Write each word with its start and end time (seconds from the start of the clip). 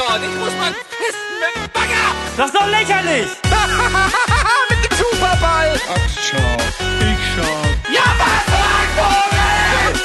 dort. 0.00 0.22
Ich 0.22 0.34
muss 0.38 0.54
mal 0.56 0.72
pissen 0.72 1.34
mit 1.42 1.52
dem 1.56 1.66
Bagger. 1.72 2.06
Das 2.36 2.46
ist 2.46 2.54
doch 2.54 2.68
lächerlich! 2.68 3.28
mit 4.70 4.80
dem 4.84 4.96
Superball. 4.96 5.80
Ach, 5.88 6.08
schau. 6.26 6.52
Ich 7.10 7.22
schau. 7.34 7.56
Ja, 7.92 8.06
was? 8.18 8.40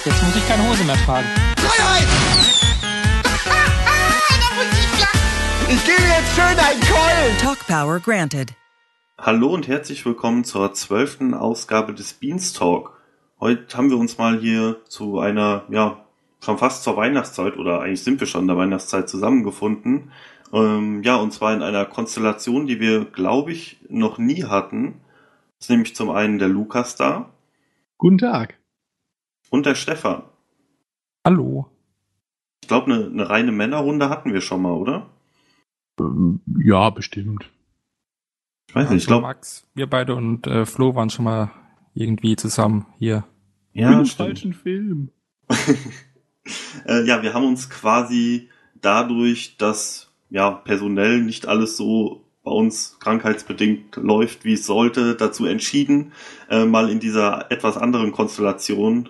Jetzt 0.05 0.23
muss 0.23 0.35
ich 0.35 0.47
keine 0.47 0.67
Hose 0.69 0.83
mehr 0.83 0.97
tragen. 1.05 1.27
Freiheit. 1.57 2.07
Ich 5.67 5.83
gebe 5.83 6.03
jetzt 6.03 6.35
schön 6.35 6.45
einen 6.45 6.79
Keulen. 6.79 7.37
Talk 7.41 7.57
Power 7.65 7.99
granted. 7.99 8.53
Hallo 9.17 9.47
und 9.47 9.67
herzlich 9.67 10.05
willkommen 10.05 10.43
zur 10.43 10.73
zwölften 10.73 11.33
Ausgabe 11.33 11.95
des 11.95 12.13
Beanstalk. 12.13 12.91
Heute 13.39 13.75
haben 13.75 13.89
wir 13.89 13.97
uns 13.97 14.19
mal 14.19 14.39
hier 14.39 14.77
zu 14.87 15.19
einer, 15.19 15.63
ja, 15.69 16.04
schon 16.45 16.57
fast 16.57 16.83
zur 16.83 16.95
Weihnachtszeit 16.95 17.57
oder 17.57 17.81
eigentlich 17.81 18.03
sind 18.03 18.19
wir 18.19 18.27
schon 18.27 18.41
in 18.41 18.47
der 18.47 18.57
Weihnachtszeit 18.57 19.09
zusammengefunden. 19.09 20.11
Ähm, 20.53 21.01
ja, 21.03 21.15
und 21.17 21.33
zwar 21.33 21.53
in 21.53 21.61
einer 21.63 21.85
Konstellation, 21.85 22.67
die 22.67 22.79
wir, 22.79 23.05
glaube 23.05 23.51
ich, 23.51 23.79
noch 23.89 24.17
nie 24.17 24.43
hatten. 24.43 25.01
Das 25.57 25.65
ist 25.65 25.69
nämlich 25.69 25.95
zum 25.95 26.11
einen 26.11 26.37
der 26.39 26.47
Lukas 26.49 26.95
da 26.95 27.31
Guten 27.97 28.19
Tag. 28.19 28.59
und 29.49 29.65
der 29.65 29.75
Stefan. 29.75 30.23
Hallo. 31.25 31.67
Ich 32.61 32.67
glaube, 32.67 32.93
eine, 32.93 33.05
eine 33.05 33.29
reine 33.29 33.51
Männerrunde 33.51 34.09
hatten 34.09 34.33
wir 34.33 34.41
schon 34.41 34.61
mal, 34.61 34.73
oder? 34.73 35.09
Ähm, 35.99 36.41
ja, 36.63 36.89
bestimmt. 36.89 37.49
Ich 38.69 38.75
weiß 38.75 38.89
nicht, 38.89 39.03
ich 39.03 39.07
glaube, 39.07 39.23
Max, 39.23 39.65
wir 39.73 39.87
beide 39.87 40.15
und 40.15 40.45
äh, 40.47 40.65
Flo 40.65 40.95
waren 40.95 41.09
schon 41.09 41.25
mal 41.25 41.51
irgendwie 41.93 42.35
zusammen 42.35 42.85
hier. 42.97 43.23
ja, 43.73 43.97
Im 43.97 44.05
stimmt. 44.05 44.27
falschen 44.27 44.53
Film. 44.53 45.09
äh, 46.87 47.03
ja, 47.05 47.23
wir 47.23 47.33
haben 47.33 47.45
uns 47.45 47.69
quasi 47.69 48.49
dadurch, 48.81 49.57
dass 49.57 50.11
ja 50.29 50.51
personell 50.51 51.21
nicht 51.21 51.47
alles 51.47 51.77
so 51.77 52.25
bei 52.43 52.51
uns 52.51 52.97
krankheitsbedingt 52.99 53.95
läuft, 53.97 54.45
wie 54.45 54.53
es 54.53 54.65
sollte, 54.65 55.15
dazu 55.15 55.45
entschieden, 55.45 56.11
äh, 56.49 56.65
mal 56.65 56.89
in 56.89 56.99
dieser 56.99 57.51
etwas 57.51 57.75
anderen 57.75 58.11
Konstellation 58.11 59.09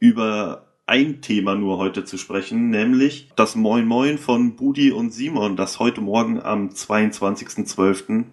über 0.00 0.66
ein 0.86 1.22
Thema 1.22 1.54
nur 1.54 1.78
heute 1.78 2.04
zu 2.04 2.18
sprechen, 2.18 2.70
nämlich 2.70 3.30
das 3.36 3.54
Moin 3.54 3.86
Moin 3.86 4.18
von 4.18 4.56
Budi 4.56 4.90
und 4.90 5.12
Simon, 5.12 5.56
das 5.56 5.78
heute 5.78 6.00
Morgen 6.00 6.42
am 6.42 6.70
22.12. 6.70 8.24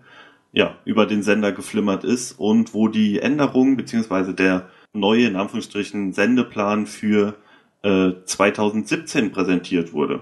ja, 0.51 0.75
über 0.83 1.05
den 1.05 1.21
Sender 1.21 1.51
geflimmert 1.51 2.03
ist 2.03 2.33
und 2.39 2.73
wo 2.73 2.87
die 2.87 3.19
Änderung 3.19 3.77
beziehungsweise 3.77 4.33
der 4.33 4.67
neue, 4.93 5.27
in 5.27 5.35
Anführungsstrichen, 5.35 6.13
Sendeplan 6.13 6.87
für 6.87 7.35
äh, 7.83 8.11
2017 8.25 9.31
präsentiert 9.31 9.93
wurde. 9.93 10.21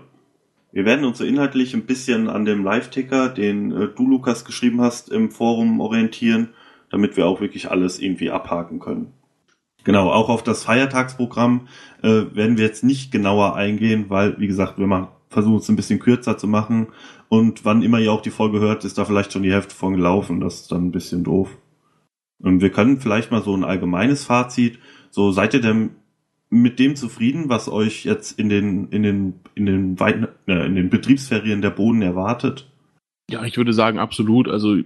Wir 0.72 0.86
werden 0.86 1.06
uns 1.06 1.18
so 1.18 1.24
inhaltlich 1.24 1.74
ein 1.74 1.86
bisschen 1.86 2.30
an 2.30 2.46
dem 2.46 2.64
Live-Ticker, 2.64 3.30
den 3.30 3.72
äh, 3.72 3.88
du, 3.88 4.08
Lukas, 4.08 4.46
geschrieben 4.46 4.82
hast, 4.82 5.10
im 5.10 5.32
Forum 5.32 5.80
orientieren, 5.80 6.50
damit 6.90 7.18
wir 7.18 7.26
auch 7.26 7.42
wirklich 7.42 7.72
alles 7.72 8.00
irgendwie 8.00 8.32
abhaken 8.32 8.80
können. 8.80 9.14
Genau, 9.84 10.12
auch 10.12 10.30
auf 10.30 10.44
das 10.44 10.66
Feiertagsprogramm 10.66 11.68
äh, 12.04 12.26
werden 12.34 12.58
wir 12.58 12.66
jetzt 12.66 12.84
nicht 12.84 13.12
genauer 13.12 13.56
eingehen, 13.56 14.06
weil, 14.10 14.38
wie 14.38 14.48
gesagt, 14.48 14.78
wir 14.78 14.88
machen, 14.88 15.08
versuchen 15.30 15.58
es 15.58 15.70
ein 15.70 15.78
bisschen 15.78 16.00
kürzer 16.00 16.38
zu 16.38 16.48
machen. 16.48 16.88
Und 17.30 17.66
wann 17.66 17.82
immer 17.82 18.00
ihr 18.00 18.12
auch 18.12 18.22
die 18.22 18.30
Folge 18.30 18.60
hört, 18.60 18.86
ist 18.86 18.98
da 18.98 19.06
vielleicht 19.06 19.32
schon 19.32 19.44
die 19.44 19.52
Hälfte 19.52 19.76
von 19.76 19.94
gelaufen. 19.94 20.42
Das 20.42 20.62
ist 20.62 20.72
dann 20.72 20.88
ein 20.88 20.92
bisschen 20.92 21.24
doof. 21.24 21.58
Und 22.40 22.62
wir 22.62 22.70
können 22.70 23.00
vielleicht 23.00 23.32
mal 23.32 23.42
so 23.42 23.56
ein 23.56 23.64
allgemeines 23.64 24.26
Fazit. 24.26 24.80
So, 25.10 25.32
seid 25.32 25.54
ihr 25.54 25.62
denn 25.62 25.92
mit 26.50 26.80
dem 26.80 26.96
zufrieden, 26.96 27.50
was 27.50 27.70
euch 27.70 28.06
jetzt 28.06 28.40
in 28.40 28.50
den, 28.50 28.90
in 28.90 29.04
den, 29.04 29.34
in 29.56 29.66
den, 29.66 30.00
Weihn 30.00 30.28
äh, 30.48 30.66
in 30.66 30.76
den 30.76 30.90
Betriebsferien 30.90 31.62
der 31.62 31.72
Boden 31.72 32.02
erwartet? 32.02 32.70
Ja, 33.30 33.44
ich 33.44 33.58
würde 33.58 33.74
sagen, 33.74 34.00
absolut. 34.00 34.48
Also, 34.48 34.78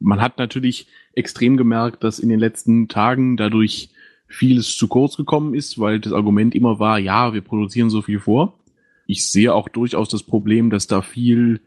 man 0.00 0.20
hat 0.20 0.38
natürlich 0.38 0.86
extrem 1.12 1.56
gemerkt, 1.56 2.04
dass 2.04 2.18
in 2.18 2.28
den 2.28 2.40
letzten 2.40 2.88
Tagen 2.88 3.36
dadurch 3.36 3.90
vieles 4.26 4.76
zu 4.76 4.88
kurz 4.88 5.16
gekommen 5.16 5.54
ist, 5.54 5.78
weil 5.78 6.00
das 6.00 6.12
Argument 6.12 6.54
immer 6.54 6.78
war, 6.78 6.98
ja, 6.98 7.34
wir 7.34 7.42
produzieren 7.42 7.90
so 7.90 8.02
viel 8.02 8.18
vor. 8.18 8.58
Ich 9.06 9.28
sehe 9.28 9.54
auch 9.54 9.68
durchaus 9.68 10.08
das 10.08 10.22
Problem, 10.22 10.70
dass 10.70 10.86
da 10.86 11.02
viel, 11.02 11.60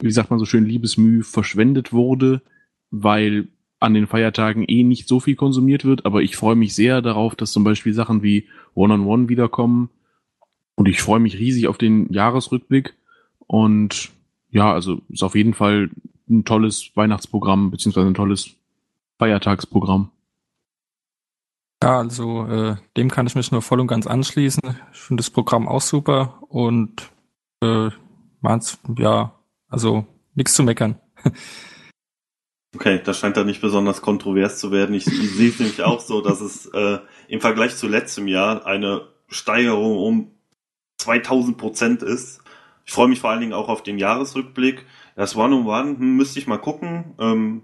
wie 0.00 0.10
sagt 0.10 0.30
man 0.30 0.38
so 0.38 0.46
schön, 0.46 0.64
Liebesmüh 0.64 1.22
verschwendet 1.22 1.92
wurde, 1.92 2.42
weil 2.90 3.48
an 3.82 3.94
den 3.94 4.06
Feiertagen 4.06 4.64
eh 4.66 4.84
nicht 4.84 5.08
so 5.08 5.20
viel 5.20 5.34
konsumiert 5.34 5.84
wird, 5.84 6.06
aber 6.06 6.22
ich 6.22 6.36
freue 6.36 6.56
mich 6.56 6.74
sehr 6.74 7.02
darauf, 7.02 7.34
dass 7.34 7.52
zum 7.52 7.64
Beispiel 7.64 7.94
Sachen 7.94 8.22
wie 8.22 8.46
One-on-One 8.74 9.28
wiederkommen 9.28 9.90
und 10.74 10.88
ich 10.88 11.02
freue 11.02 11.20
mich 11.20 11.38
riesig 11.38 11.68
auf 11.68 11.78
den 11.78 12.12
Jahresrückblick 12.12 12.94
und 13.46 14.10
ja, 14.50 14.72
also 14.72 15.00
ist 15.08 15.22
auf 15.22 15.34
jeden 15.34 15.54
Fall 15.54 15.90
ein 16.28 16.44
tolles 16.44 16.90
Weihnachtsprogramm 16.94 17.70
beziehungsweise 17.70 18.06
ein 18.06 18.14
tolles 18.14 18.50
Feiertagsprogramm. 19.18 20.10
Ja, 21.82 21.98
also 21.98 22.46
äh, 22.46 22.76
dem 22.96 23.10
kann 23.10 23.26
ich 23.26 23.34
mich 23.34 23.50
nur 23.50 23.62
voll 23.62 23.80
und 23.80 23.88
ganz 23.88 24.06
anschließen. 24.06 24.62
Ich 24.92 25.00
finde 25.00 25.22
das 25.22 25.30
Programm 25.30 25.66
auch 25.66 25.80
super 25.80 26.38
und 26.48 27.10
äh, 27.60 27.90
man's, 28.40 28.78
ja, 28.96 29.34
also 29.68 30.06
nichts 30.34 30.54
zu 30.54 30.62
meckern. 30.62 31.00
Okay, 32.74 33.00
das 33.04 33.18
scheint 33.18 33.36
da 33.36 33.44
nicht 33.44 33.60
besonders 33.60 34.00
kontrovers 34.00 34.58
zu 34.58 34.72
werden. 34.72 34.94
Ich, 34.94 35.04
sehe 35.04 35.50
es 35.50 35.58
nämlich 35.58 35.82
auch 35.82 36.00
so, 36.00 36.20
dass 36.20 36.40
es 36.40 36.66
äh, 36.66 36.98
im 37.28 37.40
Vergleich 37.40 37.76
zu 37.76 37.86
letztem 37.86 38.28
Jahr 38.28 38.66
eine 38.66 39.08
Steigerung 39.28 39.98
um 39.98 40.30
2000 40.98 41.58
Prozent 41.58 42.02
ist. 42.02 42.40
Ich 42.84 42.92
freue 42.92 43.08
mich 43.08 43.20
vor 43.20 43.30
allen 43.30 43.40
Dingen 43.40 43.52
auch 43.52 43.68
auf 43.68 43.82
den 43.82 43.98
Jahresrückblick. 43.98 44.86
Das 45.16 45.36
One-on-One 45.36 45.98
hm, 45.98 46.16
müsste 46.16 46.38
ich 46.38 46.46
mal 46.46 46.58
gucken. 46.58 47.14
Ähm, 47.18 47.62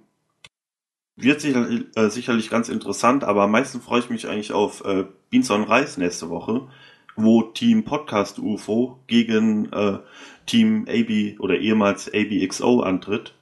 wird 1.17 1.41
sicher, 1.41 1.69
äh, 1.97 2.11
sicherlich 2.11 2.49
ganz 2.51 2.69
interessant, 2.69 3.25
aber 3.25 3.43
am 3.43 3.51
meisten 3.51 3.81
freue 3.81 4.01
ich 4.01 4.11
mich 4.11 4.29
eigentlich 4.29 4.53
auf 4.53 4.85
äh, 4.85 5.05
Beans 5.31 5.51
on 5.51 5.65
Reis 5.65 5.97
nächste 5.99 6.29
Woche, 6.31 6.69
wo 7.17 7.43
Team 7.43 7.85
Podcast 7.85 8.39
UFO 8.39 9.01
gegen 9.09 9.73
äh, 9.73 9.99
Team 10.47 10.87
AB 10.89 11.41
oder 11.41 11.59
ehemals 11.59 12.09
ABXO 12.13 12.81
antritt. 12.81 13.35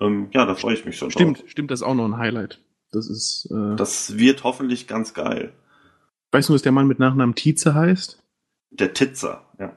Ähm, 0.00 0.28
ja, 0.32 0.44
da 0.46 0.54
freue 0.54 0.74
ich 0.74 0.84
mich 0.84 0.96
schon 0.98 1.10
Stimmt, 1.10 1.38
drauf. 1.40 1.48
stimmt, 1.48 1.70
das 1.70 1.80
ist 1.80 1.86
auch 1.86 1.94
noch 1.94 2.04
ein 2.06 2.16
Highlight. 2.18 2.60
Das 2.92 3.08
ist, 3.08 3.48
äh, 3.50 3.76
Das 3.76 4.16
wird 4.18 4.44
hoffentlich 4.44 4.86
ganz 4.86 5.14
geil. 5.14 5.52
weißt 6.32 6.48
du, 6.48 6.54
was 6.54 6.62
der 6.62 6.72
Mann 6.72 6.86
mit 6.88 6.98
Nachnamen 6.98 7.34
Tietze 7.34 7.74
heißt? 7.74 8.22
Der 8.70 8.92
Titzer, 8.92 9.46
ja. 9.58 9.76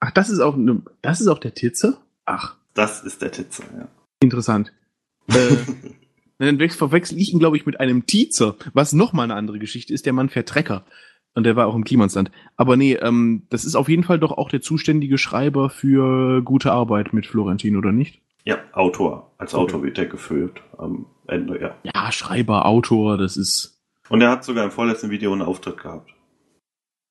Ach, 0.00 0.10
das 0.12 0.30
ist 0.30 0.40
auch, 0.40 0.56
ne, 0.56 0.82
das 1.02 1.20
ist 1.20 1.26
auch 1.28 1.38
der 1.38 1.54
Tietze? 1.54 1.98
Ach, 2.24 2.56
Das 2.74 3.02
ist 3.02 3.20
der 3.22 3.32
Titzer, 3.32 3.64
ja. 3.76 3.88
interessant. 4.22 4.72
Äh, 5.28 5.56
dann 6.46 6.58
wech- 6.58 6.76
verwechsel 6.76 7.18
ich 7.18 7.32
ihn, 7.32 7.38
glaube 7.38 7.56
ich, 7.56 7.66
mit 7.66 7.78
einem 7.80 8.06
Tietzer, 8.06 8.56
was 8.72 8.92
nochmal 8.94 9.24
eine 9.24 9.34
andere 9.34 9.58
Geschichte 9.58 9.92
ist. 9.92 10.06
Der 10.06 10.12
Mann 10.14 10.30
fährt 10.30 10.48
Trecker. 10.48 10.84
Und 11.34 11.44
der 11.44 11.54
war 11.54 11.66
auch 11.68 11.74
im 11.76 11.84
Klimansland. 11.84 12.30
Aber 12.56 12.76
nee, 12.78 12.94
ähm, 12.94 13.42
das 13.50 13.64
ist 13.66 13.74
auf 13.76 13.88
jeden 13.90 14.02
Fall 14.04 14.18
doch 14.18 14.32
auch 14.32 14.48
der 14.48 14.62
zuständige 14.62 15.18
Schreiber 15.18 15.68
für 15.70 16.42
gute 16.42 16.72
Arbeit 16.72 17.12
mit 17.12 17.26
Florentin, 17.26 17.76
oder 17.76 17.92
nicht? 17.92 18.20
Ja, 18.44 18.58
Autor. 18.72 19.30
Als 19.38 19.54
Okay. 19.54 19.62
Autor 19.62 19.82
wird 19.82 19.98
er 19.98 20.06
gefüllt 20.06 20.62
am 20.78 21.06
Ende, 21.26 21.60
ja. 21.60 21.76
Ja, 21.82 22.10
Schreiber, 22.12 22.66
Autor, 22.66 23.18
das 23.18 23.36
ist. 23.36 23.80
Und 24.08 24.20
er 24.22 24.30
hat 24.30 24.44
sogar 24.44 24.64
im 24.64 24.70
vorletzten 24.70 25.10
Video 25.10 25.32
einen 25.32 25.42
Auftritt 25.42 25.78
gehabt. 25.78 26.10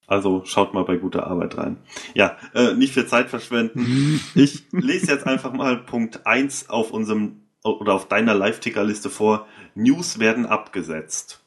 Also 0.07 0.43
schaut 0.45 0.73
mal 0.73 0.83
bei 0.85 0.97
guter 0.97 1.27
Arbeit 1.27 1.57
rein. 1.57 1.77
Ja, 2.15 2.35
äh, 2.55 2.73
nicht 2.73 2.93
viel 2.93 3.05
Zeit 3.05 3.29
verschwenden. 3.29 4.19
Ich 4.35 4.63
lese 4.71 5.11
jetzt 5.11 5.27
einfach 5.27 5.53
mal 5.53 5.77
Punkt 5.77 6.25
1 6.25 6.69
auf 6.69 6.91
unserem 6.91 7.41
oder 7.63 7.93
auf 7.93 8.07
deiner 8.07 8.33
Live-Ticker-Liste 8.33 9.09
vor. 9.09 9.45
News 9.75 10.17
werden 10.17 10.45
abgesetzt. 10.45 11.43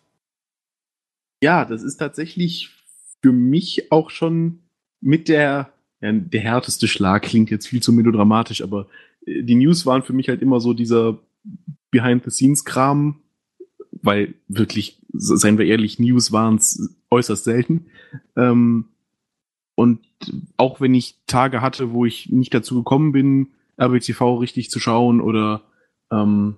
Ja, 1.42 1.64
das 1.64 1.82
ist 1.82 1.96
tatsächlich 1.96 2.70
für 3.20 3.32
mich 3.32 3.90
auch 3.90 4.10
schon 4.10 4.60
mit 5.00 5.28
der, 5.28 5.72
ja, 6.00 6.12
der 6.12 6.40
härteste 6.40 6.86
Schlag, 6.86 7.22
klingt 7.22 7.50
jetzt 7.50 7.66
viel 7.66 7.82
zu 7.82 7.92
melodramatisch, 7.92 8.62
aber 8.62 8.86
die 9.26 9.54
News 9.54 9.86
waren 9.86 10.02
für 10.02 10.12
mich 10.12 10.28
halt 10.28 10.42
immer 10.42 10.60
so 10.60 10.72
dieser 10.72 11.18
Behind-the-Scenes-Kram, 11.90 13.20
weil 14.02 14.34
wirklich, 14.48 15.00
seien 15.12 15.58
wir 15.58 15.66
ehrlich, 15.66 15.98
News 15.98 16.32
waren 16.32 16.56
es 16.56 16.96
äußerst 17.10 17.44
selten. 17.44 17.86
Ähm, 18.36 18.86
und 19.74 20.00
auch 20.56 20.80
wenn 20.80 20.94
ich 20.94 21.18
Tage 21.26 21.60
hatte, 21.60 21.92
wo 21.92 22.04
ich 22.04 22.30
nicht 22.30 22.52
dazu 22.54 22.76
gekommen 22.76 23.12
bin, 23.12 23.48
RBTV 23.80 24.40
richtig 24.40 24.70
zu 24.70 24.80
schauen 24.80 25.20
oder 25.20 25.62
ähm, 26.10 26.56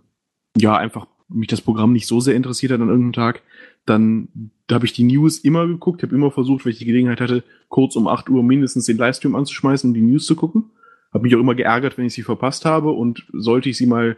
ja, 0.57 0.77
einfach 0.77 1.07
mich 1.29 1.49
das 1.49 1.61
Programm 1.61 1.93
nicht 1.93 2.07
so 2.07 2.21
sehr 2.21 2.35
interessiert 2.35 2.73
hat 2.73 2.81
an 2.81 2.89
irgendeinem 2.89 3.13
Tag, 3.13 3.43
dann 3.87 4.51
da 4.67 4.77
habe 4.77 4.87
ich 4.87 4.93
die 4.93 5.05
News 5.05 5.39
immer 5.39 5.67
geguckt, 5.67 6.03
habe 6.03 6.15
immer 6.15 6.31
versucht, 6.31 6.65
wenn 6.65 6.73
ich 6.73 6.79
die 6.79 6.87
Gelegenheit 6.87 7.21
hatte, 7.21 7.45
kurz 7.69 7.97
um 7.97 8.09
8 8.09 8.31
Uhr 8.31 8.43
mindestens 8.43 8.87
den 8.87 8.97
Livestream 8.97 9.35
anzuschmeißen, 9.35 9.91
um 9.91 9.95
die 9.95 10.01
News 10.01 10.27
zu 10.27 10.37
gucken. 10.37 10.71
Habe 11.15 11.23
mich 11.23 11.35
auch 11.35 11.41
immer 11.41 11.55
geärgert, 11.55 11.97
wenn 11.97 12.07
ich 12.07 12.15
sie 12.15 12.23
verpasst 12.23 12.65
habe 12.65 12.91
und 12.91 13.25
sollte 13.33 13.69
ich 13.71 13.77
sie 13.77 13.87
mal 13.87 14.17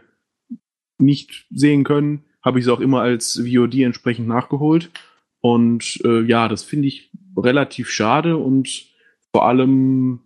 nicht 0.97 1.45
sehen 1.51 1.83
können, 1.83 2.23
habe 2.43 2.59
ich 2.59 2.65
sie 2.65 2.73
auch 2.73 2.79
immer 2.79 3.01
als 3.01 3.39
VOD 3.39 3.75
entsprechend 3.81 4.27
nachgeholt. 4.27 4.89
Und 5.39 5.99
äh, 6.03 6.21
ja, 6.23 6.47
das 6.47 6.63
finde 6.63 6.87
ich 6.87 7.11
relativ 7.37 7.89
schade 7.89 8.37
und 8.37 8.87
vor 9.31 9.45
allem 9.45 10.21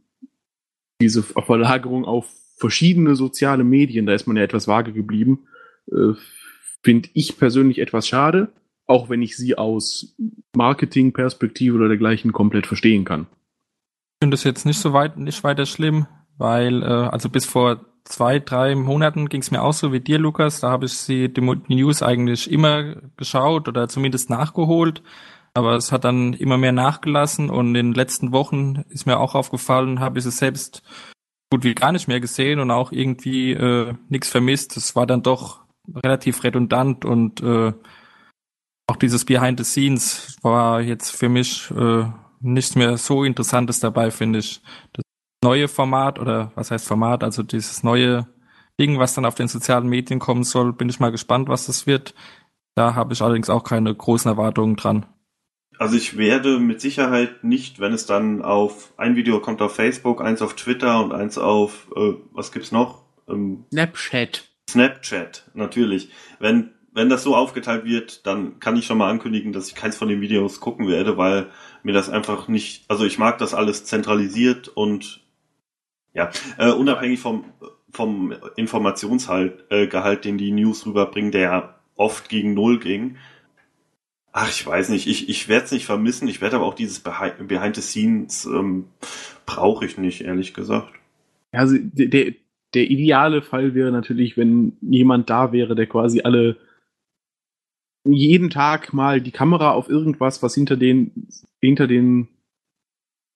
diese 1.01 1.23
Verlagerung 1.23 2.05
auf 2.05 2.31
verschiedene 2.57 3.15
soziale 3.15 3.63
Medien, 3.63 4.05
da 4.05 4.13
ist 4.13 4.27
man 4.27 4.37
ja 4.37 4.43
etwas 4.43 4.67
vage 4.67 4.93
geblieben, 4.93 5.47
äh, 5.91 6.13
finde 6.83 7.09
ich 7.13 7.37
persönlich 7.37 7.79
etwas 7.79 8.07
schade, 8.07 8.51
auch 8.85 9.09
wenn 9.09 9.21
ich 9.21 9.35
sie 9.35 9.57
aus 9.57 10.15
Marketingperspektive 10.55 11.75
oder 11.75 11.87
dergleichen 11.87 12.31
komplett 12.31 12.67
verstehen 12.67 13.03
kann. 13.03 13.21
Ich 13.23 14.23
finde 14.23 14.35
das 14.35 14.43
jetzt 14.43 14.65
nicht 14.65 14.79
so 14.79 14.93
weit, 14.93 15.17
nicht 15.17 15.43
weiter 15.43 15.65
schlimm, 15.65 16.05
weil, 16.41 16.81
äh, 16.81 16.85
also 16.85 17.29
bis 17.29 17.45
vor 17.45 17.85
zwei, 18.03 18.39
drei 18.39 18.75
Monaten 18.75 19.29
ging 19.29 19.41
es 19.41 19.51
mir 19.51 19.61
auch 19.61 19.73
so 19.73 19.93
wie 19.93 19.99
dir, 19.99 20.17
Lukas. 20.17 20.59
Da 20.59 20.71
habe 20.71 20.85
ich 20.85 20.93
sie, 20.93 21.29
die 21.29 21.41
News 21.41 22.01
eigentlich 22.01 22.51
immer 22.51 22.95
geschaut 23.15 23.67
oder 23.67 23.87
zumindest 23.87 24.29
nachgeholt. 24.29 25.03
Aber 25.53 25.75
es 25.75 25.91
hat 25.91 26.03
dann 26.03 26.33
immer 26.33 26.57
mehr 26.57 26.71
nachgelassen 26.71 27.49
und 27.49 27.67
in 27.67 27.73
den 27.73 27.93
letzten 27.93 28.31
Wochen 28.31 28.83
ist 28.89 29.05
mir 29.05 29.19
auch 29.19 29.35
aufgefallen, 29.35 29.99
habe 29.99 30.17
ich 30.17 30.25
es 30.25 30.37
selbst 30.37 30.81
gut 31.51 31.65
wie 31.65 31.75
gar 31.75 31.91
nicht 31.91 32.07
mehr 32.07 32.21
gesehen 32.21 32.59
und 32.61 32.71
auch 32.71 32.93
irgendwie 32.93 33.51
äh, 33.51 33.93
nichts 34.07 34.29
vermisst. 34.29 34.77
Es 34.77 34.95
war 34.95 35.05
dann 35.05 35.23
doch 35.23 35.59
relativ 36.03 36.43
redundant 36.43 37.03
und 37.03 37.41
äh, 37.41 37.73
auch 38.87 38.95
dieses 38.95 39.25
Behind 39.25 39.59
the 39.59 39.65
Scenes 39.65 40.37
war 40.41 40.81
jetzt 40.81 41.11
für 41.11 41.27
mich 41.27 41.69
äh, 41.71 42.05
nichts 42.39 42.75
mehr 42.75 42.97
so 42.97 43.25
Interessantes 43.25 43.81
dabei, 43.81 44.09
finde 44.09 44.39
ich. 44.39 44.61
Das 44.93 45.03
neue 45.43 45.67
Format 45.67 46.19
oder 46.19 46.51
was 46.55 46.71
heißt 46.71 46.87
Format, 46.87 47.23
also 47.23 47.43
dieses 47.43 47.83
neue 47.83 48.27
Ding, 48.79 48.99
was 48.99 49.13
dann 49.13 49.25
auf 49.25 49.35
den 49.35 49.47
sozialen 49.47 49.87
Medien 49.87 50.19
kommen 50.19 50.43
soll, 50.43 50.73
bin 50.73 50.89
ich 50.89 50.99
mal 50.99 51.11
gespannt, 51.11 51.49
was 51.49 51.65
das 51.65 51.87
wird. 51.87 52.13
Da 52.75 52.95
habe 52.95 53.13
ich 53.13 53.21
allerdings 53.21 53.49
auch 53.49 53.63
keine 53.63 53.93
großen 53.93 54.29
Erwartungen 54.29 54.75
dran. 54.75 55.05
Also 55.77 55.95
ich 55.95 56.15
werde 56.15 56.59
mit 56.59 56.79
Sicherheit 56.79 57.43
nicht, 57.43 57.79
wenn 57.79 57.93
es 57.93 58.05
dann 58.05 58.41
auf 58.41 58.93
ein 58.97 59.15
Video 59.15 59.39
kommt 59.39 59.61
auf 59.61 59.75
Facebook, 59.75 60.21
eins 60.21 60.41
auf 60.41 60.55
Twitter 60.55 61.03
und 61.03 61.11
eins 61.11 61.37
auf 61.37 61.87
äh, 61.95 62.13
was 62.31 62.51
gibt's 62.51 62.71
noch? 62.71 63.03
Ähm, 63.27 63.65
Snapchat. 63.73 64.47
Snapchat, 64.69 65.49
natürlich. 65.53 66.11
Wenn 66.39 66.71
wenn 66.93 67.09
das 67.09 67.23
so 67.23 67.35
aufgeteilt 67.35 67.85
wird, 67.85 68.27
dann 68.27 68.59
kann 68.59 68.75
ich 68.75 68.85
schon 68.85 68.97
mal 68.97 69.09
ankündigen, 69.09 69.53
dass 69.53 69.69
ich 69.69 69.75
keins 69.75 69.97
von 69.97 70.09
den 70.09 70.21
Videos 70.21 70.59
gucken 70.59 70.87
werde, 70.87 71.17
weil 71.17 71.49
mir 71.83 71.93
das 71.93 72.09
einfach 72.09 72.47
nicht, 72.47 72.83
also 72.89 73.05
ich 73.05 73.17
mag 73.17 73.37
das 73.37 73.53
alles 73.53 73.85
zentralisiert 73.85 74.67
und 74.67 75.20
ja, 76.13 76.29
äh, 76.57 76.71
unabhängig 76.71 77.19
vom, 77.19 77.45
vom 77.91 78.33
Informationsgehalt, 78.55 79.65
äh, 79.69 80.15
den 80.17 80.37
die 80.37 80.51
News 80.51 80.85
rüberbringen, 80.85 81.31
der 81.31 81.79
oft 81.95 82.29
gegen 82.29 82.53
Null 82.53 82.79
ging. 82.79 83.17
Ach, 84.33 84.49
ich 84.49 84.65
weiß 84.65 84.89
nicht, 84.89 85.07
ich, 85.07 85.27
ich 85.29 85.49
werde 85.49 85.65
es 85.65 85.71
nicht 85.71 85.85
vermissen, 85.85 86.27
ich 86.27 86.41
werde 86.41 86.55
aber 86.55 86.65
auch 86.65 86.73
dieses 86.73 87.01
Behind, 87.01 87.47
Behind 87.47 87.75
the 87.75 87.81
Scenes 87.81 88.45
ähm, 88.45 88.85
brauche 89.45 89.85
ich 89.85 89.97
nicht, 89.97 90.21
ehrlich 90.21 90.53
gesagt. 90.53 90.93
Also 91.51 91.75
der, 91.79 92.33
der 92.73 92.89
ideale 92.89 93.41
Fall 93.41 93.75
wäre 93.75 93.91
natürlich, 93.91 94.37
wenn 94.37 94.77
jemand 94.81 95.29
da 95.29 95.51
wäre, 95.51 95.75
der 95.75 95.87
quasi 95.87 96.21
alle 96.21 96.57
jeden 98.05 98.49
Tag 98.49 98.93
mal 98.93 99.21
die 99.21 99.31
Kamera 99.31 99.71
auf 99.71 99.89
irgendwas, 99.89 100.41
was 100.41 100.55
hinter 100.55 100.77
den, 100.77 101.27
hinter 101.59 101.87
den 101.87 102.29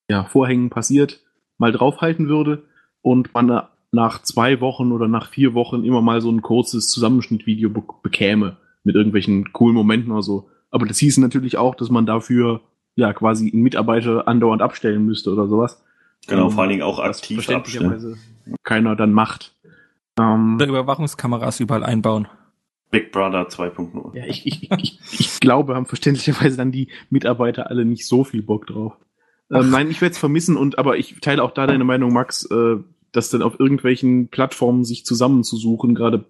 ja, 0.09 0.23
Vorhängen 0.23 0.69
passiert, 0.69 1.24
mal 1.57 1.71
draufhalten 1.71 2.27
würde 2.27 2.63
und 3.01 3.33
man 3.33 3.61
nach 3.91 4.21
zwei 4.21 4.59
Wochen 4.61 4.91
oder 4.91 5.07
nach 5.07 5.27
vier 5.29 5.53
Wochen 5.53 5.83
immer 5.83 6.01
mal 6.01 6.21
so 6.21 6.31
ein 6.31 6.41
kurzes 6.41 6.89
Zusammenschnittvideo 6.89 7.69
be 7.69 7.83
bekäme 8.03 8.57
mit 8.83 8.95
irgendwelchen 8.95 9.51
coolen 9.53 9.75
Momenten 9.75 10.11
oder 10.11 10.21
so. 10.21 10.49
Aber 10.69 10.85
das 10.85 10.99
hieß 10.99 11.17
natürlich 11.17 11.57
auch, 11.57 11.75
dass 11.75 11.89
man 11.89 12.05
dafür 12.05 12.61
ja 12.95 13.13
quasi 13.13 13.51
einen 13.51 13.63
Mitarbeiter 13.63 14.27
andauernd 14.27 14.61
abstellen 14.61 15.05
müsste 15.05 15.31
oder 15.31 15.47
sowas. 15.47 15.83
Genau, 16.27 16.49
vor 16.49 16.61
allen 16.61 16.71
Dingen 16.71 16.81
auch 16.81 16.99
aktiv 16.99 17.49
abstellen. 17.49 18.17
Keiner 18.63 18.95
dann 18.95 19.13
macht. 19.13 19.55
Ähm, 20.19 20.55
oder 20.55 20.67
Überwachungskameras 20.67 21.59
überall 21.59 21.83
einbauen. 21.83 22.27
Big 22.91 23.11
Brother 23.11 23.47
2.0. 23.47 24.15
Ja, 24.15 24.25
ich, 24.25 24.45
ich, 24.45 24.71
ich, 24.71 24.99
ich 25.11 25.39
glaube, 25.39 25.75
haben 25.75 25.85
verständlicherweise 25.85 26.57
dann 26.57 26.71
die 26.71 26.87
Mitarbeiter 27.09 27.69
alle 27.69 27.85
nicht 27.85 28.07
so 28.07 28.23
viel 28.23 28.41
Bock 28.41 28.67
drauf. 28.67 28.93
Ähm, 29.51 29.69
nein, 29.69 29.91
ich 29.91 30.01
werde 30.01 30.13
es 30.13 30.17
vermissen 30.17 30.57
und 30.57 30.79
aber 30.79 30.97
ich 30.97 31.19
teile 31.21 31.43
auch 31.43 31.51
da 31.51 31.67
deine 31.67 31.83
Meinung, 31.83 32.13
Max, 32.13 32.45
äh, 32.45 32.77
dass 33.11 33.29
dann 33.29 33.41
auf 33.41 33.59
irgendwelchen 33.59 34.29
Plattformen 34.29 34.83
sich 34.83 35.05
zusammenzusuchen, 35.05 35.95
gerade 35.95 36.25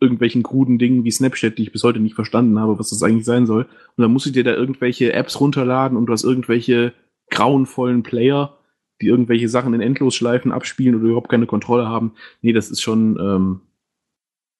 irgendwelchen 0.00 0.42
kruden 0.42 0.78
Dingen 0.78 1.04
wie 1.04 1.10
Snapchat, 1.10 1.58
die 1.58 1.62
ich 1.62 1.72
bis 1.72 1.84
heute 1.84 2.00
nicht 2.00 2.14
verstanden 2.14 2.58
habe, 2.58 2.78
was 2.78 2.90
das 2.90 3.02
eigentlich 3.02 3.24
sein 3.24 3.46
soll. 3.46 3.62
Und 3.96 4.02
dann 4.02 4.12
musst 4.12 4.26
du 4.26 4.30
dir 4.30 4.44
da 4.44 4.52
irgendwelche 4.52 5.12
Apps 5.12 5.40
runterladen 5.40 5.96
und 5.96 6.06
du 6.06 6.12
hast 6.12 6.24
irgendwelche 6.24 6.92
grauenvollen 7.30 8.02
Player, 8.02 8.58
die 9.00 9.06
irgendwelche 9.06 9.48
Sachen 9.48 9.74
in 9.74 9.80
Endlosschleifen 9.80 10.52
abspielen 10.52 10.94
oder 10.96 11.04
überhaupt 11.04 11.30
keine 11.30 11.46
Kontrolle 11.46 11.88
haben. 11.88 12.12
Nee, 12.40 12.52
das 12.52 12.70
ist 12.70 12.80
schon, 12.80 13.18
ähm, 13.20 13.60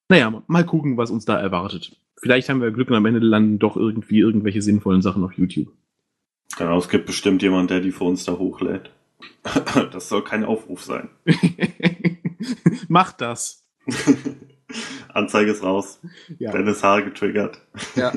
naja, 0.08 0.42
mal 0.46 0.64
gucken, 0.64 0.96
was 0.96 1.10
uns 1.10 1.24
da 1.24 1.38
erwartet. 1.40 1.96
Vielleicht 2.16 2.48
haben 2.48 2.60
wir 2.60 2.70
Glück 2.70 2.88
und 2.88 2.96
am 2.96 3.06
Ende 3.06 3.20
landen 3.20 3.58
doch 3.58 3.76
irgendwie 3.76 4.20
irgendwelche 4.20 4.62
sinnvollen 4.62 5.02
Sachen 5.02 5.24
auf 5.24 5.32
YouTube. 5.32 5.72
Genau, 6.62 6.78
es 6.78 6.88
gibt 6.88 7.06
bestimmt 7.06 7.42
jemand, 7.42 7.70
der 7.70 7.80
die 7.80 7.90
für 7.90 8.04
uns 8.04 8.24
da 8.24 8.38
hochlädt. 8.38 8.92
das 9.92 10.08
soll 10.08 10.22
kein 10.22 10.44
Aufruf 10.44 10.84
sein. 10.84 11.10
Macht 12.88 13.20
das. 13.20 13.66
Anzeige 15.08 15.50
ist 15.50 15.64
raus. 15.64 16.00
Ja. 16.38 16.52
Dennis 16.52 16.84
Haar 16.84 17.02
getriggert. 17.02 17.60
Ja. 17.96 18.12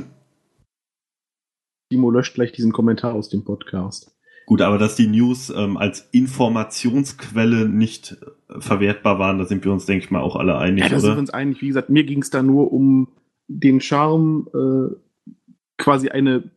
Timo 1.89 2.11
löscht 2.11 2.35
gleich 2.35 2.51
diesen 2.51 2.71
Kommentar 2.71 3.15
aus 3.15 3.29
dem 3.29 3.43
Podcast. 3.43 4.15
Gut, 4.45 4.61
aber 4.61 4.77
dass 4.77 4.95
die 4.95 5.07
News 5.07 5.49
ähm, 5.49 5.75
als 5.75 6.07
Informationsquelle 6.11 7.67
nicht 7.67 8.15
äh, 8.47 8.61
verwertbar 8.61 9.17
waren, 9.17 9.39
da 9.39 9.45
sind 9.45 9.65
wir 9.65 9.71
uns, 9.71 9.87
denke 9.87 10.05
ich 10.05 10.11
mal, 10.11 10.21
auch 10.21 10.35
alle 10.35 10.59
einig. 10.59 10.83
Ja, 10.83 10.89
da 10.89 10.99
sind 10.99 11.13
wir 11.13 11.19
uns 11.19 11.31
einig. 11.31 11.63
Wie 11.63 11.67
gesagt, 11.67 11.89
mir 11.89 12.03
ging 12.03 12.21
es 12.21 12.29
da 12.29 12.43
nur 12.43 12.71
um 12.71 13.07
den 13.47 13.81
Charme, 13.81 14.47
äh, 14.53 15.33
quasi 15.77 16.09
eine 16.09 16.51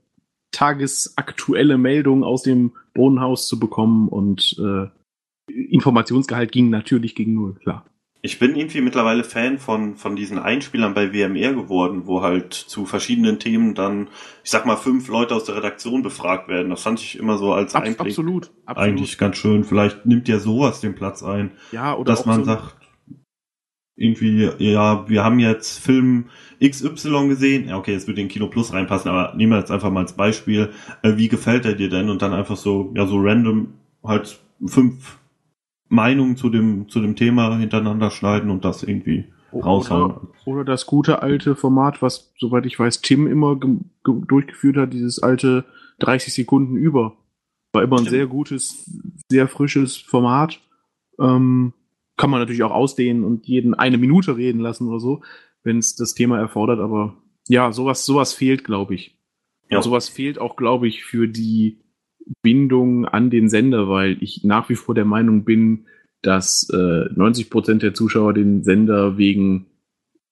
tagesaktuelle 0.50 1.78
Meldung 1.78 2.24
aus 2.24 2.42
dem 2.42 2.72
Bohnenhaus 2.94 3.48
zu 3.48 3.58
bekommen 3.58 4.08
und 4.08 4.56
äh, 4.58 4.86
Informationsgehalt 5.50 6.52
ging 6.52 6.70
natürlich 6.70 7.14
gegen 7.14 7.34
null, 7.34 7.54
klar. 7.54 7.84
Ich 8.20 8.40
bin 8.40 8.56
irgendwie 8.56 8.80
mittlerweile 8.80 9.22
Fan 9.22 9.58
von, 9.58 9.94
von 9.94 10.16
diesen 10.16 10.40
Einspielern 10.40 10.92
bei 10.92 11.12
WMR 11.12 11.54
geworden, 11.54 12.02
wo 12.06 12.22
halt 12.22 12.52
zu 12.52 12.84
verschiedenen 12.84 13.38
Themen 13.38 13.74
dann, 13.74 14.08
ich 14.42 14.50
sag 14.50 14.66
mal, 14.66 14.76
fünf 14.76 15.06
Leute 15.06 15.36
aus 15.36 15.44
der 15.44 15.54
Redaktion 15.54 16.02
befragt 16.02 16.48
werden. 16.48 16.70
Das 16.70 16.82
fand 16.82 17.00
ich 17.00 17.16
immer 17.16 17.38
so 17.38 17.52
als 17.52 17.76
Abs 17.76 17.86
Einblick 17.86 18.08
absolut, 18.08 18.50
absolut. 18.66 18.88
eigentlich 18.88 19.18
ganz 19.18 19.36
schön. 19.36 19.62
Vielleicht 19.62 20.04
nimmt 20.04 20.26
ja 20.26 20.40
sowas 20.40 20.80
den 20.80 20.96
Platz 20.96 21.22
ein. 21.22 21.52
Ja, 21.70 21.94
oder 21.94 22.12
dass 22.12 22.26
man 22.26 22.40
so 22.40 22.46
sagt, 22.46 22.74
irgendwie, 23.98 24.48
ja, 24.58 25.08
wir 25.08 25.24
haben 25.24 25.40
jetzt 25.40 25.78
Film 25.78 26.26
XY 26.62 27.28
gesehen. 27.28 27.68
Ja, 27.68 27.76
okay, 27.76 27.92
jetzt 27.92 28.06
würde 28.06 28.20
den 28.20 28.28
Kino 28.28 28.46
Plus 28.46 28.72
reinpassen, 28.72 29.10
aber 29.10 29.34
nehmen 29.36 29.52
wir 29.52 29.58
jetzt 29.58 29.70
einfach 29.70 29.90
mal 29.90 30.00
als 30.00 30.14
Beispiel. 30.14 30.70
Äh, 31.02 31.16
wie 31.16 31.28
gefällt 31.28 31.64
er 31.64 31.74
dir 31.74 31.88
denn? 31.88 32.08
Und 32.08 32.22
dann 32.22 32.32
einfach 32.32 32.56
so, 32.56 32.92
ja, 32.94 33.06
so 33.06 33.18
random 33.20 33.74
halt 34.04 34.38
fünf 34.64 35.18
Meinungen 35.88 36.36
zu 36.36 36.48
dem, 36.48 36.88
zu 36.88 37.00
dem 37.00 37.16
Thema 37.16 37.56
hintereinander 37.56 38.10
schneiden 38.10 38.50
und 38.50 38.64
das 38.64 38.82
irgendwie 38.82 39.24
raushauen. 39.52 40.12
Oder, 40.12 40.28
oder 40.44 40.64
das 40.64 40.86
gute 40.86 41.22
alte 41.22 41.56
Format, 41.56 42.00
was, 42.00 42.32
soweit 42.38 42.66
ich 42.66 42.78
weiß, 42.78 43.00
Tim 43.00 43.26
immer 43.26 43.58
durchgeführt 44.04 44.76
hat, 44.76 44.92
dieses 44.92 45.22
alte 45.22 45.64
30 46.00 46.32
Sekunden 46.32 46.76
über. 46.76 47.16
War 47.72 47.82
immer 47.82 47.98
ein 47.98 48.04
sehr 48.04 48.26
gutes, 48.26 48.88
sehr 49.28 49.48
frisches 49.48 49.96
Format. 49.96 50.60
Ähm, 51.20 51.72
kann 52.18 52.28
man 52.30 52.40
natürlich 52.40 52.62
auch 52.62 52.72
ausdehnen 52.72 53.24
und 53.24 53.46
jeden 53.46 53.72
eine 53.72 53.96
Minute 53.96 54.36
reden 54.36 54.60
lassen 54.60 54.88
oder 54.88 55.00
so, 55.00 55.22
wenn 55.62 55.78
es 55.78 55.96
das 55.96 56.14
Thema 56.14 56.38
erfordert, 56.38 56.80
aber 56.80 57.16
ja, 57.48 57.72
sowas, 57.72 58.04
sowas 58.04 58.34
fehlt, 58.34 58.64
glaube 58.64 58.94
ich. 58.94 59.16
Ja. 59.70 59.78
Und 59.78 59.84
sowas 59.84 60.08
fehlt 60.08 60.38
auch, 60.38 60.56
glaube 60.56 60.86
ich, 60.86 61.04
für 61.04 61.28
die 61.28 61.78
Bindung 62.42 63.06
an 63.06 63.30
den 63.30 63.48
Sender, 63.48 63.88
weil 63.88 64.22
ich 64.22 64.44
nach 64.44 64.68
wie 64.68 64.74
vor 64.74 64.94
der 64.94 65.06
Meinung 65.06 65.44
bin, 65.44 65.86
dass 66.20 66.68
äh, 66.70 67.06
90 67.14 67.48
Prozent 67.48 67.82
der 67.82 67.94
Zuschauer 67.94 68.34
den 68.34 68.64
Sender 68.64 69.16
wegen 69.16 69.66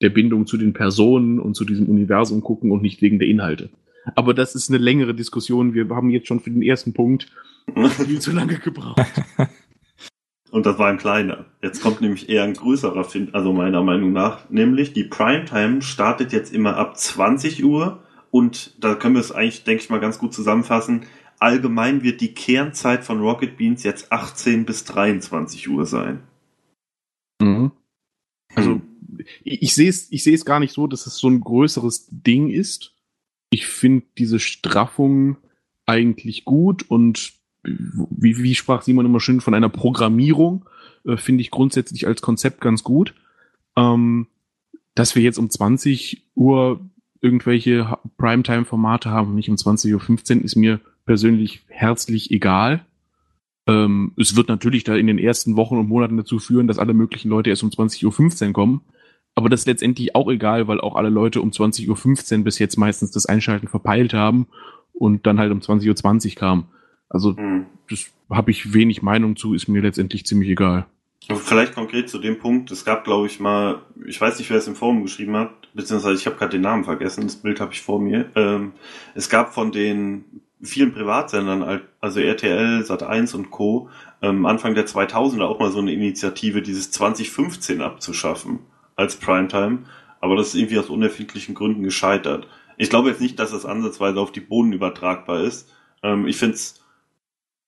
der 0.02 0.10
Bindung 0.10 0.46
zu 0.46 0.58
den 0.58 0.74
Personen 0.74 1.40
und 1.40 1.54
zu 1.54 1.64
diesem 1.64 1.88
Universum 1.88 2.42
gucken 2.42 2.70
und 2.70 2.82
nicht 2.82 3.00
wegen 3.00 3.18
der 3.18 3.28
Inhalte. 3.28 3.70
Aber 4.14 4.34
das 4.34 4.54
ist 4.54 4.68
eine 4.68 4.78
längere 4.78 5.14
Diskussion. 5.14 5.74
Wir 5.74 5.88
haben 5.88 6.10
jetzt 6.10 6.28
schon 6.28 6.40
für 6.40 6.50
den 6.50 6.62
ersten 6.62 6.92
Punkt 6.92 7.28
viel 8.06 8.20
zu 8.20 8.32
lange 8.32 8.58
gebraucht. 8.58 9.00
Und 10.50 10.66
das 10.66 10.78
war 10.78 10.88
ein 10.88 10.98
kleiner. 10.98 11.46
Jetzt 11.62 11.82
kommt 11.82 12.00
nämlich 12.00 12.28
eher 12.28 12.44
ein 12.44 12.54
größerer, 12.54 13.06
also 13.32 13.52
meiner 13.52 13.82
Meinung 13.82 14.12
nach. 14.12 14.48
Nämlich 14.48 14.92
die 14.92 15.04
Primetime 15.04 15.82
startet 15.82 16.32
jetzt 16.32 16.52
immer 16.52 16.76
ab 16.76 16.96
20 16.96 17.64
Uhr. 17.64 18.02
Und 18.30 18.74
da 18.82 18.94
können 18.94 19.14
wir 19.14 19.20
es 19.20 19.32
eigentlich, 19.32 19.64
denke 19.64 19.82
ich 19.82 19.90
mal, 19.90 20.00
ganz 20.00 20.18
gut 20.18 20.32
zusammenfassen 20.32 21.02
allgemein 21.38 22.02
wird 22.02 22.20
die 22.20 22.34
Kernzeit 22.34 23.04
von 23.04 23.20
Rocket 23.20 23.56
Beans 23.56 23.82
jetzt 23.82 24.12
18 24.12 24.64
bis 24.64 24.84
23 24.84 25.68
Uhr 25.68 25.86
sein. 25.86 26.22
Mhm. 27.40 27.72
Also 28.54 28.70
hm. 28.72 28.82
ich 29.44 29.74
sehe 29.74 29.88
es 29.88 30.10
ich 30.10 30.24
sehe 30.24 30.34
es 30.34 30.44
gar 30.44 30.60
nicht 30.60 30.72
so, 30.72 30.86
dass 30.86 31.06
es 31.06 31.18
so 31.18 31.28
ein 31.28 31.40
größeres 31.40 32.08
Ding 32.10 32.48
ist. 32.50 32.94
Ich 33.50 33.66
finde 33.66 34.06
diese 34.18 34.40
Straffung 34.40 35.36
eigentlich 35.84 36.44
gut 36.44 36.88
und 36.90 37.34
wie, 37.66 38.42
wie 38.42 38.54
sprach 38.54 38.82
Simon 38.82 39.06
immer 39.06 39.20
schön 39.20 39.40
von 39.40 39.54
einer 39.54 39.68
Programmierung. 39.68 40.64
äh, 41.04 41.16
finde 41.16 41.42
ich 41.42 41.50
grundsätzlich 41.50 42.06
als 42.06 42.22
Konzept 42.22 42.60
ganz 42.60 42.82
gut. 42.84 43.14
Ähm, 43.76 44.26
dass 44.94 45.14
wir 45.14 45.22
jetzt 45.22 45.38
um 45.38 45.50
20 45.50 46.26
Uhr 46.34 46.80
irgendwelche 47.20 47.98
Primetime-Formate 48.16 49.10
haben, 49.10 49.34
nicht 49.34 49.50
um 49.50 49.56
20.15 49.56 50.38
Uhr, 50.38 50.44
ist 50.44 50.56
mir 50.56 50.80
persönlich 51.04 51.62
herzlich 51.68 52.30
egal. 52.30 52.84
Ähm, 53.66 54.12
es 54.16 54.36
wird 54.36 54.48
natürlich 54.48 54.84
da 54.84 54.94
in 54.96 55.06
den 55.06 55.18
ersten 55.18 55.56
Wochen 55.56 55.76
und 55.76 55.88
Monaten 55.88 56.16
dazu 56.16 56.38
führen, 56.38 56.66
dass 56.66 56.78
alle 56.78 56.94
möglichen 56.94 57.28
Leute 57.28 57.50
erst 57.50 57.62
um 57.62 57.70
20.15 57.70 58.46
Uhr 58.46 58.52
kommen. 58.52 58.80
Aber 59.34 59.50
das 59.50 59.60
ist 59.60 59.66
letztendlich 59.66 60.14
auch 60.14 60.30
egal, 60.30 60.66
weil 60.66 60.80
auch 60.80 60.96
alle 60.96 61.10
Leute 61.10 61.42
um 61.42 61.50
20.15 61.50 62.38
Uhr 62.38 62.44
bis 62.44 62.58
jetzt 62.58 62.78
meistens 62.78 63.10
das 63.10 63.26
Einschalten 63.26 63.68
verpeilt 63.68 64.14
haben 64.14 64.46
und 64.92 65.26
dann 65.26 65.38
halt 65.38 65.52
um 65.52 65.60
20.20 65.60 66.28
Uhr 66.28 66.34
kam. 66.36 66.68
Also 67.08 67.36
hm. 67.36 67.66
das 67.88 68.06
habe 68.30 68.50
ich 68.50 68.72
wenig 68.74 69.02
Meinung 69.02 69.36
zu, 69.36 69.54
ist 69.54 69.68
mir 69.68 69.82
letztendlich 69.82 70.26
ziemlich 70.26 70.50
egal. 70.50 70.86
Vielleicht 71.34 71.74
konkret 71.74 72.08
zu 72.08 72.18
dem 72.18 72.38
Punkt, 72.38 72.70
es 72.70 72.84
gab, 72.84 73.04
glaube 73.04 73.26
ich, 73.26 73.40
mal, 73.40 73.82
ich 74.06 74.20
weiß 74.20 74.38
nicht, 74.38 74.48
wer 74.50 74.58
es 74.58 74.68
im 74.68 74.76
Forum 74.76 75.02
geschrieben 75.02 75.36
hat, 75.36 75.50
beziehungsweise 75.74 76.20
ich 76.20 76.26
habe 76.26 76.36
gerade 76.36 76.52
den 76.52 76.60
Namen 76.60 76.84
vergessen, 76.84 77.24
das 77.24 77.36
Bild 77.36 77.60
habe 77.60 77.72
ich 77.72 77.82
vor 77.82 78.00
mir. 78.00 78.30
Ähm, 78.36 78.72
es 79.14 79.28
gab 79.28 79.52
von 79.52 79.72
den 79.72 80.24
vielen 80.62 80.92
Privatsendern, 80.92 81.82
also 82.00 82.20
RTL, 82.20 82.82
Sat1 82.82 83.34
und 83.34 83.50
Co., 83.50 83.88
ähm, 84.22 84.46
Anfang 84.46 84.74
der 84.74 84.86
2000er 84.86 85.42
auch 85.42 85.58
mal 85.58 85.72
so 85.72 85.80
eine 85.80 85.92
Initiative, 85.92 86.62
dieses 86.62 86.92
2015 86.92 87.80
abzuschaffen 87.80 88.60
als 88.94 89.16
Primetime, 89.16 89.80
aber 90.20 90.36
das 90.36 90.48
ist 90.48 90.54
irgendwie 90.54 90.78
aus 90.78 90.88
unerfindlichen 90.88 91.54
Gründen 91.54 91.82
gescheitert. 91.82 92.46
Ich 92.76 92.88
glaube 92.88 93.08
jetzt 93.08 93.20
nicht, 93.20 93.38
dass 93.38 93.50
das 93.50 93.66
ansatzweise 93.66 94.20
auf 94.20 94.32
die 94.32 94.40
Boden 94.40 94.72
übertragbar 94.72 95.40
ist. 95.40 95.72
Ähm, 96.02 96.26
ich 96.26 96.36
finde 96.36 96.54
es 96.54 96.82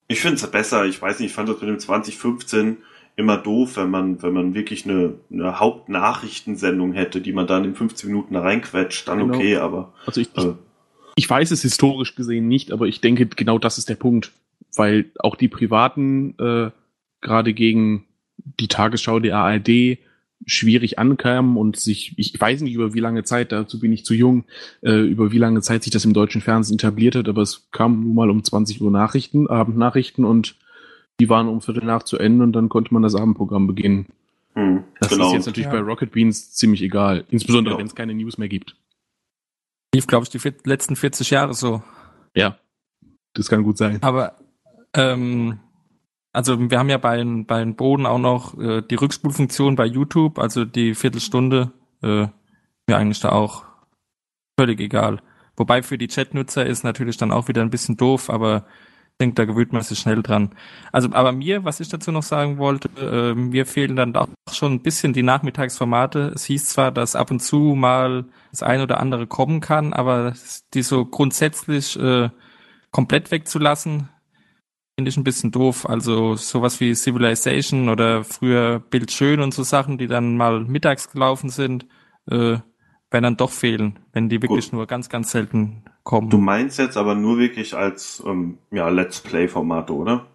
ich 0.09 0.21
find's 0.21 0.47
besser, 0.50 0.87
ich 0.87 1.00
weiß 1.00 1.21
nicht, 1.21 1.31
ich 1.31 1.35
fand 1.35 1.49
das 1.49 1.61
mit 1.61 1.69
dem 1.69 1.79
2015 1.79 2.79
immer 3.17 3.37
doof, 3.37 3.77
wenn 3.77 3.91
man, 3.91 4.23
wenn 4.23 4.33
man 4.33 4.55
wirklich 4.55 4.85
eine, 4.85 5.15
eine 5.31 5.59
Hauptnachrichtensendung 5.59 6.93
hätte, 6.93 7.21
die 7.21 7.33
man 7.33 7.47
dann 7.47 7.65
in 7.65 7.75
15 7.75 8.09
Minuten 8.09 8.37
reinquetscht, 8.37 9.07
dann 9.09 9.19
genau. 9.19 9.35
okay, 9.35 9.57
aber. 9.57 9.93
Also 10.07 10.21
ich, 10.21 10.29
äh, 10.37 10.55
ich 11.17 11.29
weiß 11.29 11.50
es 11.50 11.62
historisch 11.62 12.15
gesehen 12.15 12.49
nicht, 12.49 12.73
aber 12.73 12.87
ich 12.87 13.00
denke, 13.00 13.27
genau 13.27 13.59
das 13.59 13.77
ist 13.77 13.88
der 13.88 13.97
Punkt. 13.97 14.33
Weil 14.77 15.07
auch 15.19 15.35
die 15.35 15.49
Privaten 15.49 16.38
äh, 16.38 16.71
gerade 17.21 17.55
gegen 17.55 18.07
die 18.37 18.69
Tagesschau 18.69 19.19
der 19.19 19.37
ARD 19.37 19.99
schwierig 20.49 20.99
ankamen 20.99 21.57
und 21.57 21.76
sich, 21.76 22.14
ich 22.17 22.38
weiß 22.38 22.62
nicht 22.62 22.75
über 22.75 22.95
wie 22.95 23.00
lange 23.00 23.23
Zeit, 23.23 23.52
dazu 23.52 23.78
bin 23.78 23.93
ich 23.93 24.05
zu 24.05 24.14
jung, 24.14 24.45
äh, 24.83 25.02
über 25.02 25.31
wie 25.31 25.38
lange 25.38 25.61
Zeit 25.61 25.85
sich 25.85 25.93
das 25.93 26.05
im 26.05 26.14
deutschen 26.14 26.40
Fernsehen 26.40 26.78
etabliert 26.78 27.14
hat, 27.14 27.28
aber 27.28 27.43
es 27.43 27.69
kam 27.71 28.00
nun 28.00 28.14
mal 28.14 28.31
um 28.31 28.43
20 28.43 28.81
Uhr 28.81 28.90
Nachrichten, 28.90 29.47
Abendnachrichten 29.47 30.25
und 30.25 30.57
die 31.21 31.28
waren 31.28 31.49
um 31.49 31.61
Viertel 31.61 31.85
nach 31.85 32.02
zu 32.02 32.19
Ende 32.19 32.45
und 32.45 32.52
dann 32.52 32.69
konnte 32.69 32.95
man 32.95 33.02
das 33.02 33.14
Abendprogramm 33.14 33.67
beginnen. 33.67 34.07
Hm, 34.55 34.85
das 35.00 35.11
genau. 35.11 35.28
ist 35.28 35.35
jetzt 35.35 35.47
natürlich 35.47 35.67
ja. 35.67 35.73
bei 35.73 35.81
Rocket 35.81 36.11
Beans 36.11 36.52
ziemlich 36.52 36.83
egal, 36.83 37.25
insbesondere 37.31 37.75
ja. 37.75 37.78
wenn 37.78 37.87
es 37.87 37.95
keine 37.95 38.14
News 38.14 38.38
mehr 38.38 38.49
gibt. 38.49 38.75
Lief, 39.95 40.07
glaube 40.07 40.25
ich, 40.25 40.31
die 40.31 40.52
letzten 40.64 40.97
40 40.97 41.31
Jahre 41.31 41.55
so. 41.55 41.83
Ja, 42.35 42.59
das 43.35 43.49
kann 43.49 43.62
gut 43.62 43.78
sein. 43.78 44.02
Aber 44.02 44.37
ähm, 44.95 45.59
also 46.32 46.70
wir 46.70 46.78
haben 46.78 46.90
ja 46.90 46.99
bei, 46.99 47.23
bei 47.47 47.61
den 47.61 47.76
Boden 47.76 48.06
auch 48.06 48.18
noch 48.18 48.58
äh, 48.58 48.82
die 48.82 48.94
Rückspulfunktion 48.94 49.76
bei 49.76 49.87
YouTube, 49.87 50.38
also 50.38 50.64
die 50.64 50.94
Viertelstunde, 50.94 51.73
äh, 52.02 52.26
mir 52.87 52.97
eigentlich 52.97 53.20
da 53.20 53.30
auch 53.30 53.64
völlig 54.58 54.80
egal. 54.80 55.20
Wobei 55.56 55.82
für 55.82 55.99
die 55.99 56.08
Chatnutzer 56.08 56.64
ist 56.66 56.85
natürlich 56.85 57.16
dann 57.16 57.32
auch 57.32 57.49
wieder 57.49 57.62
ein 57.62 57.70
bisschen 57.70 57.97
doof, 57.97 58.30
aber 58.30 58.66
ich 59.12 59.25
denke, 59.25 59.35
da 59.35 59.44
gewöhnt 59.47 59.73
man 59.73 59.82
sich 59.82 59.99
schnell 59.99 60.23
dran. 60.23 60.50
Also, 60.92 61.08
aber 61.12 61.32
mir, 61.32 61.64
was 61.64 61.80
ich 61.80 61.88
dazu 61.88 62.12
noch 62.12 62.23
sagen 62.23 62.58
wollte, 62.58 62.88
äh, 63.00 63.35
mir 63.35 63.66
fehlen 63.66 63.97
dann 63.97 64.14
auch 64.14 64.28
schon 64.52 64.75
ein 64.75 64.82
bisschen 64.82 65.12
die 65.12 65.25
Nachmittagsformate. 65.25 66.32
Es 66.37 66.44
hieß 66.44 66.68
zwar, 66.68 66.92
dass 66.92 67.16
ab 67.16 67.32
und 67.32 67.40
zu 67.40 67.75
mal 67.75 68.26
das 68.52 68.62
ein 68.62 68.80
oder 68.80 69.00
andere 69.00 69.26
kommen 69.26 69.61
kann, 69.61 69.92
aber 69.92 70.35
die 70.73 70.82
so 70.82 71.04
grundsätzlich 71.04 71.99
äh, 71.99 72.30
komplett 72.92 73.32
wegzulassen, 73.32 74.08
finde 74.99 75.11
ich 75.11 75.17
ein 75.17 75.23
bisschen 75.23 75.52
doof. 75.52 75.88
Also 75.88 76.35
sowas 76.35 76.81
wie 76.81 76.93
Civilization 76.93 77.88
oder 77.88 78.25
früher 78.25 78.81
Bildschön 78.81 79.38
und 79.38 79.55
so 79.55 79.62
Sachen, 79.62 79.97
die 79.97 80.09
dann 80.09 80.37
mal 80.37 80.64
mittags 80.64 81.12
gelaufen 81.12 81.50
sind, 81.50 81.87
äh, 82.28 82.59
werden 83.09 83.23
dann 83.23 83.37
doch 83.37 83.52
fehlen, 83.52 84.00
wenn 84.12 84.28
die 84.28 84.43
wirklich 84.43 84.64
Gut. 84.64 84.73
nur 84.73 84.87
ganz, 84.88 85.09
ganz 85.09 85.31
selten 85.31 85.85
kommen. 86.02 86.31
Du 86.31 86.38
meinst 86.38 86.81
jetzt 86.81 86.97
aber 86.97 87.14
nur 87.14 87.38
wirklich 87.38 87.76
als 87.76 88.21
ähm, 88.26 88.59
ja, 88.73 88.88
Let's 88.88 89.21
Play-Formate, 89.21 89.95
oder? 89.95 90.26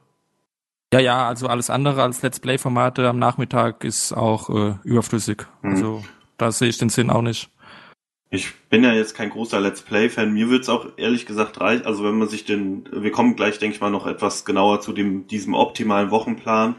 Ja, 0.93 1.01
ja, 1.01 1.27
also 1.27 1.47
alles 1.47 1.69
andere 1.69 2.01
als 2.01 2.21
Let's 2.21 2.39
Play-Formate 2.39 3.09
am 3.09 3.19
Nachmittag 3.19 3.83
ist 3.83 4.13
auch 4.13 4.49
äh, 4.49 4.75
überflüssig. 4.85 5.45
Hm. 5.59 5.71
Also 5.71 6.03
da 6.37 6.53
sehe 6.53 6.69
ich 6.69 6.77
den 6.77 6.87
Sinn 6.87 7.09
auch 7.09 7.21
nicht. 7.21 7.49
Ich 8.33 8.51
bin 8.71 8.83
ja 8.83 8.91
jetzt 8.93 9.13
kein 9.13 9.29
großer 9.29 9.61
Let's 9.61 9.83
Play-Fan. 9.83 10.33
Mir 10.33 10.49
wird's 10.49 10.67
auch 10.67 10.87
ehrlich 10.97 11.27
gesagt 11.27 11.61
reichen. 11.61 11.85
Also 11.85 12.03
wenn 12.03 12.17
man 12.17 12.27
sich 12.27 12.45
den, 12.45 12.89
wir 12.91 13.11
kommen 13.11 13.35
gleich, 13.35 13.59
denke 13.59 13.75
ich 13.75 13.81
mal, 13.81 13.91
noch 13.91 14.07
etwas 14.07 14.43
genauer 14.43 14.81
zu 14.81 14.91
dem, 14.91 15.27
diesem 15.27 15.53
optimalen 15.53 16.09
Wochenplan. 16.09 16.73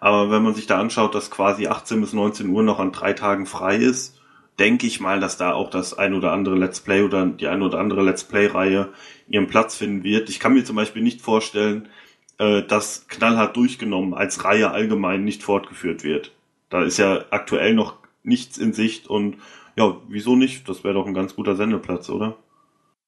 Aber 0.00 0.30
wenn 0.30 0.42
man 0.42 0.54
sich 0.54 0.66
da 0.66 0.80
anschaut, 0.80 1.14
dass 1.14 1.30
quasi 1.30 1.66
18 1.66 2.00
bis 2.00 2.14
19 2.14 2.48
Uhr 2.48 2.62
noch 2.62 2.78
an 2.80 2.90
drei 2.90 3.12
Tagen 3.12 3.44
frei 3.44 3.76
ist, 3.76 4.18
denke 4.58 4.86
ich 4.86 4.98
mal, 4.98 5.20
dass 5.20 5.36
da 5.36 5.52
auch 5.52 5.68
das 5.68 5.92
ein 5.92 6.14
oder 6.14 6.32
andere 6.32 6.54
Let's 6.54 6.80
Play 6.80 7.02
oder 7.02 7.26
die 7.26 7.48
eine 7.48 7.66
oder 7.66 7.80
andere 7.80 8.02
Let's 8.02 8.24
Play-Reihe 8.24 8.88
ihren 9.28 9.46
Platz 9.46 9.76
finden 9.76 10.04
wird. 10.04 10.30
Ich 10.30 10.40
kann 10.40 10.54
mir 10.54 10.64
zum 10.64 10.76
Beispiel 10.76 11.02
nicht 11.02 11.20
vorstellen, 11.20 11.90
äh, 12.38 12.62
dass 12.62 13.08
knallhart 13.08 13.54
durchgenommen 13.58 14.14
als 14.14 14.42
Reihe 14.44 14.70
allgemein 14.70 15.22
nicht 15.22 15.42
fortgeführt 15.42 16.02
wird. 16.02 16.32
Da 16.70 16.82
ist 16.82 16.96
ja 16.96 17.26
aktuell 17.28 17.74
noch 17.74 17.98
nichts 18.22 18.56
in 18.56 18.72
Sicht 18.72 19.06
und 19.06 19.36
ja, 19.76 20.00
wieso 20.08 20.36
nicht? 20.36 20.68
Das 20.68 20.84
wäre 20.84 20.94
doch 20.94 21.06
ein 21.06 21.14
ganz 21.14 21.34
guter 21.34 21.56
Sendeplatz, 21.56 22.08
oder? 22.08 22.36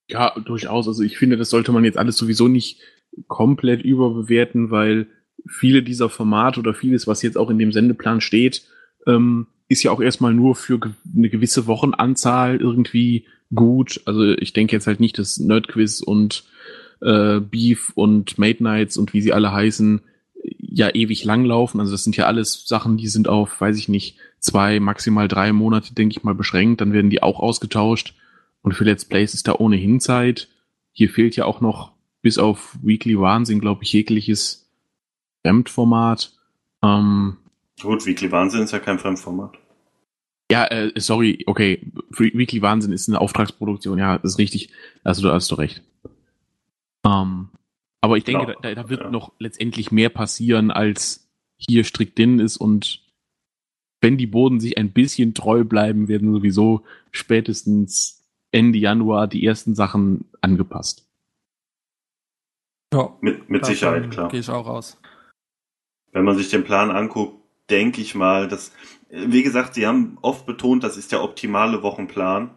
Ja, 0.09 0.33
durchaus. 0.39 0.87
Also 0.87 1.03
ich 1.03 1.19
finde, 1.19 1.37
das 1.37 1.51
sollte 1.51 1.73
man 1.73 1.85
jetzt 1.85 1.99
alles 1.99 2.17
sowieso 2.17 2.49
nicht 2.49 2.81
komplett 3.29 3.83
überbewerten, 3.83 4.71
weil 4.71 5.09
viele 5.49 5.83
dieser 5.83 6.09
Formate 6.09 6.61
oder 6.61 6.75
vieles, 6.75 7.07
was 7.07 7.23
jetzt 7.23 7.39
auch 7.39 7.51
in 7.51 7.59
dem 7.59 7.73
Sendeplan 7.73 8.21
steht, 8.21 8.65
ähm, 9.07 9.47
ist 9.69 9.83
ja 9.83 9.91
auch 9.91 10.01
erstmal 10.01 10.35
nur 10.35 10.55
für 10.55 10.79
eine 11.17 11.29
gewisse 11.29 11.67
Wochenanzahl 11.67 12.57
irgendwie 12.57 13.27
gut. 13.55 14.01
Also 14.05 14.25
ich 14.25 14.53
denke 14.53 14.77
jetzt 14.77 14.87
halt 14.87 15.01
nicht, 15.01 15.19
dass 15.19 15.39
Nerdquiz 15.39 16.01
und 16.01 16.45
äh, 17.01 17.41
Beef 17.41 17.93
und 17.95 18.39
Mate 18.39 18.63
Nights 18.63 18.97
und 18.97 19.13
wie 19.13 19.21
sie 19.21 19.33
alle 19.33 19.53
heißen, 19.53 20.03
ja 20.59 20.95
ewig 20.95 21.25
lang 21.25 21.45
laufen. 21.45 21.81
Also 21.81 21.93
das 21.93 22.05
sind 22.05 22.17
ja 22.17 22.27
alles 22.27 22.65
Sachen, 22.67 22.97
die 22.97 23.09
sind 23.09 23.29
auf, 23.29 23.61
weiß 23.61 23.77
ich 23.77 23.89
nicht, 23.89 24.17
zwei, 24.41 24.81
maximal 24.81 25.29
drei 25.29 25.53
Monate, 25.53 25.95
denke 25.95 26.17
ich 26.17 26.25
mal, 26.25 26.35
beschränkt. 26.35 26.81
Dann 26.81 26.93
werden 26.93 27.11
die 27.11 27.23
auch 27.23 27.41
ausgetauscht. 27.41 28.15
Und 28.63 28.73
für 28.73 28.85
Let's 28.85 29.05
Plays 29.05 29.35
ist 29.35 29.49
da 29.49 29.55
ohnehin 29.55 30.01
Zeit. 30.01 30.49
Hier 30.93 31.11
fehlt 31.11 31.37
ja 31.37 31.45
auch 31.45 31.61
noch 31.61 31.93
bis 32.23 32.39
auf 32.39 32.77
Weekly 32.83 33.19
Wahnsinn, 33.21 33.61
glaube 33.61 33.85
ich, 33.85 33.93
jegliches 33.93 34.69
Fremdformat. 35.43 36.33
Ähm, 36.83 37.37
Gut, 37.81 38.07
Weekly 38.07 38.33
Wahnsinn 38.33 38.63
ist 38.63 38.73
ja 38.73 38.79
kein 38.79 38.99
Fremdformat. 38.99 39.59
Ja, 40.51 40.65
äh, 40.67 40.93
sorry, 40.97 41.45
okay. 41.47 41.81
Weekly 42.11 42.63
Wahnsinn 42.63 42.93
ist 42.93 43.09
eine 43.09 43.21
Auftragsproduktion, 43.21 43.99
ja, 43.99 44.19
das 44.19 44.33
ist 44.33 44.39
richtig. 44.39 44.71
Also 45.05 45.23
du 45.23 45.33
hast 45.33 45.51
du 45.51 45.57
recht. 45.57 45.83
Ähm, 47.05 47.49
aber 48.01 48.17
ich 48.17 48.25
denke, 48.25 48.47
genau. 48.47 48.61
da, 48.61 48.75
da, 48.75 48.89
wird 48.89 49.03
ja. 49.03 49.11
noch 49.11 49.33
letztendlich 49.39 49.91
mehr 49.91 50.09
passieren, 50.09 50.71
als 50.71 51.29
hier 51.57 51.85
strikt 51.85 52.19
drin 52.19 52.39
ist 52.39 52.57
und 52.57 53.03
wenn 54.01 54.17
die 54.17 54.27
Boden 54.27 54.61
sich 54.61 54.79
ein 54.79 54.93
bisschen 54.93 55.35
treu 55.35 55.65
bleiben, 55.65 56.09
werden 56.09 56.33
sowieso 56.33 56.83
spätestens 57.11 58.25
Ende 58.53 58.79
Januar 58.79 59.27
die 59.27 59.45
ersten 59.45 59.75
Sachen 59.75 60.27
angepasst. 60.41 61.07
Ja, 62.93 63.17
mit, 63.21 63.51
mit 63.51 63.67
Sicherheit, 63.67 64.11
klar. 64.11 64.29
Gehe 64.29 64.41
ich 64.41 64.51
auch 64.51 64.67
raus. 64.67 64.99
Wenn 66.13 66.25
man 66.25 66.37
sich 66.37 66.49
den 66.51 66.65
Plan 66.65 66.91
anguckt, 66.91 67.43
denke 67.69 68.01
ich 68.01 68.15
mal, 68.15 68.49
dass, 68.49 68.73
wie 69.11 69.43
gesagt, 69.43 69.75
sie 69.75 69.87
haben 69.87 70.19
oft 70.23 70.47
betont, 70.47 70.85
das 70.85 70.97
ist 70.97 71.13
der 71.13 71.23
optimale 71.23 71.83
Wochenplan. 71.83 72.51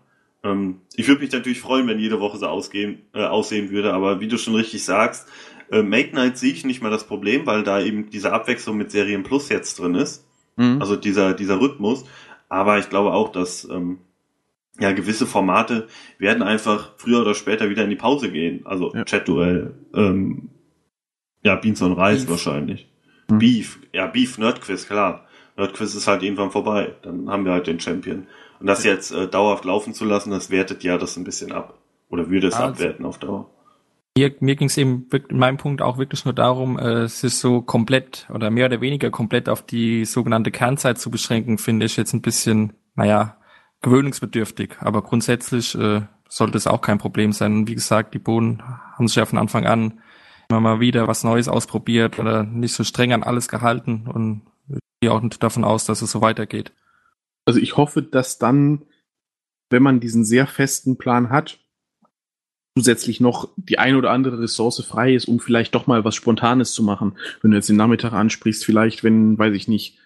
Ähm, 0.43 0.81
ich 0.95 1.07
würde 1.07 1.21
mich 1.21 1.31
natürlich 1.31 1.59
freuen, 1.59 1.87
wenn 1.87 1.99
jede 1.99 2.19
Woche 2.19 2.37
so 2.37 2.47
ausgehen, 2.47 3.01
äh, 3.13 3.25
aussehen 3.25 3.71
würde, 3.71 3.93
aber 3.93 4.19
wie 4.19 4.27
du 4.27 4.37
schon 4.37 4.55
richtig 4.55 4.85
sagst, 4.85 5.27
äh, 5.71 5.81
Make 5.81 6.15
Night 6.15 6.37
sehe 6.37 6.53
ich 6.53 6.65
nicht 6.65 6.81
mal 6.81 6.91
das 6.91 7.07
Problem, 7.07 7.45
weil 7.45 7.63
da 7.63 7.81
eben 7.81 8.09
diese 8.09 8.31
Abwechslung 8.31 8.77
mit 8.77 8.91
Serien 8.91 9.23
Plus 9.23 9.49
jetzt 9.49 9.79
drin 9.79 9.95
ist. 9.95 10.25
Mhm. 10.59 10.81
Also 10.81 10.95
dieser, 10.97 11.33
dieser 11.33 11.59
Rhythmus. 11.59 12.03
Aber 12.49 12.77
ich 12.77 12.89
glaube 12.89 13.13
auch, 13.13 13.31
dass 13.31 13.67
ähm, 13.69 13.99
ja 14.79 14.91
gewisse 14.91 15.25
Formate 15.25 15.87
werden 16.17 16.43
einfach 16.43 16.91
früher 16.97 17.21
oder 17.21 17.33
später 17.33 17.69
wieder 17.69 17.83
in 17.83 17.89
die 17.89 17.95
Pause 17.95 18.29
gehen. 18.31 18.65
Also 18.65 18.93
ja. 18.93 19.05
Chat-Duell, 19.05 19.73
ähm, 19.95 20.49
ja, 21.43 21.55
Beans 21.55 21.81
und 21.81 21.93
Reis 21.93 22.21
Beef. 22.21 22.31
wahrscheinlich. 22.31 22.89
Mhm. 23.29 23.39
Beef, 23.39 23.79
ja, 23.93 24.07
Beef, 24.07 24.37
Nerdquiz, 24.37 24.85
klar. 24.85 25.25
Nerdquiz 25.55 25.95
ist 25.95 26.07
halt 26.07 26.23
irgendwann 26.23 26.51
vorbei. 26.51 26.95
Dann 27.03 27.29
haben 27.29 27.45
wir 27.45 27.53
halt 27.53 27.67
den 27.67 27.79
Champion. 27.79 28.27
Und 28.59 28.67
das 28.67 28.83
jetzt 28.83 29.11
äh, 29.11 29.27
dauerhaft 29.27 29.63
laufen 29.63 29.93
zu 29.93 30.03
lassen, 30.03 30.31
das 30.31 30.49
wertet 30.49 30.83
ja 30.83 30.97
das 30.97 31.15
ein 31.15 31.23
bisschen 31.23 31.53
ab. 31.53 31.77
Oder 32.09 32.29
würde 32.29 32.47
es 32.47 32.55
also, 32.55 32.73
abwerten 32.73 33.05
auf 33.05 33.17
Dauer. 33.17 33.49
Mir, 34.19 34.35
mir 34.41 34.57
ging 34.57 34.67
es 34.67 34.77
eben 34.77 35.07
in 35.29 35.37
meinem 35.37 35.55
Punkt 35.55 35.81
auch 35.81 35.97
wirklich 35.97 36.25
nur 36.25 36.33
darum, 36.33 36.77
äh, 36.77 37.07
sich 37.07 37.35
so 37.35 37.61
komplett 37.61 38.27
oder 38.33 38.49
mehr 38.49 38.65
oder 38.65 38.81
weniger 38.81 39.11
komplett 39.11 39.47
auf 39.47 39.65
die 39.65 40.03
sogenannte 40.03 40.51
Kernzeit 40.51 40.97
zu 40.97 41.09
beschränken, 41.09 41.57
finde 41.57 41.85
ich 41.85 41.95
jetzt 41.95 42.11
ein 42.11 42.21
bisschen, 42.21 42.73
naja, 42.95 43.37
gewöhnungsbedürftig. 43.81 44.75
Aber 44.81 45.03
grundsätzlich 45.03 45.73
äh, 45.75 46.01
sollte 46.27 46.57
es 46.57 46.67
auch 46.67 46.81
kein 46.81 46.97
Problem 46.97 47.31
sein. 47.31 47.53
Und 47.53 47.69
wie 47.69 47.75
gesagt, 47.75 48.13
die 48.13 48.19
Bohnen 48.19 48.61
haben 48.61 49.07
sich 49.07 49.15
ja 49.15 49.25
von 49.25 49.39
Anfang 49.39 49.65
an 49.65 50.01
immer 50.49 50.59
mal 50.59 50.79
wieder 50.81 51.07
was 51.07 51.23
Neues 51.23 51.47
ausprobiert 51.47 52.19
oder 52.19 52.43
nicht 52.43 52.73
so 52.73 52.83
streng 52.83 53.13
an 53.13 53.23
alles 53.23 53.47
gehalten 53.47 54.05
und 54.07 54.41
ich 54.67 54.79
gehe 54.99 55.11
auch 55.13 55.21
davon 55.39 55.63
aus, 55.63 55.85
dass 55.85 56.01
es 56.01 56.11
so 56.11 56.19
weitergeht. 56.19 56.73
Also 57.45 57.61
ich 57.61 57.77
hoffe, 57.77 58.01
dass 58.01 58.37
dann, 58.37 58.83
wenn 59.69 59.81
man 59.81 60.01
diesen 60.01 60.25
sehr 60.25 60.45
festen 60.45 60.97
Plan 60.97 61.29
hat, 61.29 61.59
zusätzlich 62.79 63.19
noch 63.19 63.49
die 63.57 63.77
ein 63.77 63.95
oder 63.97 64.11
andere 64.11 64.39
Ressource 64.39 64.81
frei 64.85 65.13
ist, 65.13 65.27
um 65.27 65.41
vielleicht 65.41 65.75
doch 65.75 65.85
mal 65.85 66.05
was 66.05 66.15
Spontanes 66.15 66.71
zu 66.71 66.81
machen. 66.81 67.13
Wenn 67.41 67.51
du 67.51 67.57
jetzt 67.57 67.67
den 67.67 67.75
Nachmittag 67.75 68.13
ansprichst, 68.13 68.63
vielleicht, 68.63 69.03
wenn, 69.03 69.37
weiß 69.37 69.53
ich 69.53 69.67
nicht, 69.67 69.97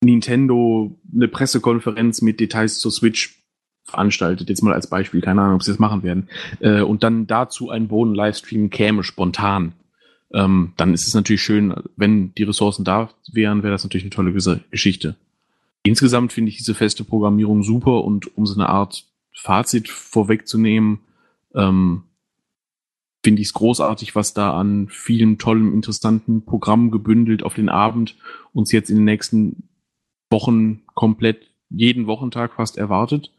Nintendo 0.00 0.96
eine 1.12 1.26
Pressekonferenz 1.26 2.22
mit 2.22 2.38
Details 2.38 2.78
zur 2.78 2.92
Switch 2.92 3.42
veranstaltet, 3.82 4.48
jetzt 4.48 4.62
mal 4.62 4.74
als 4.74 4.86
Beispiel, 4.86 5.20
keine 5.20 5.42
Ahnung, 5.42 5.56
ob 5.56 5.62
sie 5.64 5.72
das 5.72 5.80
machen 5.80 6.04
werden, 6.04 6.28
äh, 6.60 6.82
und 6.82 7.02
dann 7.02 7.26
dazu 7.26 7.70
ein 7.70 7.88
Boden-Livestream 7.88 8.70
käme, 8.70 9.02
spontan, 9.02 9.72
ähm, 10.32 10.72
dann 10.76 10.94
ist 10.94 11.08
es 11.08 11.14
natürlich 11.14 11.42
schön, 11.42 11.74
wenn 11.96 12.32
die 12.34 12.44
Ressourcen 12.44 12.84
da 12.84 13.10
wären, 13.32 13.62
wäre 13.62 13.72
das 13.72 13.82
natürlich 13.82 14.04
eine 14.04 14.10
tolle 14.10 14.32
Geschichte. 14.70 15.16
Insgesamt 15.82 16.32
finde 16.32 16.50
ich 16.50 16.58
diese 16.58 16.74
feste 16.74 17.02
Programmierung 17.02 17.62
super 17.62 18.04
und 18.04 18.36
um 18.36 18.46
so 18.46 18.54
eine 18.54 18.68
Art 18.68 19.04
Fazit 19.32 19.88
vorwegzunehmen, 19.88 21.00
ähm, 21.54 22.04
finde 23.24 23.40
ich 23.40 23.48
es 23.48 23.54
großartig, 23.54 24.14
was 24.14 24.34
da 24.34 24.58
an 24.58 24.88
vielen 24.88 25.38
tollen, 25.38 25.72
interessanten 25.72 26.44
Programmen 26.44 26.90
gebündelt 26.90 27.42
auf 27.42 27.54
den 27.54 27.68
Abend 27.68 28.16
uns 28.52 28.70
jetzt 28.70 28.90
in 28.90 28.96
den 28.96 29.04
nächsten 29.04 29.68
Wochen 30.30 30.82
komplett 30.94 31.50
jeden 31.70 32.06
Wochentag 32.06 32.54
fast 32.54 32.76
erwartet. 32.76 33.32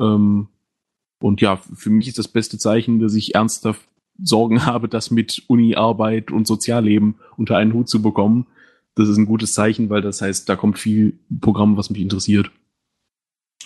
Ähm, 0.00 0.48
und 1.22 1.40
ja, 1.40 1.56
für 1.56 1.90
mich 1.90 2.08
ist 2.08 2.18
das 2.18 2.28
beste 2.28 2.58
Zeichen, 2.58 2.98
dass 2.98 3.14
ich 3.14 3.34
ernsthaft 3.34 3.88
Sorgen 4.22 4.66
habe, 4.66 4.88
das 4.88 5.10
mit 5.10 5.44
Uni-Arbeit 5.46 6.30
und 6.30 6.46
Sozialleben 6.46 7.16
unter 7.36 7.56
einen 7.56 7.72
Hut 7.72 7.88
zu 7.88 8.02
bekommen. 8.02 8.46
Das 8.96 9.08
ist 9.08 9.16
ein 9.16 9.26
gutes 9.26 9.54
Zeichen, 9.54 9.88
weil 9.90 10.02
das 10.02 10.20
heißt, 10.20 10.48
da 10.48 10.56
kommt 10.56 10.78
viel 10.78 11.18
Programm, 11.40 11.76
was 11.76 11.90
mich 11.90 12.00
interessiert. 12.00 12.50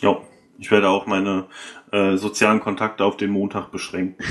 Ja, 0.01 0.21
ich 0.65 0.71
werde 0.71 0.89
auch 0.89 1.07
meine 1.07 1.47
äh, 1.93 2.17
sozialen 2.17 2.61
Kontakte 2.61 3.05
auf 3.05 3.19
den 3.19 3.31
Montag 3.31 3.71
beschränken. 3.71 4.17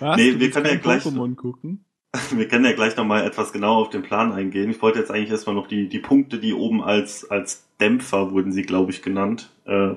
Was? 0.00 0.16
Nee, 0.16 0.40
wir 0.40 0.50
können 0.50 0.66
ja 0.66 0.74
gleich. 0.74 1.04
Pokémon 1.04 1.36
gucken? 1.36 1.84
Wir 2.34 2.48
können 2.48 2.64
ja 2.64 2.72
gleich 2.72 2.96
nochmal 2.96 3.24
etwas 3.24 3.52
genauer 3.52 3.76
auf 3.76 3.90
den 3.90 4.02
Plan 4.02 4.32
eingehen. 4.32 4.70
Ich 4.70 4.82
wollte 4.82 4.98
jetzt 4.98 5.12
eigentlich 5.12 5.30
erstmal 5.30 5.54
noch 5.54 5.68
die, 5.68 5.88
die 5.88 6.00
Punkte, 6.00 6.40
die 6.40 6.52
oben 6.52 6.82
als, 6.82 7.30
als 7.30 7.68
Dämpfer 7.78 8.32
wurden 8.32 8.50
sie, 8.50 8.62
glaube 8.62 8.90
ich, 8.90 9.02
genannt, 9.02 9.52
äh, 9.64 9.94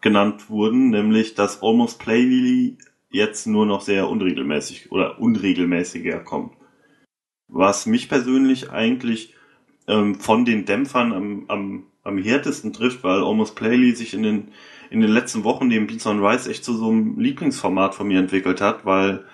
genannt 0.00 0.48
wurden, 0.48 0.88
nämlich 0.88 1.34
dass 1.34 1.62
Almost 1.62 1.98
Playly 1.98 2.78
jetzt 3.10 3.46
nur 3.46 3.66
noch 3.66 3.82
sehr 3.82 4.08
unregelmäßig 4.08 4.90
oder 4.90 5.18
unregelmäßiger 5.18 6.20
kommt. 6.20 6.54
Was 7.46 7.84
mich 7.84 8.08
persönlich 8.08 8.70
eigentlich 8.70 9.35
ähm, 9.88 10.16
von 10.16 10.44
den 10.44 10.64
Dämpfern 10.64 11.12
am, 11.12 11.44
am, 11.48 11.82
am 12.02 12.18
härtesten 12.18 12.72
trifft, 12.72 13.04
weil 13.04 13.22
Almost 13.22 13.56
Playly 13.56 13.94
sich 13.94 14.14
in 14.14 14.22
den, 14.22 14.48
in 14.90 15.00
den 15.00 15.10
letzten 15.10 15.44
Wochen 15.44 15.68
neben 15.68 15.86
Beats 15.86 16.06
on 16.06 16.24
Rise 16.24 16.50
echt 16.50 16.64
zu 16.64 16.76
so 16.76 16.88
einem 16.88 17.18
Lieblingsformat 17.18 17.94
von 17.94 18.08
mir 18.08 18.18
entwickelt 18.18 18.60
hat, 18.60 18.84
weil 18.84 19.24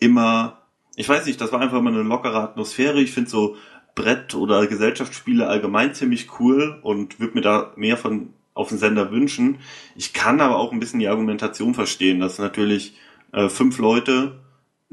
immer 0.00 0.62
ich 0.96 1.08
weiß 1.08 1.26
nicht, 1.26 1.40
das 1.40 1.52
war 1.52 1.60
einfach 1.60 1.80
mal 1.80 1.92
eine 1.92 2.02
lockere 2.02 2.40
Atmosphäre. 2.40 3.00
Ich 3.00 3.12
finde 3.12 3.30
so 3.30 3.56
Brett- 3.94 4.34
oder 4.34 4.66
Gesellschaftsspiele 4.66 5.46
allgemein 5.46 5.94
ziemlich 5.94 6.38
cool 6.38 6.78
und 6.82 7.20
würde 7.20 7.34
mir 7.34 7.40
da 7.40 7.72
mehr 7.76 7.96
von 7.96 8.30
auf 8.54 8.68
den 8.68 8.78
Sender 8.78 9.10
wünschen. 9.10 9.58
Ich 9.96 10.12
kann 10.12 10.40
aber 10.40 10.58
auch 10.58 10.72
ein 10.72 10.80
bisschen 10.80 11.00
die 11.00 11.08
Argumentation 11.08 11.74
verstehen, 11.74 12.20
dass 12.20 12.38
natürlich 12.38 12.94
äh, 13.32 13.48
fünf 13.48 13.78
Leute, 13.78 14.40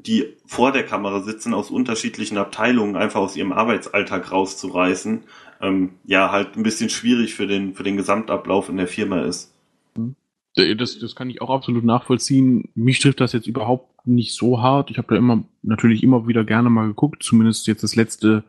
die 0.05 0.37
vor 0.45 0.71
der 0.71 0.83
Kamera 0.85 1.21
sitzen, 1.21 1.53
aus 1.53 1.71
unterschiedlichen 1.71 2.37
Abteilungen 2.37 2.95
einfach 2.95 3.19
aus 3.19 3.35
ihrem 3.35 3.51
Arbeitsalltag 3.51 4.31
rauszureißen, 4.31 5.23
ähm, 5.61 5.91
ja, 6.05 6.31
halt 6.31 6.55
ein 6.55 6.63
bisschen 6.63 6.89
schwierig 6.89 7.33
für 7.35 7.47
den, 7.47 7.73
für 7.73 7.83
den 7.83 7.97
Gesamtablauf 7.97 8.69
in 8.69 8.77
der 8.77 8.87
Firma 8.87 9.21
ist. 9.21 9.53
Das, 10.55 10.97
das 10.99 11.15
kann 11.15 11.29
ich 11.29 11.41
auch 11.41 11.49
absolut 11.49 11.83
nachvollziehen. 11.83 12.69
Mich 12.75 12.99
trifft 12.99 13.21
das 13.21 13.33
jetzt 13.33 13.47
überhaupt 13.47 14.05
nicht 14.05 14.33
so 14.33 14.61
hart. 14.61 14.91
Ich 14.91 14.97
habe 14.97 15.07
da 15.09 15.15
immer 15.15 15.43
natürlich 15.61 16.03
immer 16.03 16.27
wieder 16.27 16.43
gerne 16.43 16.69
mal 16.69 16.87
geguckt, 16.87 17.23
zumindest 17.23 17.67
jetzt 17.67 17.83
das 17.83 17.95
letzte, 17.95 18.43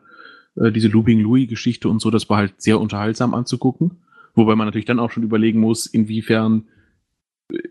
äh, 0.55 0.71
diese 0.71 0.87
Looping 0.87 1.19
Louis 1.21 1.47
Geschichte 1.47 1.87
und 1.89 2.01
so, 2.01 2.09
das 2.09 2.29
war 2.29 2.37
halt 2.37 2.61
sehr 2.61 2.79
unterhaltsam 2.79 3.33
anzugucken. 3.33 3.91
Wobei 4.33 4.55
man 4.55 4.67
natürlich 4.67 4.85
dann 4.85 4.99
auch 4.99 5.11
schon 5.11 5.23
überlegen 5.23 5.59
muss, 5.59 5.85
inwiefern 5.85 6.65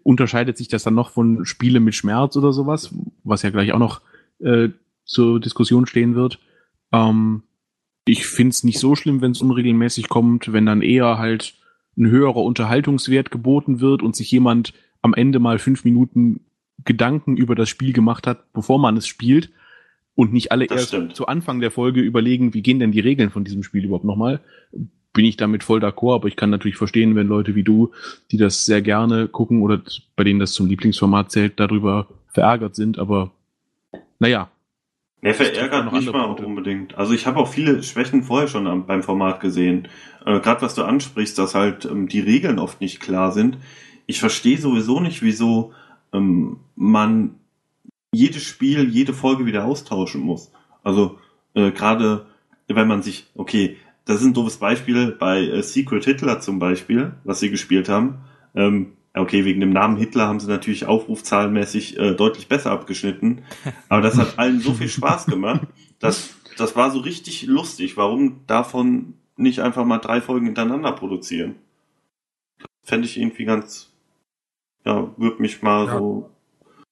unterscheidet 0.03 0.57
sich 0.57 0.69
das 0.69 0.83
dann 0.83 0.95
noch 0.95 1.11
von 1.11 1.45
Spiele 1.45 1.81
mit 1.81 1.95
Schmerz 1.95 2.37
oder 2.37 2.53
sowas, 2.53 2.95
was 3.25 3.43
ja 3.43 3.51
gleich 3.51 3.73
auch 3.73 3.79
noch 3.79 4.01
äh, 4.41 4.71
zur 5.05 5.41
Diskussion 5.41 5.87
stehen 5.87 6.15
wird. 6.15 6.39
Ähm, 6.93 7.43
ich 8.05 8.27
find's 8.27 8.65
nicht 8.65 8.79
so 8.79 8.95
schlimm, 8.97 9.21
wenn 9.21 9.33
es 9.33 9.43
unregelmäßig 9.43 10.09
kommt, 10.09 10.53
wenn 10.53 10.67
dann 10.67 10.83
eher 10.83 11.19
halt 11.19 11.55
ein 11.97 12.07
höherer 12.07 12.43
Unterhaltungswert 12.43 13.31
geboten 13.31 13.81
wird 13.81 14.03
und 14.03 14.17
sich 14.17 14.31
jemand 14.31 14.73
am 15.03 15.15
Ende 15.15 15.39
mal 15.39 15.59
fünf 15.59 15.85
Minuten 15.85 16.41
Gedanken 16.85 17.37
über 17.37 17.55
das 17.55 17.69
Spiel 17.69 17.93
gemacht 17.93 18.27
hat, 18.27 18.53
bevor 18.53 18.79
man 18.79 18.97
es 18.97 19.07
spielt 19.07 19.51
und 20.15 20.33
nicht 20.33 20.53
alle 20.53 20.67
das 20.67 20.81
erst 20.81 20.89
stimmt. 20.89 21.17
zu 21.17 21.27
Anfang 21.27 21.61
der 21.61 21.71
Folge 21.71 22.01
überlegen, 22.01 22.55
wie 22.55 22.63
gehen 22.63 22.79
denn 22.79 22.93
die 22.93 23.01
Regeln 23.01 23.31
von 23.31 23.45
diesem 23.45 23.63
Spiel 23.63 23.85
überhaupt 23.85 24.05
nochmal, 24.05 24.41
bin 25.13 25.25
ich 25.25 25.37
damit 25.37 25.65
voll 25.65 25.81
d'accord, 25.81 26.17
aber 26.17 26.29
ich 26.29 26.37
kann 26.37 26.51
natürlich 26.51 26.77
verstehen, 26.77 27.17
wenn 27.17 27.27
Leute 27.27 27.55
wie 27.55 27.65
du, 27.65 27.91
die 28.31 28.37
das 28.37 28.65
sehr 28.65 28.83
gerne 28.83 29.29
gucken 29.29 29.63
oder 29.63 29.81
bei 30.17 30.25
denen 30.25 30.41
das 30.41 30.53
zum 30.53 30.67
Lieblingsformat 30.67 31.33
zählt, 31.33 31.59
darüber 31.59 32.07
verärgert 32.29 32.77
sind, 32.77 32.99
aber 32.99 33.33
naja. 34.19 34.51
Er 35.23 35.35
verärgert 35.35 35.93
nicht 35.93 36.13
mal 36.13 36.27
Punkte. 36.27 36.47
unbedingt. 36.47 36.97
Also 36.97 37.13
ich 37.13 37.27
habe 37.27 37.39
auch 37.39 37.49
viele 37.49 37.83
Schwächen 37.83 38.23
vorher 38.23 38.49
schon 38.49 38.67
am, 38.67 38.87
beim 38.87 39.03
Format 39.03 39.41
gesehen. 39.41 39.89
Äh, 40.25 40.41
Gerade 40.41 40.63
was 40.63 40.75
du 40.75 40.83
ansprichst, 40.83 41.39
dass 41.39 41.55
halt 41.55 41.85
ähm, 41.85 42.09
die 42.09 42.21
Regeln 42.21 42.59
oft 42.59 42.81
nicht 42.81 43.01
klar 43.01 43.33
sind. 43.33 43.59
Ich 44.07 44.21
verstehe 44.21 44.57
sowieso 44.57 45.01
nicht, 45.01 45.23
wieso 45.23 45.73
ähm, 46.15 46.61
man 46.75 47.35
jedes 48.13 48.43
Spiel, 48.45 48.89
jede 48.89 49.13
Folge 49.13 49.45
wieder 49.45 49.67
austauschen 49.67 50.23
muss. 50.23 50.53
Also 50.83 51.19
äh, 51.55 51.71
gerade 51.71 52.27
wenn 52.69 52.89
man 52.89 53.03
sich, 53.03 53.27
okay, 53.35 53.77
das 54.05 54.21
ist 54.21 54.27
ein 54.27 54.35
doofes 54.35 54.57
Beispiel 54.57 55.13
bei 55.13 55.43
äh, 55.43 55.63
Secret 55.63 56.05
Hitler 56.05 56.41
zum 56.41 56.59
Beispiel, 56.59 57.13
was 57.25 57.41
sie 57.41 57.51
gespielt 57.51 57.89
haben. 57.89 58.19
Ähm, 58.55 58.93
okay, 59.15 59.45
wegen 59.45 59.61
dem 59.61 59.73
Namen 59.73 59.97
Hitler 59.97 60.27
haben 60.27 60.41
sie 60.41 60.49
natürlich 60.49 60.87
aufrufzahlenmäßig 60.87 61.99
äh, 61.99 62.15
deutlich 62.15 62.49
besser 62.49 62.71
abgeschnitten. 62.71 63.43
Aber 63.89 64.03
das 64.03 64.17
hat 64.17 64.39
allen 64.39 64.61
so 64.61 64.75
viel 64.75 64.89
Spaß 64.89 65.27
gemacht. 65.27 65.67
Das, 65.99 66.31
das 66.57 66.77
war 66.77 66.91
so 66.91 67.01
richtig 67.01 67.47
lustig. 67.47 67.97
Warum 67.97 68.47
davon 68.47 69.15
nicht 69.37 69.61
einfach 69.61 69.85
mal 69.85 69.99
drei 69.99 70.21
Folgen 70.21 70.47
hintereinander 70.47 70.93
produzieren? 70.93 71.57
Fände 72.83 73.07
ich 73.07 73.19
irgendwie 73.19 73.45
ganz, 73.45 73.93
ja, 74.85 75.11
würde 75.17 75.43
mich 75.43 75.63
mal 75.63 75.87
ja. 75.87 75.99
so. 75.99 76.31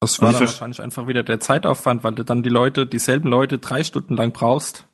Das 0.00 0.20
war 0.20 0.28
also 0.28 0.40
wahrscheinlich 0.40 0.80
einfach 0.80 1.08
wieder 1.08 1.22
der 1.22 1.40
Zeitaufwand, 1.40 2.04
weil 2.04 2.12
du 2.12 2.24
dann 2.24 2.42
die 2.42 2.50
Leute, 2.50 2.86
dieselben 2.86 3.28
Leute 3.28 3.58
drei 3.58 3.82
Stunden 3.82 4.16
lang 4.16 4.32
brauchst. 4.32 4.87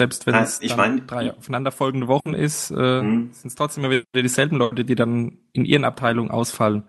Selbst 0.00 0.26
wenn 0.26 0.36
es 0.36 0.62
ich 0.62 0.76
mein, 0.76 1.06
drei 1.08 1.34
aufeinanderfolgende 1.34 2.06
Wochen 2.06 2.32
ist, 2.32 2.70
äh, 2.70 3.00
hm. 3.00 3.30
sind 3.32 3.48
es 3.48 3.54
trotzdem 3.56 3.84
immer 3.84 3.94
wieder 3.94 4.22
dieselben 4.22 4.56
Leute, 4.56 4.84
die 4.84 4.94
dann 4.94 5.38
in 5.52 5.64
ihren 5.64 5.84
Abteilungen 5.84 6.30
ausfallen. 6.30 6.84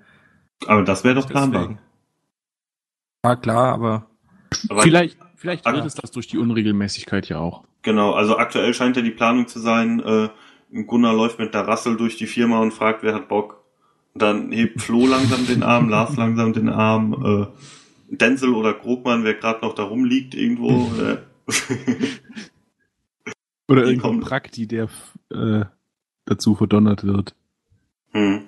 Aber 0.67 0.84
das 0.84 1.04
wäre 1.04 1.15
doch 1.15 1.28
planbar. 1.28 1.80
Ja, 3.26 3.36
klar, 3.36 3.74
aber, 3.74 4.06
aber 4.69 4.84
vielleicht, 4.84 5.17
vielleicht 5.36 5.65
wird 5.65 5.86
es 5.86 5.95
das 5.95 6.12
durch 6.12 6.28
die 6.28 6.38
Unregelmäßigkeit 6.38 7.28
ja 7.30 7.39
auch. 7.39 7.63
Genau, 7.82 8.13
also 8.13 8.38
aktuell 8.38 8.74
scheint 8.74 8.95
ja 8.95 9.02
die 9.02 9.12
Planung 9.12 9.48
zu 9.48 9.60
sein, 9.60 10.00
äh, 10.02 10.30
Gunnar 10.84 11.13
läuft 11.13 11.39
mit 11.39 11.54
der 11.54 11.67
Rassel 11.67 11.98
durch 11.98 12.17
die 12.17 12.28
Firma 12.28 12.60
und 12.60 12.74
fragt, 12.74 13.02
wer 13.02 13.15
hat 13.15 13.28
Bock. 13.28 13.63
Und 14.13 14.22
dann 14.22 14.52
hebt 14.52 14.82
Flo 14.82 15.08
langsam 15.08 15.48
den 15.48 15.63
Arm, 15.63 15.89
Lars 15.89 16.15
langsam 16.15 16.54
den 16.54 16.69
Arm, 16.69 17.50
äh, 18.10 18.15
Denzel 18.15 18.54
oder 18.54 18.74
Krogmann, 18.74 19.24
wer 19.24 19.34
gerade 19.34 19.65
noch 19.65 19.74
da 19.74 19.84
rumliegt 19.84 20.36
irgendwo. 20.36 20.91
äh. 21.02 21.17
Oder 23.69 23.86
irgendein 23.86 24.19
Prakti, 24.19 24.67
der 24.67 24.89
äh, 25.32 25.65
dazu 26.25 26.55
verdonnert 26.55 27.03
wird. 27.03 27.36
Hm. 28.12 28.41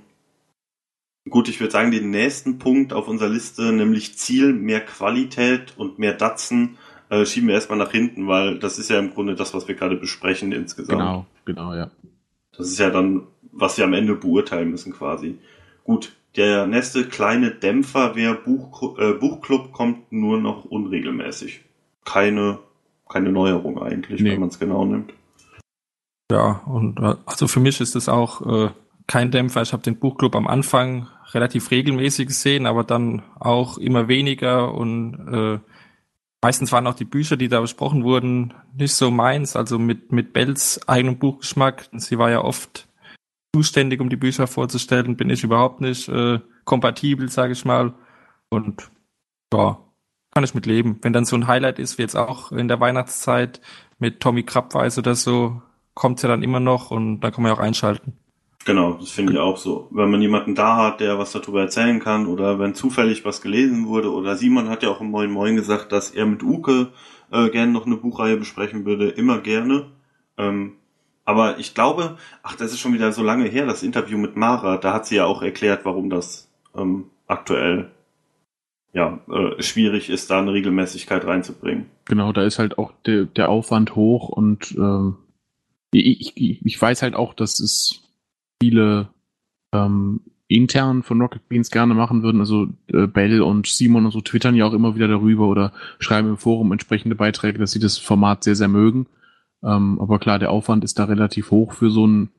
Gut, 1.29 1.47
ich 1.49 1.59
würde 1.59 1.71
sagen, 1.71 1.91
den 1.91 2.09
nächsten 2.09 2.57
Punkt 2.57 2.93
auf 2.93 3.07
unserer 3.07 3.29
Liste, 3.29 3.71
nämlich 3.71 4.17
Ziel, 4.17 4.53
mehr 4.53 4.81
Qualität 4.81 5.73
und 5.77 5.99
mehr 5.99 6.13
Datzen, 6.13 6.77
äh, 7.09 7.25
schieben 7.25 7.47
wir 7.47 7.55
erstmal 7.55 7.77
nach 7.77 7.91
hinten, 7.91 8.27
weil 8.27 8.57
das 8.57 8.79
ist 8.79 8.89
ja 8.89 8.97
im 8.97 9.13
Grunde 9.13 9.35
das, 9.35 9.53
was 9.53 9.67
wir 9.67 9.75
gerade 9.75 9.95
besprechen 9.97 10.51
insgesamt. 10.51 10.99
Genau, 10.99 11.25
genau, 11.45 11.73
ja. 11.75 11.91
Das 12.57 12.67
ist 12.67 12.79
ja 12.79 12.89
dann, 12.89 13.27
was 13.51 13.77
wir 13.77 13.85
am 13.85 13.93
Ende 13.93 14.15
beurteilen 14.15 14.71
müssen 14.71 14.93
quasi. 14.93 15.37
Gut, 15.83 16.13
Der 16.37 16.65
nächste 16.65 17.05
kleine 17.05 17.51
Dämpfer 17.51 18.15
wäre 18.15 18.35
Buch, 18.35 18.97
äh, 18.97 19.13
Buchclub 19.13 19.73
kommt 19.73 20.11
nur 20.13 20.39
noch 20.39 20.63
unregelmäßig. 20.63 21.61
Keine, 22.05 22.59
keine 23.11 23.31
Neuerung 23.31 23.81
eigentlich, 23.81 24.21
Nee. 24.21 24.31
wenn 24.31 24.39
man 24.41 24.49
es 24.49 24.59
genau 24.59 24.85
nimmt. 24.85 25.13
Ja, 26.31 26.61
und 26.65 26.99
äh, 26.99 27.15
also 27.25 27.47
für 27.47 27.59
mich 27.59 27.81
ist 27.81 27.95
es 27.95 28.07
auch 28.07 28.41
äh, 28.41 28.69
kein 29.07 29.31
Dämpfer. 29.31 29.61
Ich 29.61 29.73
habe 29.73 29.83
den 29.83 29.97
Buchclub 29.99 30.35
am 30.35 30.47
Anfang 30.47 31.07
relativ 31.33 31.71
regelmäßig 31.71 32.27
gesehen, 32.27 32.65
aber 32.65 32.83
dann 32.83 33.21
auch 33.39 33.77
immer 33.77 34.07
weniger 34.07 34.73
und 34.73 35.13
äh, 35.33 35.59
meistens 36.41 36.71
waren 36.71 36.87
auch 36.87 36.93
die 36.95 37.05
Bücher, 37.05 37.37
die 37.37 37.49
da 37.49 37.59
besprochen 37.61 38.03
wurden, 38.03 38.53
nicht 38.77 38.93
so 38.93 39.11
meins. 39.11 39.55
Also 39.55 39.77
mit 39.77 40.11
mit 40.11 40.33
Bells 40.33 40.87
eigenem 40.87 41.19
Buchgeschmack. 41.19 41.89
Sie 41.97 42.17
war 42.17 42.31
ja 42.31 42.41
oft 42.43 42.87
zuständig, 43.53 43.99
um 43.99 44.09
die 44.09 44.15
Bücher 44.15 44.47
vorzustellen, 44.47 45.17
bin 45.17 45.29
ich 45.29 45.43
überhaupt 45.43 45.81
nicht 45.81 46.07
äh, 46.07 46.39
kompatibel, 46.63 47.29
sage 47.29 47.53
ich 47.53 47.65
mal. 47.65 47.93
Und 48.49 48.89
ja, 49.53 49.77
kann 50.33 50.43
ich 50.43 50.55
mit 50.55 50.65
leben. 50.65 50.99
Wenn 51.01 51.13
dann 51.13 51.25
so 51.25 51.35
ein 51.35 51.47
Highlight 51.47 51.79
ist, 51.79 51.97
wie 51.97 52.03
jetzt 52.03 52.15
auch 52.15 52.51
in 52.51 52.67
der 52.67 52.79
Weihnachtszeit 52.79 53.61
mit 53.99 54.19
Tommy 54.19 54.43
Krabweis 54.43 54.97
oder 54.97 55.15
so, 55.15 55.61
kommt's 55.93 56.21
ja 56.21 56.29
dann 56.29 56.43
immer 56.43 56.59
noch 56.59 56.91
und 56.91 57.19
da 57.19 57.31
kann 57.31 57.43
man 57.43 57.51
ja 57.51 57.57
auch 57.57 57.61
einschalten. 57.61 58.13
Genau, 58.63 58.93
das 58.93 59.09
finde 59.09 59.33
ich 59.33 59.39
auch 59.39 59.57
so. 59.57 59.87
Wenn 59.91 60.11
man 60.11 60.21
jemanden 60.21 60.53
da 60.53 60.77
hat, 60.77 60.99
der 60.99 61.17
was 61.17 61.31
darüber 61.31 61.61
erzählen 61.61 61.99
kann 61.99 62.27
oder 62.27 62.59
wenn 62.59 62.75
zufällig 62.75 63.25
was 63.25 63.41
gelesen 63.41 63.87
wurde 63.87 64.11
oder 64.11 64.35
Simon 64.35 64.69
hat 64.69 64.83
ja 64.83 64.89
auch 64.89 65.01
im 65.01 65.09
Moin 65.09 65.31
Moin 65.31 65.55
gesagt, 65.55 65.91
dass 65.91 66.11
er 66.11 66.27
mit 66.27 66.43
Uke 66.43 66.89
äh, 67.31 67.49
gerne 67.49 67.71
noch 67.71 67.87
eine 67.87 67.97
Buchreihe 67.97 68.37
besprechen 68.37 68.85
würde, 68.85 69.09
immer 69.09 69.39
gerne. 69.39 69.87
Ähm, 70.37 70.73
aber 71.25 71.57
ich 71.59 71.73
glaube, 71.73 72.17
ach, 72.43 72.55
das 72.55 72.71
ist 72.71 72.79
schon 72.79 72.93
wieder 72.93 73.11
so 73.11 73.23
lange 73.23 73.45
her, 73.45 73.65
das 73.65 73.83
Interview 73.83 74.17
mit 74.17 74.35
Mara, 74.35 74.77
da 74.77 74.93
hat 74.93 75.07
sie 75.07 75.15
ja 75.15 75.25
auch 75.25 75.41
erklärt, 75.41 75.85
warum 75.85 76.09
das 76.09 76.49
ähm, 76.75 77.05
aktuell 77.27 77.89
ja 78.93 79.19
äh, 79.29 79.61
schwierig 79.61 80.09
ist, 80.09 80.29
da 80.29 80.39
eine 80.39 80.53
Regelmäßigkeit 80.53 81.25
reinzubringen. 81.25 81.85
Genau, 82.05 82.33
da 82.33 82.43
ist 82.43 82.59
halt 82.59 82.77
auch 82.77 82.91
der, 83.05 83.25
der 83.25 83.49
Aufwand 83.49 83.95
hoch 83.95 84.29
und 84.29 84.71
ähm, 84.77 85.17
ich, 85.93 86.37
ich, 86.37 86.65
ich 86.65 86.81
weiß 86.81 87.01
halt 87.01 87.15
auch, 87.15 87.33
dass 87.33 87.59
es 87.59 88.03
viele 88.61 89.09
ähm, 89.73 90.21
intern 90.47 91.03
von 91.03 91.21
Rocket 91.21 91.47
Beans 91.47 91.71
gerne 91.71 91.93
machen 91.93 92.23
würden. 92.23 92.41
Also 92.41 92.67
äh, 92.87 93.07
Bell 93.07 93.41
und 93.41 93.67
Simon 93.67 94.05
und 94.05 94.11
so 94.11 94.21
twittern 94.21 94.55
ja 94.55 94.65
auch 94.65 94.73
immer 94.73 94.95
wieder 94.95 95.07
darüber 95.07 95.47
oder 95.47 95.71
schreiben 95.99 96.29
im 96.29 96.37
Forum 96.37 96.71
entsprechende 96.71 97.15
Beiträge, 97.15 97.59
dass 97.59 97.71
sie 97.71 97.79
das 97.79 97.97
Format 97.97 98.43
sehr, 98.43 98.55
sehr 98.55 98.67
mögen. 98.67 99.07
Ähm, 99.63 99.99
aber 100.01 100.19
klar, 100.19 100.39
der 100.39 100.51
Aufwand 100.51 100.83
ist 100.83 100.99
da 100.99 101.05
relativ 101.05 101.51
hoch 101.51 101.73
für 101.73 101.89
so 101.89 102.05
ein 102.05 102.29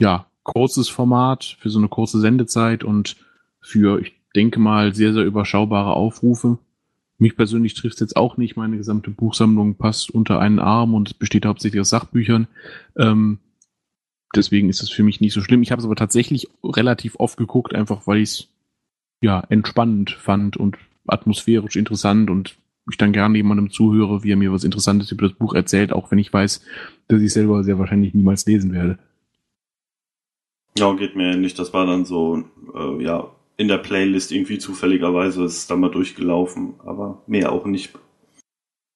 ja, 0.00 0.26
kurzes 0.42 0.88
Format, 0.88 1.56
für 1.58 1.70
so 1.70 1.78
eine 1.78 1.88
kurze 1.88 2.20
Sendezeit 2.20 2.84
und 2.84 3.16
für, 3.60 4.00
ich 4.00 4.17
denke 4.34 4.60
mal, 4.60 4.94
sehr, 4.94 5.12
sehr 5.12 5.24
überschaubare 5.24 5.94
Aufrufe. 5.94 6.58
Mich 7.18 7.36
persönlich 7.36 7.74
trifft 7.74 7.94
es 7.94 8.00
jetzt 8.00 8.16
auch 8.16 8.36
nicht. 8.36 8.56
Meine 8.56 8.76
gesamte 8.76 9.10
Buchsammlung 9.10 9.74
passt 9.74 10.10
unter 10.10 10.38
einen 10.38 10.60
Arm 10.60 10.94
und 10.94 11.08
es 11.08 11.14
besteht 11.14 11.46
hauptsächlich 11.46 11.80
aus 11.80 11.90
Sachbüchern. 11.90 12.46
Ähm, 12.96 13.38
deswegen 14.34 14.68
ist 14.68 14.82
es 14.82 14.90
für 14.90 15.02
mich 15.02 15.20
nicht 15.20 15.32
so 15.32 15.40
schlimm. 15.40 15.62
Ich 15.62 15.72
habe 15.72 15.80
es 15.80 15.86
aber 15.86 15.96
tatsächlich 15.96 16.48
relativ 16.62 17.16
oft 17.18 17.36
geguckt, 17.36 17.74
einfach 17.74 18.06
weil 18.06 18.18
ich 18.18 18.30
es 18.30 18.48
ja 19.20 19.42
entspannend 19.48 20.12
fand 20.12 20.56
und 20.56 20.78
atmosphärisch 21.06 21.74
interessant 21.74 22.30
und 22.30 22.56
ich 22.90 22.98
dann 22.98 23.12
gerne 23.12 23.36
jemandem 23.36 23.70
zuhöre, 23.70 24.22
wie 24.22 24.32
er 24.32 24.36
mir 24.36 24.52
was 24.52 24.64
Interessantes 24.64 25.10
über 25.10 25.28
das 25.28 25.36
Buch 25.36 25.54
erzählt, 25.54 25.92
auch 25.92 26.10
wenn 26.10 26.18
ich 26.18 26.32
weiß, 26.32 26.64
dass 27.08 27.20
ich 27.20 27.32
selber 27.32 27.64
sehr 27.64 27.78
wahrscheinlich 27.78 28.14
niemals 28.14 28.46
lesen 28.46 28.72
werde. 28.72 28.98
Ja, 30.78 30.92
geht 30.94 31.16
mir 31.16 31.32
ähnlich. 31.32 31.54
Das 31.54 31.74
war 31.74 31.86
dann 31.86 32.04
so, 32.04 32.44
äh, 32.74 33.02
ja, 33.02 33.28
in 33.58 33.68
der 33.68 33.78
Playlist 33.78 34.32
irgendwie 34.32 34.58
zufälligerweise 34.58 35.44
ist 35.44 35.58
es 35.58 35.66
dann 35.66 35.80
mal 35.80 35.90
durchgelaufen, 35.90 36.74
aber 36.78 37.22
mehr 37.26 37.52
auch 37.52 37.66
nicht. 37.66 37.90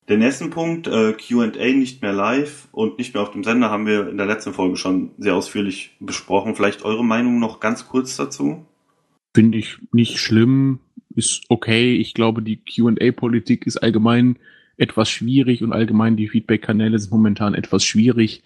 Den 0.08 0.20
nächsten 0.20 0.50
Punkt, 0.50 0.86
äh, 0.86 1.12
QA 1.12 1.46
nicht 1.74 2.00
mehr 2.00 2.12
live 2.12 2.68
und 2.72 2.96
nicht 2.98 3.12
mehr 3.12 3.22
auf 3.22 3.32
dem 3.32 3.44
Sender, 3.44 3.70
haben 3.70 3.86
wir 3.86 4.08
in 4.08 4.16
der 4.16 4.26
letzten 4.26 4.52
Folge 4.52 4.76
schon 4.76 5.10
sehr 5.18 5.34
ausführlich 5.34 5.96
besprochen. 6.00 6.54
Vielleicht 6.54 6.84
eure 6.84 7.04
Meinung 7.04 7.40
noch 7.40 7.60
ganz 7.60 7.88
kurz 7.88 8.16
dazu? 8.16 8.64
Finde 9.34 9.58
ich 9.58 9.78
nicht 9.92 10.18
schlimm, 10.18 10.80
ist 11.14 11.44
okay. 11.48 11.96
Ich 11.96 12.14
glaube, 12.14 12.42
die 12.42 12.58
QA-Politik 12.58 13.66
ist 13.66 13.78
allgemein 13.78 14.38
etwas 14.76 15.10
schwierig 15.10 15.62
und 15.62 15.72
allgemein 15.72 16.16
die 16.16 16.28
Feedback-Kanäle 16.28 16.98
sind 16.98 17.10
momentan 17.10 17.54
etwas 17.54 17.84
schwierig. 17.84 18.42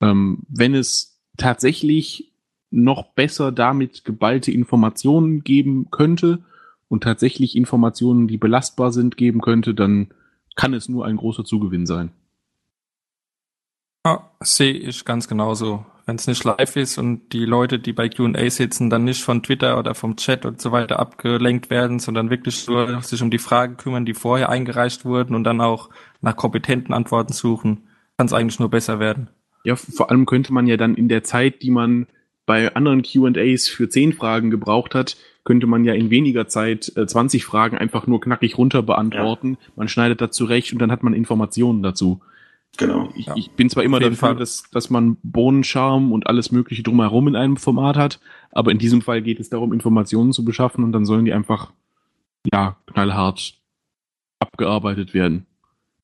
Ähm, 0.00 0.42
wenn 0.48 0.74
es 0.74 1.20
tatsächlich 1.36 2.31
noch 2.72 3.12
besser 3.12 3.52
damit 3.52 4.04
geballte 4.04 4.50
Informationen 4.50 5.44
geben 5.44 5.90
könnte 5.90 6.40
und 6.88 7.02
tatsächlich 7.02 7.56
Informationen, 7.56 8.28
die 8.28 8.38
belastbar 8.38 8.92
sind, 8.92 9.16
geben 9.16 9.40
könnte, 9.40 9.74
dann 9.74 10.08
kann 10.56 10.74
es 10.74 10.88
nur 10.88 11.06
ein 11.06 11.16
großer 11.16 11.44
Zugewinn 11.44 11.86
sein. 11.86 12.10
Ja, 14.04 14.30
sehe 14.40 14.72
ich 14.72 15.04
ganz 15.04 15.28
genauso. 15.28 15.86
Wenn 16.04 16.16
es 16.16 16.26
nicht 16.26 16.42
live 16.42 16.74
ist 16.76 16.98
und 16.98 17.32
die 17.32 17.44
Leute, 17.44 17.78
die 17.78 17.92
bei 17.92 18.08
Q&A 18.08 18.50
sitzen, 18.50 18.90
dann 18.90 19.04
nicht 19.04 19.22
von 19.22 19.42
Twitter 19.44 19.78
oder 19.78 19.94
vom 19.94 20.16
Chat 20.16 20.44
und 20.44 20.60
so 20.60 20.72
weiter 20.72 20.98
abgelenkt 20.98 21.70
werden, 21.70 22.00
sondern 22.00 22.28
wirklich 22.28 22.66
nur 22.66 23.00
sich 23.02 23.22
um 23.22 23.30
die 23.30 23.38
Fragen 23.38 23.76
kümmern, 23.76 24.04
die 24.04 24.14
vorher 24.14 24.48
eingereicht 24.48 25.04
wurden 25.04 25.36
und 25.36 25.44
dann 25.44 25.60
auch 25.60 25.90
nach 26.20 26.34
kompetenten 26.34 26.92
Antworten 26.92 27.32
suchen, 27.32 27.84
kann 28.16 28.26
es 28.26 28.32
eigentlich 28.32 28.58
nur 28.58 28.70
besser 28.70 28.98
werden. 28.98 29.30
Ja, 29.64 29.76
vor 29.76 30.10
allem 30.10 30.26
könnte 30.26 30.52
man 30.52 30.66
ja 30.66 30.76
dann 30.76 30.96
in 30.96 31.08
der 31.08 31.22
Zeit, 31.22 31.62
die 31.62 31.70
man 31.70 32.08
bei 32.46 32.74
anderen 32.74 33.02
Q&As 33.02 33.68
für 33.68 33.88
10 33.88 34.12
Fragen 34.12 34.50
gebraucht 34.50 34.94
hat, 34.94 35.16
könnte 35.44 35.66
man 35.66 35.84
ja 35.84 35.94
in 35.94 36.10
weniger 36.10 36.46
Zeit 36.46 36.92
äh, 36.96 37.06
20 37.06 37.44
Fragen 37.44 37.76
einfach 37.76 38.06
nur 38.06 38.20
knackig 38.20 38.58
runter 38.58 38.82
beantworten. 38.82 39.58
Man 39.76 39.88
schneidet 39.88 40.20
da 40.20 40.30
zurecht 40.30 40.72
und 40.72 40.78
dann 40.78 40.92
hat 40.92 41.02
man 41.02 41.14
Informationen 41.14 41.82
dazu. 41.82 42.20
Genau. 42.78 43.10
Ich, 43.16 43.26
Ja. 43.26 43.34
ich 43.36 43.50
bin 43.50 43.68
zwar 43.68 43.82
immer 43.84 44.00
dafür, 44.00 44.16
Fall. 44.16 44.36
dass, 44.36 44.64
dass 44.70 44.88
man 44.88 45.18
Bohnenschaum 45.22 46.10
und 46.12 46.26
alles 46.26 46.52
mögliche 46.52 46.82
drumherum 46.82 47.28
in 47.28 47.36
einem 47.36 47.56
Format 47.56 47.96
hat, 47.96 48.20
aber 48.50 48.70
in 48.70 48.78
diesem 48.78 49.02
Fall 49.02 49.20
geht 49.20 49.40
es 49.40 49.50
darum, 49.50 49.72
Informationen 49.72 50.32
zu 50.32 50.44
beschaffen 50.44 50.84
und 50.84 50.92
dann 50.92 51.04
sollen 51.04 51.24
die 51.24 51.32
einfach, 51.34 51.72
ja, 52.50 52.76
knallhart 52.86 53.58
abgearbeitet 54.38 55.12
werden. 55.12 55.46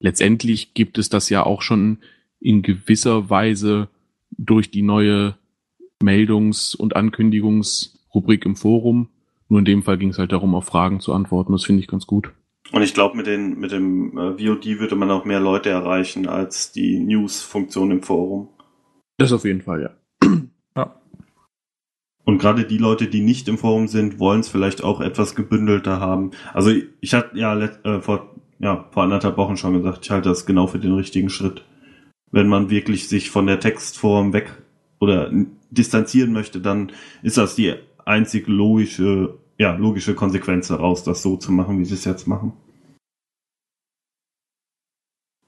Letztendlich 0.01 0.75
gibt 0.75 0.99
es 0.99 1.09
das 1.09 1.31
ja 1.31 1.45
auch 1.45 1.63
schon 1.63 1.99
in 2.39 2.63
gewisser 2.63 3.31
Weise 3.31 3.89
durch 4.31 4.71
die 4.71 4.83
neue 4.83 5.38
Meldungs- 6.03 6.77
und 6.77 6.97
Ankündigungsrubrik 6.97 8.45
im 8.45 8.57
Forum. 8.57 9.09
Nur 9.49 9.61
in 9.61 9.65
dem 9.65 9.83
Fall 9.83 9.99
ging 9.99 10.11
es 10.11 10.19
halt 10.19 10.33
darum, 10.33 10.55
auf 10.55 10.67
Fragen 10.67 11.01
zu 11.01 11.13
antworten. 11.13 11.53
Das 11.53 11.65
finde 11.65 11.81
ich 11.81 11.89
ganz 11.89 12.07
gut. 12.07 12.33
Und 12.73 12.83
ich 12.83 12.93
glaube, 12.93 13.17
mit, 13.17 13.27
den, 13.27 13.59
mit 13.59 13.73
dem 13.73 14.17
äh, 14.19 14.33
VOD 14.33 14.79
würde 14.79 14.95
man 14.95 15.11
auch 15.11 15.25
mehr 15.25 15.41
Leute 15.41 15.71
erreichen 15.71 16.29
als 16.29 16.71
die 16.73 16.99
News-Funktion 16.99 17.91
im 17.91 18.03
Forum. 18.03 18.49
Das 19.17 19.33
auf 19.33 19.45
jeden 19.45 19.63
Fall, 19.63 19.83
ja. 19.83 19.91
Ja. 20.77 21.01
Und 22.25 22.39
gerade 22.39 22.65
die 22.65 22.79
Leute, 22.79 23.09
die 23.09 23.23
nicht 23.23 23.49
im 23.49 23.57
Forum 23.57 23.89
sind, 23.89 24.19
wollen 24.19 24.41
es 24.41 24.49
vielleicht 24.49 24.85
auch 24.85 25.01
etwas 25.01 25.35
gebündelter 25.35 25.99
haben. 25.99 26.33
Also 26.53 26.71
ich 27.01 27.15
hatte 27.15 27.39
ja 27.39 27.55
let, 27.55 27.85
äh, 27.85 28.01
vor, 28.03 28.35
ja 28.59 28.87
vor 28.91 29.05
anderthalb 29.05 29.39
Wochen 29.39 29.57
schon 29.57 29.73
gesagt, 29.73 30.05
ich 30.05 30.11
halte 30.11 30.29
das 30.29 30.45
genau 30.45 30.67
für 30.67 30.79
den 30.79 30.93
richtigen 30.93 31.31
Schritt. 31.31 31.65
Wenn 32.31 32.49
man 32.49 32.69
wirklich 32.69 33.09
sich 33.09 33.31
von 33.31 33.47
der 33.47 33.61
Textform 33.61 34.35
weg 34.35 34.63
oder 35.01 35.33
distanzieren 35.71 36.33
möchte, 36.33 36.61
dann 36.61 36.93
ist 37.23 37.37
das 37.37 37.55
die 37.55 37.75
einzig 38.05 38.47
logische, 38.49 39.39
ja, 39.59 39.75
logische 39.77 40.15
Konsequenz 40.15 40.69
daraus, 40.69 41.05
das 41.05 41.23
so 41.23 41.37
zu 41.37 41.53
machen, 41.53 41.79
wie 41.79 41.85
sie 41.85 41.95
es 41.95 42.05
jetzt 42.05 42.27
machen. 42.27 42.53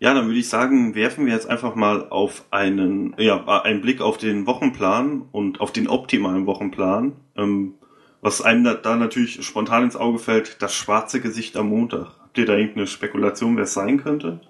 Ja, 0.03 0.15
dann 0.15 0.27
würde 0.27 0.39
ich 0.39 0.49
sagen, 0.49 0.95
werfen 0.95 1.27
wir 1.27 1.35
jetzt 1.35 1.49
einfach 1.49 1.75
mal 1.75 2.09
auf 2.09 2.47
einen, 2.51 3.15
ja, 3.19 3.45
einen 3.63 3.83
Blick 3.83 4.01
auf 4.01 4.17
den 4.17 4.47
Wochenplan 4.47 5.23
und 5.31 5.61
auf 5.61 5.73
den 5.73 5.89
optimalen 5.89 6.47
Wochenplan. 6.47 7.13
Ähm, 7.37 7.75
was 8.23 8.41
einem 8.41 8.65
da, 8.65 8.75
da 8.75 8.97
natürlich 8.97 9.45
spontan 9.45 9.85
ins 9.85 9.97
Auge 9.97 10.19
fällt, 10.19 10.63
das 10.63 10.75
schwarze 10.75 11.21
Gesicht 11.21 11.57
am 11.59 11.69
Montag. 11.69 12.19
Habt 12.19 12.39
ihr 12.39 12.47
da 12.47 12.57
irgendeine 12.57 12.87
Spekulation, 12.87 13.57
wer 13.57 13.65
es 13.65 13.75
sein 13.75 13.99
könnte? 13.99 14.41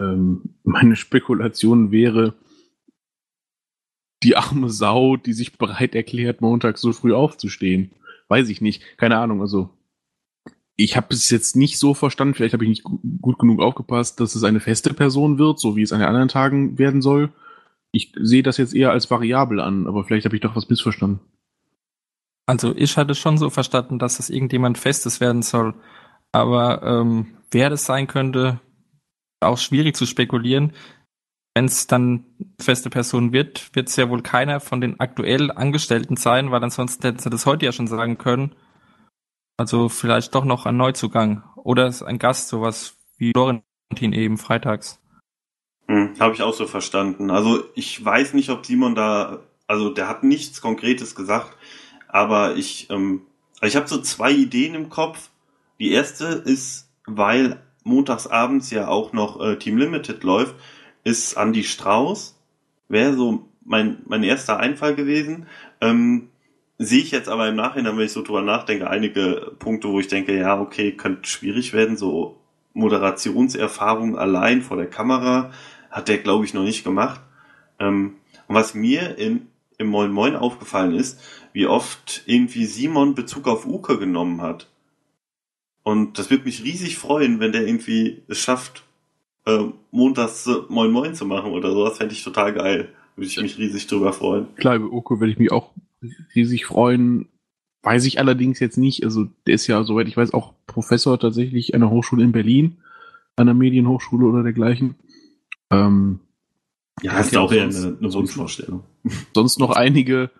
Ähm, 0.00 0.54
meine 0.64 0.96
Spekulation 0.96 1.90
wäre, 1.90 2.34
die 4.22 4.36
arme 4.36 4.70
Sau, 4.70 5.16
die 5.16 5.32
sich 5.32 5.58
bereit 5.58 5.94
erklärt, 5.94 6.40
montags 6.40 6.80
so 6.80 6.92
früh 6.92 7.14
aufzustehen. 7.14 7.92
Weiß 8.28 8.48
ich 8.48 8.60
nicht. 8.60 8.82
Keine 8.96 9.18
Ahnung. 9.18 9.40
Also, 9.40 9.70
ich 10.76 10.96
habe 10.96 11.08
es 11.10 11.30
jetzt 11.30 11.56
nicht 11.56 11.78
so 11.78 11.94
verstanden, 11.94 12.34
vielleicht 12.34 12.52
habe 12.54 12.64
ich 12.64 12.70
nicht 12.70 12.84
gu- 12.84 13.00
gut 13.20 13.38
genug 13.38 13.60
aufgepasst, 13.60 14.20
dass 14.20 14.34
es 14.34 14.44
eine 14.44 14.60
feste 14.60 14.94
Person 14.94 15.38
wird, 15.38 15.58
so 15.58 15.76
wie 15.76 15.82
es 15.82 15.92
an 15.92 16.00
den 16.00 16.08
anderen 16.08 16.28
Tagen 16.28 16.78
werden 16.78 17.02
soll. 17.02 17.32
Ich 17.90 18.12
sehe 18.20 18.42
das 18.42 18.58
jetzt 18.58 18.74
eher 18.74 18.92
als 18.92 19.10
variabel 19.10 19.60
an, 19.60 19.86
aber 19.86 20.04
vielleicht 20.04 20.24
habe 20.24 20.36
ich 20.36 20.42
doch 20.42 20.54
was 20.54 20.68
missverstanden. 20.68 21.20
Also 22.46 22.74
ich 22.76 22.96
hatte 22.96 23.14
schon 23.14 23.38
so 23.38 23.50
verstanden, 23.50 23.98
dass 23.98 24.18
es 24.18 24.30
irgendjemand 24.30 24.78
Festes 24.78 25.20
werden 25.20 25.42
soll. 25.42 25.74
Aber 26.32 26.82
ähm, 26.82 27.26
wer 27.50 27.70
das 27.70 27.84
sein 27.84 28.06
könnte, 28.06 28.60
auch 29.40 29.58
schwierig 29.58 29.96
zu 29.96 30.06
spekulieren. 30.06 30.72
Wenn 31.58 31.64
es 31.64 31.88
dann 31.88 32.24
feste 32.60 32.88
Person 32.88 33.32
wird, 33.32 33.74
wird 33.74 33.88
es 33.88 33.96
ja 33.96 34.08
wohl 34.08 34.22
keiner 34.22 34.60
von 34.60 34.80
den 34.80 35.00
aktuell 35.00 35.50
Angestellten 35.50 36.16
sein, 36.16 36.52
weil 36.52 36.62
ansonsten 36.62 37.02
hätten 37.02 37.18
sie 37.18 37.30
das 37.30 37.46
heute 37.46 37.66
ja 37.66 37.72
schon 37.72 37.88
sagen 37.88 38.16
können. 38.16 38.54
Also 39.56 39.88
vielleicht 39.88 40.36
doch 40.36 40.44
noch 40.44 40.66
ein 40.66 40.76
Neuzugang 40.76 41.42
oder 41.56 41.92
ein 42.06 42.20
Gast, 42.20 42.46
sowas 42.46 42.96
wie 43.16 43.32
Florentin 43.32 44.12
eben 44.12 44.38
freitags. 44.38 45.00
Hm, 45.88 46.14
Habe 46.20 46.32
ich 46.34 46.42
auch 46.42 46.54
so 46.54 46.68
verstanden. 46.68 47.32
Also 47.32 47.64
ich 47.74 48.04
weiß 48.04 48.34
nicht, 48.34 48.50
ob 48.50 48.64
Simon 48.64 48.94
da, 48.94 49.40
also 49.66 49.90
der 49.90 50.08
hat 50.08 50.22
nichts 50.22 50.60
Konkretes 50.60 51.16
gesagt, 51.16 51.56
aber 52.06 52.54
ich, 52.54 52.88
ähm, 52.88 53.22
ich 53.62 53.74
habe 53.74 53.88
so 53.88 54.00
zwei 54.00 54.30
Ideen 54.30 54.76
im 54.76 54.90
Kopf. 54.90 55.30
Die 55.80 55.90
erste 55.90 56.26
ist, 56.26 56.88
weil 57.04 57.60
montagsabends 57.82 58.70
ja 58.70 58.86
auch 58.86 59.12
noch 59.12 59.40
äh, 59.40 59.56
Team 59.56 59.76
Limited 59.76 60.22
läuft, 60.22 60.54
ist 61.08 61.34
Andy 61.34 61.64
Strauß. 61.64 62.36
Wäre 62.88 63.14
so 63.14 63.48
mein, 63.64 63.98
mein 64.06 64.22
erster 64.22 64.58
Einfall 64.58 64.94
gewesen. 64.94 65.46
Ähm, 65.80 66.28
Sehe 66.80 67.00
ich 67.02 67.10
jetzt 67.10 67.28
aber 67.28 67.48
im 67.48 67.56
Nachhinein, 67.56 67.96
wenn 67.96 68.04
ich 68.04 68.12
so 68.12 68.22
drüber 68.22 68.40
nachdenke, 68.40 68.88
einige 68.88 69.52
Punkte, 69.58 69.88
wo 69.88 69.98
ich 69.98 70.06
denke, 70.06 70.38
ja, 70.38 70.60
okay, 70.60 70.92
könnte 70.92 71.28
schwierig 71.28 71.72
werden. 71.72 71.96
So 71.96 72.38
Moderationserfahrung 72.72 74.16
allein 74.16 74.62
vor 74.62 74.76
der 74.76 74.88
Kamera 74.88 75.50
hat 75.90 76.06
der, 76.06 76.18
glaube 76.18 76.44
ich, 76.44 76.54
noch 76.54 76.62
nicht 76.62 76.84
gemacht. 76.84 77.20
Ähm, 77.80 78.14
und 78.46 78.54
was 78.54 78.74
mir 78.74 79.18
in, 79.18 79.48
im 79.76 79.88
Moin 79.88 80.12
Moin 80.12 80.36
aufgefallen 80.36 80.94
ist, 80.94 81.20
wie 81.52 81.66
oft 81.66 82.22
irgendwie 82.26 82.64
Simon 82.64 83.16
Bezug 83.16 83.48
auf 83.48 83.66
Uke 83.66 83.98
genommen 83.98 84.40
hat. 84.40 84.68
Und 85.82 86.16
das 86.20 86.30
würde 86.30 86.44
mich 86.44 86.62
riesig 86.62 86.96
freuen, 86.96 87.40
wenn 87.40 87.50
der 87.50 87.66
irgendwie 87.66 88.22
es 88.28 88.38
schafft, 88.38 88.84
äh, 89.48 89.72
montags 89.90 90.48
Moin 90.68 90.90
Moin 90.90 91.14
zu 91.14 91.24
machen 91.24 91.52
oder 91.52 91.72
sowas. 91.72 91.96
Fände 91.96 92.14
ich 92.14 92.22
total 92.22 92.52
geil. 92.52 92.90
Würde 93.16 93.26
ich 93.26 93.40
mich 93.40 93.58
riesig 93.58 93.86
drüber 93.86 94.12
freuen. 94.12 94.46
Klar, 94.56 94.76
über 94.76 94.92
Uke 94.92 95.18
würde 95.18 95.32
ich 95.32 95.38
mich 95.38 95.50
auch 95.50 95.72
riesig 96.34 96.66
freuen. 96.66 97.28
Weiß 97.82 98.04
ich 98.04 98.18
allerdings 98.18 98.60
jetzt 98.60 98.76
nicht. 98.76 99.04
Also 99.04 99.26
der 99.46 99.54
ist 99.54 99.66
ja, 99.66 99.82
soweit 99.82 100.08
ich 100.08 100.16
weiß, 100.16 100.34
auch 100.34 100.54
Professor 100.66 101.18
tatsächlich 101.18 101.74
an 101.74 101.80
der 101.80 101.90
Hochschule 101.90 102.22
in 102.22 102.32
Berlin, 102.32 102.78
einer 103.36 103.54
Medienhochschule 103.54 104.26
oder 104.26 104.42
dergleichen. 104.42 104.96
Ähm, 105.70 106.20
ja, 107.02 107.18
ist 107.18 107.32
ja 107.32 107.40
auch 107.40 107.52
eher 107.52 107.64
eine, 107.64 107.96
eine 107.98 108.12
Wunschvorstellung. 108.12 108.82
Sonst 109.34 109.58
noch 109.58 109.70
einige 109.70 110.30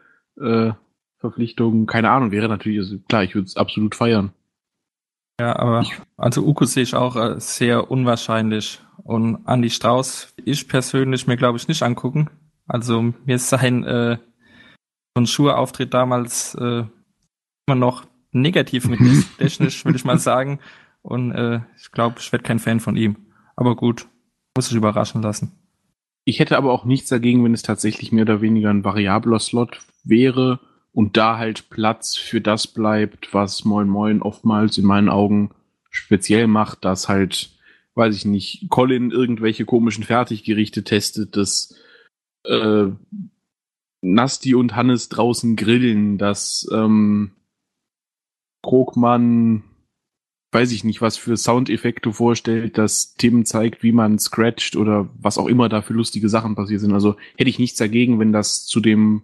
äh, 0.40 0.72
Verpflichtungen, 1.18 1.86
keine 1.86 2.10
Ahnung, 2.10 2.30
wäre 2.30 2.48
natürlich, 2.48 2.78
also 2.78 2.98
klar, 3.08 3.24
ich 3.24 3.34
würde 3.34 3.46
es 3.46 3.56
absolut 3.56 3.94
feiern. 3.94 4.32
Ja, 5.40 5.56
aber 5.56 5.86
also 6.16 6.44
Uko 6.44 6.64
sehe 6.64 6.82
ich 6.82 6.94
auch 6.94 7.16
äh, 7.16 7.40
sehr 7.40 7.90
unwahrscheinlich. 7.90 8.80
Und 9.04 9.46
Andy 9.46 9.70
Strauß, 9.70 10.34
ich 10.44 10.68
persönlich 10.68 11.26
mir 11.26 11.36
glaube 11.36 11.58
ich 11.58 11.68
nicht 11.68 11.82
angucken. 11.82 12.28
Also 12.66 13.14
mir 13.24 13.36
ist 13.36 13.48
sein 13.48 13.84
äh, 13.84 14.18
ein 15.14 15.26
Schuhe-Auftritt 15.26 15.94
damals 15.94 16.54
äh, 16.54 16.84
immer 17.66 17.76
noch 17.76 18.04
negativ 18.32 18.88
mit 18.88 19.00
technisch, 19.38 19.84
würde 19.84 19.96
ich 19.96 20.04
mal 20.04 20.18
sagen. 20.18 20.60
Und 21.02 21.32
äh, 21.32 21.60
ich 21.80 21.92
glaube, 21.92 22.16
ich 22.18 22.32
werde 22.32 22.44
kein 22.44 22.58
Fan 22.58 22.80
von 22.80 22.96
ihm. 22.96 23.16
Aber 23.56 23.76
gut, 23.76 24.06
muss 24.56 24.70
ich 24.70 24.76
überraschen 24.76 25.22
lassen. 25.22 25.52
Ich 26.24 26.40
hätte 26.40 26.58
aber 26.58 26.72
auch 26.72 26.84
nichts 26.84 27.08
dagegen, 27.08 27.44
wenn 27.44 27.54
es 27.54 27.62
tatsächlich 27.62 28.12
mehr 28.12 28.22
oder 28.22 28.40
weniger 28.40 28.70
ein 28.70 28.84
variabler 28.84 29.38
Slot 29.38 29.80
wäre 30.04 30.60
und 30.92 31.16
da 31.16 31.38
halt 31.38 31.70
Platz 31.70 32.16
für 32.16 32.40
das 32.40 32.66
bleibt, 32.66 33.32
was 33.32 33.64
Moin 33.64 33.88
Moin 33.88 34.22
oftmals 34.22 34.78
in 34.78 34.84
meinen 34.84 35.08
Augen 35.08 35.50
speziell 35.90 36.46
macht, 36.46 36.84
dass 36.84 37.08
halt, 37.08 37.50
weiß 37.94 38.14
ich 38.14 38.24
nicht, 38.24 38.68
Colin 38.68 39.10
irgendwelche 39.10 39.64
komischen 39.64 40.04
Fertiggerichte 40.04 40.84
testet, 40.84 41.36
dass 41.36 41.74
äh, 42.44 42.86
Nasti 44.00 44.54
und 44.54 44.76
Hannes 44.76 45.08
draußen 45.08 45.56
grillen, 45.56 46.18
dass 46.18 46.68
ähm, 46.72 47.32
Krogmann 48.62 49.64
weiß 50.52 50.72
ich 50.72 50.82
nicht, 50.82 51.02
was 51.02 51.16
für 51.16 51.36
Soundeffekte 51.36 52.12
vorstellt, 52.12 52.78
dass 52.78 53.14
Tim 53.14 53.44
zeigt, 53.44 53.82
wie 53.82 53.92
man 53.92 54.18
scratcht 54.18 54.76
oder 54.76 55.10
was 55.18 55.36
auch 55.36 55.46
immer 55.46 55.68
da 55.68 55.82
für 55.82 55.92
lustige 55.92 56.28
Sachen 56.28 56.54
passiert 56.54 56.80
sind. 56.80 56.92
Also 56.92 57.16
hätte 57.36 57.50
ich 57.50 57.58
nichts 57.58 57.78
dagegen, 57.78 58.18
wenn 58.18 58.32
das 58.32 58.66
zu 58.66 58.80
dem, 58.80 59.22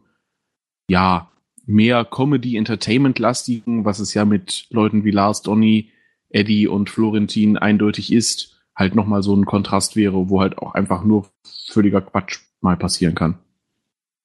ja, 0.88 1.30
mehr 1.66 2.04
Comedy-Entertainment-lastigen, 2.04 3.84
was 3.84 3.98
es 3.98 4.14
ja 4.14 4.24
mit 4.24 4.66
Leuten 4.70 5.04
wie 5.04 5.10
Lars, 5.10 5.42
Donny, 5.42 5.90
Eddie 6.28 6.68
und 6.68 6.90
Florentin 6.90 7.56
eindeutig 7.56 8.12
ist, 8.12 8.60
halt 8.74 8.94
nochmal 8.94 9.22
so 9.22 9.34
ein 9.34 9.44
Kontrast 9.46 9.96
wäre, 9.96 10.28
wo 10.28 10.40
halt 10.40 10.58
auch 10.58 10.74
einfach 10.74 11.04
nur 11.04 11.28
völliger 11.68 12.00
Quatsch 12.00 12.40
mal 12.60 12.76
passieren 12.76 13.14
kann. 13.14 13.38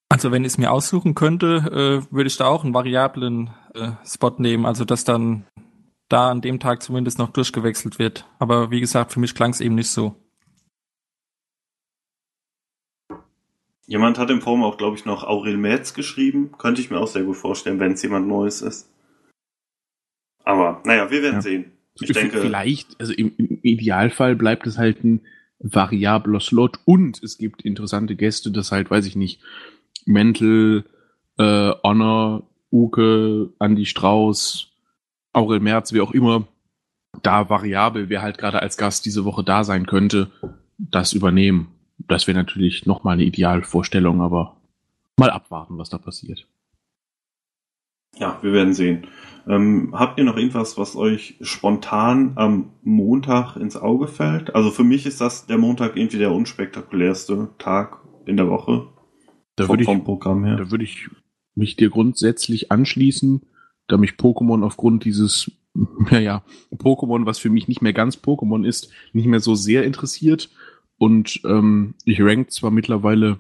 Also 0.10 0.32
wenn 0.32 0.43
ich 0.43 0.54
es 0.54 0.58
mir 0.58 0.71
aussuchen 0.71 1.13
könnte, 1.13 2.02
äh, 2.10 2.13
würde 2.13 2.28
ich 2.28 2.38
da 2.38 2.47
auch 2.47 2.63
einen 2.63 2.73
variablen 2.73 3.52
äh, 3.75 3.91
Spot 4.04 4.34
nehmen, 4.39 4.65
also 4.65 4.84
dass 4.86 5.04
dann 5.04 5.45
da 6.10 6.32
an 6.32 6.41
dem 6.41 6.60
Tag 6.60 6.82
zumindest 6.82 7.19
noch 7.19 7.30
durchgewechselt 7.30 7.99
wird. 7.99 8.25
Aber 8.39 8.71
wie 8.71 8.80
gesagt, 8.80 9.13
für 9.13 9.19
mich 9.19 9.36
klang 9.36 9.52
es 9.52 9.62
eben 9.62 9.75
nicht 9.75 9.91
so. 9.91 10.15
Jemand 13.89 14.19
hat 14.19 14.30
im 14.30 14.39
Forum 14.39 14.62
auch, 14.62 14.78
glaube 14.78 14.95
ich, 14.95 15.06
noch 15.06 15.23
Aurel 15.23 15.58
Merz 15.58 15.95
geschrieben. 15.95 16.52
Könnte 16.60 16.80
ich 16.80 16.91
mir 16.91 16.99
auch 16.99 17.08
sehr 17.08 17.23
gut 17.23 17.38
vorstellen, 17.38 17.80
wenn 17.80 17.93
es 17.93 18.04
jemand 18.04 18.28
Neues 18.28 18.62
ist. 18.62 18.88
Aber 20.43 20.84
naja, 20.86 21.10
wir 21.10 21.23
werden 21.23 21.38
ja. 21.38 21.41
sehen. 21.41 21.71
Ich 21.99 22.12
denke, 22.12 22.39
vielleicht, 22.39 22.99
also 22.99 23.13
im, 23.13 23.34
im, 23.38 23.60
Idealfall 23.63 24.36
bleibt 24.36 24.67
es 24.67 24.78
halt 24.78 25.04
ein 25.04 25.21
variabler 25.58 26.39
Slot 26.39 26.80
und 26.86 27.23
es 27.23 27.39
gibt 27.39 27.63
interessante 27.63 28.15
Gäste, 28.15 28.52
das 28.52 28.71
halt, 28.71 28.91
weiß 28.91 29.08
ich 29.08 29.15
nicht, 29.15 29.41
Mental, 30.06 30.86
äh, 31.39 31.71
Honor, 31.84 32.47
Uke, 32.71 33.49
Andy 33.60 33.88
Strauß, 33.88 34.71
Aurel 35.34 35.62
Merz, 35.62 35.93
wie 35.93 36.02
auch 36.02 36.12
immer, 36.12 36.47
da 37.23 37.49
variabel, 37.49 38.10
wer 38.10 38.21
halt 38.21 38.38
gerade 38.38 38.62
als 38.62 38.78
Gast 38.78 39.08
diese 39.08 39.25
Woche 39.25 39.43
da 39.43 39.63
sein 39.63 39.88
könnte, 39.88 40.30
das 40.78 41.13
übernehmen. 41.13 41.78
Das 42.09 42.27
wäre 42.27 42.37
natürlich 42.37 42.85
nochmal 42.85 43.13
eine 43.13 43.23
Idealvorstellung, 43.23 44.21
aber 44.21 44.57
mal 45.17 45.29
abwarten, 45.29 45.77
was 45.77 45.89
da 45.89 45.97
passiert. 45.97 46.47
Ja, 48.17 48.37
wir 48.41 48.51
werden 48.51 48.73
sehen. 48.73 49.07
Ähm, 49.47 49.93
habt 49.93 50.17
ihr 50.17 50.25
noch 50.25 50.35
irgendwas, 50.35 50.77
was 50.77 50.97
euch 50.97 51.37
spontan 51.41 52.33
am 52.35 52.71
Montag 52.83 53.55
ins 53.55 53.77
Auge 53.77 54.07
fällt? 54.07 54.53
Also 54.53 54.71
für 54.71 54.83
mich 54.83 55.05
ist 55.05 55.21
das 55.21 55.45
der 55.45 55.57
Montag 55.57 55.95
irgendwie 55.95 56.17
der 56.17 56.33
unspektakulärste 56.33 57.49
Tag 57.57 57.99
in 58.25 58.35
der 58.35 58.49
Woche. 58.49 58.87
Da 59.55 59.69
würde 59.69 59.83
ich, 59.83 60.03
Programm 60.03 60.43
her. 60.43 60.57
Da 60.57 60.71
würde 60.71 60.83
ich 60.83 61.09
mich 61.55 61.77
dir 61.77 61.89
grundsätzlich 61.89 62.71
anschließen 62.71 63.41
da 63.89 63.97
mich 63.97 64.11
Pokémon 64.11 64.63
aufgrund 64.63 65.03
dieses, 65.03 65.51
naja, 66.11 66.43
Pokémon, 66.71 67.25
was 67.25 67.39
für 67.39 67.49
mich 67.49 67.67
nicht 67.67 67.81
mehr 67.81 67.93
ganz 67.93 68.15
Pokémon 68.15 68.65
ist, 68.65 68.91
nicht 69.11 69.27
mehr 69.27 69.41
so 69.41 69.55
sehr 69.55 69.83
interessiert. 69.83 70.49
Und 70.99 71.41
ähm, 71.45 71.95
ich 72.03 72.21
rank 72.21 72.51
zwar 72.51 72.69
mittlerweile 72.69 73.39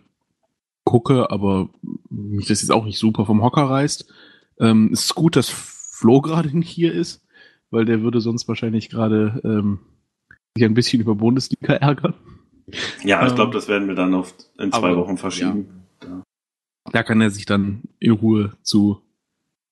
gucke, 0.85 1.29
aber 1.29 1.69
mich 2.09 2.47
das 2.47 2.61
jetzt 2.61 2.71
auch 2.71 2.85
nicht 2.85 2.97
super 2.97 3.25
vom 3.25 3.43
Hocker 3.43 3.63
reißt. 3.63 4.11
Ähm, 4.59 4.89
es 4.91 5.03
ist 5.03 5.15
gut, 5.15 5.35
dass 5.35 5.49
Flo 5.49 6.21
gerade 6.21 6.57
nicht 6.57 6.69
hier 6.69 6.93
ist, 6.93 7.21
weil 7.69 7.85
der 7.85 8.01
würde 8.01 8.21
sonst 8.21 8.47
wahrscheinlich 8.47 8.89
gerade 8.89 9.41
ähm, 9.43 9.79
sich 10.55 10.65
ein 10.65 10.73
bisschen 10.73 11.01
über 11.01 11.15
Bundesliga 11.15 11.73
ärgern. 11.73 12.15
Ja, 13.03 13.27
ich 13.27 13.35
glaube, 13.35 13.51
ähm, 13.51 13.53
das 13.53 13.67
werden 13.67 13.87
wir 13.87 13.95
dann 13.95 14.13
auf 14.13 14.33
in 14.57 14.71
zwei 14.71 14.77
aber, 14.89 14.97
Wochen 14.97 15.17
verschieben. 15.17 15.83
Ja. 16.01 16.23
Da 16.91 17.03
kann 17.03 17.21
er 17.21 17.29
sich 17.29 17.45
dann 17.45 17.83
in 17.99 18.11
Ruhe 18.11 18.53
zu 18.61 19.01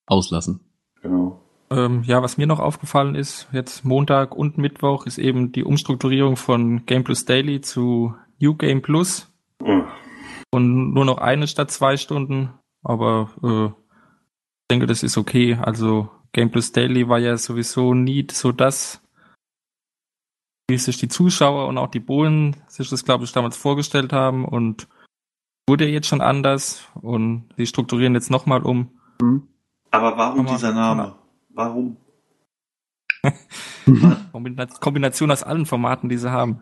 auslassen. 0.05 0.59
Ähm, 1.69 2.03
ja, 2.03 2.23
was 2.23 2.37
mir 2.37 2.47
noch 2.47 2.59
aufgefallen 2.59 3.15
ist, 3.15 3.47
jetzt 3.51 3.83
Montag 3.83 4.35
und 4.35 4.57
Mittwoch, 4.57 5.05
ist 5.05 5.17
eben 5.17 5.51
die 5.51 5.63
Umstrukturierung 5.63 6.37
von 6.37 6.85
Game 6.85 7.03
Plus 7.03 7.25
Daily 7.25 7.59
zu 7.59 8.15
New 8.39 8.55
Game 8.55 8.81
Plus. 8.81 9.31
Mhm. 9.61 9.85
Und 10.51 10.93
nur 10.93 11.03
noch 11.03 11.17
eine 11.17 11.47
statt 11.47 11.71
zwei 11.71 11.97
Stunden. 11.97 12.53
Aber 12.83 13.29
äh, 13.43 13.65
ich 13.65 14.67
denke, 14.71 14.85
das 14.85 15.03
ist 15.03 15.17
okay. 15.17 15.57
Also 15.61 16.09
Game 16.31 16.51
Plus 16.51 16.71
Daily 16.71 17.09
war 17.09 17.19
ja 17.19 17.35
sowieso 17.37 17.93
nie 17.93 18.25
so 18.31 18.53
das, 18.53 19.01
wie 20.69 20.77
sich 20.77 20.97
die 20.97 21.09
Zuschauer 21.09 21.67
und 21.67 21.77
auch 21.77 21.91
die 21.91 21.99
Bohlen 21.99 22.55
sich 22.67 22.89
das, 22.89 23.03
glaube 23.03 23.25
ich, 23.25 23.33
damals 23.33 23.57
vorgestellt 23.57 24.13
haben. 24.13 24.45
Und 24.45 24.87
wurde 25.67 25.85
jetzt 25.85 26.07
schon 26.07 26.21
anders. 26.21 26.87
Und 26.93 27.49
sie 27.57 27.65
strukturieren 27.65 28.13
jetzt 28.13 28.31
nochmal 28.31 28.61
um. 28.61 28.89
Mhm. 29.21 29.47
Aber 29.91 30.17
warum 30.17 30.45
Komm 30.45 30.55
dieser 30.55 30.73
Name? 30.73 31.15
Warum? 31.57 31.97
Kombination 34.79 35.31
aus 35.31 35.41
allen 35.41 35.65
Formaten, 35.65 36.07
die 36.07 36.17
sie 36.17 36.31
haben. 36.31 36.59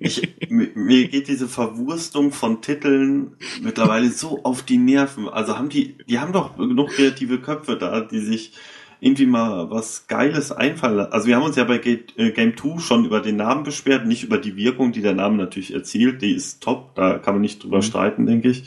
Ich, 0.00 0.36
mir 0.50 1.08
geht 1.08 1.28
diese 1.28 1.48
Verwurstung 1.48 2.30
von 2.30 2.60
Titeln 2.60 3.36
mittlerweile 3.62 4.10
so 4.10 4.44
auf 4.44 4.62
die 4.62 4.76
Nerven. 4.76 5.30
Also 5.30 5.56
haben 5.56 5.70
die, 5.70 5.96
die 6.06 6.18
haben 6.18 6.34
doch 6.34 6.58
genug 6.58 6.90
kreative 6.90 7.40
Köpfe 7.40 7.76
da, 7.76 8.02
die 8.02 8.20
sich 8.20 8.52
irgendwie 9.00 9.24
mal 9.24 9.70
was 9.70 10.06
Geiles 10.08 10.52
einfallen. 10.52 11.00
Also 11.10 11.26
wir 11.26 11.36
haben 11.36 11.44
uns 11.44 11.56
ja 11.56 11.64
bei 11.64 11.76
äh, 11.78 12.30
Game 12.32 12.54
2 12.54 12.80
schon 12.80 13.06
über 13.06 13.20
den 13.20 13.36
Namen 13.36 13.64
beschwert, 13.64 14.06
nicht 14.06 14.24
über 14.24 14.36
die 14.36 14.56
Wirkung, 14.56 14.92
die 14.92 15.02
der 15.02 15.14
Name 15.14 15.38
natürlich 15.38 15.72
erzielt. 15.72 16.20
Die 16.20 16.32
ist 16.32 16.62
top, 16.62 16.94
da 16.96 17.18
kann 17.18 17.34
man 17.34 17.40
nicht 17.40 17.64
drüber 17.64 17.78
mhm. 17.78 17.82
streiten, 17.82 18.26
denke 18.26 18.50
ich. 18.50 18.64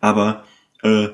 Aber 0.00 0.42
äh, 0.82 1.08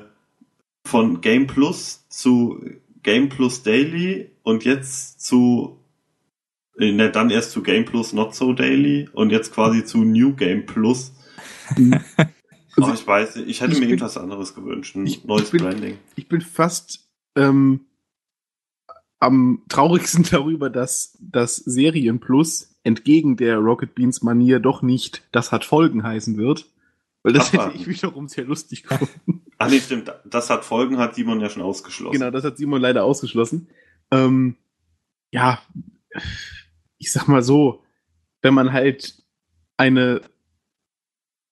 von 0.83 1.21
Game 1.21 1.45
Plus 1.45 2.07
zu 2.09 2.59
Game 3.03 3.29
Plus 3.29 3.63
Daily 3.63 4.31
und 4.43 4.63
jetzt 4.63 5.21
zu 5.21 5.79
äh, 6.77 6.91
ne, 6.91 7.11
dann 7.11 7.29
erst 7.29 7.51
zu 7.51 7.63
Game 7.63 7.85
Plus 7.85 8.13
Not 8.13 8.35
So 8.35 8.53
Daily 8.53 9.09
und 9.13 9.31
jetzt 9.31 9.53
quasi 9.53 9.83
zu 9.83 9.99
New 9.99 10.35
Game 10.35 10.65
Plus. 10.65 11.13
Oh, 12.77 12.89
ich 12.93 13.05
weiß, 13.05 13.35
ich 13.35 13.59
hätte 13.59 13.73
ich 13.73 13.79
mir 13.79 13.81
bin, 13.81 13.89
irgendwas 13.89 14.17
anderes 14.17 14.55
gewünscht, 14.55 14.95
ein 14.95 15.05
ich, 15.05 15.25
neues 15.25 15.43
ich 15.43 15.51
bin, 15.51 15.61
Branding. 15.61 15.97
Ich 16.15 16.29
bin 16.29 16.39
fast 16.39 17.05
ähm, 17.35 17.81
am 19.19 19.63
traurigsten 19.67 20.23
darüber, 20.31 20.69
dass 20.69 21.17
das 21.19 21.57
Serien 21.57 22.19
Plus 22.21 22.75
entgegen 22.83 23.35
der 23.35 23.57
Rocket 23.57 23.93
Beans 23.93 24.21
Manier 24.21 24.59
doch 24.59 24.81
nicht 24.81 25.27
das 25.31 25.51
hat 25.51 25.65
Folgen 25.65 26.03
heißen 26.03 26.37
wird. 26.37 26.67
Weil 27.23 27.33
das 27.33 27.53
Ach, 27.53 27.67
hätte 27.67 27.77
ich 27.77 27.87
wiederum 27.87 28.27
sehr 28.27 28.45
lustig 28.45 28.83
gefunden. 28.83 29.40
Ach 29.61 29.69
nee, 29.69 29.79
stimmt. 29.79 30.11
Das 30.25 30.49
hat 30.49 30.65
Folgen, 30.65 30.97
hat 30.97 31.15
Simon 31.15 31.39
ja 31.39 31.49
schon 31.49 31.61
ausgeschlossen. 31.61 32.19
Genau, 32.19 32.31
das 32.31 32.43
hat 32.43 32.57
Simon 32.57 32.81
leider 32.81 33.03
ausgeschlossen. 33.03 33.67
Ähm, 34.11 34.55
ja, 35.31 35.61
ich 36.97 37.11
sag 37.11 37.27
mal 37.27 37.43
so, 37.43 37.83
wenn 38.41 38.53
man 38.53 38.73
halt 38.73 39.23
eine, 39.77 40.21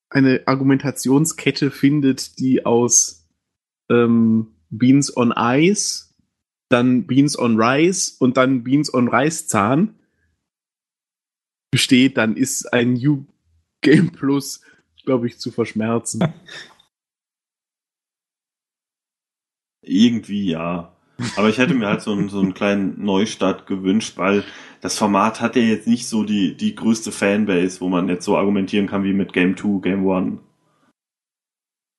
eine 0.10 0.43
Argumentationskette 0.45 1.72
findet, 1.72 2.39
die 2.39 2.65
aus 2.65 3.28
ähm, 3.89 4.56
Beans 4.69 5.15
on 5.15 5.34
Ice, 5.36 6.13
dann 6.69 7.08
Beans 7.08 7.38
on 7.38 7.62
Rice 7.62 8.10
und 8.19 8.38
dann 8.38 8.63
Beans 8.63 8.93
on 8.93 9.08
Reiszahn 9.08 9.95
besteht, 11.72 12.17
dann 12.17 12.36
ist 12.36 12.74
ein 12.74 12.93
New 12.93 13.26
Game 13.82 14.12
Plus 14.12 14.62
glaube 15.10 15.26
ich, 15.26 15.39
zu 15.39 15.50
verschmerzen. 15.50 16.19
Irgendwie 19.82 20.50
ja. 20.50 20.94
Aber 21.36 21.50
ich 21.50 21.58
hätte 21.58 21.74
mir 21.74 21.88
halt 21.88 22.02
so 22.02 22.12
einen, 22.12 22.30
so 22.30 22.39
einen 22.39 22.54
kleinen 22.54 23.04
Neustart 23.04 23.68
gewünscht, 23.68 24.18
weil 24.18 24.44
das 24.82 24.98
Format 24.98 25.42
hat 25.42 25.56
ja 25.56 25.62
jetzt 25.62 25.88
nicht 25.88 26.08
so 26.08 26.24
die, 26.24 26.56
die 26.56 26.76
größte 26.76 27.12
Fanbase, 27.12 27.82
wo 27.82 27.89
man 27.89 28.08
jetzt 28.08 28.26
so 28.26 28.38
argumentieren 28.38 28.88
kann 28.88 29.04
wie 29.04 29.13
mit 29.13 29.34
Game 29.34 29.58
2, 29.58 29.82
Game 29.82 30.10
1. 30.10 30.39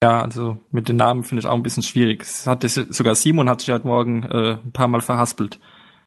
Ja, 0.02 0.22
also 0.22 0.56
mit 0.70 0.88
den 0.88 0.96
Namen 0.96 1.24
finde 1.24 1.40
ich 1.40 1.46
auch 1.46 1.54
ein 1.54 1.62
bisschen 1.62 1.82
schwierig. 1.82 2.22
Es 2.22 2.46
hat 2.46 2.64
das, 2.64 2.74
sogar 2.74 3.14
Simon 3.14 3.50
hat 3.50 3.60
sich 3.60 3.70
heute 3.70 3.86
Morgen 3.86 4.22
äh, 4.22 4.56
ein 4.64 4.72
paar 4.72 4.88
Mal 4.88 5.02
verhaspelt. 5.02 5.60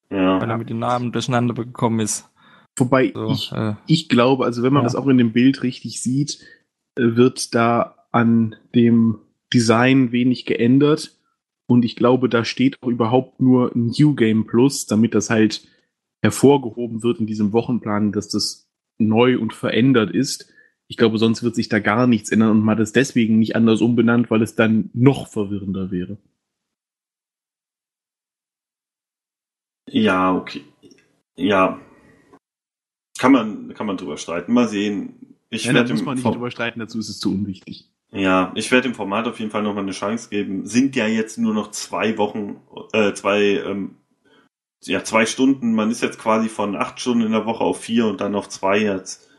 Ja. 0.10 0.42
Weil 0.42 0.50
er 0.50 0.58
mit 0.58 0.70
den 0.70 0.80
Namen 0.80 1.12
durcheinander 1.12 1.54
gekommen 1.54 2.00
ist. 2.00 2.30
Wobei 2.78 3.12
so, 3.14 3.30
ich, 3.30 3.52
äh, 3.52 3.76
ich 3.86 4.10
glaube, 4.10 4.46
also 4.46 4.64
wenn 4.64 4.74
man 4.74 4.82
ja. 4.82 4.86
das 4.86 4.96
auch 4.96 5.08
in 5.08 5.20
dem 5.20 5.32
Bild 5.32 5.62
richtig 5.62 6.02
sieht, 6.02 6.40
wird 6.96 7.54
da 7.54 7.96
an 8.12 8.56
dem 8.74 9.20
Design 9.54 10.12
wenig 10.12 10.46
geändert. 10.46 11.16
Und 11.74 11.84
ich 11.86 11.96
glaube, 11.96 12.30
da 12.30 12.46
steht 12.46 12.78
auch 12.84 12.88
überhaupt 12.88 13.42
nur 13.42 13.72
New 13.74 14.14
Game 14.14 14.46
Plus, 14.46 14.86
damit 14.86 15.16
das 15.16 15.32
halt 15.32 15.68
hervorgehoben 16.22 17.02
wird 17.02 17.20
in 17.20 17.26
diesem 17.26 17.52
Wochenplan, 17.52 18.12
dass 18.12 18.30
das 18.30 18.70
neu 19.00 19.40
und 19.40 19.56
verändert 19.56 20.12
ist. 20.12 20.54
Ich 20.88 20.98
glaube, 20.98 21.18
sonst 21.18 21.42
wird 21.42 21.56
sich 21.56 21.70
da 21.70 21.80
gar 21.80 22.06
nichts 22.06 22.32
ändern 22.32 22.52
und 22.52 22.60
man 22.60 22.76
hat 22.76 22.84
es 22.84 22.94
deswegen 22.94 23.40
nicht 23.40 23.56
anders 23.56 23.82
umbenannt, 23.82 24.30
weil 24.30 24.44
es 24.44 24.54
dann 24.54 24.92
noch 24.94 25.30
verwirrender 25.30 25.90
wäre. 25.90 26.20
Ja, 29.90 30.36
okay. 30.36 30.62
Ja. 31.36 31.82
Kann 33.18 33.32
man, 33.32 33.74
kann 33.74 33.88
man 33.88 33.98
drüber 33.98 34.18
streiten. 34.18 34.54
Mal 34.54 34.68
sehen. 34.68 35.38
Ich 35.50 35.66
ja, 35.66 35.74
da 35.74 35.82
muss 35.92 36.04
man 36.04 36.18
nicht 36.18 36.26
drüber 36.26 36.52
streiten, 36.52 36.80
dazu 36.80 37.00
ist 37.00 37.10
es 37.10 37.20
zu 37.20 37.32
unwichtig. 37.32 37.90
Ja, 38.14 38.52
ich 38.54 38.72
werde 38.72 38.88
dem 38.88 38.96
Format 38.96 39.28
auf 39.28 39.40
jeden 39.40 39.50
Fall 39.50 39.64
nochmal 39.64 39.84
eine 39.84 39.92
Chance 39.92 40.30
geben. 40.30 40.68
Sind 40.68 40.96
ja 40.96 41.08
jetzt 41.08 41.40
nur 41.40 41.54
noch 41.54 41.72
zwei 41.72 42.18
Wochen, 42.20 42.58
äh, 42.94 43.14
zwei, 43.14 43.42
ähm, 43.66 43.96
ja, 44.84 45.04
zwei 45.04 45.26
Stunden. 45.26 45.74
Man 45.74 45.90
ist 45.90 46.04
jetzt 46.04 46.20
quasi 46.20 46.48
von 46.48 46.76
acht 46.76 47.00
Stunden 47.00 47.26
in 47.26 47.32
der 47.32 47.48
Woche 47.48 47.64
auf 47.64 47.82
vier 47.82 48.06
und 48.06 48.22
dann 48.22 48.36
auf 48.36 48.50
zwei 48.50 48.80
jetzt. 48.80 49.32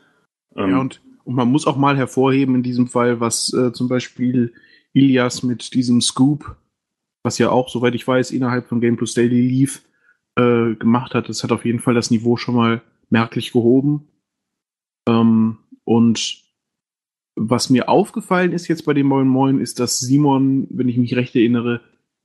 Ähm, 0.57 0.71
ja, 0.71 0.77
und, 0.79 1.01
und 1.23 1.35
man 1.35 1.49
muss 1.49 1.67
auch 1.67 1.77
mal 1.77 1.95
hervorheben 1.95 2.55
in 2.55 2.63
diesem 2.63 2.87
Fall, 2.87 3.21
was 3.21 3.53
äh, 3.53 3.71
zum 3.71 3.87
Beispiel 3.87 4.53
Ilias 4.91 5.41
mit 5.41 5.73
diesem 5.73 6.01
Scoop, 6.01 6.57
was 7.23 7.37
ja 7.37 7.51
auch, 7.51 7.69
soweit 7.69 7.95
ich 7.95 8.05
weiß, 8.05 8.31
innerhalb 8.31 8.67
von 8.67 8.81
Game 8.81 8.97
Plus 8.97 9.13
Daily 9.13 9.41
lief, 9.47 9.83
äh, 10.35 10.75
gemacht 10.75 11.13
hat. 11.13 11.29
Das 11.29 11.43
hat 11.43 11.53
auf 11.53 11.63
jeden 11.63 11.79
Fall 11.79 11.93
das 11.93 12.11
Niveau 12.11 12.35
schon 12.35 12.55
mal 12.55 12.81
merklich 13.09 13.53
gehoben. 13.53 14.09
Ähm, 15.07 15.59
und 15.85 16.44
was 17.35 17.69
mir 17.69 17.89
aufgefallen 17.89 18.53
ist 18.53 18.67
jetzt 18.67 18.85
bei 18.85 18.93
dem 18.93 19.07
Moin 19.07 19.27
Moin, 19.27 19.59
ist, 19.59 19.79
dass 19.79 19.99
Simon, 19.99 20.67
wenn 20.69 20.89
ich 20.89 20.97
mich 20.97 21.15
recht 21.15 21.35
erinnere, 21.35 21.81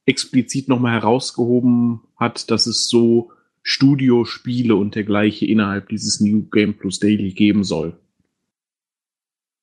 explizit 0.07 0.69
nochmal 0.69 0.93
herausgehoben 0.93 2.01
hat, 2.17 2.51
dass 2.51 2.67
es 2.67 2.89
so 2.89 3.31
Studiospiele 3.63 4.75
und 4.75 4.95
dergleichen 4.95 5.49
innerhalb 5.49 5.89
dieses 5.89 6.21
New 6.21 6.43
Game 6.51 6.75
Plus 6.75 6.99
Daily 6.99 7.33
geben 7.33 7.65
soll. 7.65 7.99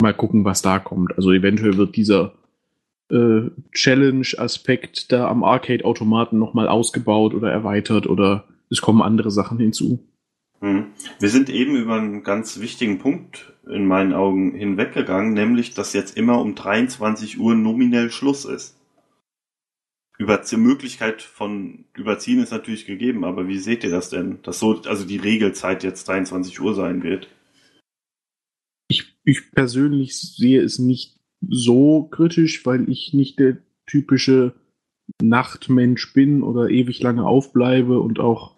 Mal 0.02 0.14
gucken, 0.14 0.46
was 0.46 0.62
da 0.62 0.80
kommt. 0.80 1.16
Also 1.16 1.32
eventuell 1.32 1.78
wird 1.78 1.96
dieser 1.96 2.34
äh, 3.10 3.50
Challenge-Aspekt 3.72 5.12
da 5.12 5.28
am 5.28 5.44
Arcade-Automaten 5.44 6.38
nochmal 6.38 6.68
ausgebaut 6.68 7.34
oder 7.34 7.52
erweitert 7.52 8.08
oder 8.08 8.46
es 8.70 8.82
kommen 8.82 9.02
andere 9.02 9.32
Sachen 9.32 9.58
hinzu. 9.58 10.08
Hm. 10.60 10.88
Wir 11.20 11.30
sind 11.30 11.50
eben 11.50 11.76
über 11.76 11.96
einen 11.96 12.24
ganz 12.24 12.60
wichtigen 12.60 12.98
Punkt 12.98 13.54
in 13.68 13.86
meinen 13.86 14.14
Augen 14.14 14.54
hinweggegangen, 14.56 15.34
nämlich, 15.34 15.74
dass 15.74 15.94
jetzt 15.94 16.18
immer 16.18 16.42
um 16.42 16.56
23 16.56 17.40
Uhr 17.40 17.56
nominell 17.56 18.10
Schluss 18.10 18.46
ist. 18.46 18.76
Über 20.18 20.38
die 20.38 20.58
Möglichkeit 20.58 21.22
von 21.22 21.86
Überziehen 21.96 22.42
ist 22.42 22.52
natürlich 22.52 22.88
gegeben, 22.88 23.24
aber 23.24 23.48
wie 23.48 23.60
seht 23.60 23.84
ihr 23.84 23.92
das 23.92 24.10
denn, 24.10 24.40
dass 24.42 24.60
so, 24.60 24.82
also 24.86 25.06
die 25.06 25.18
Regelzeit 25.18 25.84
jetzt 25.84 26.08
23 26.08 26.60
Uhr 26.60 26.74
sein 26.74 27.04
wird? 27.04 27.30
Ich, 28.88 29.16
ich 29.24 29.52
persönlich 29.52 30.18
sehe 30.18 30.62
es 30.64 30.80
nicht 30.80 31.20
so 31.48 32.06
kritisch, 32.06 32.66
weil 32.66 32.90
ich 32.90 33.14
nicht 33.14 33.38
der 33.38 33.58
typische 33.86 34.56
Nachtmensch 35.22 36.14
bin 36.14 36.42
oder 36.42 36.70
ewig 36.70 37.00
lange 37.02 37.26
aufbleibe 37.26 38.00
und 38.00 38.20
auch 38.20 38.57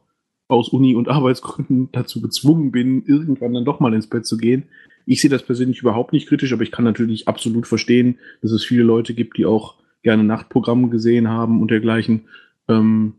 aus 0.49 0.69
Uni- 0.69 0.95
und 0.95 1.07
Arbeitsgründen 1.07 1.89
dazu 1.91 2.21
gezwungen 2.21 2.71
bin, 2.71 3.05
irgendwann 3.05 3.53
dann 3.53 3.65
doch 3.65 3.79
mal 3.79 3.93
ins 3.93 4.07
Bett 4.07 4.25
zu 4.25 4.35
gehen. 4.35 4.63
Ich 5.05 5.21
sehe 5.21 5.29
das 5.29 5.43
persönlich 5.43 5.79
überhaupt 5.79 6.11
nicht 6.11 6.27
kritisch, 6.27 6.51
aber 6.51 6.63
ich 6.63 6.71
kann 6.71 6.83
natürlich 6.83 7.27
absolut 7.27 7.67
verstehen, 7.67 8.17
dass 8.41 8.51
es 8.51 8.65
viele 8.65 8.83
Leute 8.83 9.13
gibt, 9.13 9.37
die 9.37 9.45
auch 9.45 9.75
gerne 10.01 10.23
Nachtprogramme 10.23 10.89
gesehen 10.89 11.29
haben 11.29 11.61
und 11.61 11.71
dergleichen. 11.71 12.25
Ähm, 12.67 13.13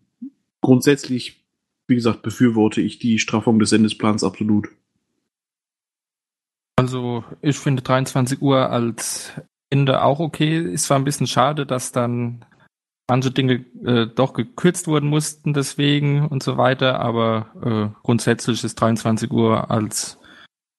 grundsätzlich, 0.61 1.45
wie 1.87 1.95
gesagt, 1.95 2.23
befürworte 2.23 2.81
ich 2.81 2.99
die 2.99 3.19
Straffung 3.19 3.59
des 3.59 3.71
Sendesplans 3.71 4.25
absolut. 4.25 4.69
Also 6.77 7.25
ich 7.43 7.57
finde 7.57 7.83
23 7.83 8.41
Uhr 8.43 8.71
als 8.71 9.33
Ende 9.69 10.03
auch 10.03 10.19
okay. 10.19 10.59
Ist 10.73 10.85
zwar 10.87 10.99
ein 10.99 11.05
bisschen 11.05 11.29
schade, 11.29 11.65
dass 11.65 11.93
dann 11.93 12.45
manche 13.11 13.33
Dinge 13.33 13.65
äh, 13.85 14.07
doch 14.07 14.35
gekürzt 14.35 14.87
wurden 14.87 15.09
mussten 15.09 15.53
deswegen 15.53 16.29
und 16.29 16.45
so 16.45 16.57
weiter, 16.57 17.01
aber 17.01 17.93
äh, 17.93 18.03
grundsätzlich 18.05 18.63
ist 18.63 18.77
23 18.77 19.33
Uhr 19.33 19.69
als 19.69 20.17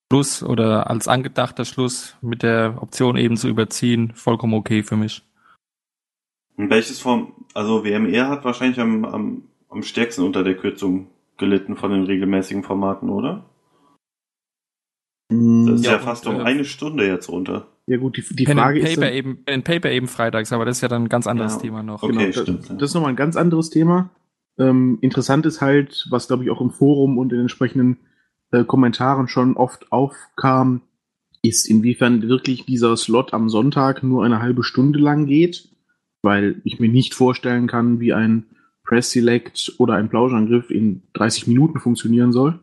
Schluss 0.10 0.41
oder 0.41 0.89
als 0.89 1.10
angedachter 1.10 1.65
Schluss 1.65 2.15
mit 2.22 2.41
der 2.41 2.82
Option 2.82 3.17
eben 3.17 3.36
zu 3.36 3.50
überziehen 3.50 4.13
vollkommen 4.15 4.54
okay 4.54 4.82
für 4.82 4.96
mich. 4.96 5.24
Und 6.56 6.70
welches 6.70 7.02
Form, 7.02 7.34
also 7.54 7.84
WMR 7.84 8.30
hat 8.30 8.46
wahrscheinlich 8.46 8.80
am, 8.80 9.04
am, 9.04 9.44
am 9.67 9.84
stärksten 9.84 10.24
unter 10.24 10.46
der 10.46 10.56
Kürzung 10.56 11.08
gelitten 11.38 11.76
von 11.76 11.91
den 11.91 12.06
regelmäßigen 12.06 12.63
Formaten, 12.63 13.10
oder? 13.10 13.44
Mm, 15.30 15.65
das 15.65 15.82
ist 15.82 15.86
ja, 15.86 15.94
ja 15.94 16.00
fast 16.00 16.28
und, 16.28 16.36
um 16.36 16.41
äh, 16.41 16.46
eine 16.46 16.63
Stunde 16.63 17.06
jetzt 17.06 17.28
runter. 17.28 17.67
Ja 17.91 17.97
gut, 17.97 18.15
die, 18.15 18.23
die 18.36 18.45
Pen 18.45 18.58
Frage 18.58 18.80
ist 18.80 18.95
Paper 18.95 19.01
dann, 19.01 19.13
eben, 19.13 19.43
Pen 19.43 19.63
Paper 19.63 19.91
eben 19.91 20.08
freitags, 20.08 20.54
aber 20.54 20.63
das 20.63 20.77
ist 20.77 20.82
ja 20.82 20.88
dann 20.88 21.04
ein 21.04 21.10
ganz 21.10 21.27
anderes 21.27 21.56
ja, 21.56 21.60
Thema 21.60 21.84
noch. 21.84 22.04
Okay, 22.04 22.13
genau, 22.13 22.32
stimmt. 22.32 22.69
Das, 22.69 22.77
das 22.77 22.89
ist 22.92 22.94
nochmal 22.94 23.10
ein 23.10 23.17
ganz 23.17 23.35
anderes 23.35 23.69
Thema. 23.69 24.12
Ähm, 24.58 24.98
interessant 25.02 25.46
ist 25.46 25.60
halt, 25.60 26.08
was 26.10 26.29
glaube 26.29 26.46
ich 26.46 26.52
auch 26.52 26.62
im 26.62 26.71
Forum 26.71 27.17
und 27.17 27.33
in 27.33 27.42
entsprechenden 27.42 27.98
äh, 28.52 28.63
Kommentaren 28.63 29.27
schon 29.27 29.58
oft 29.58 29.92
aufkam, 29.92 30.83
ist 31.42 31.69
inwiefern 31.69 32.21
wirklich 32.29 32.65
dieser 32.65 32.96
Slot 32.96 33.33
am 33.33 33.50
Sonntag 33.50 34.04
nur 34.04 34.23
eine 34.23 34.42
halbe 34.42 34.63
Stunde 34.63 34.98
lang 34.98 35.25
geht, 35.25 35.67
weil 36.21 36.62
ich 36.63 36.79
mir 36.79 36.87
nicht 36.87 37.13
vorstellen 37.13 37.67
kann, 37.67 38.00
wie 38.00 38.13
ein 38.13 38.46
Press 38.85 39.12
Select 39.12 39.73
oder 39.79 39.96
ein 39.96 40.08
Plauschangriff 40.08 40.69
in 40.69 41.04
30 41.12 41.48
Minuten 41.48 41.81
funktionieren 41.81 42.31
soll. 42.31 42.58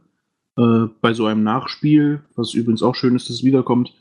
Äh, 0.56 0.86
bei 1.02 1.12
so 1.12 1.26
einem 1.26 1.42
Nachspiel, 1.42 2.22
was 2.34 2.54
übrigens 2.54 2.82
auch 2.82 2.94
schön 2.94 3.14
ist, 3.14 3.28
dass 3.28 3.36
es 3.36 3.44
wiederkommt, 3.44 3.92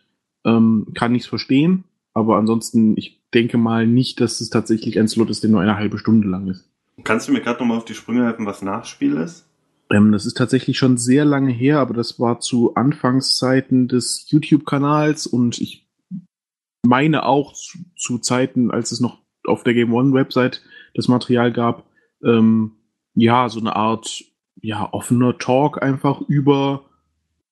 ähm, 0.48 0.88
kann 0.96 1.14
ich 1.14 1.24
es 1.24 1.28
verstehen. 1.28 1.84
Aber 2.14 2.38
ansonsten, 2.38 2.98
ich 2.98 3.22
denke 3.34 3.60
mal 3.60 3.86
nicht, 3.86 4.20
dass 4.22 4.42
es 4.42 4.50
tatsächlich 4.50 4.98
ein 4.98 5.08
Slot 5.08 5.30
ist, 5.30 5.44
der 5.44 5.52
nur 5.52 5.62
eine 5.62 5.78
halbe 5.78 6.00
Stunde 6.00 6.28
lang 6.28 6.48
ist. 6.48 6.68
Kannst 7.04 7.28
du 7.28 7.32
mir 7.32 7.42
gerade 7.42 7.60
nochmal 7.60 7.78
auf 7.78 7.86
die 7.86 7.94
Sprünge 7.94 8.26
helfen, 8.26 8.48
was 8.48 8.64
Nachspiel 8.64 9.18
ist? 9.18 9.46
Ähm, 9.92 10.12
das 10.12 10.26
ist 10.26 10.38
tatsächlich 10.38 10.78
schon 10.78 10.98
sehr 10.98 11.26
lange 11.26 11.52
her, 11.52 11.80
aber 11.80 11.94
das 11.94 12.20
war 12.20 12.40
zu 12.40 12.74
Anfangszeiten 12.76 13.88
des 13.88 14.26
YouTube-Kanals 14.30 15.28
und 15.28 15.62
ich 15.62 15.88
meine 16.84 17.26
auch 17.26 17.54
zu, 17.54 17.78
zu, 17.96 18.18
Zeiten, 18.18 18.72
als 18.72 18.92
es 18.92 19.00
noch 19.00 19.20
auf 19.46 19.64
der 19.64 19.74
Game 19.74 19.94
One 19.94 20.14
Website 20.14 20.64
das 20.96 21.08
Material 21.08 21.52
gab, 21.52 21.86
ähm, 22.24 22.72
ja, 23.14 23.50
so 23.50 23.60
eine 23.60 23.76
Art 23.76 24.24
ja, 24.62 24.92
offener 24.92 25.38
Talk 25.38 25.82
einfach 25.82 26.22
über 26.22 26.86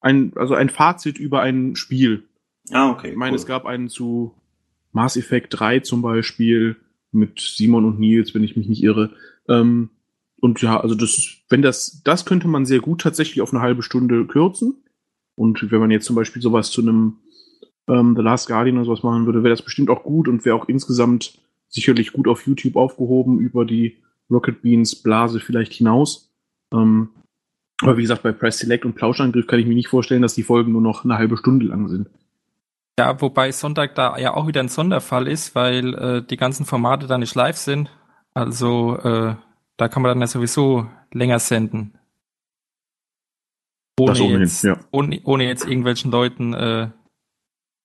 ein, 0.01 0.33
also 0.35 0.55
ein 0.55 0.69
Fazit 0.69 1.19
über 1.19 1.41
ein 1.41 1.75
Spiel. 1.75 2.23
Ah, 2.71 2.89
okay. 2.91 3.11
Ich 3.11 3.15
meine, 3.15 3.31
cool. 3.31 3.37
es 3.37 3.45
gab 3.45 3.65
einen 3.65 3.89
zu 3.89 4.33
Mass 4.91 5.17
Effect 5.17 5.59
3 5.59 5.81
zum 5.81 6.01
Beispiel 6.01 6.77
mit 7.11 7.39
Simon 7.39 7.85
und 7.85 7.99
Nils, 7.99 8.33
wenn 8.33 8.43
ich 8.43 8.55
mich 8.55 8.67
nicht 8.67 8.83
irre. 8.83 9.11
Ähm, 9.47 9.89
und 10.39 10.61
ja, 10.61 10.79
also 10.79 10.95
das, 10.95 11.37
wenn 11.49 11.61
das, 11.61 12.01
das 12.03 12.25
könnte 12.25 12.47
man 12.47 12.65
sehr 12.65 12.79
gut 12.79 13.01
tatsächlich 13.01 13.41
auf 13.41 13.53
eine 13.53 13.61
halbe 13.61 13.83
Stunde 13.83 14.25
kürzen. 14.25 14.83
Und 15.35 15.71
wenn 15.71 15.79
man 15.79 15.91
jetzt 15.91 16.05
zum 16.05 16.15
Beispiel 16.15 16.41
sowas 16.41 16.71
zu 16.71 16.81
einem 16.81 17.17
ähm, 17.87 18.15
The 18.15 18.21
Last 18.21 18.47
Guardian 18.47 18.77
oder 18.77 18.85
sowas 18.85 19.03
machen 19.03 19.25
würde, 19.25 19.43
wäre 19.43 19.53
das 19.53 19.63
bestimmt 19.63 19.89
auch 19.89 20.03
gut 20.03 20.27
und 20.27 20.45
wäre 20.45 20.55
auch 20.55 20.67
insgesamt 20.67 21.39
sicherlich 21.67 22.13
gut 22.13 22.27
auf 22.27 22.45
YouTube 22.45 22.75
aufgehoben 22.75 23.39
über 23.39 23.65
die 23.65 23.97
Rocket 24.29 24.61
Beans 24.61 24.95
Blase 24.95 25.39
vielleicht 25.39 25.73
hinaus. 25.73 26.31
Ähm, 26.71 27.09
aber 27.81 27.97
wie 27.97 28.01
gesagt, 28.01 28.23
bei 28.23 28.31
Press 28.31 28.59
Select 28.59 28.85
und 28.85 28.95
Plauschangriff 28.95 29.47
kann 29.47 29.59
ich 29.59 29.65
mir 29.65 29.75
nicht 29.75 29.89
vorstellen, 29.89 30.21
dass 30.21 30.35
die 30.35 30.43
Folgen 30.43 30.71
nur 30.71 30.81
noch 30.81 31.03
eine 31.03 31.17
halbe 31.17 31.37
Stunde 31.37 31.65
lang 31.65 31.89
sind. 31.89 32.09
Ja, 32.97 33.19
wobei 33.21 33.51
Sonntag 33.51 33.95
da 33.95 34.17
ja 34.17 34.33
auch 34.33 34.47
wieder 34.47 34.61
ein 34.61 34.69
Sonderfall 34.69 35.27
ist, 35.27 35.53
weil 35.53 35.93
äh, 35.95 36.23
die 36.25 36.37
ganzen 36.37 36.65
Formate 36.65 37.07
da 37.07 37.17
nicht 37.17 37.35
live 37.35 37.57
sind. 37.57 37.89
Also 38.33 38.97
äh, 38.97 39.35
da 39.77 39.87
kann 39.89 40.01
man 40.01 40.09
dann 40.09 40.21
ja 40.21 40.27
sowieso 40.27 40.87
länger 41.11 41.39
senden. 41.39 41.97
Ohne, 43.99 44.11
ohnehin, 44.11 44.41
jetzt, 44.41 44.63
ja. 44.63 44.79
ohne, 44.91 45.21
ohne 45.23 45.45
jetzt 45.45 45.65
irgendwelchen 45.65 46.11
Leuten 46.11 46.53
äh, 46.53 46.89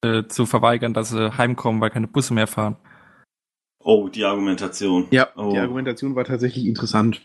äh, 0.02 0.26
zu 0.26 0.46
verweigern, 0.46 0.94
dass 0.94 1.10
sie 1.10 1.36
heimkommen, 1.38 1.80
weil 1.80 1.90
keine 1.90 2.08
Busse 2.08 2.34
mehr 2.34 2.46
fahren. 2.46 2.76
Oh, 3.82 4.08
die 4.08 4.24
Argumentation. 4.24 5.06
Ja, 5.10 5.28
oh. 5.36 5.52
die 5.52 5.58
Argumentation 5.58 6.14
war 6.14 6.24
tatsächlich 6.24 6.66
interessant. 6.66 7.22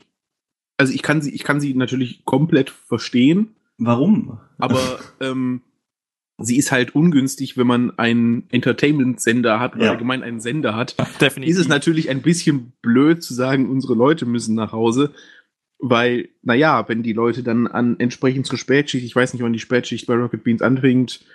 Also 0.77 0.93
ich 0.93 1.01
kann 1.01 1.21
sie, 1.21 1.33
ich 1.33 1.43
kann 1.43 1.59
sie 1.59 1.73
natürlich 1.73 2.25
komplett 2.25 2.69
verstehen. 2.69 3.55
Warum? 3.77 4.39
Aber 4.57 4.99
ähm, 5.19 5.61
sie 6.37 6.57
ist 6.57 6.71
halt 6.71 6.95
ungünstig, 6.95 7.57
wenn 7.57 7.67
man 7.67 7.97
einen 7.97 8.43
Entertainment-Sender 8.49 9.59
hat 9.59 9.75
oder 9.75 9.85
ja. 9.85 9.91
allgemein 9.91 10.23
einen 10.23 10.41
Sender 10.41 10.75
hat. 10.75 10.95
Definitiv. 11.21 11.53
Ist 11.55 11.61
es 11.61 11.67
natürlich 11.67 12.09
ein 12.09 12.21
bisschen 12.21 12.73
blöd 12.81 13.23
zu 13.23 13.33
sagen, 13.33 13.69
unsere 13.69 13.93
Leute 13.95 14.25
müssen 14.25 14.55
nach 14.55 14.71
Hause. 14.71 15.11
Weil, 15.79 16.29
naja, 16.41 16.87
wenn 16.87 17.03
die 17.03 17.13
Leute 17.13 17.43
dann 17.43 17.67
an 17.67 17.99
entsprechend 17.99 18.47
zur 18.47 18.57
Spätschicht, 18.57 19.05
ich 19.05 19.15
weiß 19.15 19.33
nicht, 19.33 19.43
wann 19.43 19.53
die 19.53 19.59
Spätschicht 19.59 20.07
bei 20.07 20.15
Rocket 20.15 20.43
Beans 20.43 20.61
anfängt, 20.61 21.25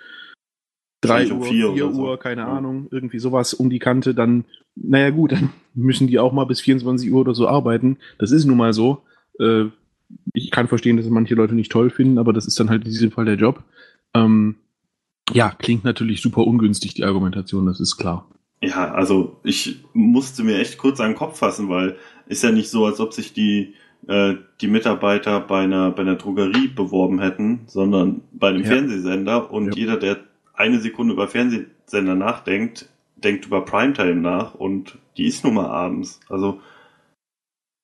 drei 0.99 1.31
Uhr, 1.31 1.45
vier, 1.45 1.73
vier 1.73 1.87
Uhr, 1.87 1.93
so. 1.93 2.17
keine 2.17 2.41
ja. 2.41 2.47
Ahnung, 2.47 2.87
irgendwie 2.91 3.19
sowas 3.19 3.53
um 3.53 3.69
die 3.69 3.79
Kante, 3.79 4.13
dann, 4.13 4.45
naja 4.75 5.09
gut, 5.11 5.31
dann 5.33 5.51
müssen 5.73 6.07
die 6.07 6.19
auch 6.19 6.33
mal 6.33 6.45
bis 6.45 6.61
24 6.61 7.11
Uhr 7.11 7.21
oder 7.21 7.33
so 7.33 7.47
arbeiten. 7.47 7.97
Das 8.17 8.31
ist 8.31 8.45
nun 8.45 8.57
mal 8.57 8.73
so. 8.73 9.03
Äh, 9.39 9.65
ich 10.33 10.51
kann 10.51 10.67
verstehen, 10.67 10.97
dass 10.97 11.07
manche 11.07 11.35
Leute 11.35 11.55
nicht 11.55 11.71
toll 11.71 11.89
finden, 11.89 12.17
aber 12.17 12.33
das 12.33 12.45
ist 12.45 12.59
dann 12.59 12.69
halt 12.69 12.83
in 12.83 12.91
diesem 12.91 13.11
Fall 13.11 13.25
der 13.25 13.35
Job. 13.35 13.63
Ähm, 14.13 14.55
ja, 15.33 15.49
klingt 15.51 15.83
natürlich 15.83 16.21
super 16.21 16.45
ungünstig, 16.45 16.93
die 16.93 17.03
Argumentation, 17.03 17.65
das 17.65 17.79
ist 17.79 17.97
klar. 17.97 18.27
Ja, 18.61 18.93
also 18.93 19.37
ich 19.43 19.83
musste 19.93 20.43
mir 20.43 20.59
echt 20.59 20.77
kurz 20.77 20.99
an 20.99 21.11
den 21.11 21.17
Kopf 21.17 21.39
fassen, 21.39 21.67
weil 21.69 21.97
ist 22.27 22.43
ja 22.43 22.51
nicht 22.51 22.69
so, 22.69 22.85
als 22.85 22.99
ob 22.99 23.11
sich 23.13 23.33
die, 23.33 23.73
äh, 24.07 24.35
die 24.61 24.67
Mitarbeiter 24.67 25.39
bei 25.39 25.63
einer, 25.63 25.91
bei 25.91 26.03
einer 26.03 26.15
Drogerie 26.15 26.67
beworben 26.67 27.19
hätten, 27.19 27.61
sondern 27.67 28.21
bei 28.31 28.49
einem 28.49 28.61
ja. 28.61 28.67
Fernsehsender 28.67 29.51
und 29.51 29.67
ja. 29.67 29.73
jeder, 29.75 29.97
der 29.97 30.19
eine 30.53 30.79
Sekunde 30.79 31.13
über 31.13 31.27
Fernsehsender 31.27 32.13
nachdenkt, 32.13 32.87
denkt 33.15 33.47
über 33.47 33.65
Primetime 33.65 34.21
nach 34.21 34.53
und 34.53 34.99
die 35.17 35.25
ist 35.25 35.43
nun 35.43 35.55
mal 35.55 35.67
abends. 35.67 36.19
Also, 36.29 36.61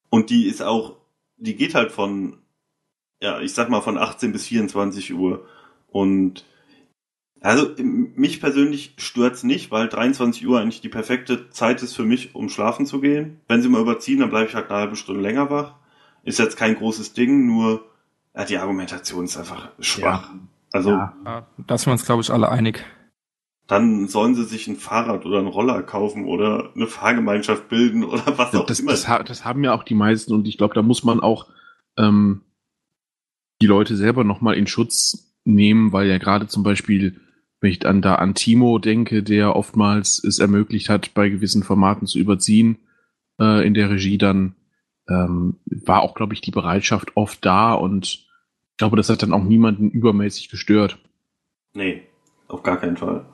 und 0.10 0.30
die 0.30 0.46
ist 0.46 0.62
auch, 0.62 0.96
die 1.38 1.56
geht 1.56 1.76
halt 1.76 1.92
von, 1.92 2.38
ja, 3.22 3.42
ich 3.42 3.54
sag 3.54 3.70
mal 3.70 3.82
von 3.82 3.98
18 3.98 4.32
bis 4.32 4.48
24 4.48 5.14
Uhr 5.14 5.46
und 5.88 6.46
also 7.42 7.70
mich 7.84 8.42
persönlich 8.42 8.94
stört's 8.98 9.44
nicht, 9.44 9.72
weil 9.72 9.88
23 9.88 10.48
Uhr 10.48 10.60
eigentlich 10.60 10.82
die 10.82 10.90
perfekte 10.90 11.50
Zeit 11.50 11.84
ist 11.84 11.96
für 11.96 12.04
mich, 12.04 12.36
um 12.36 12.50
schlafen 12.50 12.86
zu 12.86 13.00
gehen. 13.00 13.42
Wenn 13.48 13.62
sie 13.62 13.70
mal 13.70 13.82
überziehen, 13.82 14.20
dann 14.20 14.30
bleibe 14.30 14.50
ich 14.50 14.56
halt 14.56 14.70
eine 14.70 14.80
halbe 14.80 14.96
Stunde 14.96 15.22
länger 15.22 15.50
wach. 15.50 15.76
Ist 16.24 16.40
jetzt 16.40 16.58
kein 16.58 16.76
großes 16.76 17.14
Ding, 17.14 17.46
nur 17.46 17.86
ja, 18.36 18.46
die 18.46 18.58
Argumentation 18.58 19.26
ist 19.26 19.38
einfach 19.38 19.70
schwach. 19.80 20.30
Ja. 20.30 20.40
Also 20.72 20.92
ja, 20.92 21.48
da 21.66 21.78
sind 21.78 21.88
wir 21.88 21.94
uns, 21.94 22.06
glaube 22.06 22.22
ich, 22.22 22.32
alle 22.32 22.50
einig. 22.50 22.84
Dann 23.68 24.08
sollen 24.08 24.36
sie 24.36 24.46
sich 24.46 24.68
ein 24.68 24.76
Fahrrad 24.78 25.26
oder 25.26 25.40
einen 25.40 25.48
Roller 25.48 25.84
kaufen 25.84 26.26
oder 26.26 26.72
eine 26.76 26.88
Fahrgemeinschaft 26.88 27.68
bilden 27.70 28.04
oder 28.04 28.24
was 28.38 28.56
auch 28.56 28.66
das, 28.66 28.80
immer. 28.80 28.92
Das, 28.92 29.08
das 29.26 29.46
haben 29.46 29.64
ja 29.64 29.74
auch 29.74 29.84
die 29.84 29.96
meisten 29.96 30.34
und 30.34 30.48
ich 30.48 30.58
glaube, 30.58 30.74
da 30.74 30.82
muss 30.82 31.04
man 31.04 31.20
auch 31.20 31.48
ähm, 31.98 32.42
die 33.62 33.68
Leute 33.68 33.96
selber 33.96 34.24
nochmal 34.24 34.56
in 34.56 34.68
Schutz 34.68 35.34
nehmen, 35.46 35.94
weil 35.94 36.08
ja 36.08 36.18
gerade 36.18 36.48
zum 36.48 36.64
Beispiel 36.64 37.20
wenn 37.68 37.74
ich 37.74 37.80
dann 37.80 38.02
da 38.02 38.16
an 38.16 38.34
Timo 38.34 38.80
denke, 38.80 39.24
der 39.24 39.58
oftmals 39.58 40.24
es 40.24 40.40
ermöglicht 40.40 40.88
hat, 40.88 41.14
bei 41.14 41.28
gewissen 41.28 41.64
Formaten 41.64 42.08
zu 42.08 42.18
überziehen 42.18 42.78
äh, 43.42 43.68
in 43.68 43.74
der 43.74 43.90
Regie, 43.90 44.18
dann 44.18 44.56
ähm, 45.10 45.58
war 45.66 46.02
auch, 46.02 46.16
glaube 46.16 46.34
ich, 46.34 46.40
die 46.40 46.52
Bereitschaft 46.52 47.18
oft 47.18 47.44
da 47.44 47.74
und 47.74 48.06
ich 48.06 48.78
glaube, 48.78 48.96
das 48.96 49.10
hat 49.10 49.22
dann 49.22 49.34
auch 49.34 49.44
niemanden 49.44 49.90
übermäßig 49.90 50.48
gestört. 50.48 50.98
Nee, 51.74 52.04
auf 52.48 52.64
gar 52.64 52.78
keinen 52.78 52.96
Fall. 52.96 53.26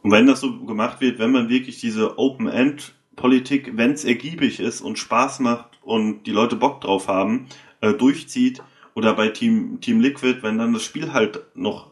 Und 0.00 0.10
wenn 0.10 0.26
das 0.26 0.40
so 0.40 0.64
gemacht 0.64 1.02
wird, 1.02 1.18
wenn 1.18 1.32
man 1.32 1.50
wirklich 1.50 1.80
diese 1.80 2.18
Open-End-Politik, 2.18 3.76
wenn 3.76 3.90
es 3.90 4.06
ergiebig 4.06 4.58
ist 4.58 4.80
und 4.80 4.98
Spaß 4.98 5.40
macht 5.40 5.80
und 5.82 6.22
die 6.22 6.32
Leute 6.32 6.56
Bock 6.56 6.80
drauf 6.80 7.08
haben, 7.08 7.48
äh, 7.82 7.92
durchzieht, 7.92 8.62
oder 8.94 9.14
bei 9.14 9.28
Team, 9.28 9.80
Team 9.80 10.00
Liquid, 10.00 10.42
wenn 10.42 10.58
dann 10.58 10.72
das 10.72 10.82
Spiel 10.82 11.12
halt 11.12 11.40
noch 11.54 11.89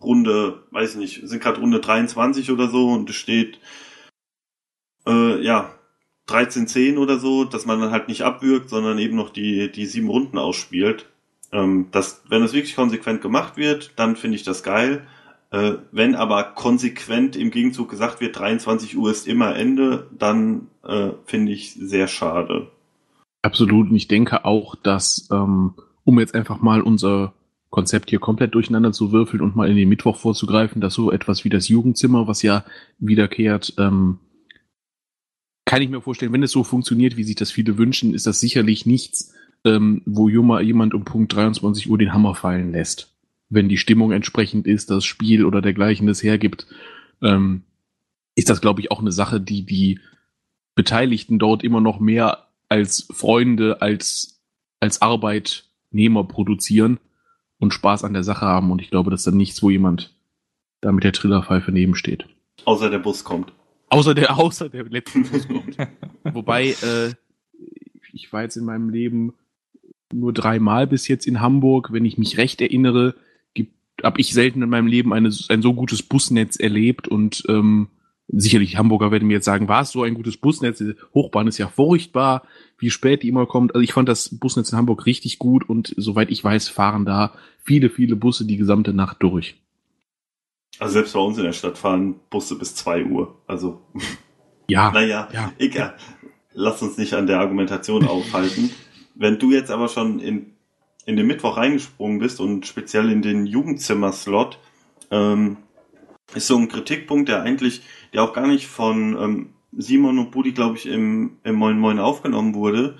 Runde, 0.00 0.62
weiß 0.70 0.94
ich 0.94 0.96
nicht, 0.96 1.28
sind 1.28 1.42
gerade 1.42 1.60
Runde 1.60 1.80
23 1.80 2.50
oder 2.50 2.68
so 2.68 2.88
und 2.88 3.08
es 3.10 3.16
steht, 3.16 3.58
äh, 5.06 5.42
ja, 5.42 5.70
13-10 6.28 6.98
oder 6.98 7.18
so, 7.18 7.44
dass 7.44 7.66
man 7.66 7.80
dann 7.80 7.90
halt 7.90 8.08
nicht 8.08 8.22
abwürgt, 8.22 8.68
sondern 8.68 8.98
eben 8.98 9.16
noch 9.16 9.30
die, 9.30 9.70
die 9.70 9.86
sieben 9.86 10.08
Runden 10.08 10.38
ausspielt. 10.38 11.06
Ähm, 11.52 11.88
das, 11.92 12.22
wenn 12.28 12.42
das 12.42 12.52
wirklich 12.52 12.74
konsequent 12.74 13.22
gemacht 13.22 13.56
wird, 13.56 13.92
dann 13.96 14.16
finde 14.16 14.36
ich 14.36 14.42
das 14.42 14.62
geil. 14.62 15.06
Äh, 15.50 15.74
wenn 15.92 16.16
aber 16.16 16.42
konsequent 16.42 17.36
im 17.36 17.50
Gegenzug 17.50 17.88
gesagt 17.88 18.20
wird, 18.20 18.38
23 18.38 18.96
Uhr 18.96 19.10
ist 19.10 19.28
immer 19.28 19.54
Ende, 19.54 20.08
dann 20.18 20.66
äh, 20.84 21.10
finde 21.24 21.52
ich 21.52 21.74
sehr 21.74 22.08
schade. 22.08 22.70
Absolut. 23.42 23.90
Und 23.90 23.96
ich 23.96 24.08
denke 24.08 24.44
auch, 24.44 24.74
dass, 24.74 25.28
ähm, 25.30 25.74
um 26.04 26.18
jetzt 26.18 26.34
einfach 26.34 26.60
mal 26.60 26.82
unser 26.82 27.32
Konzept 27.76 28.08
hier 28.08 28.20
komplett 28.20 28.54
durcheinander 28.54 28.92
zu 28.92 29.12
würfeln 29.12 29.42
und 29.42 29.54
mal 29.54 29.68
in 29.68 29.76
den 29.76 29.90
Mittwoch 29.90 30.16
vorzugreifen, 30.16 30.80
dass 30.80 30.94
so 30.94 31.12
etwas 31.12 31.44
wie 31.44 31.50
das 31.50 31.68
Jugendzimmer, 31.68 32.26
was 32.26 32.40
ja 32.40 32.64
wiederkehrt, 32.98 33.74
ähm, 33.76 34.18
kann 35.66 35.82
ich 35.82 35.90
mir 35.90 36.00
vorstellen, 36.00 36.32
wenn 36.32 36.42
es 36.42 36.52
so 36.52 36.64
funktioniert, 36.64 37.18
wie 37.18 37.24
sich 37.24 37.36
das 37.36 37.50
viele 37.50 37.76
wünschen, 37.76 38.14
ist 38.14 38.26
das 38.26 38.40
sicherlich 38.40 38.86
nichts, 38.86 39.34
ähm, 39.66 40.00
wo 40.06 40.30
jemand 40.30 40.94
um 40.94 41.04
Punkt 41.04 41.34
23 41.34 41.90
Uhr 41.90 41.98
den 41.98 42.14
Hammer 42.14 42.34
fallen 42.34 42.72
lässt. 42.72 43.14
Wenn 43.50 43.68
die 43.68 43.76
Stimmung 43.76 44.10
entsprechend 44.10 44.66
ist, 44.66 44.88
das 44.88 45.04
Spiel 45.04 45.44
oder 45.44 45.60
dergleichen 45.60 46.06
das 46.06 46.22
hergibt, 46.22 46.66
ähm, 47.20 47.64
ist 48.36 48.48
das, 48.48 48.62
glaube 48.62 48.80
ich, 48.80 48.90
auch 48.90 49.00
eine 49.00 49.12
Sache, 49.12 49.38
die 49.38 49.66
die 49.66 50.00
Beteiligten 50.74 51.38
dort 51.38 51.62
immer 51.62 51.82
noch 51.82 52.00
mehr 52.00 52.46
als 52.70 53.06
Freunde, 53.12 53.82
als, 53.82 54.40
als 54.80 55.02
Arbeitnehmer 55.02 56.24
produzieren 56.24 57.00
und 57.58 57.72
Spaß 57.72 58.04
an 58.04 58.12
der 58.12 58.22
Sache 58.22 58.46
haben. 58.46 58.70
Und 58.70 58.80
ich 58.80 58.90
glaube, 58.90 59.10
das 59.10 59.20
ist 59.20 59.26
dann 59.26 59.36
nichts, 59.36 59.62
wo 59.62 59.70
jemand 59.70 60.14
da 60.80 60.92
mit 60.92 61.04
der 61.04 61.12
Trillerpfeife 61.12 61.72
nebensteht. 61.72 62.26
Außer 62.64 62.90
der 62.90 62.98
Bus 62.98 63.24
kommt. 63.24 63.52
Außer 63.88 64.14
der, 64.14 64.36
außer 64.38 64.68
der 64.68 64.84
letzte 64.84 65.20
Bus 65.20 65.46
kommt. 65.48 65.76
Wobei, 66.24 66.68
äh, 66.82 67.14
ich 68.12 68.32
war 68.32 68.42
jetzt 68.42 68.56
in 68.56 68.64
meinem 68.64 68.90
Leben 68.90 69.34
nur 70.12 70.32
dreimal 70.32 70.86
bis 70.86 71.08
jetzt 71.08 71.26
in 71.26 71.40
Hamburg. 71.40 71.92
Wenn 71.92 72.04
ich 72.04 72.18
mich 72.18 72.38
recht 72.38 72.60
erinnere, 72.60 73.14
habe 74.02 74.20
ich 74.20 74.32
selten 74.32 74.62
in 74.62 74.68
meinem 74.68 74.86
Leben 74.86 75.12
eine, 75.12 75.30
ein 75.48 75.62
so 75.62 75.74
gutes 75.74 76.02
Busnetz 76.02 76.56
erlebt 76.56 77.08
und 77.08 77.44
ähm, 77.48 77.88
sicherlich 78.28 78.76
Hamburger 78.76 79.10
werden 79.10 79.28
mir 79.28 79.34
jetzt 79.34 79.44
sagen, 79.44 79.68
war 79.68 79.82
es 79.82 79.90
so 79.90 80.02
ein 80.02 80.14
gutes 80.14 80.36
Busnetz? 80.36 80.78
Die 80.78 80.94
Hochbahn 81.14 81.46
ist 81.46 81.58
ja 81.58 81.68
furchtbar, 81.68 82.42
wie 82.78 82.90
spät 82.90 83.22
die 83.22 83.28
immer 83.28 83.46
kommt. 83.46 83.74
Also 83.74 83.82
ich 83.82 83.92
fand 83.92 84.08
das 84.08 84.30
Busnetz 84.38 84.72
in 84.72 84.78
Hamburg 84.78 85.06
richtig 85.06 85.38
gut 85.38 85.68
und 85.68 85.94
soweit 85.96 86.30
ich 86.30 86.42
weiß, 86.42 86.68
fahren 86.68 87.04
da 87.04 87.34
viele, 87.62 87.90
viele 87.90 88.16
Busse 88.16 88.44
die 88.44 88.56
gesamte 88.56 88.92
Nacht 88.92 89.22
durch. 89.22 89.56
Also 90.78 90.94
selbst 90.94 91.14
bei 91.14 91.20
uns 91.20 91.38
in 91.38 91.44
der 91.44 91.52
Stadt 91.52 91.78
fahren 91.78 92.16
Busse 92.30 92.58
bis 92.58 92.74
zwei 92.74 93.04
Uhr. 93.04 93.36
Also 93.46 93.80
ja, 94.68 94.90
naja, 94.94 95.28
ja. 95.32 95.52
egal. 95.58 95.96
lass 96.52 96.82
uns 96.82 96.98
nicht 96.98 97.14
an 97.14 97.26
der 97.26 97.40
Argumentation 97.40 98.06
aufhalten. 98.06 98.70
Wenn 99.14 99.38
du 99.38 99.52
jetzt 99.52 99.70
aber 99.70 99.88
schon 99.88 100.20
in, 100.20 100.52
in 101.06 101.16
den 101.16 101.26
Mittwoch 101.26 101.56
reingesprungen 101.56 102.18
bist 102.18 102.40
und 102.40 102.66
speziell 102.66 103.10
in 103.10 103.22
den 103.22 103.46
Jugendzimmer-Slot, 103.46 104.58
ähm, 105.10 105.56
ist 106.34 106.48
so 106.48 106.56
ein 106.58 106.68
Kritikpunkt, 106.68 107.28
der 107.28 107.42
eigentlich, 107.42 107.82
der 108.12 108.22
auch 108.22 108.32
gar 108.32 108.46
nicht 108.46 108.66
von 108.66 109.16
ähm, 109.18 109.50
Simon 109.72 110.18
und 110.18 110.30
Budi, 110.30 110.52
glaube 110.52 110.76
ich, 110.76 110.86
im, 110.86 111.38
im 111.44 111.54
Moin 111.54 111.78
Moin 111.78 111.98
aufgenommen 111.98 112.54
wurde, 112.54 112.96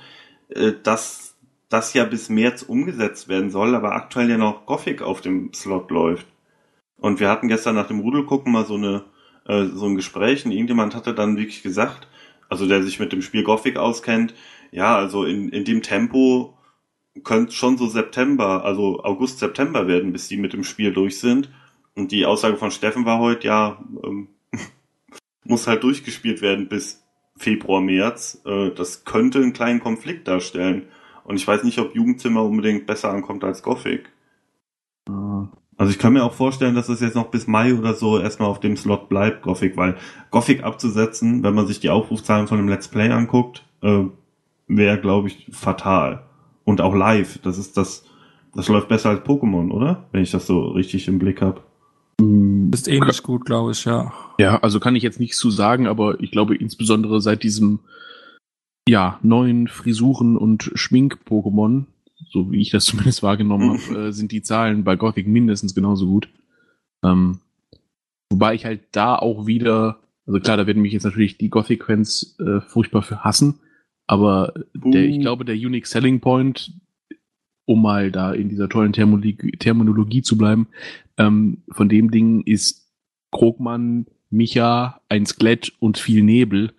äh, 0.48 0.72
dass 0.82 1.36
das 1.68 1.94
ja 1.94 2.04
bis 2.04 2.28
März 2.28 2.62
umgesetzt 2.62 3.28
werden 3.28 3.50
soll, 3.50 3.74
aber 3.74 3.92
aktuell 3.92 4.30
ja 4.30 4.38
noch 4.38 4.66
Gothic 4.66 5.02
auf 5.02 5.20
dem 5.20 5.52
Slot 5.52 5.90
läuft. 5.90 6.26
Und 6.98 7.20
wir 7.20 7.28
hatten 7.28 7.48
gestern 7.48 7.74
nach 7.74 7.88
dem 7.88 8.00
Rudelgucken 8.00 8.52
mal 8.52 8.64
so 8.64 8.74
eine 8.74 9.04
äh, 9.46 9.66
so 9.66 9.86
ein 9.86 9.96
Gespräch 9.96 10.44
und 10.44 10.52
irgendjemand 10.52 10.94
hatte 10.94 11.14
dann 11.14 11.36
wirklich 11.36 11.62
gesagt, 11.62 12.08
also 12.48 12.66
der 12.66 12.82
sich 12.82 12.98
mit 12.98 13.12
dem 13.12 13.22
Spiel 13.22 13.42
Gothic 13.44 13.76
auskennt, 13.76 14.34
ja, 14.72 14.96
also 14.96 15.24
in, 15.24 15.48
in 15.50 15.64
dem 15.64 15.82
Tempo 15.82 16.58
könnte 17.24 17.52
schon 17.52 17.78
so 17.78 17.86
September, 17.86 18.64
also 18.64 19.02
August, 19.02 19.38
September 19.38 19.88
werden, 19.88 20.12
bis 20.12 20.28
die 20.28 20.36
mit 20.36 20.52
dem 20.52 20.64
Spiel 20.64 20.92
durch 20.92 21.18
sind. 21.18 21.50
Und 21.94 22.12
die 22.12 22.26
Aussage 22.26 22.56
von 22.56 22.70
Steffen 22.70 23.06
war 23.06 23.18
heute, 23.18 23.46
ja, 23.46 23.82
ähm, 24.04 24.28
muss 25.48 25.66
halt 25.66 25.82
durchgespielt 25.82 26.42
werden 26.42 26.68
bis 26.68 27.04
Februar, 27.36 27.80
März. 27.80 28.42
Äh, 28.44 28.70
das 28.70 29.04
könnte 29.04 29.38
einen 29.38 29.52
kleinen 29.52 29.80
Konflikt 29.80 30.28
darstellen. 30.28 30.84
Und 31.24 31.36
ich 31.36 31.46
weiß 31.46 31.64
nicht, 31.64 31.78
ob 31.78 31.94
Jugendzimmer 31.94 32.44
unbedingt 32.44 32.86
besser 32.86 33.10
ankommt 33.10 33.44
als 33.44 33.62
Gothic. 33.62 34.10
Also 35.76 35.90
ich 35.90 35.98
kann 35.98 36.12
mir 36.12 36.24
auch 36.24 36.32
vorstellen, 36.32 36.74
dass 36.74 36.88
es 36.88 37.00
jetzt 37.00 37.14
noch 37.14 37.30
bis 37.30 37.46
Mai 37.46 37.74
oder 37.74 37.94
so 37.94 38.18
erstmal 38.18 38.48
auf 38.48 38.60
dem 38.60 38.76
Slot 38.76 39.08
bleibt, 39.08 39.42
Gothic, 39.42 39.76
weil 39.76 39.96
Gothic 40.30 40.62
abzusetzen, 40.64 41.42
wenn 41.42 41.54
man 41.54 41.66
sich 41.66 41.80
die 41.80 41.90
Aufrufzahlen 41.90 42.46
von 42.46 42.58
dem 42.58 42.68
Let's 42.68 42.88
Play 42.88 43.10
anguckt, 43.10 43.64
äh, 43.82 44.04
wäre, 44.68 45.00
glaube 45.00 45.28
ich, 45.28 45.48
fatal. 45.52 46.24
Und 46.64 46.80
auch 46.80 46.94
live, 46.94 47.38
das 47.42 47.58
ist 47.58 47.76
das, 47.76 48.04
das 48.54 48.68
läuft 48.68 48.88
besser 48.88 49.10
als 49.10 49.20
Pokémon, 49.20 49.70
oder? 49.70 50.04
Wenn 50.12 50.22
ich 50.22 50.30
das 50.30 50.46
so 50.46 50.68
richtig 50.68 51.08
im 51.08 51.18
Blick 51.18 51.42
habe. 51.42 51.60
Ist 52.72 52.88
ähnlich 52.88 53.22
gut, 53.22 53.44
glaube 53.44 53.72
ich, 53.72 53.84
ja. 53.84 54.12
Ja, 54.38 54.58
also 54.60 54.80
kann 54.80 54.96
ich 54.96 55.02
jetzt 55.02 55.20
nichts 55.20 55.38
zu 55.38 55.50
sagen, 55.50 55.86
aber 55.86 56.20
ich 56.20 56.30
glaube 56.30 56.56
insbesondere 56.56 57.20
seit 57.20 57.42
diesem 57.42 57.80
ja, 58.88 59.18
neuen 59.22 59.68
Frisuren- 59.68 60.36
und 60.36 60.70
Schmink-Pokémon, 60.74 61.86
so 62.30 62.52
wie 62.52 62.60
ich 62.60 62.70
das 62.70 62.84
zumindest 62.86 63.22
wahrgenommen 63.22 63.78
habe, 63.78 64.08
äh, 64.08 64.12
sind 64.12 64.32
die 64.32 64.42
Zahlen 64.42 64.84
bei 64.84 64.96
Gothic 64.96 65.26
mindestens 65.26 65.74
genauso 65.74 66.06
gut. 66.06 66.28
Ähm, 67.04 67.40
wobei 68.30 68.54
ich 68.54 68.64
halt 68.64 68.84
da 68.92 69.16
auch 69.16 69.46
wieder, 69.46 70.00
also 70.26 70.40
klar, 70.40 70.56
da 70.56 70.66
werden 70.66 70.82
mich 70.82 70.92
jetzt 70.92 71.04
natürlich 71.04 71.38
die 71.38 71.50
Gothic-Fans 71.50 72.36
äh, 72.38 72.60
furchtbar 72.60 73.02
für 73.02 73.24
hassen, 73.24 73.60
aber 74.06 74.54
der, 74.74 75.04
ich 75.04 75.20
glaube, 75.20 75.44
der 75.44 75.56
Unique 75.56 75.86
Selling 75.86 76.20
Point, 76.20 76.72
um 77.66 77.82
mal 77.82 78.12
da 78.12 78.32
in 78.32 78.48
dieser 78.48 78.68
tollen 78.68 78.92
Thermologie, 78.92 79.52
Terminologie 79.58 80.22
zu 80.22 80.38
bleiben, 80.38 80.68
ähm, 81.16 81.62
von 81.70 81.88
dem 81.88 82.12
Ding 82.12 82.42
ist 82.42 82.92
Krogmann, 83.32 84.06
Micha, 84.36 85.00
ein 85.08 85.26
Skelett 85.26 85.72
und 85.80 85.98
viel 85.98 86.22
Nebel 86.22 86.72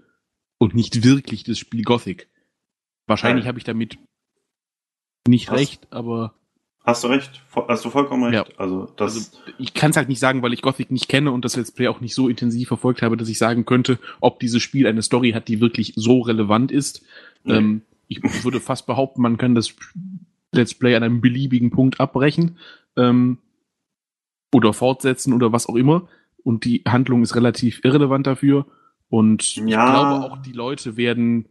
und 0.57 0.75
nicht 0.75 1.03
wirklich 1.03 1.43
das 1.43 1.57
Spiel 1.57 1.83
Gothic. 1.83 2.29
Wahrscheinlich 3.07 3.47
habe 3.47 3.57
ich 3.57 3.63
damit 3.63 3.97
nicht 5.27 5.49
Hast- 5.49 5.59
recht, 5.59 5.87
aber 5.91 6.33
Hast 6.83 7.03
du 7.03 7.09
recht? 7.09 7.41
Hast 7.67 7.83
du 7.83 7.89
vollkommen 7.89 8.23
recht. 8.23 8.47
Ja. 8.49 8.55
Also 8.57 8.85
das 8.95 9.15
also 9.15 9.37
ich 9.57 9.73
kann 9.73 9.91
es 9.91 9.97
halt 9.97 10.07
nicht 10.07 10.19
sagen, 10.19 10.41
weil 10.41 10.53
ich 10.53 10.61
Gothic 10.61 10.89
nicht 10.89 11.09
kenne 11.09 11.33
und 11.33 11.43
das 11.43 11.57
Let's 11.57 11.73
Play 11.73 11.89
auch 11.89 11.99
nicht 11.99 12.15
so 12.15 12.29
intensiv 12.29 12.69
verfolgt 12.69 13.01
habe, 13.01 13.17
dass 13.17 13.27
ich 13.27 13.37
sagen 13.37 13.65
könnte, 13.65 13.99
ob 14.21 14.39
dieses 14.39 14.61
Spiel 14.61 14.87
eine 14.87 15.01
Story 15.01 15.31
hat, 15.31 15.49
die 15.49 15.59
wirklich 15.59 15.91
so 15.97 16.21
relevant 16.21 16.71
ist. 16.71 17.03
Nee. 17.43 17.55
Ähm, 17.55 17.81
ich 18.07 18.23
würde 18.45 18.61
fast 18.61 18.87
behaupten, 18.87 19.21
man 19.21 19.35
kann 19.37 19.53
das 19.53 19.75
Let's 20.53 20.75
Play 20.75 20.95
an 20.95 21.03
einem 21.03 21.19
beliebigen 21.19 21.71
Punkt 21.71 21.99
abbrechen 21.99 22.57
ähm, 22.95 23.39
oder 24.53 24.71
fortsetzen 24.71 25.33
oder 25.33 25.51
was 25.51 25.67
auch 25.67 25.75
immer. 25.75 26.07
Und 26.47 26.63
die 26.63 26.81
Handlung 26.87 27.23
ist 27.23 27.35
relativ 27.35 27.83
irrelevant 27.83 28.25
dafür. 28.25 28.65
Und 29.09 29.41
ich 29.57 29.57
Ja. 29.67 29.89
glaube 29.91 30.23
auch, 30.23 30.37
die 30.41 30.53
Leute 30.53 30.95
werden, 30.95 31.49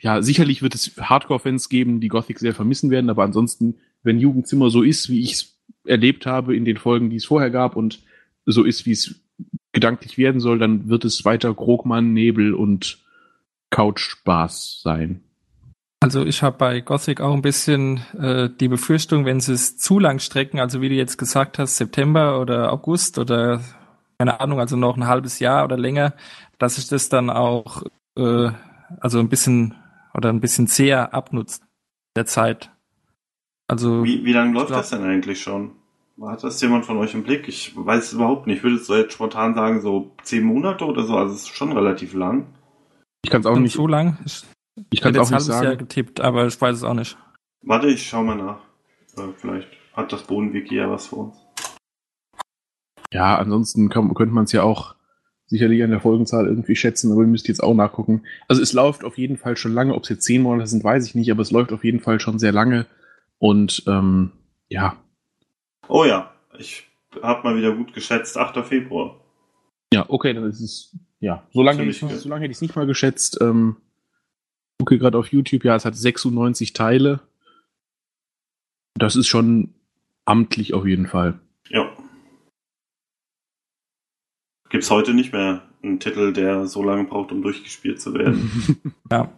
ja, 0.00 0.22
sicherlich 0.22 0.62
wird 0.62 0.74
es 0.74 0.96
Hardcore-Fans 0.98 1.68
geben, 1.68 2.00
die 2.00 2.08
Gothic 2.08 2.38
sehr 2.38 2.54
vermissen 2.54 2.90
werden, 2.90 3.10
aber 3.10 3.24
ansonsten, 3.24 3.74
wenn 4.02 4.18
Jugendzimmer 4.18 4.70
so 4.70 4.82
ist, 4.82 5.10
wie 5.10 5.20
ich 5.20 5.32
es 5.32 5.58
erlebt 5.84 6.24
habe 6.24 6.56
in 6.56 6.64
den 6.64 6.78
Folgen, 6.78 7.10
die 7.10 7.16
es 7.16 7.26
vorher 7.26 7.50
gab 7.50 7.76
und 7.76 8.00
so 8.46 8.64
ist, 8.64 8.86
wie 8.86 8.92
es 8.92 9.20
gedanklich 9.72 10.16
werden 10.16 10.40
soll, 10.40 10.58
dann 10.58 10.88
wird 10.88 11.04
es 11.04 11.26
weiter 11.26 11.52
Krogmann, 11.52 12.14
Nebel 12.14 12.54
und 12.54 13.04
Couch-Spaß 13.68 14.80
sein. 14.82 15.20
Also 16.00 16.24
ich 16.24 16.42
habe 16.42 16.56
bei 16.56 16.80
Gothic 16.80 17.20
auch 17.20 17.34
ein 17.34 17.42
bisschen 17.42 18.00
äh, 18.18 18.48
die 18.48 18.68
Befürchtung, 18.68 19.26
wenn 19.26 19.40
sie 19.40 19.52
es 19.52 19.76
zu 19.76 19.98
lang 19.98 20.20
strecken, 20.20 20.58
also 20.58 20.80
wie 20.80 20.88
du 20.88 20.94
jetzt 20.94 21.18
gesagt 21.18 21.58
hast, 21.58 21.76
September 21.76 22.40
oder 22.40 22.72
August 22.72 23.18
oder 23.18 23.60
keine 24.18 24.40
Ahnung, 24.40 24.60
also 24.60 24.76
noch 24.76 24.96
ein 24.96 25.06
halbes 25.06 25.38
Jahr 25.38 25.64
oder 25.64 25.76
länger, 25.76 26.14
dass 26.58 26.76
sich 26.76 26.88
das 26.88 27.08
dann 27.08 27.30
auch 27.30 27.82
äh, 28.16 28.50
also 29.00 29.18
ein 29.18 29.28
bisschen 29.28 29.74
oder 30.14 30.30
ein 30.30 30.40
bisschen 30.40 30.66
zäher 30.66 31.12
abnutzt 31.12 31.62
der 32.16 32.26
Zeit. 32.26 32.70
Also 33.68 34.04
Wie, 34.04 34.24
wie 34.24 34.32
lange 34.32 34.52
läuft 34.52 34.68
glaub- 34.68 34.80
das 34.80 34.90
denn 34.90 35.04
eigentlich 35.04 35.42
schon? 35.42 35.72
Hat 36.22 36.42
das 36.42 36.62
jemand 36.62 36.86
von 36.86 36.96
euch 36.96 37.12
im 37.12 37.24
Blick? 37.24 37.46
Ich 37.46 37.76
weiß 37.76 38.04
es 38.04 38.12
überhaupt 38.14 38.46
nicht. 38.46 38.58
Ich 38.58 38.62
würde 38.62 39.02
jetzt 39.02 39.12
spontan 39.12 39.54
sagen, 39.54 39.82
so 39.82 40.12
zehn 40.22 40.44
Monate 40.44 40.86
oder 40.86 41.02
so. 41.02 41.14
Also 41.14 41.34
es 41.34 41.42
ist 41.42 41.48
schon 41.48 41.72
relativ 41.72 42.14
lang. 42.14 42.46
Ich 43.22 43.30
kann 43.30 43.42
es 43.42 43.46
auch 43.46 43.58
nicht, 43.58 43.74
so 43.74 43.86
lang. 43.86 44.18
Ich 44.24 44.44
ich 44.90 45.02
kann 45.02 45.14
es 45.14 45.18
auch 45.18 45.30
jetzt 45.30 45.30
nicht 45.30 45.32
halbes 45.32 45.48
Jahr 45.48 45.62
sagen. 45.64 45.78
getippt, 45.78 46.20
aber 46.22 46.46
ich 46.46 46.58
weiß 46.58 46.76
es 46.76 46.84
auch 46.84 46.94
nicht. 46.94 47.18
Warte, 47.62 47.88
ich 47.88 48.08
schau 48.08 48.22
mal 48.22 48.36
nach. 48.36 48.60
Äh, 49.18 49.32
vielleicht 49.36 49.68
hat 49.92 50.10
das 50.10 50.22
Bodenwiki 50.22 50.76
ja 50.76 50.90
was 50.90 51.08
für 51.08 51.16
uns. 51.16 51.36
Ja, 53.12 53.38
ansonsten 53.38 53.88
kann, 53.88 54.12
könnte 54.14 54.34
man 54.34 54.44
es 54.44 54.52
ja 54.52 54.62
auch 54.62 54.94
sicherlich 55.46 55.82
an 55.82 55.90
der 55.90 56.00
Folgenzahl 56.00 56.46
irgendwie 56.46 56.74
schätzen, 56.74 57.12
aber 57.12 57.20
ihr 57.22 57.28
müsst 57.28 57.48
jetzt 57.48 57.62
auch 57.62 57.74
nachgucken. 57.74 58.22
Also 58.48 58.62
es 58.62 58.72
läuft 58.72 59.04
auf 59.04 59.16
jeden 59.16 59.36
Fall 59.36 59.56
schon 59.56 59.72
lange, 59.72 59.94
ob 59.94 60.02
es 60.02 60.08
jetzt 60.08 60.24
zehn 60.24 60.42
Monate 60.42 60.66
sind, 60.66 60.82
weiß 60.82 61.06
ich 61.06 61.14
nicht, 61.14 61.30
aber 61.30 61.42
es 61.42 61.52
läuft 61.52 61.72
auf 61.72 61.84
jeden 61.84 62.00
Fall 62.00 62.18
schon 62.18 62.38
sehr 62.38 62.52
lange. 62.52 62.86
Und 63.38 63.84
ähm, 63.86 64.32
ja, 64.68 64.96
Oh 65.88 66.04
ja, 66.04 66.32
ich 66.58 66.86
habe 67.22 67.42
mal 67.44 67.56
wieder 67.56 67.74
gut 67.74 67.92
geschätzt. 67.92 68.36
8. 68.36 68.66
Februar. 68.66 69.20
ja, 69.92 70.04
okay, 70.08 70.32
dann 70.32 70.44
ist 70.48 70.60
es 70.60 70.96
ja 71.20 71.46
so 71.52 71.62
lange 71.62 71.84
ich 71.84 71.98
so 72.00 72.28
lange 72.28 72.42
hätte 72.42 72.50
ich 72.50 72.58
es 72.58 72.62
nicht 72.62 72.76
mal 72.76 72.86
geschätzt. 72.86 73.38
Ähm, 73.40 73.76
gucke 74.78 74.98
gerade 74.98 75.16
auf 75.18 75.28
YouTube, 75.28 75.64
ja, 75.64 75.76
es 75.76 75.84
hat 75.84 75.94
96 75.94 76.72
Teile. 76.72 77.20
Das 78.94 79.16
ist 79.16 79.26
schon 79.26 79.74
amtlich 80.24 80.74
auf 80.74 80.86
jeden 80.86 81.06
Fall. 81.06 81.38
Ja. 81.68 81.90
Gibt's 84.68 84.90
heute 84.90 85.14
nicht 85.14 85.32
mehr 85.32 85.62
einen 85.82 86.00
Titel, 86.00 86.32
der 86.32 86.66
so 86.66 86.82
lange 86.82 87.04
braucht, 87.04 87.32
um 87.32 87.42
durchgespielt 87.42 88.00
zu 88.00 88.14
werden. 88.14 88.92
Ja. 89.10 89.32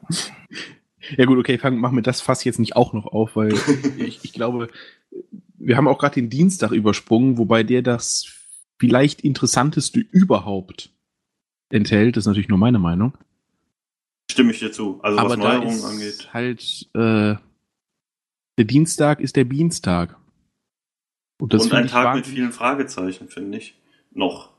Ja 1.16 1.24
gut, 1.24 1.38
okay, 1.38 1.58
fang, 1.58 1.78
mach 1.78 1.90
mir 1.90 2.02
das 2.02 2.20
Fass 2.20 2.44
jetzt 2.44 2.58
nicht 2.58 2.76
auch 2.76 2.92
noch 2.92 3.06
auf, 3.06 3.36
weil 3.36 3.54
ich, 3.98 4.24
ich 4.24 4.32
glaube, 4.32 4.68
wir 5.58 5.76
haben 5.76 5.88
auch 5.88 5.98
gerade 5.98 6.16
den 6.16 6.30
Dienstag 6.30 6.70
übersprungen, 6.70 7.38
wobei 7.38 7.62
der 7.62 7.82
das 7.82 8.26
vielleicht 8.78 9.22
interessanteste 9.22 10.00
überhaupt 10.00 10.90
enthält. 11.70 12.16
Das 12.16 12.24
ist 12.24 12.28
natürlich 12.28 12.48
nur 12.48 12.58
meine 12.58 12.78
Meinung. 12.78 13.16
Stimme 14.30 14.52
ich 14.52 14.58
dir 14.58 14.72
zu. 14.72 15.00
Also 15.02 15.18
Aber 15.18 15.30
was 15.30 15.38
Neuerungen 15.38 15.68
ist 15.68 15.84
angeht. 15.84 16.28
halt 16.32 16.88
äh, 16.94 17.36
der 18.58 18.64
Dienstag 18.64 19.20
ist 19.20 19.36
der 19.36 19.44
Bienstag. 19.44 20.16
Und 21.40 21.54
das 21.54 21.64
Und 21.64 21.72
ein 21.72 21.86
Tag 21.86 22.16
mit 22.16 22.26
vielen 22.26 22.52
Fragezeichen, 22.52 23.28
finde 23.28 23.58
ich. 23.58 23.74
Noch. 24.12 24.50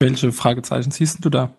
Welche 0.00 0.32
Fragezeichen 0.32 0.90
siehst 0.90 1.22
du 1.24 1.28
da? 1.28 1.52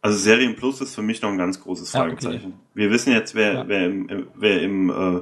Also 0.00 0.16
Serien 0.16 0.54
Plus 0.54 0.80
ist 0.80 0.94
für 0.94 1.02
mich 1.02 1.20
noch 1.20 1.30
ein 1.30 1.38
ganz 1.38 1.60
großes 1.60 1.92
Ja, 1.92 2.02
okay. 2.02 2.10
Fragezeichen. 2.10 2.54
Wir 2.74 2.90
wissen 2.90 3.12
jetzt, 3.12 3.34
wer, 3.34 3.52
Ja. 3.54 3.68
wer 3.68 3.86
im, 3.86 4.26
wer 4.36 4.62
im, 4.62 4.90
äh, 4.90 5.20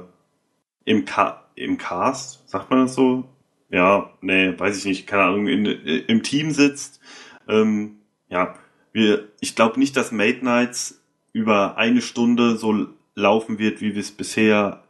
im, 0.85 1.05
Ca 1.05 1.43
im 1.55 1.77
Cast, 1.77 2.47
sagt 2.47 2.69
man 2.69 2.83
das 2.85 2.93
so? 2.93 3.25
Ja, 3.69 4.11
nee, 4.21 4.57
weiß 4.57 4.77
ich 4.77 4.85
nicht, 4.85 5.07
keine 5.07 5.23
Ahnung, 5.23 5.47
in, 5.47 5.65
im 5.65 6.23
Team 6.23 6.51
sitzt. 6.51 6.99
Ähm, 7.47 7.97
ja, 8.29 8.55
wir, 8.93 9.27
ich 9.39 9.55
glaube 9.55 9.79
nicht, 9.79 9.97
dass 9.97 10.11
Mate 10.11 10.43
Nights 10.43 11.01
über 11.33 11.77
eine 11.77 12.01
Stunde 12.01 12.57
so 12.57 12.87
laufen 13.15 13.57
wird, 13.59 13.81
wie 13.81 13.93
wir 13.95 14.01
es 14.01 14.11
bisher 14.11 14.83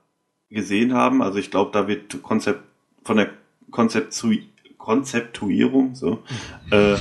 gesehen 0.49 0.93
haben. 0.93 1.21
Also 1.21 1.37
ich 1.37 1.51
glaube, 1.51 1.71
da 1.71 1.87
wird 1.87 2.21
Konzept, 2.21 2.63
von 3.03 3.17
der 3.17 3.29
Konzeptu 3.71 4.33
Konzeptuierung, 4.77 5.93
so, 5.93 6.23
äh, 6.71 6.95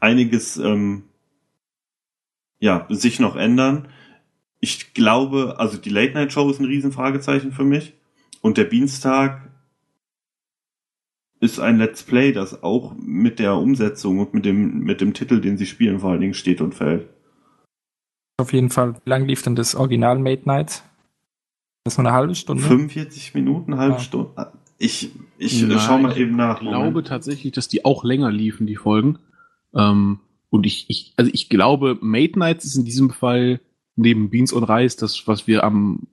einiges, 0.00 0.56
ähm, 0.56 1.04
ja, 2.60 2.86
sich 2.90 3.20
noch 3.20 3.36
ändern. 3.36 3.88
Ich 4.60 4.94
glaube, 4.94 5.56
also 5.58 5.78
die 5.78 5.90
Late 5.90 6.14
Night 6.14 6.32
Show 6.32 6.50
ist 6.50 6.58
ein 6.58 6.66
Riesenfragezeichen 6.66 7.52
für 7.52 7.64
mich. 7.64 7.94
Und 8.40 8.56
der 8.56 8.64
Dienstag 8.64 9.48
ist 11.40 11.60
ein 11.60 11.78
Let's 11.78 12.02
Play, 12.02 12.32
das 12.32 12.62
auch 12.62 12.94
mit 12.98 13.38
der 13.38 13.54
Umsetzung 13.54 14.18
und 14.18 14.34
mit 14.34 14.44
dem, 14.44 14.80
mit 14.80 15.00
dem 15.00 15.14
Titel, 15.14 15.40
den 15.40 15.56
sie 15.56 15.66
spielen, 15.66 16.00
vor 16.00 16.10
allen 16.10 16.20
Dingen 16.20 16.34
steht 16.34 16.60
und 16.60 16.74
fällt. 16.74 17.08
Auf 18.40 18.52
jeden 18.52 18.70
Fall. 18.70 18.94
Wie 19.04 19.10
lang 19.10 19.26
lief 19.26 19.42
denn 19.42 19.56
das 19.56 19.74
Original 19.74 20.18
Made 20.18 20.42
Nights? 20.44 20.84
Das 21.84 21.96
war 21.96 22.04
eine 22.04 22.14
halbe 22.14 22.34
Stunde? 22.34 22.62
45 22.62 23.34
Minuten, 23.34 23.72
eine 23.72 23.80
halbe 23.82 23.94
Ja. 23.96 24.00
Stunde. 24.00 24.52
Ich, 24.78 25.10
ich 25.38 25.62
Nein, 25.62 25.78
schau 25.80 25.98
mal 25.98 26.16
eben 26.16 26.36
nach. 26.36 26.60
Ich 26.60 26.68
glaube 26.68 27.02
tatsächlich, 27.02 27.52
dass 27.52 27.66
die 27.68 27.84
auch 27.84 28.04
länger 28.04 28.30
liefen, 28.30 28.66
die 28.66 28.76
Folgen. 28.76 29.18
Ähm, 29.78 30.20
und 30.50 30.66
ich, 30.66 30.86
ich, 30.88 31.14
also 31.16 31.30
ich 31.32 31.48
glaube, 31.48 31.96
Mate 32.00 32.38
Nights 32.38 32.64
ist 32.64 32.76
in 32.76 32.84
diesem 32.84 33.10
Fall 33.10 33.60
neben 33.96 34.30
Beans 34.30 34.52
und 34.52 34.64
Reis 34.64 34.96
das, 34.96 35.26
was 35.26 35.46
wir 35.46 35.64
am, 35.64 36.06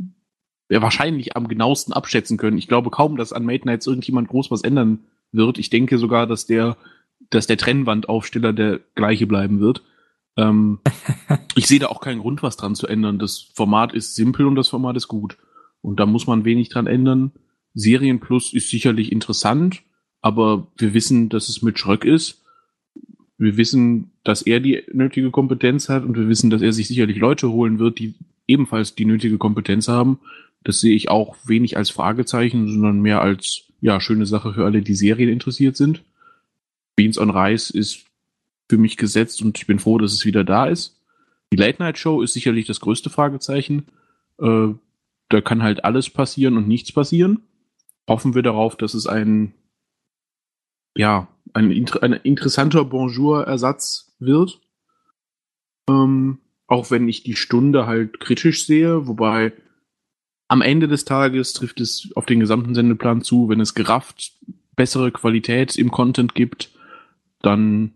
ja, 0.69 0.81
wahrscheinlich 0.81 1.35
am 1.35 1.47
genauesten 1.47 1.93
abschätzen 1.93 2.37
können. 2.37 2.57
Ich 2.57 2.67
glaube 2.67 2.89
kaum, 2.89 3.17
dass 3.17 3.33
an 3.33 3.45
Mate 3.45 3.65
Nights 3.65 3.87
irgendjemand 3.87 4.29
groß 4.29 4.51
was 4.51 4.61
ändern 4.61 4.99
wird. 5.31 5.57
Ich 5.57 5.69
denke 5.69 5.97
sogar, 5.97 6.27
dass 6.27 6.45
der, 6.45 6.77
dass 7.29 7.47
der 7.47 7.57
Trennwandaufsteller 7.57 8.53
der 8.53 8.79
gleiche 8.95 9.27
bleiben 9.27 9.59
wird. 9.59 9.83
Ähm, 10.37 10.79
ich 11.55 11.67
sehe 11.67 11.79
da 11.79 11.87
auch 11.87 12.01
keinen 12.01 12.21
Grund, 12.21 12.43
was 12.43 12.57
dran 12.57 12.75
zu 12.75 12.87
ändern. 12.87 13.19
Das 13.19 13.51
Format 13.55 13.93
ist 13.93 14.15
simpel 14.15 14.45
und 14.45 14.55
das 14.55 14.69
Format 14.69 14.97
ist 14.97 15.07
gut. 15.07 15.37
Und 15.81 15.99
da 15.99 16.05
muss 16.05 16.27
man 16.27 16.45
wenig 16.45 16.69
dran 16.69 16.87
ändern. 16.87 17.31
Serien 17.73 18.19
Plus 18.19 18.53
ist 18.53 18.69
sicherlich 18.69 19.11
interessant, 19.11 19.83
aber 20.21 20.67
wir 20.77 20.93
wissen, 20.93 21.29
dass 21.29 21.49
es 21.49 21.61
mit 21.61 21.77
Schröck 21.77 22.05
ist. 22.05 22.44
Wir 23.37 23.57
wissen, 23.57 24.11
dass 24.23 24.41
er 24.41 24.59
die 24.59 24.83
nötige 24.93 25.31
Kompetenz 25.31 25.89
hat 25.89 26.03
und 26.03 26.17
wir 26.17 26.27
wissen, 26.27 26.49
dass 26.49 26.61
er 26.61 26.71
sich 26.71 26.87
sicherlich 26.87 27.17
Leute 27.17 27.51
holen 27.51 27.79
wird, 27.79 27.99
die 27.99 28.15
ebenfalls 28.47 28.95
die 28.95 29.05
nötige 29.05 29.37
Kompetenz 29.37 29.87
haben. 29.87 30.19
Das 30.63 30.79
sehe 30.79 30.95
ich 30.95 31.09
auch 31.09 31.35
wenig 31.45 31.77
als 31.77 31.89
Fragezeichen, 31.89 32.67
sondern 32.67 33.01
mehr 33.01 33.21
als 33.21 33.65
ja 33.81 33.99
schöne 33.99 34.25
Sache 34.25 34.53
für 34.53 34.65
alle, 34.65 34.81
die 34.81 34.95
Serien 34.95 35.29
interessiert 35.29 35.75
sind. 35.75 36.01
Beans 36.95 37.17
on 37.17 37.29
Rice 37.29 37.69
ist 37.69 38.05
für 38.69 38.77
mich 38.77 38.97
gesetzt 38.97 39.41
und 39.41 39.57
ich 39.57 39.67
bin 39.67 39.79
froh, 39.79 39.97
dass 39.97 40.13
es 40.13 40.25
wieder 40.25 40.43
da 40.43 40.67
ist. 40.67 40.99
Die 41.51 41.57
Late 41.57 41.81
Night 41.81 41.97
Show 41.97 42.21
ist 42.21 42.33
sicherlich 42.33 42.65
das 42.65 42.79
größte 42.79 43.09
Fragezeichen. 43.09 43.85
Äh, 44.39 44.69
da 45.29 45.41
kann 45.41 45.61
halt 45.61 45.83
alles 45.83 46.09
passieren 46.09 46.57
und 46.57 46.67
nichts 46.67 46.91
passieren. 46.91 47.41
Hoffen 48.07 48.33
wir 48.33 48.43
darauf, 48.43 48.75
dass 48.75 48.93
es 48.93 49.07
ein 49.07 49.53
ja 50.95 51.27
ein, 51.55 51.87
ein 52.01 52.13
interessanter 52.13 52.83
Bonjour-Ersatz 52.83 54.13
wird. 54.19 54.59
Ähm, 55.89 56.39
auch 56.67 56.91
wenn 56.91 57.07
ich 57.07 57.23
die 57.23 57.35
Stunde 57.35 57.87
halt 57.87 58.19
kritisch 58.19 58.65
sehe, 58.65 59.07
wobei 59.07 59.53
am 60.47 60.61
Ende 60.61 60.87
des 60.87 61.05
Tages 61.05 61.53
trifft 61.53 61.79
es 61.79 62.09
auf 62.15 62.25
den 62.25 62.39
gesamten 62.39 62.75
Sendeplan 62.75 63.21
zu, 63.21 63.49
wenn 63.49 63.59
es 63.59 63.73
gerafft 63.73 64.33
bessere 64.75 65.11
Qualität 65.11 65.77
im 65.77 65.91
Content 65.91 66.35
gibt, 66.35 66.71
dann 67.41 67.93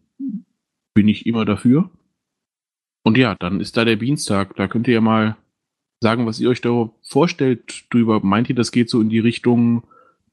bin 0.93 1.07
ich 1.07 1.25
immer 1.25 1.45
dafür. 1.45 1.89
Und 3.03 3.17
ja, 3.17 3.35
dann 3.35 3.59
ist 3.59 3.75
da 3.75 3.85
der 3.85 3.97
Dienstag. 3.97 4.55
Da 4.55 4.67
könnt 4.67 4.87
ihr 4.87 4.93
ja 4.95 5.01
mal 5.01 5.35
sagen, 6.01 6.25
was 6.25 6.39
ihr 6.39 6.49
euch 6.49 6.61
da 6.61 6.89
vorstellt 7.01 7.85
drüber. 7.89 8.21
Meint 8.23 8.49
ihr, 8.49 8.55
das 8.55 8.71
geht 8.71 8.89
so 8.89 9.01
in 9.01 9.09
die 9.09 9.19
Richtung 9.19 9.83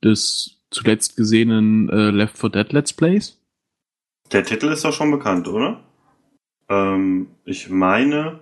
des 0.05 0.56
zuletzt 0.77 1.17
gesehenen 1.17 1.89
äh, 1.89 2.11
Left 2.11 2.39
4 2.39 2.51
Dead 2.51 2.73
Let's 2.73 2.93
Plays? 2.93 3.41
Der 4.33 4.45
Titel 4.45 4.67
ist 4.69 4.85
doch 4.85 4.93
schon 4.93 5.11
bekannt, 5.11 5.49
oder? 5.49 5.83
Ähm, 6.69 7.29
ich 7.45 7.71
meine, 7.71 8.41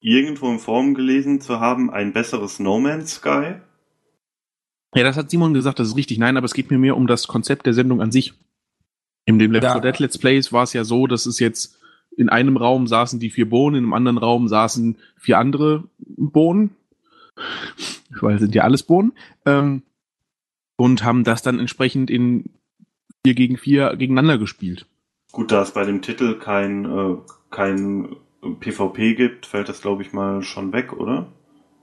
irgendwo 0.00 0.50
in 0.50 0.58
Form 0.58 0.94
gelesen 0.94 1.40
zu 1.40 1.60
haben, 1.60 1.90
ein 1.90 2.12
besseres 2.12 2.58
No 2.58 2.80
Man's 2.80 3.14
Sky. 3.16 3.56
Ja, 4.94 5.04
das 5.04 5.16
hat 5.16 5.30
Simon 5.30 5.54
gesagt, 5.54 5.78
das 5.78 5.88
ist 5.88 5.96
richtig. 5.96 6.18
Nein, 6.18 6.36
aber 6.36 6.46
es 6.46 6.54
geht 6.54 6.70
mir 6.70 6.78
mehr 6.78 6.96
um 6.96 7.06
das 7.06 7.28
Konzept 7.28 7.66
der 7.66 7.74
Sendung 7.74 8.00
an 8.00 8.10
sich. 8.10 8.34
In 9.24 9.38
dem 9.38 9.52
Left 9.52 9.64
Ja. 9.64 9.72
4 9.74 9.82
Dead 9.82 9.98
Let's 10.00 10.18
Plays 10.18 10.52
war 10.52 10.64
es 10.64 10.72
ja 10.72 10.84
so, 10.84 11.06
dass 11.06 11.26
es 11.26 11.38
jetzt 11.38 11.78
in 12.16 12.28
einem 12.28 12.56
Raum 12.56 12.86
saßen 12.88 13.20
die 13.20 13.30
vier 13.30 13.48
Bohnen, 13.48 13.76
in 13.76 13.84
einem 13.84 13.92
anderen 13.92 14.18
Raum 14.18 14.48
saßen 14.48 14.96
vier 15.16 15.38
andere 15.38 15.84
Bohnen. 15.98 16.74
Weil 18.20 18.34
es 18.34 18.40
sind 18.40 18.54
ja 18.54 18.64
alles 18.64 18.82
Bohnen. 18.82 19.12
Ähm, 19.46 19.82
und 20.80 21.04
haben 21.04 21.24
das 21.24 21.42
dann 21.42 21.58
entsprechend 21.58 22.08
in 22.10 22.44
vier 23.22 23.34
gegen 23.34 23.58
vier 23.58 23.96
gegeneinander 23.96 24.38
gespielt. 24.38 24.86
Gut, 25.30 25.52
da 25.52 25.60
es 25.60 25.72
bei 25.72 25.84
dem 25.84 26.00
Titel 26.00 26.38
kein, 26.38 26.86
äh, 26.86 27.16
kein 27.50 28.16
PvP 28.60 29.14
gibt, 29.14 29.44
fällt 29.44 29.68
das, 29.68 29.82
glaube 29.82 30.00
ich, 30.02 30.14
mal 30.14 30.42
schon 30.42 30.72
weg, 30.72 30.94
oder? 30.94 31.30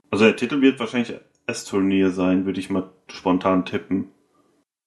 Also 0.10 0.26
der 0.26 0.36
Titel 0.36 0.62
wird 0.62 0.80
wahrscheinlich 0.80 1.14
S-Turnier 1.46 2.10
sein, 2.10 2.46
würde 2.46 2.60
ich 2.60 2.72
mal 2.72 2.90
spontan 3.08 3.66
tippen. 3.66 4.10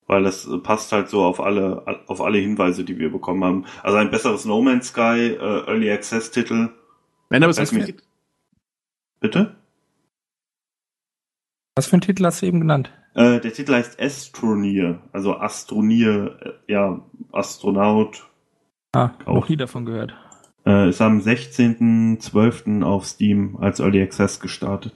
Weil 0.09 0.25
das 0.25 0.45
äh, 0.45 0.59
passt 0.59 0.91
halt 0.91 1.09
so 1.09 1.23
auf 1.23 1.39
alle, 1.41 1.85
auf 2.09 2.21
alle 2.21 2.39
Hinweise, 2.39 2.85
die 2.85 2.99
wir 2.99 3.13
bekommen 3.13 3.45
haben. 3.45 3.65
Also 3.85 3.97
ein 3.99 4.11
besseres 4.11 4.45
No 4.45 4.61
Man's 4.61 4.89
Sky, 4.89 5.37
äh, 5.39 5.67
Early 5.69 5.89
Access 5.89 6.33
Titel. 6.33 6.71
Nein, 7.31 7.45
aber 7.45 7.51
es 7.51 7.59
ist 7.59 7.73
mich- 7.73 7.95
Bitte? 9.21 9.55
Was 11.77 11.87
für 11.87 11.93
einen 11.93 12.01
Titel 12.03 12.25
hast 12.25 12.43
du 12.43 12.47
eben 12.47 12.59
genannt? 12.59 12.93
Äh, 13.15 13.41
der 13.41 13.53
Titel 13.53 13.75
heißt 13.75 13.99
S-Turnier, 13.99 15.03
also 15.13 15.37
Astronier, 15.37 16.39
äh, 16.41 16.73
ja, 16.73 17.05
Astronaut. 17.33 18.29
Ah, 18.93 19.11
Auch. 19.25 19.35
noch 19.35 19.49
nie 19.49 19.57
davon 19.57 19.85
gehört. 19.85 20.15
Äh, 20.65 20.91
ist 20.91 21.01
am 21.01 21.21
16.12. 21.21 22.83
auf 22.83 23.07
Steam 23.07 23.57
als 23.57 23.81
Early 23.81 24.03
Access 24.03 24.41
gestartet. 24.41 24.95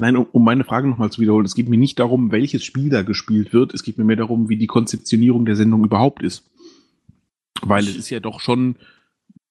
Nein, 0.00 0.16
um, 0.16 0.26
um 0.30 0.44
meine 0.44 0.64
Frage 0.64 0.88
nochmal 0.88 1.10
zu 1.10 1.20
wiederholen, 1.20 1.46
es 1.46 1.54
geht 1.54 1.68
mir 1.68 1.78
nicht 1.78 1.98
darum, 1.98 2.30
welches 2.30 2.64
Spiel 2.64 2.88
da 2.88 3.02
gespielt 3.02 3.52
wird, 3.52 3.74
es 3.74 3.82
geht 3.82 3.98
mir 3.98 4.04
mehr 4.04 4.16
darum, 4.16 4.48
wie 4.48 4.56
die 4.56 4.68
Konzeptionierung 4.68 5.44
der 5.44 5.56
Sendung 5.56 5.84
überhaupt 5.84 6.22
ist. 6.22 6.48
Weil 7.62 7.84
es 7.84 7.96
ist 7.96 8.10
ja 8.10 8.20
doch 8.20 8.38
schon, 8.38 8.76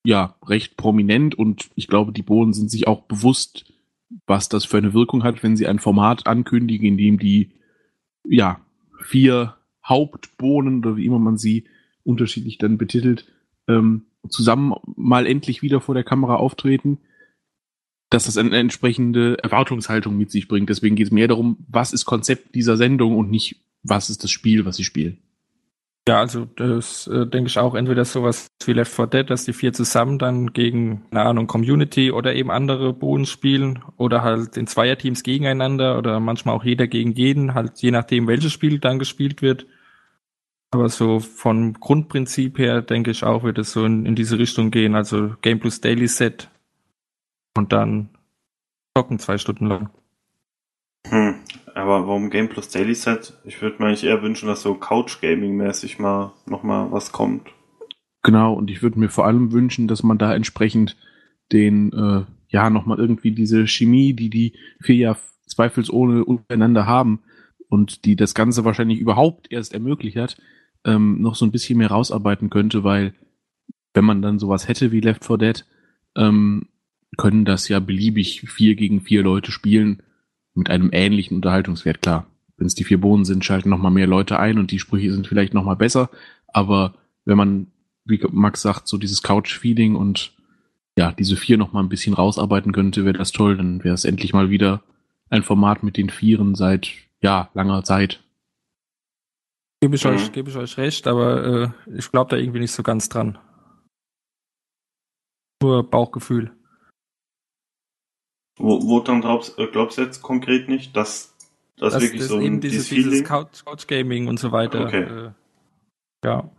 ja, 0.05 0.35
recht 0.45 0.77
prominent 0.77 1.35
und 1.35 1.69
ich 1.75 1.89
glaube, 1.89 2.13
die 2.13 2.21
Bohnen 2.21 2.53
sind 2.53 2.71
sich 2.71 2.87
auch 2.87 3.01
bewusst, 3.01 3.65
was 4.25 4.47
das 4.47 4.63
für 4.63 4.77
eine 4.77 4.93
Wirkung 4.93 5.23
hat, 5.23 5.43
wenn 5.43 5.57
sie 5.57 5.67
ein 5.67 5.79
Format 5.79 6.27
ankündigen, 6.27 6.87
in 6.87 6.97
dem 6.97 7.19
die, 7.19 7.51
ja, 8.29 8.61
vier 9.01 9.55
Hauptbohnen 9.85 10.79
oder 10.79 10.97
wie 10.97 11.05
immer 11.05 11.19
man 11.19 11.37
sie 11.37 11.65
unterschiedlich 12.03 12.57
dann 12.57 12.77
betitelt, 12.77 13.25
ähm, 13.67 14.03
zusammen 14.29 14.73
mal 14.95 15.25
endlich 15.25 15.61
wieder 15.61 15.81
vor 15.81 15.95
der 15.95 16.03
Kamera 16.03 16.35
auftreten 16.35 16.99
dass 18.09 18.25
das 18.25 18.37
eine 18.37 18.55
entsprechende 18.57 19.37
Erwartungshaltung 19.43 20.17
mit 20.17 20.31
sich 20.31 20.47
bringt. 20.47 20.69
Deswegen 20.69 20.95
geht 20.95 21.07
es 21.07 21.11
mehr 21.11 21.27
darum, 21.27 21.57
was 21.67 21.93
ist 21.93 22.05
Konzept 22.05 22.55
dieser 22.55 22.77
Sendung 22.77 23.17
und 23.17 23.29
nicht, 23.29 23.57
was 23.83 24.09
ist 24.09 24.23
das 24.23 24.31
Spiel, 24.31 24.65
was 24.65 24.77
sie 24.77 24.85
spielen. 24.85 25.17
Ja, 26.07 26.21
also 26.21 26.45
das 26.45 27.07
äh, 27.07 27.27
denke 27.27 27.49
ich 27.49 27.59
auch 27.59 27.75
entweder 27.75 28.05
sowas 28.05 28.47
wie 28.65 28.71
Left 28.71 28.93
4 28.93 29.07
Dead, 29.07 29.29
dass 29.29 29.43
die 29.43 29.51
vier 29.51 29.73
zusammen 29.73 30.17
dann 30.17 30.53
gegen, 30.53 31.03
keine 31.09 31.25
Ahnung, 31.25 31.47
Community 31.47 32.13
oder 32.13 32.33
eben 32.33 32.49
andere 32.49 32.93
Boden 32.93 33.25
spielen 33.25 33.83
oder 33.97 34.23
halt 34.23 34.55
in 34.55 34.67
Zweierteams 34.67 35.23
gegeneinander 35.23 35.97
oder 35.97 36.21
manchmal 36.21 36.55
auch 36.55 36.63
jeder 36.63 36.87
gegen 36.87 37.11
jeden, 37.11 37.55
halt 37.55 37.81
je 37.81 37.91
nachdem, 37.91 38.25
welches 38.27 38.53
Spiel 38.53 38.79
dann 38.79 38.99
gespielt 38.99 39.41
wird. 39.41 39.67
Aber 40.71 40.87
so 40.87 41.19
vom 41.19 41.73
Grundprinzip 41.73 42.57
her 42.57 42.81
denke 42.81 43.11
ich 43.11 43.25
auch, 43.25 43.43
wird 43.43 43.57
es 43.57 43.73
so 43.73 43.83
in, 43.83 44.05
in 44.05 44.15
diese 44.15 44.39
Richtung 44.39 44.71
gehen, 44.71 44.95
also 44.95 45.35
Game 45.41 45.59
Plus 45.59 45.81
Daily 45.81 46.07
Set 46.07 46.49
und 47.57 47.73
dann 47.73 48.11
zocken 48.97 49.19
zwei 49.19 49.37
Stunden 49.37 49.67
lang. 49.67 49.89
Hm, 51.09 51.35
aber 51.77 52.07
warum 52.07 52.29
Game 52.29 52.49
Plus 52.49 52.69
Daily 52.69 52.95
Set? 52.95 53.33
Ich 53.45 53.61
würde 53.61 53.77
mir 53.79 53.87
eigentlich 53.87 54.03
eher 54.03 54.23
wünschen, 54.23 54.47
dass 54.47 54.63
so 54.63 54.73
Couch 54.73 55.21
Gaming 55.21 55.57
mäßig 55.57 55.99
mal 55.99 56.33
nochmal 56.47 56.91
was 56.91 57.11
kommt. 57.11 57.49
Genau, 58.23 58.53
und 58.53 58.71
ich 58.71 58.81
würde 58.81 58.99
mir 58.99 59.09
vor 59.09 59.25
allem 59.25 59.51
wünschen, 59.51 59.87
dass 59.87 60.01
man 60.01 60.17
da 60.17 60.33
entsprechend 60.33 60.97
den, 61.51 61.93
äh, 61.93 62.23
ja, 62.49 62.69
nochmal 62.69 62.97
irgendwie 62.99 63.31
diese 63.31 63.67
Chemie, 63.67 64.13
die 64.13 64.29
die 64.29 64.53
vier 64.81 64.95
ja 64.95 65.17
zweifelsohne 65.45 66.25
untereinander 66.25 66.87
haben 66.87 67.21
und 67.69 68.05
die 68.05 68.15
das 68.15 68.33
Ganze 68.33 68.65
wahrscheinlich 68.65 68.99
überhaupt 68.99 69.51
erst 69.51 69.73
ermöglicht 69.73 70.17
hat, 70.17 70.37
ähm, 70.83 71.21
noch 71.21 71.35
so 71.35 71.45
ein 71.45 71.51
bisschen 71.51 71.77
mehr 71.77 71.91
rausarbeiten 71.91 72.49
könnte, 72.49 72.83
weil 72.83 73.13
wenn 73.93 74.03
man 74.03 74.21
dann 74.21 74.39
sowas 74.39 74.67
hätte 74.67 74.91
wie 74.91 74.99
Left 74.99 75.25
4 75.25 75.37
Dead, 75.37 75.65
ähm, 76.15 76.69
können 77.17 77.45
das 77.45 77.67
ja 77.69 77.79
beliebig 77.79 78.41
vier 78.41 78.75
gegen 78.75 79.01
vier 79.01 79.23
Leute 79.23 79.51
spielen 79.51 80.01
mit 80.57 80.69
einem 80.69 80.89
ähnlichen 80.91 81.35
Unterhaltungswert, 81.37 82.01
klar. 82.01 82.27
Wenn 82.57 82.67
es 82.67 82.75
die 82.75 82.83
vier 82.83 82.99
Bohnen 82.99 83.23
sind, 83.25 83.45
schalten 83.45 83.69
noch 83.69 83.77
mal 83.77 83.91
mehr 83.91 84.07
Leute 84.07 84.39
ein 84.39 84.57
und 84.57 84.71
die 84.71 84.79
Sprüche 84.79 85.11
sind 85.13 85.27
vielleicht 85.27 85.53
noch 85.53 85.63
mal 85.63 85.75
besser, 85.75 86.09
aber 86.47 86.95
wenn 87.25 87.37
man, 87.37 87.67
wie 88.05 88.19
Max 88.31 88.61
sagt, 88.61 88.87
so 88.87 88.97
dieses 88.97 89.21
Couch-Feeding 89.21 89.95
und 89.95 90.33
ja, 90.97 91.11
diese 91.11 91.35
vier 91.35 91.57
noch 91.57 91.73
mal 91.73 91.81
ein 91.81 91.89
bisschen 91.89 92.15
rausarbeiten 92.15 92.71
könnte, 92.71 93.05
wäre 93.05 93.17
das 93.17 93.31
toll, 93.31 93.57
dann 93.57 93.83
wäre 93.83 93.93
es 93.93 94.05
endlich 94.05 94.33
mal 94.33 94.49
wieder 94.49 94.81
ein 95.29 95.43
Format 95.43 95.83
mit 95.83 95.97
den 95.97 96.09
Vieren 96.09 96.55
seit, 96.55 96.89
ja, 97.21 97.49
langer 97.53 97.83
Zeit. 97.83 98.23
Gebe 99.81 99.95
ich 99.95 100.05
Mhm. 100.05 100.11
euch, 100.11 100.31
gebe 100.31 100.49
ich 100.49 100.55
euch 100.55 100.77
recht, 100.77 101.05
aber 101.05 101.45
äh, 101.45 101.69
ich 101.95 102.09
glaube 102.11 102.31
da 102.31 102.37
irgendwie 102.37 102.59
nicht 102.59 102.71
so 102.71 102.81
ganz 102.81 103.09
dran. 103.09 103.37
Nur 105.61 105.87
Bauchgefühl. 105.87 106.56
Wo, 108.57 108.81
wo 108.87 108.99
dann 108.99 109.21
glaubst, 109.21 109.57
äh, 109.59 109.67
glaubst 109.67 109.97
du 109.97 110.01
jetzt 110.01 110.21
konkret 110.21 110.67
nicht, 110.67 110.95
dass 110.95 111.35
das 111.77 111.93
Das, 111.93 112.01
wirklich 112.03 112.21
das 112.21 112.29
so 112.29 112.39
eben 112.39 112.59
dieses, 112.59 112.89
dieses 112.89 113.11
dieses? 113.11 113.27
Couch, 113.27 113.63
Couch 113.65 113.87
Gaming 113.87 114.27
und 114.27 114.39
so 114.39 114.51
weiter. 114.51 114.85
Okay. 114.85 115.03
Äh, 115.03 115.31
ja, 116.23 116.49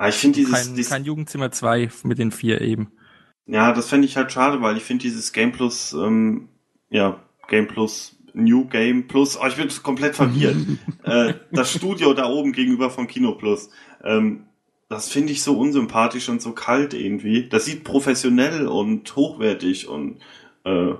Ah, 0.00 0.08
ich 0.08 0.14
finde 0.14 0.36
dieses, 0.36 0.54
kein, 0.54 0.74
dieses 0.76 0.90
kein 0.90 1.04
Jugendzimmer 1.04 1.50
2 1.52 1.90
mit 2.04 2.18
den 2.18 2.30
vier 2.30 2.62
eben. 2.62 2.90
Ja, 3.44 3.74
das 3.74 3.90
fände 3.90 4.06
ich 4.06 4.16
halt 4.16 4.32
schade, 4.32 4.62
weil 4.62 4.78
ich 4.78 4.82
finde 4.82 5.02
dieses 5.02 5.34
Game 5.34 5.52
Plus, 5.52 5.92
ähm, 5.92 6.48
ja, 6.88 7.22
Game 7.48 7.66
Plus, 7.66 8.16
New 8.32 8.64
Game 8.64 9.08
Plus, 9.08 9.38
oh, 9.38 9.46
ich 9.46 9.56
bin 9.56 9.68
komplett 9.82 10.16
verwirrt. 10.16 10.56
äh, 11.02 11.34
das 11.52 11.72
Studio 11.74 12.14
da 12.14 12.30
oben 12.30 12.52
gegenüber 12.52 12.88
von 12.88 13.08
Kino 13.08 13.32
Plus. 13.32 13.68
Ähm, 14.02 14.46
das 14.88 15.10
finde 15.10 15.34
ich 15.34 15.42
so 15.42 15.58
unsympathisch 15.58 16.30
und 16.30 16.40
so 16.40 16.52
kalt 16.52 16.94
irgendwie. 16.94 17.50
Das 17.50 17.66
sieht 17.66 17.84
professionell 17.84 18.68
und 18.68 19.14
hochwertig 19.14 19.86
und 19.86 20.20
äh, 20.64 20.94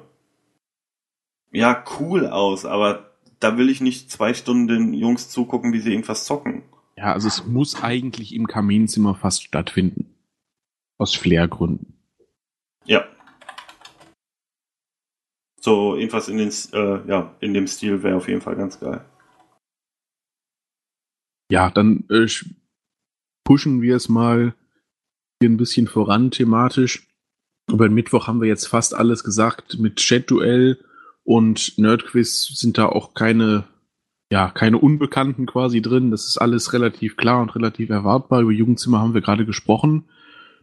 ja, 1.53 1.85
cool 1.99 2.27
aus, 2.27 2.65
aber 2.65 3.11
da 3.41 3.57
will 3.57 3.71
ich 3.71 3.81
nicht 3.81 4.11
zwei 4.11 4.35
Stunden 4.35 4.69
den 4.69 4.93
Jungs 4.93 5.29
zugucken, 5.29 5.73
wie 5.73 5.81
sie 5.81 5.91
irgendwas 5.91 6.25
zocken. 6.25 6.63
Ja, 6.97 7.13
also 7.13 7.29
es 7.29 7.47
muss 7.47 7.83
eigentlich 7.83 8.35
im 8.35 8.47
Kaminzimmer 8.47 9.15
fast 9.15 9.43
stattfinden. 9.43 10.15
Aus 10.99 11.15
Flairgründen. 11.15 11.95
Ja. 12.85 13.07
So, 15.59 15.97
irgendwas 15.97 16.29
in 16.29 16.37
den, 16.39 16.53
äh, 16.73 17.09
ja, 17.09 17.35
in 17.41 17.55
dem 17.55 17.67
Stil 17.67 18.03
wäre 18.03 18.17
auf 18.17 18.29
jeden 18.29 18.43
Fall 18.43 18.57
ganz 18.57 18.79
geil. 18.81 19.05
Ja, 21.51 21.71
dann 21.71 22.05
äh, 22.11 22.27
pushen 23.45 23.81
wir 23.81 23.97
es 23.97 24.09
mal 24.09 24.55
hier 25.41 25.51
ein 25.51 25.57
bisschen 25.57 25.89
voran 25.89 26.31
thematisch. 26.31 27.09
Über 27.71 27.89
den 27.89 27.95
Mittwoch 27.95 28.27
haben 28.27 28.41
wir 28.41 28.49
jetzt 28.49 28.67
fast 28.67 28.95
alles 28.95 29.25
gesagt. 29.25 29.79
Mit 29.79 29.97
Chat-Duell 29.97 30.85
und 31.31 31.79
Nerdquiz 31.79 32.59
sind 32.59 32.77
da 32.77 32.87
auch 32.87 33.15
keine, 33.15 33.63
ja, 34.33 34.51
keine 34.51 34.79
Unbekannten 34.79 35.47
quasi 35.47 35.81
drin. 35.81 36.11
Das 36.11 36.27
ist 36.27 36.39
alles 36.39 36.73
relativ 36.73 37.17
klar 37.17 37.41
und 37.41 37.55
relativ 37.55 37.89
erwartbar. 37.89 38.41
Über 38.41 38.51
Jugendzimmer 38.51 38.99
haben 38.99 39.15
wir 39.15 39.21
gerade 39.21 39.47
gesprochen. 39.47 40.09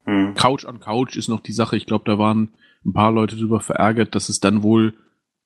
Hm. 0.04 0.34
Couch 0.34 0.66
an 0.66 0.82
Couch 0.82 1.16
ist 1.16 1.30
noch 1.30 1.40
die 1.40 1.54
Sache. 1.54 1.78
Ich 1.78 1.86
glaube, 1.86 2.04
da 2.04 2.20
waren 2.20 2.50
ein 2.86 2.92
paar 2.92 3.14
Leute 3.14 3.38
drüber 3.38 3.62
verärgert, 3.62 4.14
dass 4.14 4.28
es 4.28 4.42
dann 4.42 4.62
wohl 4.62 4.94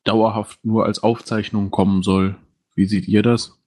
dauerhaft 0.05 0.65
nur 0.65 0.87
als 0.87 1.03
Aufzeichnung 1.03 1.69
kommen 1.69 2.01
soll. 2.01 2.35
Wie 2.73 2.87
seht 2.87 3.07
ihr 3.07 3.21
das? 3.21 3.59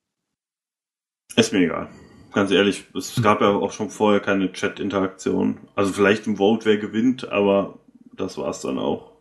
Ist 1.36 1.52
mir 1.52 1.66
egal. 1.66 1.88
Ganz 2.32 2.50
ehrlich, 2.50 2.84
es 2.96 3.22
gab 3.22 3.40
ja 3.42 3.50
auch 3.50 3.70
schon 3.70 3.90
vorher 3.90 4.18
keine 4.18 4.52
Chat-Interaktion. 4.52 5.58
Also 5.76 5.92
vielleicht 5.92 6.26
im 6.26 6.38
Vote, 6.38 6.64
wer 6.64 6.78
gewinnt, 6.78 7.28
aber 7.28 7.78
das 8.16 8.38
war's 8.38 8.60
dann 8.60 8.80
auch. 8.80 9.12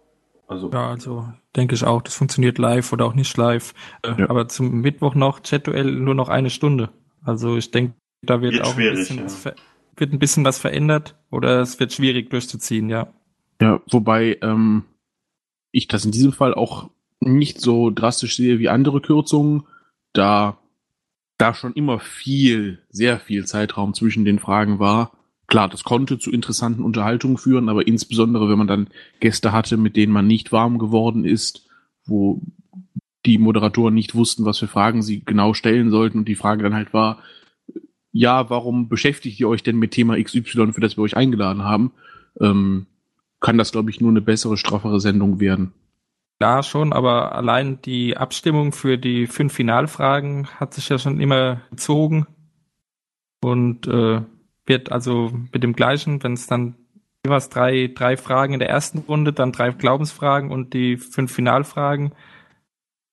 Also 0.48 0.72
ja, 0.72 0.90
also 0.90 1.28
denke 1.56 1.76
ich 1.76 1.84
auch, 1.84 2.02
das 2.02 2.16
funktioniert 2.16 2.58
live 2.58 2.92
oder 2.94 3.06
auch 3.06 3.14
nicht 3.14 3.36
live. 3.38 3.74
Äh, 4.04 4.22
ja. 4.22 4.30
Aber 4.30 4.48
zum 4.48 4.82
Mittwoch 4.82 5.16
noch 5.16 5.42
Chat-Duell 5.42 5.92
nur 5.92 6.16
noch 6.16 6.30
eine 6.30 6.50
Stunde. 6.50 6.90
Also 7.24 7.58
ich 7.58 7.72
denke, 7.72 7.94
da 8.22 8.42
wird, 8.42 8.54
wird 8.54 8.66
auch 8.66 8.78
ein 8.78 8.96
bisschen, 8.96 9.18
ja. 9.18 9.24
was 9.26 9.46
wird 9.96 10.14
ein 10.14 10.20
bisschen 10.20 10.46
was 10.46 10.58
verändert 10.60 11.16
oder 11.30 11.62
es 11.62 11.80
wird 11.80 11.94
schwierig 11.94 12.30
durchzuziehen, 12.30 12.90
ja. 12.90 13.14
Ja, 13.62 13.82
wobei 13.90 14.38
ähm, 14.42 14.84
ich 15.72 15.88
das 15.88 16.06
in 16.06 16.12
diesem 16.12 16.34
Fall 16.34 16.54
auch 16.54 16.90
nicht 17.20 17.62
so 17.62 17.90
drastisch 17.90 18.36
sehe 18.36 18.60
wie 18.60 18.70
andere 18.70 19.02
Kürzungen, 19.02 19.64
da 20.14 20.58
da 21.38 21.54
schon 21.54 21.74
immer 21.74 22.00
viel, 22.00 22.80
sehr 22.90 23.20
viel 23.20 23.46
Zeitraum 23.46 23.94
zwischen 23.94 24.26
den 24.26 24.40
Fragen 24.40 24.80
war. 24.80 25.12
Klar, 25.48 25.70
das 25.70 25.84
konnte 25.84 26.20
zu 26.20 26.32
interessanten 26.32 26.84
Unterhaltungen 26.84 27.38
führen, 27.38 27.70
aber 27.70 27.86
insbesondere, 27.86 28.50
wenn 28.50 28.58
man 28.58 28.68
dann 28.68 28.88
Gäste 29.20 29.52
hatte, 29.52 29.78
mit 29.78 29.96
denen 29.96 30.14
man 30.14 30.26
nicht 30.26 30.52
warm 30.52 30.80
geworden 30.80 31.26
ist, 31.26 31.68
wo 32.06 32.42
die 33.26 33.38
Moderatoren 33.38 33.94
nicht 33.94 34.16
wussten, 34.16 34.46
was 34.46 34.60
für 34.60 34.68
Fragen 34.68 35.02
sie 35.02 35.24
genau 35.24 35.54
stellen 35.54 35.90
sollten 35.90 36.20
und 36.20 36.28
die 36.28 36.36
Frage 36.36 36.64
dann 36.64 36.74
halt 36.74 36.94
war, 36.94 37.20
ja, 38.12 38.50
warum 38.50 38.90
beschäftigt 38.90 39.40
ihr 39.40 39.50
euch 39.50 39.64
denn 39.64 39.78
mit 39.78 39.92
Thema 39.92 40.22
XY, 40.22 40.74
für 40.74 40.82
das 40.82 40.98
wir 40.98 41.04
euch 41.04 41.18
eingeladen 41.18 41.64
haben, 41.64 41.92
ähm, 42.40 42.86
kann 43.40 43.58
das, 43.58 43.72
glaube 43.72 43.90
ich, 43.90 44.00
nur 44.00 44.12
eine 44.12 44.22
bessere, 44.22 44.56
straffere 44.56 45.00
Sendung 45.00 45.40
werden. 45.40 45.74
Ja, 46.40 46.62
schon, 46.62 46.94
aber 46.94 47.36
allein 47.36 47.82
die 47.82 48.18
Abstimmung 48.18 48.72
für 48.72 48.98
die 48.98 49.28
fünf 49.28 49.54
Finalfragen 49.54 50.48
hat 50.60 50.74
sich 50.74 50.90
ja 50.90 51.00
schon 51.00 51.20
immer 51.20 51.62
gezogen 51.72 52.28
und 53.42 53.88
äh, 53.88 54.22
wird 54.66 54.92
also 54.92 55.32
mit 55.52 55.64
dem 55.64 55.74
gleichen, 55.74 56.24
wenn 56.24 56.34
es 56.34 56.48
dann 56.48 56.76
jeweils 57.26 57.50
drei, 57.50 57.92
drei 57.94 58.18
Fragen 58.18 58.54
in 58.54 58.60
der 58.60 58.70
ersten 58.70 59.00
Runde, 59.00 59.34
dann 59.34 59.52
drei 59.52 59.72
Glaubensfragen 59.72 60.52
und 60.52 60.74
die 60.74 60.98
fünf 60.98 61.32
Finalfragen. 61.32 62.12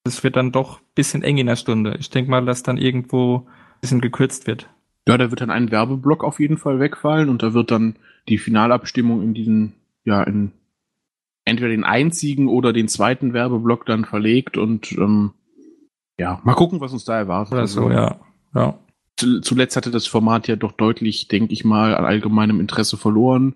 Das 0.05 0.25
wird 0.25 0.37
dann 0.37 0.53
doch 0.53 0.81
ein 0.81 0.85
bisschen 0.95 1.23
eng 1.23 1.39
in 1.39 1.47
der 1.47 1.57
Stunde. 1.57 1.97
Ich 1.99 2.11
denke 2.11 2.31
mal, 2.31 2.45
dass 2.45 2.63
dann 2.63 2.79
irgendwo 2.79 3.47
ein 3.47 3.81
bisschen 3.81 4.01
gekürzt 4.01 4.47
wird. 4.47 4.69
Ja, 5.09 5.19
da 5.19 5.31
wird 5.31 5.41
dann 5.41 5.51
ein 5.51 5.71
Werbeblock 5.71 6.25
auf 6.25 6.41
jeden 6.41 6.59
Fall 6.59 6.81
wegfallen 6.81 7.29
und 7.29 7.43
da 7.43 7.55
wird 7.55 7.71
dann 7.71 7.97
die 8.29 8.39
Finalabstimmung 8.39 9.23
in 9.23 9.35
diesen, 9.35 9.75
ja, 10.05 10.23
in 10.23 10.53
entweder 11.45 11.71
den 11.71 11.85
einzigen 11.85 12.49
oder 12.49 12.73
den 12.73 12.89
zweiten 12.89 13.33
Werbeblock 13.33 13.87
dann 13.87 14.05
verlegt 14.05 14.57
und 14.57 14.93
ähm, 14.93 15.33
ja, 16.19 16.41
mal 16.45 16.55
gucken, 16.55 16.81
was 16.81 16.93
uns 16.93 17.05
da 17.05 17.17
erwartet. 17.17 17.55
Oder 17.55 17.67
so, 17.67 17.91
ja. 17.91 18.21
ja. 18.55 18.79
Zuletzt 19.43 19.77
hatte 19.77 19.91
das 19.91 20.07
Format 20.07 20.49
ja 20.49 20.57
doch 20.57 20.73
deutlich, 20.73 21.29
denke 21.29 21.53
ich 21.53 21.65
mal, 21.65 21.95
an 21.95 22.05
allgemeinem 22.05 22.61
Interesse 22.61 22.97
verloren 22.97 23.55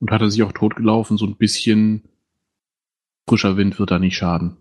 und 0.00 0.10
hatte 0.10 0.30
sich 0.30 0.42
auch 0.42 0.52
totgelaufen. 0.52 1.16
So 1.16 1.26
ein 1.26 1.36
bisschen 1.36 2.02
frischer 3.28 3.56
Wind 3.56 3.78
wird 3.78 3.90
da 3.90 3.98
nicht 3.98 4.16
schaden. 4.16 4.56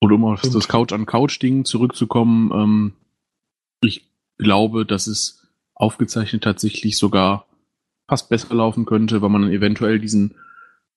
Und 0.00 0.12
um 0.12 0.24
auf 0.24 0.42
das 0.42 0.68
Couch-an-Couch-Ding 0.68 1.64
zurückzukommen, 1.64 2.50
ähm, 2.52 2.92
ich 3.82 4.08
glaube, 4.38 4.84
dass 4.84 5.06
es 5.06 5.46
aufgezeichnet 5.74 6.44
tatsächlich 6.44 6.98
sogar 6.98 7.46
fast 8.08 8.28
besser 8.28 8.54
laufen 8.54 8.84
könnte, 8.84 9.22
weil 9.22 9.30
man 9.30 9.42
dann 9.42 9.52
eventuell 9.52 9.98
diesen 9.98 10.34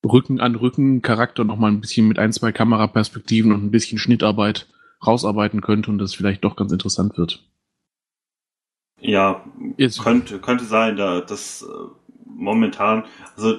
Rücken 0.05 0.39
an 0.39 0.55
Rücken 0.55 1.01
Charakter 1.01 1.43
noch 1.43 1.57
mal 1.57 1.71
ein 1.71 1.82
bisschen 1.82 2.07
mit 2.07 2.19
ein, 2.19 2.32
zwei 2.32 2.51
Kameraperspektiven 2.51 3.51
und 3.51 3.63
ein 3.63 3.71
bisschen 3.71 3.97
Schnittarbeit 3.97 4.67
rausarbeiten 5.05 5.61
könnte 5.61 5.91
und 5.91 5.97
das 5.97 6.13
vielleicht 6.13 6.43
doch 6.43 6.55
ganz 6.55 6.71
interessant 6.71 7.17
wird. 7.17 7.43
Ja, 9.02 9.43
Jetzt. 9.78 10.02
könnte, 10.02 10.39
könnte 10.39 10.66
sein, 10.66 10.97
da 10.97 11.22
das 11.22 11.62
äh, 11.64 11.66
momentan, 12.26 13.06
also 13.36 13.58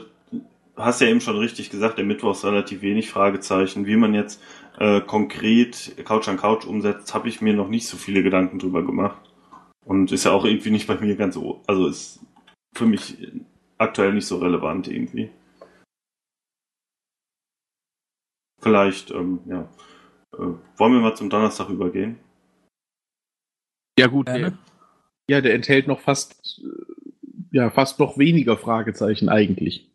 hast 0.76 1.00
ja 1.00 1.08
eben 1.08 1.20
schon 1.20 1.36
richtig 1.38 1.70
gesagt, 1.70 1.98
der 1.98 2.04
Mittwoch 2.04 2.32
ist 2.32 2.44
relativ 2.44 2.82
wenig 2.82 3.10
Fragezeichen. 3.10 3.86
Wie 3.86 3.96
man 3.96 4.14
jetzt 4.14 4.42
äh, 4.78 5.00
konkret 5.00 5.94
Couch 6.04 6.28
an 6.28 6.36
Couch 6.36 6.64
umsetzt, 6.66 7.14
habe 7.14 7.28
ich 7.28 7.40
mir 7.40 7.54
noch 7.54 7.68
nicht 7.68 7.86
so 7.86 7.96
viele 7.96 8.22
Gedanken 8.22 8.58
drüber 8.58 8.84
gemacht. 8.84 9.20
Und 9.84 10.12
ist 10.12 10.24
ja 10.24 10.32
auch 10.32 10.44
irgendwie 10.44 10.70
nicht 10.70 10.86
bei 10.86 10.96
mir 10.96 11.16
ganz 11.16 11.34
so, 11.34 11.62
also 11.66 11.88
ist 11.88 12.20
für 12.74 12.86
mich 12.86 13.16
aktuell 13.78 14.12
nicht 14.12 14.26
so 14.26 14.38
relevant 14.38 14.88
irgendwie. 14.88 15.30
Vielleicht, 18.60 19.10
ähm, 19.10 19.40
ja. 19.46 19.62
Äh, 20.34 20.54
wollen 20.76 20.92
wir 20.92 21.00
mal 21.00 21.16
zum 21.16 21.30
Donnerstag 21.30 21.70
übergehen? 21.70 22.18
Ja, 23.98 24.06
gut. 24.06 24.28
Der, 24.28 24.52
ja, 25.30 25.40
der 25.40 25.54
enthält 25.54 25.86
noch 25.86 26.00
fast, 26.00 26.60
äh, 26.62 27.56
ja, 27.56 27.70
fast 27.70 27.98
noch 27.98 28.18
weniger 28.18 28.56
Fragezeichen 28.56 29.28
eigentlich. 29.28 29.90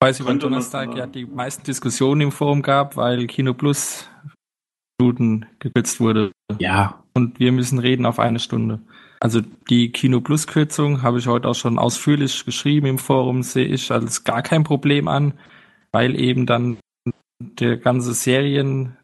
Weiß 0.00 0.20
ich, 0.20 0.26
wann 0.26 0.38
Donnerstag 0.38 0.96
ja 0.96 1.06
die 1.06 1.26
meisten 1.26 1.64
Diskussionen 1.64 2.22
im 2.22 2.32
Forum 2.32 2.62
gab, 2.62 2.96
weil 2.96 3.26
Kino 3.26 3.54
Plus 3.54 4.08
Minuten 5.00 5.46
gekürzt 5.58 6.00
wurde. 6.00 6.30
Ja. 6.58 7.02
Und 7.14 7.40
wir 7.40 7.52
müssen 7.52 7.78
reden 7.78 8.06
auf 8.06 8.18
eine 8.18 8.38
Stunde. 8.38 8.80
Also 9.20 9.40
die 9.70 9.90
Kino 9.92 10.20
Plus 10.20 10.46
Kürzung 10.46 11.02
habe 11.02 11.18
ich 11.18 11.26
heute 11.26 11.48
auch 11.48 11.54
schon 11.54 11.78
ausführlich 11.78 12.44
geschrieben 12.44 12.86
im 12.86 12.98
Forum, 12.98 13.42
sehe 13.42 13.66
ich 13.66 13.90
als 13.90 14.24
gar 14.24 14.42
kein 14.42 14.64
Problem 14.64 15.08
an 15.08 15.34
weil 15.94 16.18
eben 16.18 16.44
dann 16.44 16.78
der 17.38 17.76
ganze 17.76 18.14
Serien 18.14 18.96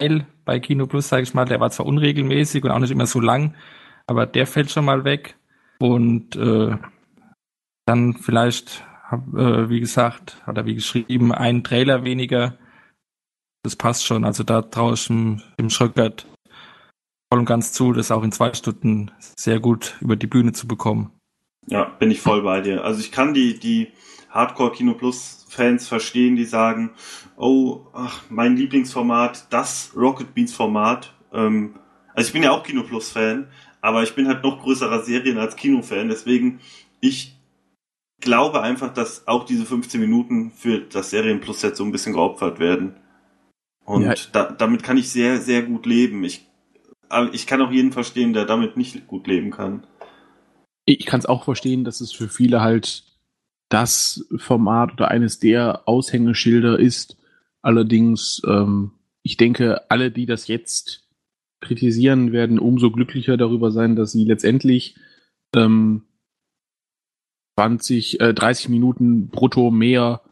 bei 0.44 0.58
Kino 0.58 0.88
Plus, 0.88 1.08
sage 1.08 1.22
ich 1.22 1.34
mal, 1.34 1.44
der 1.44 1.60
war 1.60 1.70
zwar 1.70 1.86
unregelmäßig 1.86 2.64
und 2.64 2.72
auch 2.72 2.80
nicht 2.80 2.90
immer 2.90 3.06
so 3.06 3.20
lang, 3.20 3.54
aber 4.10 4.26
der 4.26 4.48
fällt 4.48 4.72
schon 4.72 4.84
mal 4.84 5.04
weg. 5.04 5.36
Und 5.78 6.34
äh, 6.34 6.76
dann 7.86 8.14
vielleicht, 8.14 8.84
äh, 9.12 9.68
wie 9.68 9.78
gesagt, 9.78 10.42
hat 10.44 10.56
er 10.58 10.66
wie 10.66 10.74
geschrieben, 10.74 11.32
einen 11.32 11.62
Trailer 11.62 12.02
weniger. 12.02 12.58
Das 13.62 13.76
passt 13.76 14.04
schon. 14.04 14.24
Also 14.24 14.42
da 14.42 14.62
traue 14.62 14.94
ich 14.94 15.06
dem, 15.06 15.42
dem 15.60 15.70
Schröckert 15.70 16.26
voll 17.32 17.38
und 17.38 17.44
ganz 17.44 17.72
zu, 17.72 17.92
das 17.92 18.10
auch 18.10 18.24
in 18.24 18.32
zwei 18.32 18.52
Stunden 18.52 19.12
sehr 19.36 19.60
gut 19.60 19.96
über 20.00 20.16
die 20.16 20.26
Bühne 20.26 20.52
zu 20.52 20.66
bekommen. 20.66 21.12
Ja, 21.68 21.84
bin 21.84 22.10
ich 22.10 22.20
voll 22.20 22.42
bei 22.42 22.62
dir. 22.62 22.82
Also 22.82 22.98
ich 22.98 23.12
kann 23.12 23.32
die, 23.32 23.60
die 23.60 23.92
Hardcore 24.28 24.72
Kino 24.72 24.94
Plus 24.94 25.46
Fans 25.48 25.86
verstehen, 25.86 26.34
die 26.34 26.46
sagen, 26.46 26.90
oh, 27.36 27.86
ach, 27.92 28.22
mein 28.28 28.56
Lieblingsformat, 28.56 29.52
das 29.52 29.92
Rocket 29.94 30.34
Beans 30.34 30.52
Format. 30.52 31.14
Ähm, 31.32 31.78
also 32.12 32.26
ich 32.26 32.32
bin 32.32 32.42
ja 32.42 32.50
auch 32.50 32.64
Kino 32.64 32.82
Plus 32.82 33.10
Fan, 33.10 33.48
aber 33.80 34.02
ich 34.02 34.14
bin 34.14 34.28
halt 34.28 34.42
noch 34.42 34.62
größerer 34.62 35.02
Serien 35.02 35.38
als 35.38 35.56
Kinofan, 35.56 36.08
deswegen 36.08 36.60
ich 37.00 37.36
glaube 38.20 38.62
einfach, 38.62 38.92
dass 38.92 39.26
auch 39.26 39.44
diese 39.44 39.64
15 39.64 40.00
Minuten 40.00 40.50
für 40.50 40.80
das 40.80 41.10
Serien 41.10 41.40
Plus 41.40 41.60
Set 41.60 41.76
so 41.76 41.84
ein 41.84 41.92
bisschen 41.92 42.12
geopfert 42.12 42.58
werden. 42.58 42.94
Und 43.84 44.02
ja. 44.02 44.14
da, 44.32 44.52
damit 44.52 44.82
kann 44.82 44.98
ich 44.98 45.10
sehr, 45.10 45.38
sehr 45.38 45.62
gut 45.62 45.86
leben. 45.86 46.22
Ich, 46.22 46.46
ich 47.32 47.46
kann 47.46 47.62
auch 47.62 47.72
jeden 47.72 47.92
verstehen, 47.92 48.32
der 48.32 48.44
damit 48.44 48.76
nicht 48.76 49.06
gut 49.06 49.26
leben 49.26 49.50
kann. 49.50 49.86
Ich 50.84 51.06
kann 51.06 51.20
es 51.20 51.26
auch 51.26 51.44
verstehen, 51.44 51.84
dass 51.84 52.00
es 52.00 52.12
für 52.12 52.28
viele 52.28 52.60
halt 52.60 53.04
das 53.68 54.26
Format 54.36 54.92
oder 54.92 55.08
eines 55.08 55.38
der 55.38 55.88
Aushängeschilder 55.88 56.78
ist. 56.78 57.16
Allerdings, 57.62 58.42
ähm, 58.46 58.92
ich 59.22 59.36
denke, 59.36 59.90
alle, 59.90 60.10
die 60.10 60.26
das 60.26 60.48
jetzt 60.48 61.08
kritisieren, 61.60 62.32
werden 62.32 62.58
umso 62.58 62.90
glücklicher 62.90 63.36
darüber 63.36 63.70
sein, 63.70 63.96
dass 63.96 64.12
sie 64.12 64.24
letztendlich 64.24 64.96
ähm, 65.54 66.02
20, 67.58 68.20
äh, 68.20 68.34
30 68.34 68.68
Minuten 68.68 69.28
brutto 69.28 69.70
mehr 69.70 70.22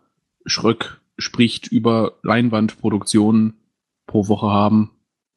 Schröck 0.47 1.01
spricht 1.19 1.67
über 1.67 2.19
Leinwandproduktionen 2.23 3.55
pro 4.07 4.29
Woche 4.29 4.47
haben 4.47 4.93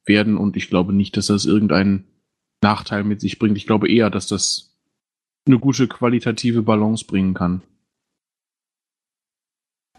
werden 0.05 0.37
und 0.37 0.55
ich 0.55 0.69
glaube 0.69 0.93
nicht, 0.93 1.17
dass 1.17 1.27
das 1.27 1.45
irgendeinen 1.45 2.05
Nachteil 2.63 3.03
mit 3.03 3.19
sich 3.19 3.39
bringt. 3.39 3.57
Ich 3.57 3.67
glaube 3.67 3.89
eher, 3.89 4.09
dass 4.09 4.27
das 4.27 4.77
eine 5.45 5.59
gute 5.59 5.87
qualitative 5.87 6.61
Balance 6.61 7.05
bringen 7.05 7.33
kann. 7.33 7.61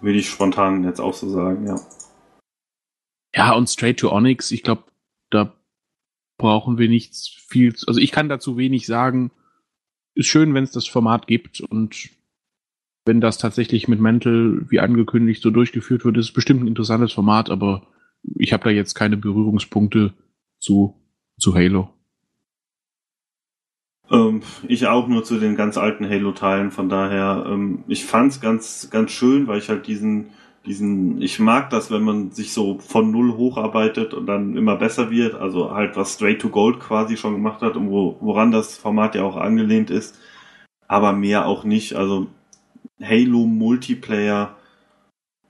Würde 0.01 0.19
ich 0.19 0.29
spontan 0.29 0.85
jetzt 0.85 1.01
auch 1.01 1.15
so 1.15 1.29
sagen, 1.29 1.67
ja. 1.67 1.81
Ja, 3.35 3.53
und 3.55 3.69
Straight 3.69 3.99
to 3.99 4.11
Onyx, 4.11 4.51
ich 4.51 4.63
glaube, 4.63 4.85
da 5.31 5.55
brauchen 6.43 6.77
wir 6.77 6.89
nichts 6.89 7.29
viel. 7.29 7.75
Also 7.87 8.01
ich 8.01 8.13
kann 8.13 8.29
dazu 8.29 8.59
wenig 8.59 8.87
sagen. 8.87 9.31
Ist 10.15 10.27
schön, 10.27 10.53
wenn 10.53 10.65
es 10.65 10.73
das 10.73 10.87
Format 10.87 11.27
gibt 11.27 11.63
und 11.63 12.11
wenn 13.07 13.21
das 13.21 13.39
tatsächlich 13.39 13.89
mit 13.89 14.01
Mental 14.01 14.67
wie 14.69 14.81
angekündigt 14.81 15.43
so 15.43 15.51
durchgeführt 15.51 16.05
wird, 16.05 16.19
ist 16.19 16.27
es 16.27 16.33
bestimmt 16.33 16.63
ein 16.63 16.69
interessantes 16.69 17.13
Format, 17.13 17.49
aber 17.49 17.87
ich 18.37 18.53
habe 18.53 18.65
da 18.65 18.71
jetzt 18.71 18.95
keine 18.95 19.17
Berührungspunkte 19.17 20.13
zu, 20.59 20.95
zu 21.39 21.55
Halo. 21.55 21.89
Ähm, 24.11 24.43
ich 24.69 24.87
auch 24.87 25.09
nur 25.09 25.25
zu 25.25 25.41
den 25.41 25.57
ganz 25.57 25.79
alten 25.79 26.09
Halo-Teilen, 26.09 26.71
von 26.71 26.89
daher, 26.89 27.47
ähm, 27.49 27.85
ich 27.89 28.05
fand's 28.05 28.41
ganz, 28.41 28.91
ganz 28.91 29.11
schön, 29.11 29.47
weil 29.47 29.59
ich 29.59 29.69
halt 29.69 29.87
diesen, 29.87 30.27
diesen, 30.67 31.21
ich 31.21 31.39
mag 31.39 31.71
das, 31.71 31.91
wenn 31.91 32.03
man 32.03 32.31
sich 32.31 32.53
so 32.53 32.79
von 32.79 33.11
null 33.11 33.37
hocharbeitet 33.37 34.15
und 34.15 34.27
dann 34.27 34.57
immer 34.57 34.77
besser 34.77 35.11
wird, 35.11 35.35
also 35.35 35.73
halt 35.73 35.97
was 35.97 36.15
Straight 36.15 36.41
to 36.41 36.49
Gold 36.51 36.81
quasi 36.81 37.17
schon 37.17 37.35
gemacht 37.35 37.63
hat 37.63 37.77
und 37.77 37.91
wo, 37.91 38.17
woran 38.21 38.53
das 38.53 38.77
Format 38.77 39.15
ja 39.15 39.25
auch 39.25 39.37
angelehnt 39.37 39.91
ist, 39.91 40.19
aber 40.87 41.13
mehr 41.13 41.47
auch 41.47 41.65
nicht, 41.65 41.95
also 41.95 42.29
Halo 43.01 43.47
Multiplayer, 43.47 44.57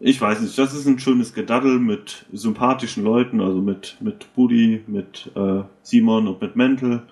ich 0.04 0.20
weiß 0.20 0.40
nicht, 0.40 0.58
das 0.58 0.74
ist 0.74 0.86
ein 0.86 0.98
schönes 0.98 1.32
Gedaddel 1.32 1.78
mit 1.78 2.26
sympathischen 2.32 3.04
Leuten, 3.04 3.40
also 3.40 3.60
mit, 3.60 3.98
mit 4.00 4.34
Buddy, 4.34 4.82
mit 4.88 5.30
äh, 5.36 5.62
Simon 5.82 6.26
und 6.26 6.40
mit 6.40 6.56
Mental. 6.56 7.04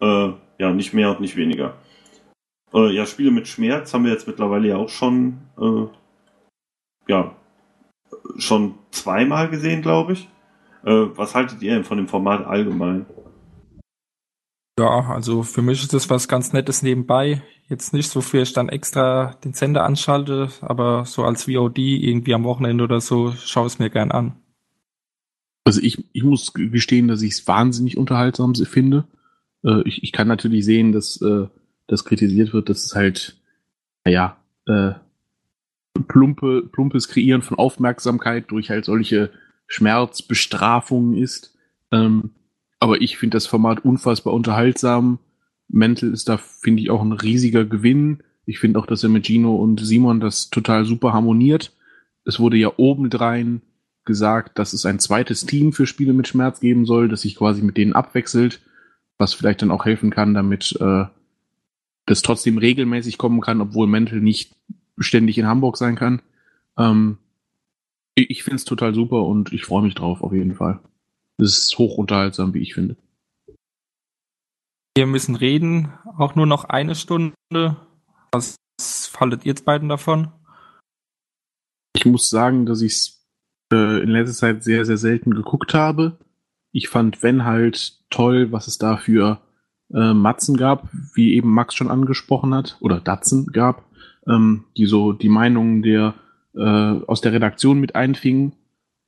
Äh, 0.00 0.30
ja, 0.58 0.72
nicht 0.72 0.94
mehr 0.94 1.10
und 1.10 1.20
nicht 1.20 1.36
weniger. 1.36 1.74
Äh, 2.72 2.94
ja, 2.94 3.04
Spiele 3.04 3.30
mit 3.30 3.46
Schmerz 3.46 3.92
haben 3.92 4.04
wir 4.04 4.12
jetzt 4.12 4.26
mittlerweile 4.26 4.68
ja 4.68 4.76
auch 4.76 4.88
schon, 4.88 5.38
äh, 5.60 5.86
ja, 7.08 7.34
schon 8.36 8.74
zweimal 8.90 9.48
gesehen, 9.48 9.82
glaube 9.82 10.14
ich. 10.14 10.28
Äh, 10.84 11.08
was 11.14 11.34
haltet 11.34 11.62
ihr 11.62 11.74
denn 11.74 11.84
von 11.84 11.98
dem 11.98 12.08
Format 12.08 12.46
allgemein? 12.46 13.06
Ja, 14.78 15.10
also 15.10 15.42
für 15.42 15.62
mich 15.62 15.82
ist 15.82 15.92
das 15.92 16.08
was 16.08 16.26
ganz 16.26 16.52
Nettes 16.52 16.82
nebenbei. 16.82 17.42
Jetzt 17.68 17.92
nicht 17.92 18.08
so 18.08 18.20
viel, 18.20 18.40
ich 18.40 18.52
dann 18.52 18.68
extra 18.68 19.34
den 19.44 19.52
Sender 19.52 19.84
anschalte, 19.84 20.48
aber 20.60 21.04
so 21.04 21.24
als 21.24 21.44
VOD 21.44 21.78
irgendwie 21.78 22.34
am 22.34 22.44
Wochenende 22.44 22.84
oder 22.84 23.00
so 23.00 23.32
schaue 23.32 23.66
es 23.66 23.78
mir 23.78 23.90
gern 23.90 24.10
an. 24.10 24.36
Also 25.64 25.82
ich, 25.82 26.04
ich 26.12 26.24
muss 26.24 26.54
gestehen, 26.54 27.08
dass 27.08 27.22
ich 27.22 27.32
es 27.32 27.46
wahnsinnig 27.46 27.98
unterhaltsam 27.98 28.54
finde. 28.54 29.04
Äh, 29.62 29.82
ich, 29.86 30.02
ich 30.02 30.12
kann 30.12 30.28
natürlich 30.28 30.64
sehen, 30.64 30.92
dass 30.92 31.20
äh, 31.20 31.46
das 31.86 32.04
kritisiert 32.04 32.52
wird, 32.52 32.70
dass 32.70 32.84
es 32.84 32.94
halt, 32.94 33.36
naja, 34.04 34.38
äh, 34.66 34.92
plumpe, 36.06 36.68
plumpes 36.70 37.08
Kreieren 37.08 37.42
von 37.42 37.58
Aufmerksamkeit 37.58 38.50
durch 38.50 38.70
halt 38.70 38.84
solche 38.84 39.30
Schmerzbestrafungen 39.66 41.16
ist. 41.16 41.56
Ähm, 41.92 42.30
aber 42.78 43.00
ich 43.00 43.18
finde 43.18 43.36
das 43.36 43.46
Format 43.46 43.84
unfassbar 43.84 44.34
unterhaltsam. 44.34 45.18
Mental 45.68 46.12
ist 46.12 46.28
da, 46.28 46.38
finde 46.38 46.82
ich, 46.82 46.90
auch 46.90 47.02
ein 47.02 47.12
riesiger 47.12 47.64
Gewinn. 47.64 48.22
Ich 48.46 48.58
finde 48.58 48.78
auch, 48.80 48.86
dass 48.86 49.02
er 49.04 49.10
mit 49.10 49.26
Gino 49.26 49.54
und 49.54 49.80
Simon 49.80 50.20
das 50.20 50.50
total 50.50 50.84
super 50.84 51.12
harmoniert. 51.12 51.72
Es 52.24 52.40
wurde 52.40 52.56
ja 52.56 52.72
obendrein 52.76 53.62
gesagt, 54.04 54.58
dass 54.58 54.72
es 54.72 54.86
ein 54.86 54.98
zweites 54.98 55.46
Team 55.46 55.72
für 55.72 55.86
Spiele 55.86 56.12
mit 56.12 56.26
Schmerz 56.26 56.60
geben 56.60 56.84
soll, 56.84 57.08
das 57.08 57.22
sich 57.22 57.36
quasi 57.36 57.62
mit 57.62 57.76
denen 57.76 57.92
abwechselt, 57.92 58.60
was 59.18 59.34
vielleicht 59.34 59.62
dann 59.62 59.70
auch 59.70 59.84
helfen 59.84 60.10
kann, 60.10 60.34
damit 60.34 60.76
äh, 60.80 61.04
das 62.06 62.22
trotzdem 62.22 62.58
regelmäßig 62.58 63.18
kommen 63.18 63.40
kann, 63.40 63.60
obwohl 63.60 63.86
Mental 63.86 64.20
nicht 64.20 64.56
ständig 65.00 65.38
in 65.38 65.46
Hamburg 65.46 65.76
sein 65.76 65.96
kann. 65.96 66.22
Ähm, 66.78 67.18
ich 68.14 68.30
ich 68.30 68.42
finde 68.42 68.56
es 68.56 68.64
total 68.64 68.94
super 68.94 69.24
und 69.24 69.52
ich 69.52 69.64
freue 69.64 69.82
mich 69.82 69.94
drauf, 69.94 70.22
auf 70.22 70.32
jeden 70.32 70.54
Fall. 70.54 70.80
Es 71.38 71.56
ist 71.56 71.78
hoch 71.78 71.96
unterhaltsam, 71.96 72.54
wie 72.54 72.60
ich 72.60 72.74
finde. 72.74 72.96
Wir 74.96 75.06
müssen 75.06 75.36
reden, 75.36 75.92
auch 76.18 76.34
nur 76.34 76.46
noch 76.46 76.64
eine 76.64 76.94
Stunde. 76.94 77.34
Was 78.32 78.56
haltet 79.18 79.44
ihr 79.44 79.50
jetzt 79.50 79.64
beiden 79.64 79.88
davon? 79.88 80.28
Ich 81.94 82.04
muss 82.06 82.28
sagen, 82.30 82.66
dass 82.66 82.82
ich 82.82 82.92
es 82.92 83.26
äh, 83.72 84.02
in 84.02 84.10
letzter 84.10 84.36
Zeit 84.36 84.64
sehr, 84.64 84.84
sehr 84.84 84.96
selten 84.96 85.32
geguckt 85.32 85.74
habe. 85.74 86.18
Ich 86.72 86.88
fand, 86.88 87.22
wenn 87.22 87.44
halt 87.44 87.98
toll, 88.10 88.52
was 88.52 88.68
es 88.68 88.78
da 88.78 88.96
für 88.96 89.40
äh, 89.92 90.12
Matzen 90.12 90.56
gab, 90.56 90.88
wie 91.14 91.34
eben 91.34 91.52
Max 91.52 91.74
schon 91.74 91.90
angesprochen 91.90 92.54
hat, 92.54 92.76
oder 92.80 93.00
Datzen 93.00 93.46
gab, 93.46 93.84
ähm, 94.30 94.64
die 94.76 94.86
so 94.86 95.12
die 95.12 95.28
Meinungen 95.28 95.82
der 95.82 96.14
äh, 96.54 96.60
aus 96.60 97.20
der 97.20 97.32
Redaktion 97.32 97.80
mit 97.80 97.94
einfingen 97.94 98.52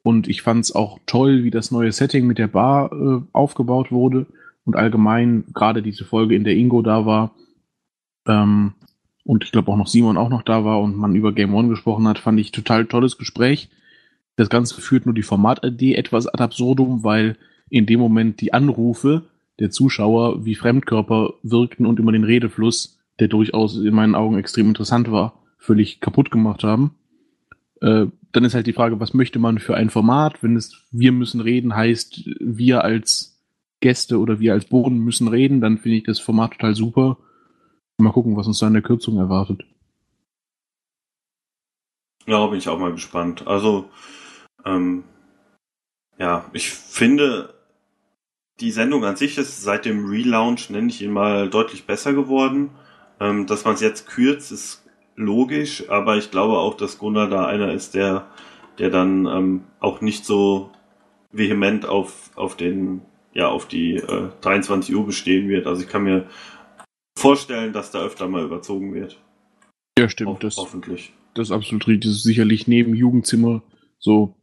und 0.02 0.28
ich 0.28 0.42
fand 0.42 0.64
es 0.64 0.74
auch 0.74 0.98
toll, 1.06 1.44
wie 1.44 1.50
das 1.50 1.70
neue 1.70 1.92
Setting 1.92 2.26
mit 2.26 2.38
der 2.38 2.48
Bar 2.48 2.92
äh, 2.92 3.20
aufgebaut 3.32 3.92
wurde 3.92 4.26
und 4.64 4.76
allgemein 4.76 5.44
gerade 5.52 5.82
diese 5.82 6.04
Folge, 6.04 6.34
in 6.34 6.44
der 6.44 6.56
Ingo 6.56 6.82
da 6.82 7.06
war 7.06 7.34
ähm, 8.26 8.74
und 9.24 9.44
ich 9.44 9.52
glaube 9.52 9.70
auch 9.70 9.76
noch 9.76 9.86
Simon 9.86 10.16
auch 10.16 10.28
noch 10.28 10.42
da 10.42 10.64
war 10.64 10.80
und 10.80 10.96
man 10.96 11.14
über 11.14 11.32
Game 11.32 11.54
One 11.54 11.68
gesprochen 11.68 12.08
hat, 12.08 12.18
fand 12.18 12.40
ich 12.40 12.52
total 12.52 12.86
tolles 12.86 13.18
Gespräch. 13.18 13.68
Das 14.36 14.48
Ganze 14.48 14.80
führt 14.80 15.06
nur 15.06 15.14
die 15.14 15.22
Format-ID 15.22 15.96
etwas 15.96 16.26
ad 16.26 16.42
absurdum, 16.42 17.04
weil 17.04 17.36
in 17.68 17.86
dem 17.86 18.00
Moment 18.00 18.40
die 18.40 18.52
Anrufe 18.52 19.24
der 19.58 19.70
Zuschauer 19.70 20.44
wie 20.44 20.54
Fremdkörper 20.54 21.34
wirkten 21.42 21.86
und 21.86 22.00
immer 22.00 22.12
den 22.12 22.24
Redefluss, 22.24 22.98
der 23.22 23.28
durchaus 23.28 23.76
in 23.76 23.94
meinen 23.94 24.16
Augen 24.16 24.36
extrem 24.36 24.66
interessant 24.66 25.12
war, 25.12 25.38
völlig 25.56 26.00
kaputt 26.00 26.32
gemacht 26.32 26.64
haben. 26.64 26.96
Äh, 27.80 28.06
dann 28.32 28.44
ist 28.44 28.54
halt 28.54 28.66
die 28.66 28.72
Frage, 28.72 28.98
was 28.98 29.14
möchte 29.14 29.38
man 29.38 29.60
für 29.60 29.76
ein 29.76 29.90
Format? 29.90 30.42
Wenn 30.42 30.56
es 30.56 30.82
wir 30.90 31.12
müssen 31.12 31.40
reden 31.40 31.76
heißt, 31.76 32.28
wir 32.40 32.82
als 32.82 33.40
Gäste 33.80 34.18
oder 34.18 34.40
wir 34.40 34.54
als 34.54 34.64
Boden 34.64 34.98
müssen 34.98 35.28
reden, 35.28 35.60
dann 35.60 35.78
finde 35.78 35.98
ich 35.98 36.04
das 36.04 36.18
Format 36.18 36.54
total 36.54 36.74
super. 36.74 37.18
Mal 37.98 38.10
gucken, 38.10 38.36
was 38.36 38.48
uns 38.48 38.58
da 38.58 38.66
in 38.66 38.72
der 38.72 38.82
Kürzung 38.82 39.18
erwartet. 39.18 39.62
Ja, 42.26 42.44
bin 42.48 42.58
ich 42.58 42.68
auch 42.68 42.78
mal 42.78 42.92
gespannt. 42.92 43.46
Also, 43.46 43.88
ähm, 44.64 45.04
ja, 46.18 46.44
ich 46.52 46.70
finde, 46.70 47.54
die 48.58 48.72
Sendung 48.72 49.04
an 49.04 49.14
sich 49.14 49.38
ist 49.38 49.62
seit 49.62 49.84
dem 49.84 50.06
Relaunch, 50.06 50.70
nenne 50.70 50.88
ich 50.88 51.02
ihn 51.02 51.12
mal, 51.12 51.48
deutlich 51.48 51.86
besser 51.86 52.12
geworden. 52.12 52.70
Ähm, 53.22 53.46
dass 53.46 53.64
man 53.64 53.74
es 53.74 53.80
jetzt 53.80 54.08
kürzt, 54.08 54.50
ist 54.50 54.84
logisch, 55.14 55.88
aber 55.88 56.16
ich 56.16 56.32
glaube 56.32 56.58
auch, 56.58 56.76
dass 56.76 56.98
Gunnar 56.98 57.28
da 57.28 57.46
einer 57.46 57.72
ist, 57.72 57.94
der, 57.94 58.26
der 58.78 58.90
dann 58.90 59.26
ähm, 59.26 59.64
auch 59.78 60.00
nicht 60.00 60.24
so 60.24 60.72
vehement 61.30 61.86
auf, 61.86 62.30
auf 62.34 62.56
den, 62.56 63.02
ja, 63.32 63.48
auf 63.48 63.68
die 63.68 63.94
äh, 63.94 64.28
23 64.40 64.96
Uhr 64.96 65.06
bestehen 65.06 65.48
wird. 65.48 65.68
Also 65.68 65.82
ich 65.82 65.88
kann 65.88 66.02
mir 66.02 66.26
vorstellen, 67.16 67.72
dass 67.72 67.92
da 67.92 68.02
öfter 68.02 68.26
mal 68.26 68.42
überzogen 68.42 68.92
wird. 68.92 69.22
Ja, 69.96 70.08
stimmt. 70.08 70.30
Ho 70.30 70.38
das, 70.40 70.56
hoffentlich. 70.56 71.12
Das 71.34 71.48
ist 71.48 71.52
absolut 71.52 71.86
richtig. 71.86 72.10
Das 72.10 72.18
ist 72.18 72.24
sicherlich 72.24 72.66
neben 72.66 72.92
Jugendzimmer 72.92 73.62
so 74.00 74.34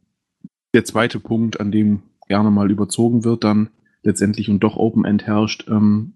der 0.73 0.86
zweite 0.86 1.19
Punkt, 1.19 1.59
an 1.59 1.73
dem 1.73 2.03
gerne 2.30 2.49
mal 2.49 2.71
überzogen 2.71 3.25
wird, 3.25 3.43
dann 3.43 3.71
letztendlich 4.03 4.49
und 4.49 4.61
doch 4.61 4.77
Open 4.77 5.03
End 5.03 5.27
herrscht. 5.27 5.67
Ähm, 5.67 6.13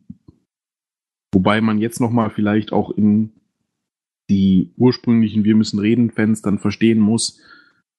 wobei 1.34 1.62
man 1.62 1.80
jetzt 1.80 2.00
nochmal 2.00 2.30
vielleicht 2.30 2.72
auch 2.72 2.92
in 2.92 3.32
die 4.30 4.72
ursprünglichen 4.78 5.44
Wir 5.44 5.56
müssen 5.56 5.80
reden 5.80 6.12
Fans 6.12 6.42
dann 6.42 6.60
verstehen 6.60 7.00
muss, 7.00 7.40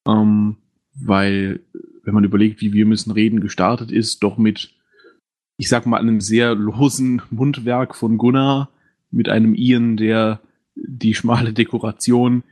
ähm, 0.07 0.57
weil 0.95 1.61
wenn 2.03 2.15
man 2.15 2.25
überlegt, 2.25 2.61
wie 2.61 2.73
Wir 2.73 2.87
müssen 2.87 3.11
reden 3.11 3.41
gestartet 3.41 3.91
ist, 3.91 4.23
doch 4.23 4.39
mit, 4.39 4.75
ich 5.57 5.69
sag 5.69 5.87
mal, 5.87 5.99
einem 5.99 6.21
sehr 6.21 6.55
losen 6.55 7.23
Mundwerk 7.31 7.95
von 7.95 8.19
Gunnar, 8.19 8.71
mit 9.11 9.29
einem 9.29 9.55
Ian, 9.55 9.97
der 9.97 10.41
die 10.75 11.15
schmale 11.15 11.53
Dekoration 11.53 12.43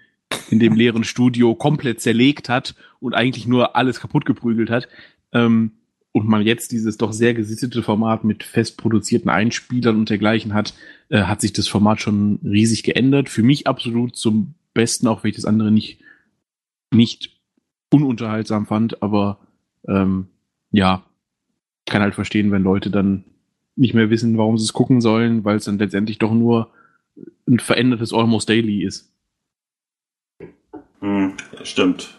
in 0.51 0.61
dem 0.61 0.75
leeren 0.75 1.05
Studio 1.05 1.55
komplett 1.55 2.01
zerlegt 2.01 2.49
hat 2.49 2.75
und 3.01 3.15
eigentlich 3.15 3.47
nur 3.47 3.77
alles 3.77 4.01
kaputt 4.01 4.25
geprügelt 4.25 4.71
hat. 4.71 4.89
Ähm, 5.33 5.73
und 6.13 6.29
man 6.29 6.43
jetzt 6.43 6.73
dieses 6.73 6.99
doch 6.99 7.13
sehr 7.13 7.35
gesittete 7.35 7.83
Format 7.83 8.23
mit 8.23 8.45
fest 8.45 8.77
produzierten 8.77 9.31
Einspielern 9.31 9.97
und 9.97 10.11
dergleichen 10.11 10.53
hat, 10.53 10.75
äh, 11.09 11.23
hat 11.23 11.41
sich 11.41 11.53
das 11.53 11.69
Format 11.69 12.01
schon 12.01 12.39
riesig 12.45 12.83
geändert. 12.83 13.31
Für 13.31 13.43
mich 13.43 13.67
absolut 13.67 14.15
zum 14.17 14.55
besten, 14.75 15.07
auch 15.09 15.25
wenn 15.25 15.31
ich 15.31 15.37
das 15.37 15.47
andere 15.47 15.71
nicht, 15.71 16.01
nicht 16.93 17.41
ununterhaltsam 17.91 18.67
fand, 18.67 19.03
aber 19.03 19.39
ähm, 19.89 20.29
ja, 20.71 21.05
kann 21.87 22.03
halt 22.03 22.15
verstehen, 22.15 22.53
wenn 22.53 22.63
Leute 22.63 22.91
dann 22.91 23.25
nicht 23.75 23.95
mehr 23.95 24.11
wissen, 24.11 24.37
warum 24.37 24.59
sie 24.59 24.65
es 24.65 24.73
gucken 24.75 25.01
sollen, 25.01 25.45
weil 25.45 25.57
es 25.57 25.65
dann 25.65 25.79
letztendlich 25.79 26.19
doch 26.19 26.33
nur 26.33 26.73
ein 27.49 27.59
verändertes 27.59 28.13
Almost 28.13 28.49
Daily 28.49 28.85
ist. 28.85 29.11
Hm, 31.01 31.35
stimmt. 31.65 32.19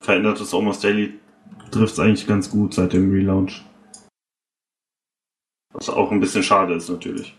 Verändertes 0.00 0.52
Almost 0.52 0.82
Daily 0.82 1.14
trifft 1.70 1.94
es 1.94 2.00
eigentlich 2.00 2.26
ganz 2.26 2.50
gut 2.50 2.74
seit 2.74 2.92
dem 2.92 3.10
Relaunch. 3.10 3.64
Was 5.72 5.88
auch 5.88 6.12
ein 6.12 6.20
bisschen 6.20 6.42
schade 6.42 6.74
ist, 6.74 6.88
natürlich. 6.88 7.36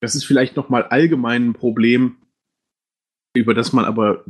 Das 0.00 0.14
ist 0.14 0.24
vielleicht 0.24 0.56
nochmal 0.56 0.84
allgemein 0.84 1.48
ein 1.48 1.52
Problem, 1.54 2.16
über 3.34 3.54
das 3.54 3.72
man 3.72 3.84
aber 3.84 4.24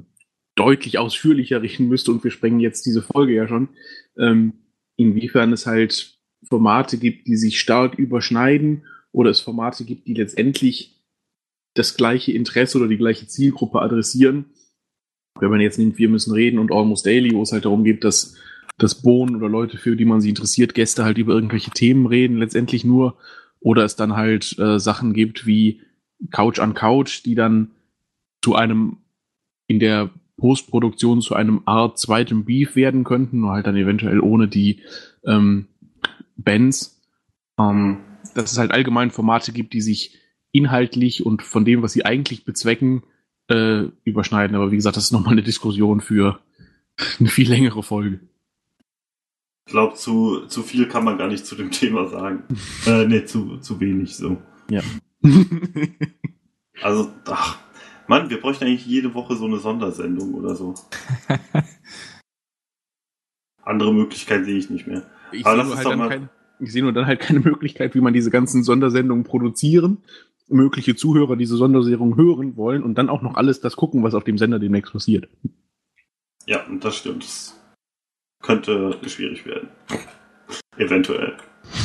deutlich 0.55 0.99
ausführlicher 0.99 1.63
richten 1.63 1.89
müsste, 1.89 2.11
und 2.11 2.25
wir 2.25 2.31
sprengen 2.31 2.61
jetzt 2.61 2.87
diese 2.87 3.03
Folge 3.03 3.35
ja 3.35 3.47
schon, 3.47 3.69
ähm, 4.17 4.55
inwiefern 4.97 5.53
es 5.53 5.67
halt 5.67 6.19
Formate 6.49 6.99
gibt, 6.99 7.27
die 7.27 7.37
sich 7.37 7.61
stark 7.61 7.97
überschneiden 7.97 8.85
oder 9.13 9.31
es 9.31 9.41
Formate 9.41 9.85
gibt, 9.85 10.07
die 10.07 10.15
letztendlich 10.15 11.01
das 11.75 11.97
gleiche 11.97 12.33
Interesse 12.33 12.79
oder 12.79 12.89
die 12.89 12.97
gleiche 12.97 13.27
Zielgruppe 13.27 13.81
adressieren. 13.81 14.47
Wenn 15.39 15.51
man 15.51 15.61
jetzt 15.61 15.79
nimmt, 15.79 15.99
wir 15.99 16.09
müssen 16.09 16.33
reden 16.33 16.59
und 16.59 16.73
Almost 16.73 17.07
Daily, 17.07 17.33
wo 17.35 17.43
es 17.43 17.53
halt 17.53 17.65
darum 17.65 17.85
geht, 17.85 18.03
dass, 18.03 18.37
dass 18.77 19.03
Bohnen 19.03 19.37
oder 19.37 19.49
Leute, 19.49 19.79
für 19.79 19.97
die 19.97 20.05
man 20.05 20.21
sie 20.21 20.29
interessiert, 20.29 20.75
Gäste 20.75 21.05
halt 21.05 21.19
über 21.19 21.35
irgendwelche 21.35 21.71
Themen 21.71 22.07
reden, 22.07 22.37
letztendlich 22.37 22.85
nur. 22.85 23.16
Oder 23.61 23.85
es 23.85 23.97
dann 23.97 24.14
halt 24.14 24.59
äh, 24.59 24.79
Sachen 24.79 25.14
gibt 25.14 25.47
wie 25.47 25.81
Couch 26.31 26.61
an 26.61 26.75
Couch, 26.75 27.25
die 27.25 27.35
dann 27.35 27.73
zu 28.43 28.55
einem 28.55 28.99
in 29.66 29.81
der 29.81 30.11
Postproduktion 30.37 31.21
zu 31.21 31.35
einem 31.35 31.62
Art 31.66 31.99
zweitem 31.99 32.45
Beef 32.45 32.77
werden 32.77 33.03
könnten, 33.05 33.41
nur 33.41 33.53
halt 33.53 33.66
dann 33.66 33.77
eventuell 33.77 34.21
ohne 34.21 34.47
die 34.47 34.81
ähm, 35.25 35.66
Bands. 36.37 37.03
Ähm, 37.59 37.99
dass 38.35 38.53
es 38.53 38.59
halt 38.59 38.71
allgemein 38.71 39.11
Formate 39.11 39.53
gibt, 39.53 39.73
die 39.73 39.81
sich 39.81 40.16
inhaltlich 40.53 41.27
und 41.27 41.43
von 41.43 41.64
dem, 41.64 41.83
was 41.83 41.93
sie 41.93 42.05
eigentlich 42.05 42.45
bezwecken, 42.45 43.03
äh, 43.49 43.85
überschneiden. 44.05 44.57
Aber 44.57 44.71
wie 44.71 44.77
gesagt, 44.77 44.97
das 44.97 45.05
ist 45.05 45.12
nochmal 45.12 45.33
eine 45.33 45.43
Diskussion 45.43 46.01
für 46.01 46.41
eine 47.19 47.29
viel 47.29 47.49
längere 47.49 47.83
Folge. 47.83 48.21
Ich 49.69 49.73
glaube, 49.73 49.97
zu, 49.97 50.47
zu 50.47 50.62
viel 50.62 50.89
kann 50.89 51.05
man 51.05 51.19
gar 51.19 51.29
nicht 51.29 51.45
zu 51.45 51.55
dem 51.55 51.71
Thema 51.71 52.09
sagen. 52.09 52.45
äh, 52.87 53.05
nee, 53.05 53.27
zu, 53.27 53.59
zu 53.59 53.79
wenig 53.79 54.16
so. 54.16 54.39
Ja. 54.71 54.81
also, 56.81 57.12
ach, 57.27 57.59
Mann, 58.07 58.31
wir 58.31 58.41
bräuchten 58.41 58.64
eigentlich 58.64 58.87
jede 58.87 59.12
Woche 59.12 59.37
so 59.37 59.45
eine 59.45 59.59
Sondersendung 59.59 60.33
oder 60.33 60.55
so. 60.55 60.73
Andere 63.62 63.93
Möglichkeit 63.93 64.47
sehe 64.47 64.57
ich 64.57 64.71
nicht 64.71 64.87
mehr. 64.87 65.03
Ich 65.33 65.45
sehe 65.45 65.62
nur, 65.62 65.77
halt 65.77 66.09
kein, 66.09 66.31
seh 66.61 66.81
nur, 66.81 66.95
dann 66.95 67.05
halt 67.05 67.21
keine 67.21 67.41
Möglichkeit, 67.41 67.95
wie 67.95 68.01
man 68.01 68.14
diese 68.14 68.31
ganzen 68.31 68.62
Sondersendungen 68.62 69.25
produzieren, 69.25 69.99
mögliche 70.49 70.97
Zuhörer 70.97 71.37
diese 71.37 71.59
Sondersendung 71.59 72.16
hören 72.16 72.57
wollen 72.57 72.83
und 72.83 72.97
dann 72.97 73.11
auch 73.11 73.21
noch 73.21 73.35
alles 73.35 73.61
das 73.61 73.77
gucken, 73.77 74.03
was 74.03 74.14
auf 74.14 74.25
dem 74.25 74.39
Sender 74.39 74.59
demnächst 74.59 74.95
passiert. 74.95 75.29
Ja, 76.47 76.64
das 76.81 76.97
stimmt. 76.97 77.25
Das 77.25 77.58
könnte 78.41 78.99
schwierig 79.07 79.45
werden. 79.47 79.68
Eventuell. 80.76 81.36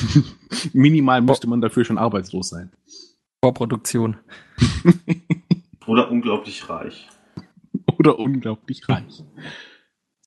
Minimal 0.74 1.22
müsste 1.22 1.48
man 1.48 1.62
dafür 1.62 1.84
schon 1.84 1.98
arbeitslos 1.98 2.50
sein. 2.50 2.72
Vorproduktion. 3.44 4.18
Oder 5.88 6.10
unglaublich 6.10 6.70
reich. 6.70 7.10
Oder 8.00 8.18
unglaublich 8.18 8.88
reich. 8.88 9.24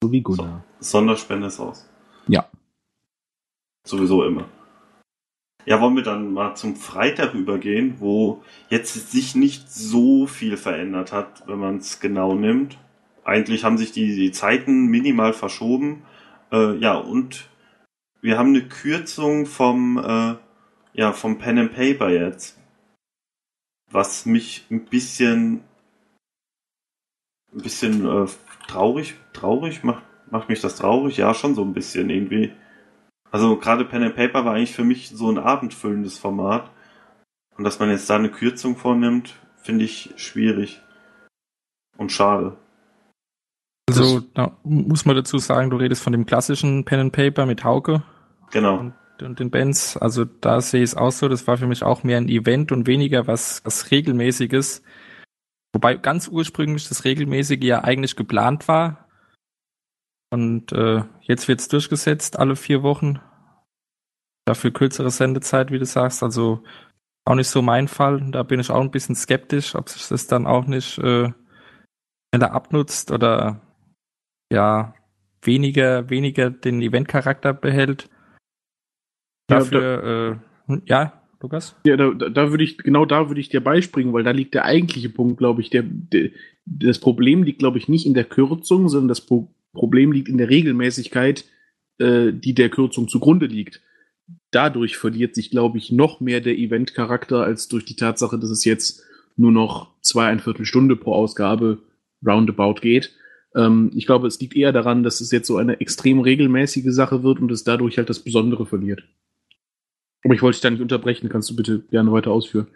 So 0.03 0.13
wie 0.13 0.21
Gunnar. 0.21 0.65
So, 0.81 0.99
Sonderspende 0.99 1.47
ist 1.47 1.61
aus. 1.61 1.89
Ja. 2.29 2.51
Sowieso 3.87 4.25
immer. 4.25 4.47
Ja, 5.65 5.81
wollen 5.81 5.97
wir 5.97 6.03
dann 6.03 6.33
mal 6.33 6.55
zum 6.55 6.77
Freitag 6.77 7.35
übergehen, 7.35 7.97
wo 7.99 8.43
jetzt 8.69 9.11
sich 9.11 9.35
nicht 9.35 9.71
so 9.71 10.27
viel 10.27 10.57
verändert 10.57 11.13
hat, 11.13 11.43
wenn 11.49 11.59
man 11.59 11.79
es 11.79 11.99
genau 11.99 12.35
nimmt. 12.35 12.79
Eigentlich 13.25 13.65
haben 13.65 13.77
sich 13.77 13.91
die, 13.91 14.15
die 14.15 14.31
Zeiten 14.31 14.87
minimal 14.87 15.33
verschoben. 15.33 16.03
Äh, 16.53 16.77
ja, 16.77 16.95
und 16.95 17.49
wir 18.21 18.39
haben 18.39 18.51
eine 18.51 18.69
Kürzung 18.69 19.47
vom, 19.47 19.99
äh, 19.99 20.37
ja, 20.95 21.13
vom 21.13 21.39
Pen 21.39 21.59
and 21.59 21.75
Paper 21.75 22.09
jetzt. 22.09 22.59
Was 23.91 24.27
mich 24.27 24.67
ein 24.71 24.85
bisschen 24.87 25.63
ein 27.53 27.63
bisschen 27.63 28.05
äh, 28.05 28.27
traurig 28.67 29.15
traurig 29.33 29.85
macht 29.85 30.03
macht 30.31 30.49
mich 30.49 30.61
das 30.61 30.77
traurig? 30.77 31.17
Ja 31.17 31.35
schon 31.35 31.55
so 31.55 31.63
ein 31.63 31.73
bisschen 31.73 32.11
irgendwie. 32.11 32.53
Also 33.31 33.57
gerade 33.57 33.85
Pen 33.85 34.03
and 34.03 34.17
Paper 34.17 34.45
war 34.45 34.55
eigentlich 34.55 34.75
für 34.75 34.85
mich 34.85 35.11
so 35.11 35.31
ein 35.31 35.39
abendfüllendes 35.39 36.19
Format. 36.19 36.71
Und 37.57 37.65
dass 37.65 37.79
man 37.79 37.91
jetzt 37.91 38.11
da 38.11 38.17
eine 38.17 38.31
Kürzung 38.31 38.77
vornimmt 38.77 39.35
finde 39.63 39.85
ich 39.85 40.15
schwierig 40.17 40.81
und 41.97 42.13
schade 42.13 42.57
also 43.89 44.21
da 44.35 44.57
muss 44.65 45.05
man 45.05 45.17
dazu 45.17 45.39
sagen 45.39 45.71
du 45.71 45.77
redest 45.77 46.03
von 46.03 46.13
dem 46.13 46.27
klassischen 46.27 46.85
Pen 46.85 47.01
and 47.01 47.13
Paper 47.13 47.47
mit 47.47 47.65
Hauke 47.65 48.03
genau 48.51 48.79
und 48.79 48.95
und 49.23 49.41
den 49.41 49.51
Bands. 49.51 49.97
Also 49.97 50.25
da 50.25 50.61
sehe 50.61 50.83
ich 50.83 50.91
es 50.91 50.97
auch 50.97 51.13
so, 51.13 51.29
das 51.29 51.47
war 51.47 51.57
für 51.57 51.67
mich 51.67 51.83
auch 51.83 52.03
mehr 52.03 52.19
ein 52.19 52.29
Event 52.29 52.73
und 52.73 52.87
weniger 52.87 53.27
was, 53.27 53.65
was 53.65 53.91
regelmäßiges. 53.91 54.83
Wobei 55.73 55.97
ganz 55.97 56.29
ursprünglich 56.29 56.89
das 56.89 57.05
regelmäßige 57.05 57.63
ja 57.63 57.85
eigentlich 57.85 58.17
geplant 58.17 58.69
war. 58.69 59.09
Und 60.31 60.73
äh, 60.73 61.05
jetzt 61.21 61.49
wird 61.49 61.61
es 61.61 61.69
durchgesetzt, 61.69 62.39
alle 62.39 62.57
vier 62.57 62.83
Wochen. 62.83 63.21
Dafür 64.45 64.73
kürzere 64.73 65.11
Sendezeit, 65.11 65.71
wie 65.71 65.79
du 65.79 65.85
sagst. 65.85 66.23
Also 66.23 66.63
auch 67.25 67.35
nicht 67.35 67.49
so 67.49 67.63
mein 67.63 67.89
Fall. 67.89 68.31
Da 68.31 68.43
bin 68.43 68.61
ich 68.61 68.71
auch 68.71 68.81
ein 68.81 68.91
bisschen 68.91 69.15
skeptisch, 69.15 69.75
ob 69.75 69.89
sich 69.89 70.07
das 70.09 70.27
dann 70.27 70.47
auch 70.47 70.67
nicht 70.67 70.99
äh, 70.99 71.33
schneller 72.35 72.53
abnutzt 72.53 73.11
oder 73.11 73.61
ja 74.53 74.95
weniger, 75.43 76.11
weniger 76.11 76.51
den 76.51 76.83
Eventcharakter 76.83 77.53
behält. 77.53 78.09
Dafür, 79.49 80.39
ja, 80.69 80.75
äh, 80.75 80.81
ja 80.87 81.23
Lukas? 81.41 81.77
Ja, 81.85 81.97
da, 81.97 82.11
da 82.13 82.51
würde 82.51 82.65
ich, 82.65 82.79
genau 82.79 83.05
da 83.05 83.29
würde 83.29 83.41
ich 83.41 83.49
dir 83.49 83.63
beispringen, 83.63 84.13
weil 84.13 84.25
da 84.25 84.31
liegt 84.31 84.55
der 84.55 84.65
eigentliche 84.65 85.09
Punkt, 85.09 85.39
glaube 85.39 85.61
ich. 85.61 85.71
Der, 85.71 85.85
der, 85.85 86.31
das 86.65 86.99
Problem 86.99 87.43
liegt, 87.43 87.59
glaube 87.59 87.79
ich, 87.79 87.89
nicht 87.89 88.07
in 88.07 88.15
der 88.15 88.25
Kürzung, 88.25 88.89
sondern 88.89 89.09
das 89.09 89.21
Pro 89.21 89.53
Problem 89.73 90.11
liegt 90.11 90.31
in 90.31 90.39
der 90.39 90.49
Regelmäßigkeit, 90.49 91.45
äh, 91.99 92.33
die 92.33 92.55
der 92.55 92.71
Kürzung 92.71 93.09
zugrunde 93.09 93.45
liegt. 93.45 93.83
Dadurch 94.51 94.97
verliert 94.97 95.35
sich, 95.35 95.51
glaube 95.51 95.77
ich, 95.77 95.93
noch 95.93 96.21
mehr 96.21 96.41
der 96.41 96.57
Event-Charakter 96.57 97.43
als 97.43 97.69
durch 97.69 97.85
die 97.85 97.95
Tatsache, 97.95 98.39
dass 98.39 98.49
es 98.49 98.65
jetzt 98.65 99.05
nur 99.37 99.53
noch 99.53 99.93
zwei, 100.01 100.29
ein 100.29 100.41
Viertelstunde 100.41 100.97
pro 100.97 101.13
Ausgabe 101.13 101.83
roundabout 102.27 102.81
geht. 102.81 103.13
Ähm, 103.57 103.91
ich 103.95 104.07
glaube, 104.07 104.29
es 104.29 104.39
liegt 104.39 104.55
eher 104.55 104.73
daran, 104.73 105.03
dass 105.03 105.21
es 105.21 105.33
jetzt 105.33 105.49
so 105.49 105.57
eine 105.57 105.81
extrem 105.81 106.21
regelmäßige 106.21 106.93
Sache 106.93 107.23
wird 107.23 107.41
und 107.41 107.51
es 107.51 107.65
dadurch 107.65 107.99
halt 107.99 108.11
das 108.11 108.21
Besondere 108.21 108.67
verliert. 108.67 109.03
Aber 110.23 110.35
ich 110.35 110.43
wollte 110.43 110.57
dich 110.57 110.63
da 110.63 110.71
nicht 110.71 110.83
unterbrechen, 110.83 111.29
kannst 111.29 111.51
du 111.51 111.57
bitte 111.57 111.81
gerne 111.91 112.13
weiter 112.13 112.31
ausführen. 112.31 112.69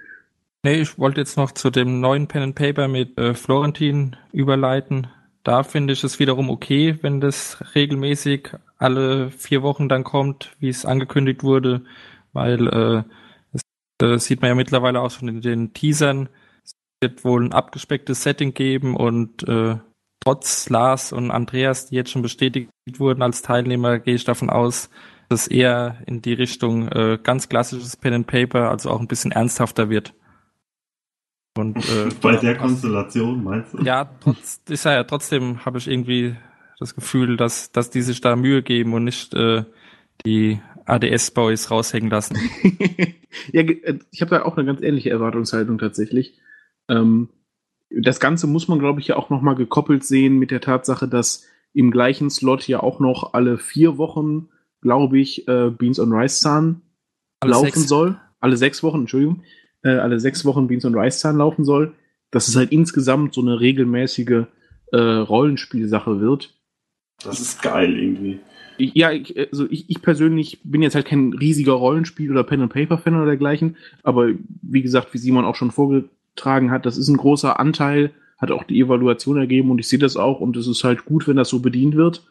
Nee, 0.62 0.80
ich 0.80 0.98
wollte 0.98 1.20
jetzt 1.20 1.36
noch 1.36 1.52
zu 1.52 1.70
dem 1.70 2.00
neuen 2.00 2.26
Pen 2.26 2.42
and 2.42 2.54
Paper 2.54 2.88
mit 2.88 3.18
äh, 3.18 3.34
Florentin 3.34 4.16
überleiten. 4.32 5.08
Da 5.42 5.62
finde 5.62 5.94
ich 5.94 6.04
es 6.04 6.18
wiederum 6.18 6.50
okay, 6.50 6.98
wenn 7.00 7.20
das 7.20 7.62
regelmäßig 7.74 8.50
alle 8.76 9.30
vier 9.30 9.62
Wochen 9.62 9.88
dann 9.88 10.04
kommt, 10.04 10.54
wie 10.58 10.68
es 10.68 10.84
angekündigt 10.84 11.42
wurde, 11.42 11.82
weil 12.32 12.68
äh, 12.68 13.02
das, 13.52 13.62
das 13.98 14.24
sieht 14.26 14.42
man 14.42 14.48
ja 14.48 14.54
mittlerweile 14.54 15.00
auch 15.00 15.10
schon 15.10 15.28
in 15.28 15.40
den 15.40 15.72
Teasern. 15.72 16.28
Es 16.62 16.72
wird 17.00 17.24
wohl 17.24 17.42
ein 17.42 17.52
abgespecktes 17.52 18.22
Setting 18.22 18.52
geben 18.52 18.96
und 18.96 19.48
äh, 19.48 19.76
trotz 20.20 20.68
Lars 20.68 21.12
und 21.12 21.30
Andreas, 21.30 21.86
die 21.86 21.96
jetzt 21.96 22.10
schon 22.10 22.22
bestätigt 22.22 22.70
wurden 22.98 23.22
als 23.22 23.42
Teilnehmer, 23.42 23.98
gehe 23.98 24.14
ich 24.14 24.24
davon 24.24 24.50
aus, 24.50 24.90
das 25.28 25.46
eher 25.46 25.98
in 26.06 26.22
die 26.22 26.32
Richtung 26.32 26.88
äh, 26.88 27.18
ganz 27.22 27.48
klassisches 27.48 27.96
Pen 27.96 28.14
and 28.14 28.26
Paper, 28.26 28.70
also 28.70 28.90
auch 28.90 29.00
ein 29.00 29.08
bisschen 29.08 29.32
ernsthafter 29.32 29.88
wird. 29.88 30.12
Und, 31.56 31.76
äh, 31.76 32.08
Bei 32.20 32.36
der 32.36 32.56
Konstellation 32.56 33.42
meinst 33.42 33.74
du? 33.74 33.82
Ja, 33.82 34.10
trotz, 34.20 34.60
ist 34.68 34.84
ja, 34.84 35.02
trotzdem 35.04 35.64
habe 35.64 35.78
ich 35.78 35.88
irgendwie 35.88 36.36
das 36.78 36.94
Gefühl, 36.94 37.36
dass, 37.36 37.72
dass 37.72 37.90
die 37.90 38.02
sich 38.02 38.20
da 38.20 38.36
Mühe 38.36 38.62
geben 38.62 38.94
und 38.94 39.04
nicht 39.04 39.34
äh, 39.34 39.64
die 40.24 40.60
ADS-Boys 40.86 41.70
raushängen 41.70 42.10
lassen. 42.10 42.36
ja, 43.52 43.62
äh, 43.62 43.98
ich 44.10 44.20
habe 44.22 44.30
da 44.30 44.42
auch 44.42 44.56
eine 44.56 44.66
ganz 44.66 44.80
ähnliche 44.80 45.10
Erwartungshaltung 45.10 45.78
tatsächlich. 45.78 46.38
Ähm, 46.88 47.28
das 47.90 48.20
Ganze 48.20 48.46
muss 48.46 48.68
man, 48.68 48.78
glaube 48.78 49.00
ich, 49.00 49.08
ja 49.08 49.16
auch 49.16 49.30
nochmal 49.30 49.54
gekoppelt 49.54 50.04
sehen 50.04 50.38
mit 50.38 50.50
der 50.50 50.60
Tatsache, 50.60 51.08
dass 51.08 51.46
im 51.72 51.90
gleichen 51.90 52.30
Slot 52.30 52.66
ja 52.66 52.82
auch 52.82 53.00
noch 53.00 53.34
alle 53.34 53.58
vier 53.58 53.98
Wochen 53.98 54.48
glaube 54.80 55.18
ich, 55.18 55.46
äh, 55.48 55.70
Beans 55.70 56.00
on 56.00 56.12
Rice 56.12 56.40
Zahn 56.40 56.82
laufen 57.44 57.66
sechs. 57.66 57.88
soll. 57.88 58.18
Alle 58.40 58.56
sechs 58.56 58.82
Wochen, 58.82 59.00
Entschuldigung. 59.00 59.42
Äh, 59.82 59.90
alle 59.90 60.20
sechs 60.20 60.44
Wochen 60.44 60.68
Beans 60.68 60.84
on 60.84 60.94
Rice 60.94 61.20
Zahn 61.20 61.36
laufen 61.36 61.64
soll. 61.64 61.94
dass 62.32 62.46
es 62.46 62.54
halt 62.54 62.70
insgesamt 62.70 63.34
so 63.34 63.40
eine 63.40 63.58
regelmäßige 63.58 64.44
äh, 64.92 64.96
Rollenspielsache 64.96 66.20
wird. 66.20 66.54
Das 67.24 67.40
ist 67.40 67.60
geil 67.60 67.98
irgendwie. 67.98 68.38
Ich, 68.78 68.94
ja, 68.94 69.10
ich, 69.10 69.36
also 69.36 69.66
ich, 69.68 69.90
ich 69.90 70.00
persönlich 70.00 70.60
bin 70.62 70.80
jetzt 70.80 70.94
halt 70.94 71.06
kein 71.06 71.32
riesiger 71.32 71.72
Rollenspiel- 71.72 72.30
oder 72.30 72.44
Pen-and-Paper-Fan 72.44 73.16
oder 73.16 73.26
dergleichen, 73.26 73.76
aber 74.04 74.30
wie 74.62 74.80
gesagt, 74.80 75.12
wie 75.12 75.18
Simon 75.18 75.44
auch 75.44 75.56
schon 75.56 75.72
vorgetragen 76.30 76.70
hat, 76.70 76.86
das 76.86 76.96
ist 76.96 77.08
ein 77.08 77.16
großer 77.16 77.58
Anteil, 77.58 78.12
hat 78.38 78.50
auch 78.50 78.64
die 78.64 78.80
Evaluation 78.80 79.36
ergeben 79.36 79.70
und 79.70 79.78
ich 79.78 79.88
sehe 79.88 79.98
das 79.98 80.16
auch 80.16 80.40
und 80.40 80.56
es 80.56 80.66
ist 80.66 80.84
halt 80.84 81.04
gut, 81.04 81.28
wenn 81.28 81.36
das 81.36 81.48
so 81.48 81.60
bedient 81.60 81.94
wird 81.94 82.24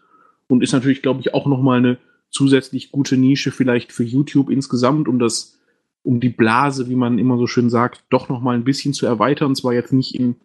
und 0.47 0.63
ist 0.63 0.73
natürlich, 0.73 1.01
glaube 1.01 1.19
ich, 1.21 1.33
auch 1.33 1.45
nochmal 1.45 1.77
eine 1.77 1.97
zusätzlich 2.31 2.91
gute 2.91 3.17
Nische 3.17 3.51
vielleicht 3.51 3.91
für 3.91 4.03
YouTube 4.03 4.49
insgesamt, 4.49 5.07
um 5.07 5.19
das, 5.19 5.59
um 6.03 6.19
die 6.19 6.29
Blase, 6.29 6.89
wie 6.89 6.95
man 6.95 7.19
immer 7.19 7.37
so 7.37 7.47
schön 7.47 7.69
sagt, 7.69 8.03
doch 8.09 8.29
nochmal 8.29 8.55
ein 8.55 8.63
bisschen 8.63 8.93
zu 8.93 9.05
erweitern. 9.05 9.49
Und 9.49 9.55
zwar 9.55 9.73
jetzt 9.73 9.93
nicht 9.93 10.15
in 10.15 10.35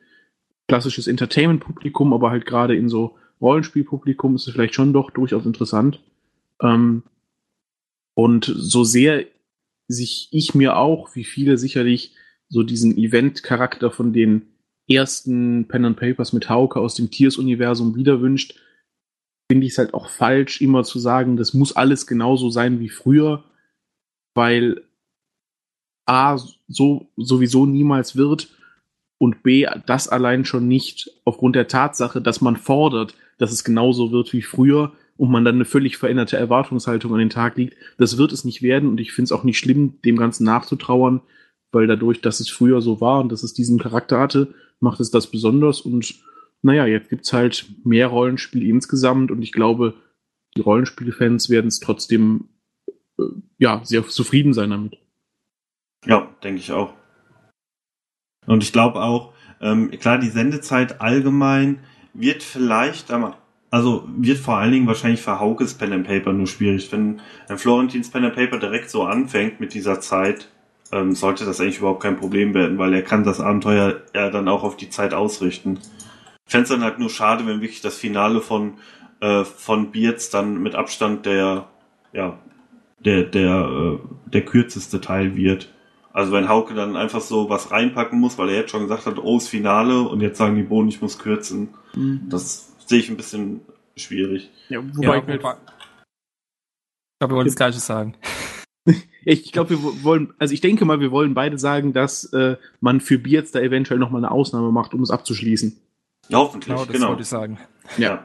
klassisches 0.67 1.07
Entertainment-Publikum, 1.07 2.13
aber 2.13 2.31
halt 2.31 2.47
gerade 2.47 2.75
in 2.75 2.89
so 2.89 3.17
Rollenspielpublikum 3.41 4.35
ist 4.35 4.47
es 4.47 4.55
vielleicht 4.55 4.75
schon 4.75 4.95
doch 4.95 5.11
durchaus 5.11 5.45
interessant. 5.45 6.01
Ähm, 6.63 7.03
und 8.15 8.51
so 8.57 8.85
sehr 8.85 9.27
sich 9.89 10.29
ich 10.31 10.55
mir 10.55 10.77
auch, 10.77 11.15
wie 11.15 11.25
viele 11.25 11.59
sicherlich, 11.59 12.15
so 12.49 12.63
diesen 12.63 12.97
Event-Charakter 12.97 13.91
von 13.91 14.13
den 14.13 14.43
ersten 14.89 15.67
Pen 15.69 15.85
and 15.85 15.97
Papers 15.97 16.33
mit 16.33 16.49
Hauke 16.49 16.81
aus 16.81 16.95
dem 16.95 17.11
Tiers-Universum 17.11 17.97
wieder 17.97 18.21
wünscht, 18.21 18.59
finde 19.51 19.67
ich 19.67 19.73
es 19.73 19.79
halt 19.79 19.95
auch 19.95 20.09
falsch, 20.09 20.61
immer 20.61 20.85
zu 20.85 20.99
sagen, 20.99 21.37
das 21.37 21.55
muss 21.55 21.77
alles 21.77 22.07
genauso 22.07 22.51
sein 22.51 22.81
wie 22.81 22.89
früher, 22.89 23.45
weil 24.35 24.83
A, 26.07 26.39
so 26.69 27.11
sowieso 27.17 27.67
niemals 27.67 28.17
wird 28.17 28.49
und 29.19 29.43
B, 29.43 29.67
das 29.87 30.09
allein 30.09 30.45
schon 30.45 30.69
nicht 30.69 31.11
aufgrund 31.25 31.57
der 31.57 31.69
Tatsache, 31.69 32.21
dass 32.21 32.41
man 32.41 32.57
fordert, 32.57 33.15
dass 33.39 33.53
es 33.53 33.65
genauso 33.65 34.13
wird 34.13 34.33
wie 34.33 34.43
früher 34.43 34.93
und 35.17 35.31
man 35.31 35.45
dann 35.45 35.55
eine 35.57 35.65
völlig 35.65 35.97
veränderte 35.97 36.37
Erwartungshaltung 36.37 37.13
an 37.13 37.21
den 37.21 37.31
Tag 37.31 37.57
liegt. 37.57 37.77
Das 37.99 38.19
wird 38.19 38.33
es 38.33 38.45
nicht 38.45 38.63
werden 38.63 38.89
und 38.89 39.01
ich 39.01 39.13
finde 39.13 39.27
es 39.27 39.33
auch 39.33 39.45
nicht 39.45 39.59
schlimm, 39.59 40.01
dem 40.05 40.17
Ganzen 40.17 40.45
nachzutrauern, 40.45 41.23
weil 41.75 41.87
dadurch, 41.87 42.21
dass 42.21 42.41
es 42.41 42.49
früher 42.49 42.81
so 42.81 43.01
war 43.01 43.21
und 43.21 43.31
dass 43.31 43.43
es 43.43 43.55
diesen 43.55 43.79
Charakter 43.79 44.19
hatte, 44.19 44.55
macht 44.81 45.01
es 45.01 45.11
das 45.11 45.31
besonders 45.31 45.81
und 45.81 46.15
naja, 46.63 46.87
jetzt 46.87 47.11
gibt 47.11 47.27
es 47.27 47.33
halt 47.33 47.67
mehr 47.85 48.07
Rollenspiele 48.07 48.65
insgesamt 48.65 49.31
und 49.31 49.43
ich 49.43 49.53
glaube, 49.53 49.95
die 50.57 50.63
Rollenspielfans 50.63 51.51
werden 51.51 51.67
es 51.69 51.81
trotzdem 51.81 52.49
äh, 53.19 53.25
ja, 53.59 53.81
sehr 53.85 54.07
zufrieden 54.07 54.55
sein 54.55 54.71
damit. 54.71 54.97
Ja, 56.07 56.35
denke 56.43 56.61
ich 56.61 56.73
auch. 56.73 56.95
Und 58.47 58.63
ich 58.63 58.73
glaube 58.73 59.01
auch, 59.03 59.33
ähm, 59.61 59.91
klar, 59.91 60.19
die 60.19 60.29
Sendezeit 60.29 61.01
allgemein 61.01 61.81
wird 62.13 62.43
vielleicht, 62.43 63.11
also 63.71 64.09
wird 64.17 64.39
vor 64.39 64.57
allen 64.57 64.73
Dingen 64.73 64.87
wahrscheinlich 64.87 65.21
für 65.21 65.41
Haukes 65.41 65.75
Pen 65.75 65.93
and 65.93 66.07
Paper 66.07 66.33
nur 66.33 66.47
schwierig. 66.47 66.91
Wenn 66.93 67.21
ein 67.49 67.59
Florentins 67.59 68.11
Pen 68.11 68.25
and 68.25 68.35
Paper 68.35 68.59
direkt 68.59 68.91
so 68.91 69.05
anfängt 69.05 69.61
mit 69.61 69.75
dieser 69.75 70.01
Zeit, 70.01 70.49
ähm, 70.95 71.15
sollte 71.15 71.45
das 71.45 71.61
eigentlich 71.61 71.79
überhaupt 71.79 72.03
kein 72.03 72.17
Problem 72.17 72.55
werden, 72.55 72.79
weil 72.79 72.95
er 72.95 73.03
kann 73.03 73.25
das 73.25 73.41
Abenteuer 73.41 74.01
ja 74.15 74.31
dann 74.31 74.49
auch 74.49 74.63
auf 74.63 74.77
die 74.77 74.91
Zeit 74.91 75.13
ausrichten. 75.13 75.81
Ich 76.47 76.53
fände 76.53 76.63
es 76.63 76.69
dann 76.69 76.85
halt 76.85 77.01
nur 77.01 77.11
schade, 77.11 77.47
wenn 77.47 77.61
wirklich 77.61 77.81
das 77.81 77.97
Finale 77.97 78.41
von, 78.41 78.75
äh, 79.21 79.45
von 79.45 79.91
Beards 79.91 80.31
dann 80.31 80.63
mit 80.63 80.77
Abstand 80.77 81.27
der, 81.27 81.67
ja, 82.13 82.39
der, 83.01 83.25
der, 83.25 83.69
äh, 83.69 83.99
der 84.31 84.45
kürzeste 84.45 85.01
Teil 85.01 85.37
wird. 85.37 85.69
Also 86.13 86.31
wenn 86.31 86.49
Hauke 86.49 86.75
dann 86.75 86.97
einfach 86.97 87.21
so 87.21 87.51
was 87.51 87.73
reinpacken 87.73 88.21
muss, 88.21 88.39
weil 88.39 88.51
er 88.51 88.61
jetzt 88.61 88.71
schon 88.71 88.83
gesagt 88.83 89.07
hat, 89.07 89.19
oh, 89.19 89.37
das 89.37 89.49
Finale 89.49 90.03
und 90.03 90.21
jetzt 90.21 90.39
sagen 90.39 90.55
die 90.55 90.63
Bohnen, 90.63 90.89
ich 90.89 91.03
muss 91.03 91.19
kürzen. 91.19 91.71
Mhm. 91.97 92.29
Das 92.29 92.73
sehe 92.87 93.01
ich 93.01 93.11
ein 93.11 93.17
bisschen 93.17 93.63
schwierig. 93.97 94.49
Ja, 94.69 94.79
wobei, 94.79 95.07
ja, 95.07 95.17
ich, 95.17 95.23
wobei 95.23 95.35
ich 95.35 95.41
glaube, 95.41 95.59
wir 97.19 97.37
wollen 97.37 97.47
das 97.47 97.57
Gleiche 97.57 97.81
sagen. 97.81 98.15
ich 99.25 99.53
glaube, 99.53 99.71
wir 99.71 100.05
wollen, 100.05 100.33
also 100.39 100.55
ich 100.55 100.61
denke 100.61 100.85
mal, 100.85 101.01
wir 101.01 101.11
wollen 101.11 101.35
beide 101.35 101.59
sagen, 101.59 101.93
dass 101.93 102.25
äh, 102.33 102.57
man 102.81 103.01
für 103.01 103.19
Beards 103.19 103.53
da 103.53 103.61
eventuell 103.61 103.99
nochmal 103.99 104.25
eine 104.25 104.31
Ausnahme 104.31 104.71
macht, 104.71 104.95
um 104.95 105.03
es 105.03 105.11
abzuschließen. 105.11 105.77
Ja, 106.29 106.39
hoffentlich, 106.39 106.69
genau. 106.69 106.85
Das 106.85 106.93
genau. 106.95 107.09
wollte 107.09 107.23
ich 107.23 107.29
sagen. 107.29 107.59
Ja. 107.99 108.25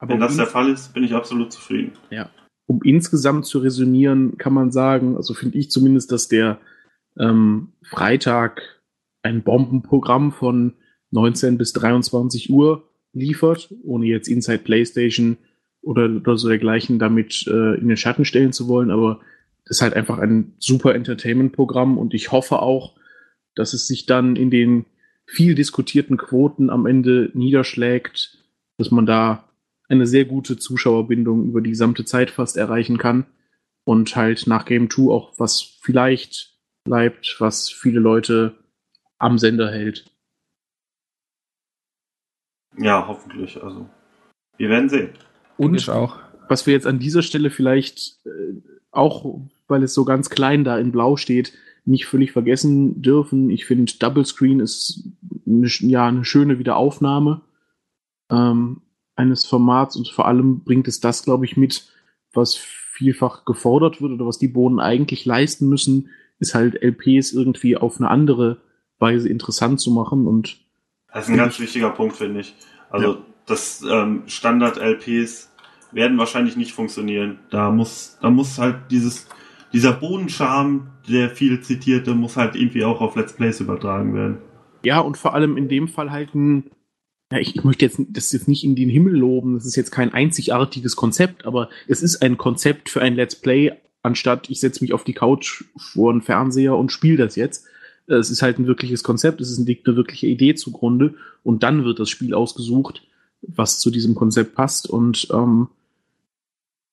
Wenn 0.00 0.20
das 0.20 0.36
der 0.36 0.46
Fall 0.46 0.70
ist, 0.70 0.92
bin 0.92 1.02
ich 1.04 1.14
absolut 1.14 1.52
zufrieden. 1.52 1.92
Ja 2.10 2.28
um 2.66 2.80
insgesamt 2.82 3.46
zu 3.46 3.58
resümieren, 3.58 4.38
kann 4.38 4.54
man 4.54 4.70
sagen, 4.70 5.16
also 5.16 5.34
finde 5.34 5.58
ich 5.58 5.70
zumindest, 5.70 6.12
dass 6.12 6.28
der 6.28 6.60
ähm, 7.18 7.72
Freitag 7.82 8.82
ein 9.22 9.42
Bombenprogramm 9.42 10.32
von 10.32 10.74
19 11.10 11.58
bis 11.58 11.72
23 11.72 12.50
Uhr 12.50 12.88
liefert, 13.12 13.72
ohne 13.84 14.06
jetzt 14.06 14.28
Inside 14.28 14.58
PlayStation 14.58 15.36
oder, 15.84 16.04
oder 16.04 16.36
so 16.36 16.48
dergleichen 16.48 16.98
damit 16.98 17.46
äh, 17.46 17.74
in 17.74 17.88
den 17.88 17.96
Schatten 17.96 18.24
stellen 18.24 18.52
zu 18.52 18.68
wollen, 18.68 18.90
aber 18.90 19.20
das 19.64 19.78
ist 19.78 19.82
halt 19.82 19.94
einfach 19.94 20.18
ein 20.18 20.54
super 20.58 20.94
Entertainment-Programm 20.94 21.98
und 21.98 22.14
ich 22.14 22.32
hoffe 22.32 22.60
auch, 22.60 22.96
dass 23.54 23.72
es 23.72 23.86
sich 23.86 24.06
dann 24.06 24.36
in 24.36 24.50
den 24.50 24.86
viel 25.26 25.54
diskutierten 25.54 26.16
Quoten 26.16 26.70
am 26.70 26.86
Ende 26.86 27.30
niederschlägt, 27.34 28.38
dass 28.76 28.90
man 28.90 29.06
da 29.06 29.48
eine 29.88 30.06
sehr 30.06 30.24
gute 30.24 30.56
Zuschauerbindung 30.56 31.44
über 31.44 31.60
die 31.60 31.70
gesamte 31.70 32.04
Zeit 32.04 32.30
fast 32.30 32.56
erreichen 32.56 32.98
kann 32.98 33.26
und 33.84 34.16
halt 34.16 34.46
nach 34.46 34.64
Game 34.64 34.90
2 34.90 35.10
auch 35.10 35.38
was 35.38 35.78
vielleicht 35.82 36.58
bleibt, 36.84 37.36
was 37.38 37.70
viele 37.70 38.00
Leute 38.00 38.54
am 39.18 39.38
Sender 39.38 39.70
hält. 39.70 40.04
Ja, 42.76 43.06
hoffentlich. 43.06 43.62
Also, 43.62 43.88
wir 44.56 44.68
werden 44.68 44.88
sehen. 44.88 45.10
Und 45.56 45.74
ich 45.74 45.90
auch. 45.90 46.18
was 46.48 46.66
wir 46.66 46.74
jetzt 46.74 46.86
an 46.86 46.98
dieser 46.98 47.22
Stelle 47.22 47.50
vielleicht 47.50 48.18
äh, 48.26 48.54
auch, 48.90 49.40
weil 49.68 49.82
es 49.82 49.94
so 49.94 50.04
ganz 50.04 50.30
klein 50.30 50.64
da 50.64 50.78
in 50.78 50.92
Blau 50.92 51.16
steht, 51.16 51.52
nicht 51.84 52.06
völlig 52.06 52.32
vergessen 52.32 53.02
dürfen. 53.02 53.50
Ich 53.50 53.66
finde, 53.66 53.92
Double 53.98 54.24
Screen 54.24 54.60
ist 54.60 55.08
eine, 55.46 55.66
ja 55.66 56.06
eine 56.06 56.24
schöne 56.24 56.58
Wiederaufnahme. 56.58 57.42
Ähm, 58.30 58.80
eines 59.16 59.46
Formats 59.46 59.96
und 59.96 60.08
vor 60.08 60.26
allem 60.26 60.60
bringt 60.64 60.88
es 60.88 61.00
das, 61.00 61.24
glaube 61.24 61.44
ich, 61.44 61.56
mit, 61.56 61.88
was 62.32 62.56
vielfach 62.56 63.44
gefordert 63.44 64.00
wird 64.00 64.12
oder 64.12 64.26
was 64.26 64.38
die 64.38 64.48
Bohnen 64.48 64.80
eigentlich 64.80 65.24
leisten 65.24 65.68
müssen, 65.68 66.10
ist 66.38 66.54
halt 66.54 66.82
LPs 66.82 67.32
irgendwie 67.32 67.76
auf 67.76 67.98
eine 67.98 68.10
andere 68.10 68.58
Weise 68.98 69.28
interessant 69.28 69.80
zu 69.80 69.90
machen 69.90 70.26
und 70.26 70.58
das 71.12 71.26
ist 71.26 71.30
ein 71.30 71.36
ganz 71.36 71.60
wichtiger 71.60 71.90
Punkt, 71.90 72.16
finde 72.16 72.40
ich. 72.40 72.56
Also 72.90 73.12
ja. 73.14 73.26
Das 73.46 73.84
ähm, 73.88 74.22
Standard-LPs 74.26 75.52
werden 75.92 76.18
wahrscheinlich 76.18 76.56
nicht 76.56 76.72
funktionieren. 76.72 77.38
Da 77.50 77.70
muss, 77.70 78.18
da 78.20 78.30
muss 78.30 78.58
halt 78.58 78.76
dieses, 78.90 79.28
dieser 79.72 79.92
Bodenscham, 79.92 80.90
der 81.08 81.30
viel 81.30 81.60
zitierte, 81.60 82.14
muss 82.14 82.36
halt 82.36 82.56
irgendwie 82.56 82.84
auch 82.84 83.00
auf 83.00 83.16
Let's 83.16 83.34
Plays 83.34 83.60
übertragen 83.60 84.14
werden. 84.14 84.38
Ja, 84.84 85.00
und 85.00 85.16
vor 85.16 85.34
allem 85.34 85.56
in 85.56 85.68
dem 85.68 85.88
Fall 85.88 86.10
halt 86.10 86.34
ein 86.34 86.70
ja, 87.32 87.40
ich, 87.40 87.56
ich 87.56 87.64
möchte 87.64 87.84
jetzt 87.84 88.00
das 88.10 88.32
jetzt 88.32 88.48
nicht 88.48 88.64
in 88.64 88.76
den 88.76 88.88
Himmel 88.88 89.16
loben, 89.16 89.54
das 89.54 89.66
ist 89.66 89.76
jetzt 89.76 89.90
kein 89.90 90.12
einzigartiges 90.12 90.94
Konzept, 90.94 91.46
aber 91.46 91.68
es 91.88 92.02
ist 92.02 92.22
ein 92.22 92.36
Konzept 92.36 92.88
für 92.88 93.02
ein 93.02 93.16
Let's 93.16 93.34
Play, 93.34 93.72
anstatt 94.02 94.50
ich 94.50 94.60
setze 94.60 94.84
mich 94.84 94.92
auf 94.92 95.04
die 95.04 95.14
Couch 95.14 95.64
vor 95.76 96.12
den 96.12 96.22
Fernseher 96.22 96.76
und 96.76 96.92
spiele 96.92 97.16
das 97.16 97.36
jetzt. 97.36 97.66
Es 98.06 98.30
ist 98.30 98.42
halt 98.42 98.58
ein 98.58 98.66
wirkliches 98.66 99.02
Konzept, 99.02 99.40
es 99.40 99.50
ist 99.50 99.58
eine 99.58 99.96
wirkliche 99.96 100.26
Idee 100.26 100.54
zugrunde 100.54 101.14
und 101.42 101.62
dann 101.62 101.84
wird 101.84 101.98
das 101.98 102.10
Spiel 102.10 102.34
ausgesucht, 102.34 103.02
was 103.48 103.78
zu 103.78 103.90
diesem 103.90 104.14
Konzept 104.14 104.54
passt 104.54 104.88
und 104.88 105.28
ähm, 105.32 105.68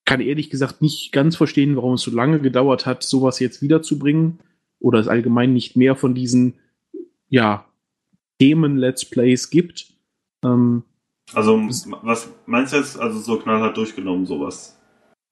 kann 0.05 0.19
ehrlich 0.19 0.49
gesagt 0.49 0.81
nicht 0.81 1.11
ganz 1.11 1.35
verstehen, 1.35 1.75
warum 1.75 1.93
es 1.93 2.01
so 2.01 2.11
lange 2.11 2.39
gedauert 2.39 2.85
hat, 2.85 3.03
sowas 3.03 3.39
jetzt 3.39 3.61
wiederzubringen 3.61 4.39
oder 4.79 4.99
es 4.99 5.07
allgemein 5.07 5.53
nicht 5.53 5.75
mehr 5.77 5.95
von 5.95 6.15
diesen 6.15 6.55
ja, 7.29 7.65
Themen-Let's 8.39 9.05
Plays 9.05 9.49
gibt. 9.49 9.93
Ähm, 10.43 10.83
also, 11.33 11.57
was 12.01 12.29
meinst 12.45 12.73
du 12.73 12.77
jetzt, 12.77 12.99
also 12.99 13.19
so 13.19 13.37
knallhart 13.37 13.77
durchgenommen, 13.77 14.25
sowas? 14.25 14.77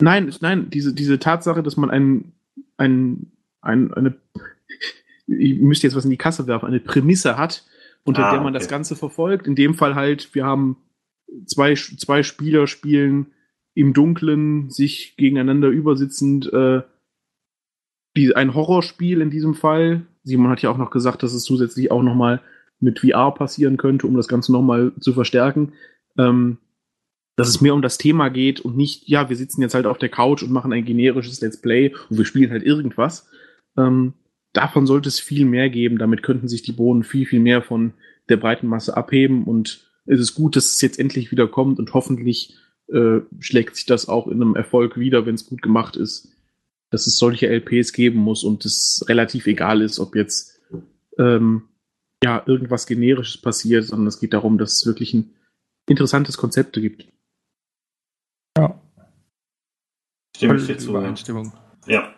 Nein, 0.02 0.34
nein, 0.40 0.70
diese, 0.70 0.94
diese 0.94 1.20
Tatsache, 1.20 1.62
dass 1.62 1.76
man 1.76 1.90
ein, 1.90 2.32
ein, 2.78 3.32
ein, 3.62 3.94
eine, 3.94 4.16
ich 5.28 5.60
müsste 5.60 5.88
jetzt 5.88 5.96
was 5.96 6.06
in 6.06 6.12
die 6.12 6.18
Kasse 6.18 6.48
werfen, 6.48 6.68
eine 6.68 6.80
Prämisse 6.80 7.38
hat, 7.38 7.66
unter 8.06 8.28
ah, 8.28 8.32
der 8.32 8.40
man 8.40 8.54
okay. 8.54 8.60
das 8.60 8.70
Ganze 8.70 8.96
verfolgt. 8.96 9.46
In 9.46 9.56
dem 9.56 9.74
Fall 9.74 9.96
halt, 9.96 10.34
wir 10.34 10.46
haben 10.46 10.78
zwei, 11.46 11.74
zwei 11.76 12.24
Spieler 12.24 12.68
spielen 12.68 13.28
im 13.74 13.94
Dunkeln, 13.94 14.70
sich 14.70 15.16
gegeneinander 15.18 15.70
übersitzend, 15.70 16.52
äh, 16.52 16.82
die, 18.18 18.36
ein 18.36 18.54
Horrorspiel 18.54 19.22
in 19.22 19.30
diesem 19.30 19.54
Fall. 19.54 20.06
Simon 20.24 20.50
hat 20.50 20.62
ja 20.62 20.70
auch 20.70 20.78
noch 20.78 20.92
gesagt, 20.92 21.24
dass 21.24 21.34
es 21.34 21.44
zusätzlich 21.44 21.92
auch 21.92 22.04
nochmal 22.04 22.42
mit 22.80 23.00
VR 23.00 23.34
passieren 23.34 23.78
könnte, 23.78 24.08
um 24.08 24.16
das 24.16 24.28
Ganze 24.28 24.52
nochmal 24.52 24.92
zu 25.00 25.14
verstärken. 25.14 25.74
Ähm, 26.18 26.58
dass 27.36 27.48
es 27.48 27.62
mehr 27.62 27.74
um 27.74 27.82
das 27.82 27.98
Thema 27.98 28.28
geht 28.28 28.60
und 28.60 28.76
nicht, 28.76 29.08
ja, 29.08 29.30
wir 29.30 29.36
sitzen 29.38 29.62
jetzt 29.62 29.74
halt 29.74 29.86
auf 29.86 29.98
der 29.98 30.10
Couch 30.10 30.44
und 30.44 30.52
machen 30.52 30.74
ein 30.74 30.84
generisches 30.84 31.40
Let's 31.40 31.62
Play 31.62 31.94
und 32.10 32.18
wir 32.18 32.26
spielen 32.26 32.52
halt 32.52 32.64
irgendwas. 32.64 33.30
Ähm, 33.78 34.14
davon 34.52 34.86
sollte 34.86 35.08
es 35.08 35.22
viel 35.22 35.46
mehr 35.46 35.70
geben. 35.70 35.98
Damit 35.98 36.22
könnten 36.22 36.50
sich 36.50 36.64
die 36.64 36.74
Bohnen 36.74 37.04
viel, 37.04 37.26
viel 37.26 37.40
mehr 37.40 37.62
von 37.62 37.94
der 38.28 38.38
breiten 38.38 38.68
Masse 38.68 38.98
abheben. 38.98 39.46
Und 39.46 39.89
es 40.10 40.20
ist 40.20 40.36
gut, 40.36 40.56
dass 40.56 40.74
es 40.74 40.82
jetzt 40.82 41.00
endlich 41.00 41.32
wieder 41.32 41.48
kommt 41.48 41.78
und 41.80 41.94
hoffentlich 41.94 42.58
äh, 42.88 43.20
schlägt 43.40 43.76
sich 43.76 43.86
das 43.86 44.10
auch 44.10 44.28
in 44.28 44.42
einem 44.42 44.56
Erfolg 44.56 44.98
wieder, 44.98 45.26
wenn 45.26 45.36
es 45.36 45.46
gut 45.46 45.62
gemacht 45.62 45.96
ist, 45.96 46.36
dass 46.90 47.06
es 47.06 47.20
solche 47.20 47.48
LPs 47.48 47.94
geben 47.94 48.18
muss 48.20 48.44
und 48.44 48.66
es 48.66 49.06
relativ 49.08 49.46
egal 49.46 49.82
ist, 49.82 50.00
ob 50.00 50.16
jetzt 50.16 50.60
ähm, 51.20 51.70
ja 52.24 52.42
irgendwas 52.48 52.88
Generisches 52.88 53.40
passiert, 53.40 53.86
sondern 53.86 54.08
es 54.08 54.20
geht 54.20 54.34
darum, 54.34 54.58
dass 54.58 54.74
es 54.74 54.86
wirklich 54.88 55.14
ein 55.14 55.36
interessantes 55.88 56.38
Konzept 56.38 56.74
gibt. 56.74 57.08
Ja. 58.58 58.82
Stimme 60.36 60.58
ich 60.58 60.66
dir 60.66 60.78
zu. 60.80 60.90
Übereinstimmung. 60.90 61.54
Ja. 61.86 62.16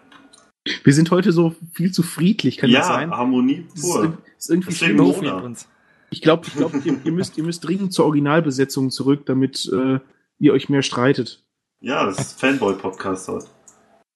Wir 0.83 0.93
sind 0.93 1.11
heute 1.11 1.33
so 1.33 1.55
viel 1.73 1.91
zu 1.91 2.03
friedlich, 2.03 2.55
kann 2.57 2.69
ja, 2.69 2.79
das 2.79 2.87
sein? 2.87 3.11
Harmonie 3.11 3.65
Das 3.71 3.83
ist, 3.83 3.91
pur. 3.91 4.17
ist 4.37 4.49
irgendwie 4.49 4.71
schlimm. 4.71 5.13
Fehlt 5.13 5.43
uns. 5.43 5.67
Ich 6.13 6.21
glaube, 6.21 6.45
ich 6.47 6.53
glaub, 6.55 6.73
ihr, 6.85 6.99
ihr, 7.05 7.11
müsst, 7.11 7.37
ihr 7.37 7.43
müsst 7.43 7.65
dringend 7.65 7.93
zur 7.93 8.05
Originalbesetzung 8.05 8.89
zurück, 8.91 9.25
damit 9.25 9.71
äh, 9.73 9.99
ihr 10.39 10.53
euch 10.53 10.67
mehr 10.67 10.81
streitet. 10.81 11.43
Ja, 11.81 12.05
das 12.05 12.19
ist 12.19 12.39
Fanboy-Podcast 12.39 13.27
heute. 13.29 13.47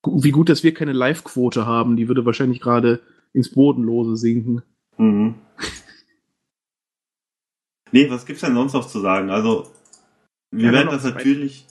Gu- 0.03 0.21
Wie 0.23 0.31
gut, 0.31 0.49
dass 0.49 0.63
wir 0.63 0.73
keine 0.73 0.91
Live-Quote 0.91 1.65
haben, 1.65 1.95
die 1.95 2.07
würde 2.07 2.25
wahrscheinlich 2.25 2.59
gerade 2.59 3.01
ins 3.33 3.49
Bodenlose 3.51 4.17
sinken. 4.17 4.61
Mhm. 4.97 5.35
Nee, 7.91 8.09
was 8.09 8.25
gibt's 8.25 8.41
denn 8.41 8.55
sonst 8.55 8.73
noch 8.73 8.87
zu 8.87 8.99
sagen? 8.99 9.29
Also, 9.29 9.67
wir 10.51 10.65
Ja, 10.67 10.71
werden 10.73 10.89
das 10.91 11.05
natürlich, 11.05 11.65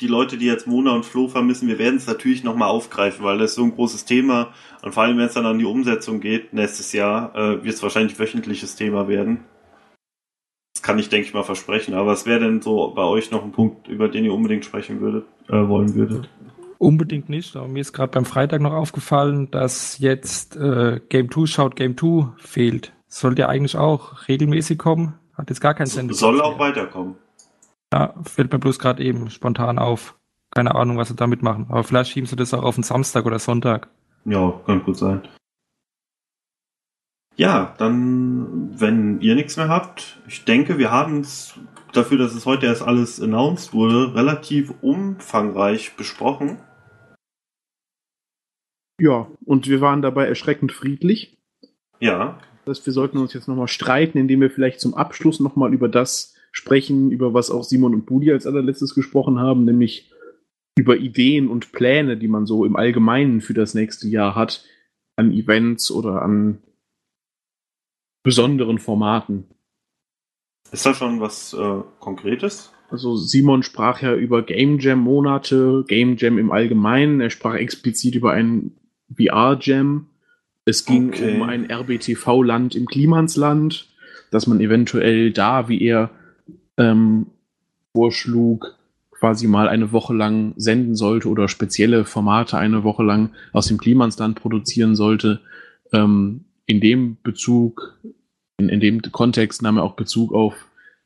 die 0.00 0.06
Leute, 0.06 0.38
die 0.38 0.46
jetzt 0.46 0.66
Mona 0.66 0.92
und 0.92 1.04
Flo 1.04 1.28
vermissen, 1.28 1.68
wir 1.68 1.78
werden 1.78 1.96
es 1.96 2.06
natürlich 2.06 2.44
nochmal 2.44 2.68
aufgreifen, 2.70 3.24
weil 3.24 3.38
das 3.38 3.50
ist 3.50 3.56
so 3.56 3.64
ein 3.64 3.74
großes 3.74 4.06
Thema. 4.06 4.54
Und 4.82 4.92
vor 4.94 5.02
allem, 5.02 5.18
wenn 5.18 5.26
es 5.26 5.34
dann 5.34 5.44
an 5.46 5.58
die 5.58 5.64
Umsetzung 5.66 6.20
geht, 6.20 6.54
nächstes 6.54 6.92
Jahr, 6.92 7.34
äh, 7.36 7.62
wird 7.62 7.74
es 7.74 7.82
wahrscheinlich 7.82 8.18
wöchentliches 8.18 8.76
Thema 8.76 9.06
werden. 9.08 9.44
Kann 10.86 11.00
ich, 11.00 11.08
denke 11.08 11.26
ich 11.26 11.34
mal, 11.34 11.42
versprechen. 11.42 11.94
Aber 11.94 12.06
was 12.06 12.26
wäre 12.26 12.38
denn 12.38 12.62
so 12.62 12.92
bei 12.94 13.02
euch 13.02 13.32
noch 13.32 13.42
ein 13.42 13.50
Punkt, 13.50 13.88
über 13.88 14.08
den 14.08 14.24
ihr 14.24 14.32
unbedingt 14.32 14.64
sprechen 14.64 15.00
würdet, 15.00 15.24
äh, 15.48 15.66
wollen 15.66 15.92
würdet? 15.96 16.28
Unbedingt 16.78 17.28
nicht, 17.28 17.56
aber 17.56 17.66
mir 17.66 17.80
ist 17.80 17.92
gerade 17.92 18.12
beim 18.12 18.24
Freitag 18.24 18.60
noch 18.60 18.72
aufgefallen, 18.72 19.50
dass 19.50 19.98
jetzt 19.98 20.54
äh, 20.54 21.00
Game 21.08 21.28
2 21.28 21.46
Schaut 21.46 21.74
Game 21.74 21.96
2 21.96 22.28
fehlt. 22.36 22.92
Sollte 23.08 23.42
ja 23.42 23.48
eigentlich 23.48 23.76
auch 23.76 24.28
regelmäßig 24.28 24.78
kommen. 24.78 25.14
Hat 25.34 25.50
jetzt 25.50 25.60
gar 25.60 25.74
keinen 25.74 25.88
Sinn. 25.88 26.12
Soll 26.12 26.40
auch 26.40 26.60
weiterkommen. 26.60 27.16
Ja, 27.92 28.14
fällt 28.22 28.52
mir 28.52 28.60
bloß 28.60 28.78
gerade 28.78 29.02
eben 29.02 29.28
spontan 29.28 29.80
auf. 29.80 30.14
Keine 30.52 30.76
Ahnung, 30.76 30.98
was 30.98 31.08
sie 31.08 31.16
damit 31.16 31.42
machen. 31.42 31.66
Aber 31.68 31.82
vielleicht 31.82 32.12
schieben 32.12 32.28
sie 32.28 32.36
das 32.36 32.54
auch 32.54 32.62
auf 32.62 32.76
den 32.76 32.84
Samstag 32.84 33.26
oder 33.26 33.40
Sonntag. 33.40 33.88
Ja, 34.24 34.52
kann 34.66 34.84
gut 34.84 34.98
sein. 34.98 35.22
Ja, 37.36 37.74
dann, 37.78 38.80
wenn 38.80 39.20
ihr 39.20 39.34
nichts 39.34 39.56
mehr 39.56 39.68
habt, 39.68 40.18
ich 40.26 40.44
denke, 40.44 40.78
wir 40.78 40.90
haben 40.90 41.20
es 41.20 41.54
dafür, 41.92 42.16
dass 42.16 42.34
es 42.34 42.46
heute 42.46 42.66
erst 42.66 42.82
alles 42.82 43.20
announced 43.20 43.74
wurde, 43.74 44.14
relativ 44.14 44.72
umfangreich 44.80 45.96
besprochen. 45.96 46.58
Ja, 48.98 49.28
und 49.44 49.68
wir 49.68 49.82
waren 49.82 50.00
dabei 50.00 50.26
erschreckend 50.26 50.72
friedlich. 50.72 51.36
Ja, 52.00 52.38
Das 52.64 52.78
heißt, 52.78 52.86
wir 52.86 52.92
sollten 52.94 53.18
uns 53.18 53.34
jetzt 53.34 53.48
nochmal 53.48 53.68
streiten, 53.68 54.16
indem 54.16 54.40
wir 54.40 54.50
vielleicht 54.50 54.80
zum 54.80 54.94
Abschluss 54.94 55.38
nochmal 55.38 55.74
über 55.74 55.88
das 55.88 56.34
sprechen, 56.52 57.10
über 57.10 57.34
was 57.34 57.50
auch 57.50 57.64
Simon 57.64 57.94
und 57.94 58.06
Budi 58.06 58.32
als 58.32 58.46
allerletztes 58.46 58.94
gesprochen 58.94 59.38
haben, 59.38 59.66
nämlich 59.66 60.10
über 60.78 60.96
Ideen 60.96 61.48
und 61.48 61.72
Pläne, 61.72 62.16
die 62.16 62.28
man 62.28 62.46
so 62.46 62.64
im 62.64 62.76
Allgemeinen 62.76 63.42
für 63.42 63.54
das 63.54 63.74
nächste 63.74 64.08
Jahr 64.08 64.34
hat, 64.34 64.64
an 65.16 65.32
Events 65.32 65.90
oder 65.90 66.22
an 66.22 66.62
besonderen 68.26 68.78
Formaten. 68.78 69.44
ist 70.72 70.84
da 70.84 70.92
schon 70.94 71.20
was 71.20 71.54
äh, 71.54 71.80
Konkretes? 72.00 72.72
Also 72.90 73.16
Simon 73.16 73.62
sprach 73.62 74.02
ja 74.02 74.14
über 74.14 74.42
Game 74.42 74.78
Jam 74.78 75.00
Monate, 75.00 75.84
Game 75.88 76.16
Jam 76.16 76.38
im 76.38 76.52
Allgemeinen. 76.52 77.20
Er 77.20 77.30
sprach 77.30 77.54
explizit 77.54 78.14
über 78.14 78.32
einen 78.32 78.76
VR 79.16 79.58
Jam. 79.60 80.06
Es 80.64 80.84
ging 80.84 81.08
Okay. 81.08 81.36
um 81.36 81.42
ein 81.42 81.70
RBTV-Land 81.70 82.74
im 82.74 82.86
Klimansland, 82.86 83.88
dass 84.30 84.46
man 84.46 84.60
eventuell 84.60 85.32
da, 85.32 85.68
wie 85.68 85.82
er 85.82 86.10
ähm, 86.76 87.26
vorschlug, 87.92 88.74
quasi 89.10 89.46
mal 89.46 89.68
eine 89.68 89.92
Woche 89.92 90.14
lang 90.14 90.52
senden 90.56 90.94
sollte 90.94 91.28
oder 91.28 91.48
spezielle 91.48 92.04
Formate 92.04 92.58
eine 92.58 92.84
Woche 92.84 93.02
lang 93.02 93.30
aus 93.52 93.66
dem 93.68 93.78
Klimansland 93.78 94.38
produzieren 94.40 94.94
sollte. 94.94 95.40
Ähm, 95.92 96.44
in 96.66 96.80
dem 96.80 97.16
Bezug, 97.22 97.96
in, 98.58 98.68
in 98.68 98.80
dem 98.80 99.02
Kontext 99.02 99.62
nahm 99.62 99.76
er 99.76 99.84
auch 99.84 99.96
Bezug 99.96 100.32
auf 100.32 100.54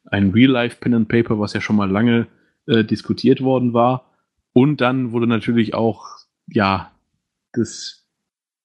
ein 0.04 0.30
Real-Life-Pen 0.30 0.94
and 0.94 1.08
Paper, 1.08 1.38
was 1.38 1.52
ja 1.52 1.60
schon 1.60 1.76
mal 1.76 1.90
lange 1.90 2.26
äh, 2.66 2.84
diskutiert 2.84 3.40
worden 3.40 3.72
war. 3.72 4.10
Und 4.52 4.80
dann 4.80 5.12
wurde 5.12 5.26
natürlich 5.26 5.74
auch, 5.74 6.06
ja, 6.46 6.90
das 7.52 8.06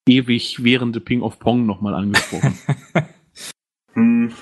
ewig 0.07 0.64
währende 0.64 0.99
Ping 0.99 1.22
of 1.22 1.40
Pong 1.40 1.66
nochmal 1.66 1.94
angesprochen. 1.94 2.57
Hm. 3.94 4.34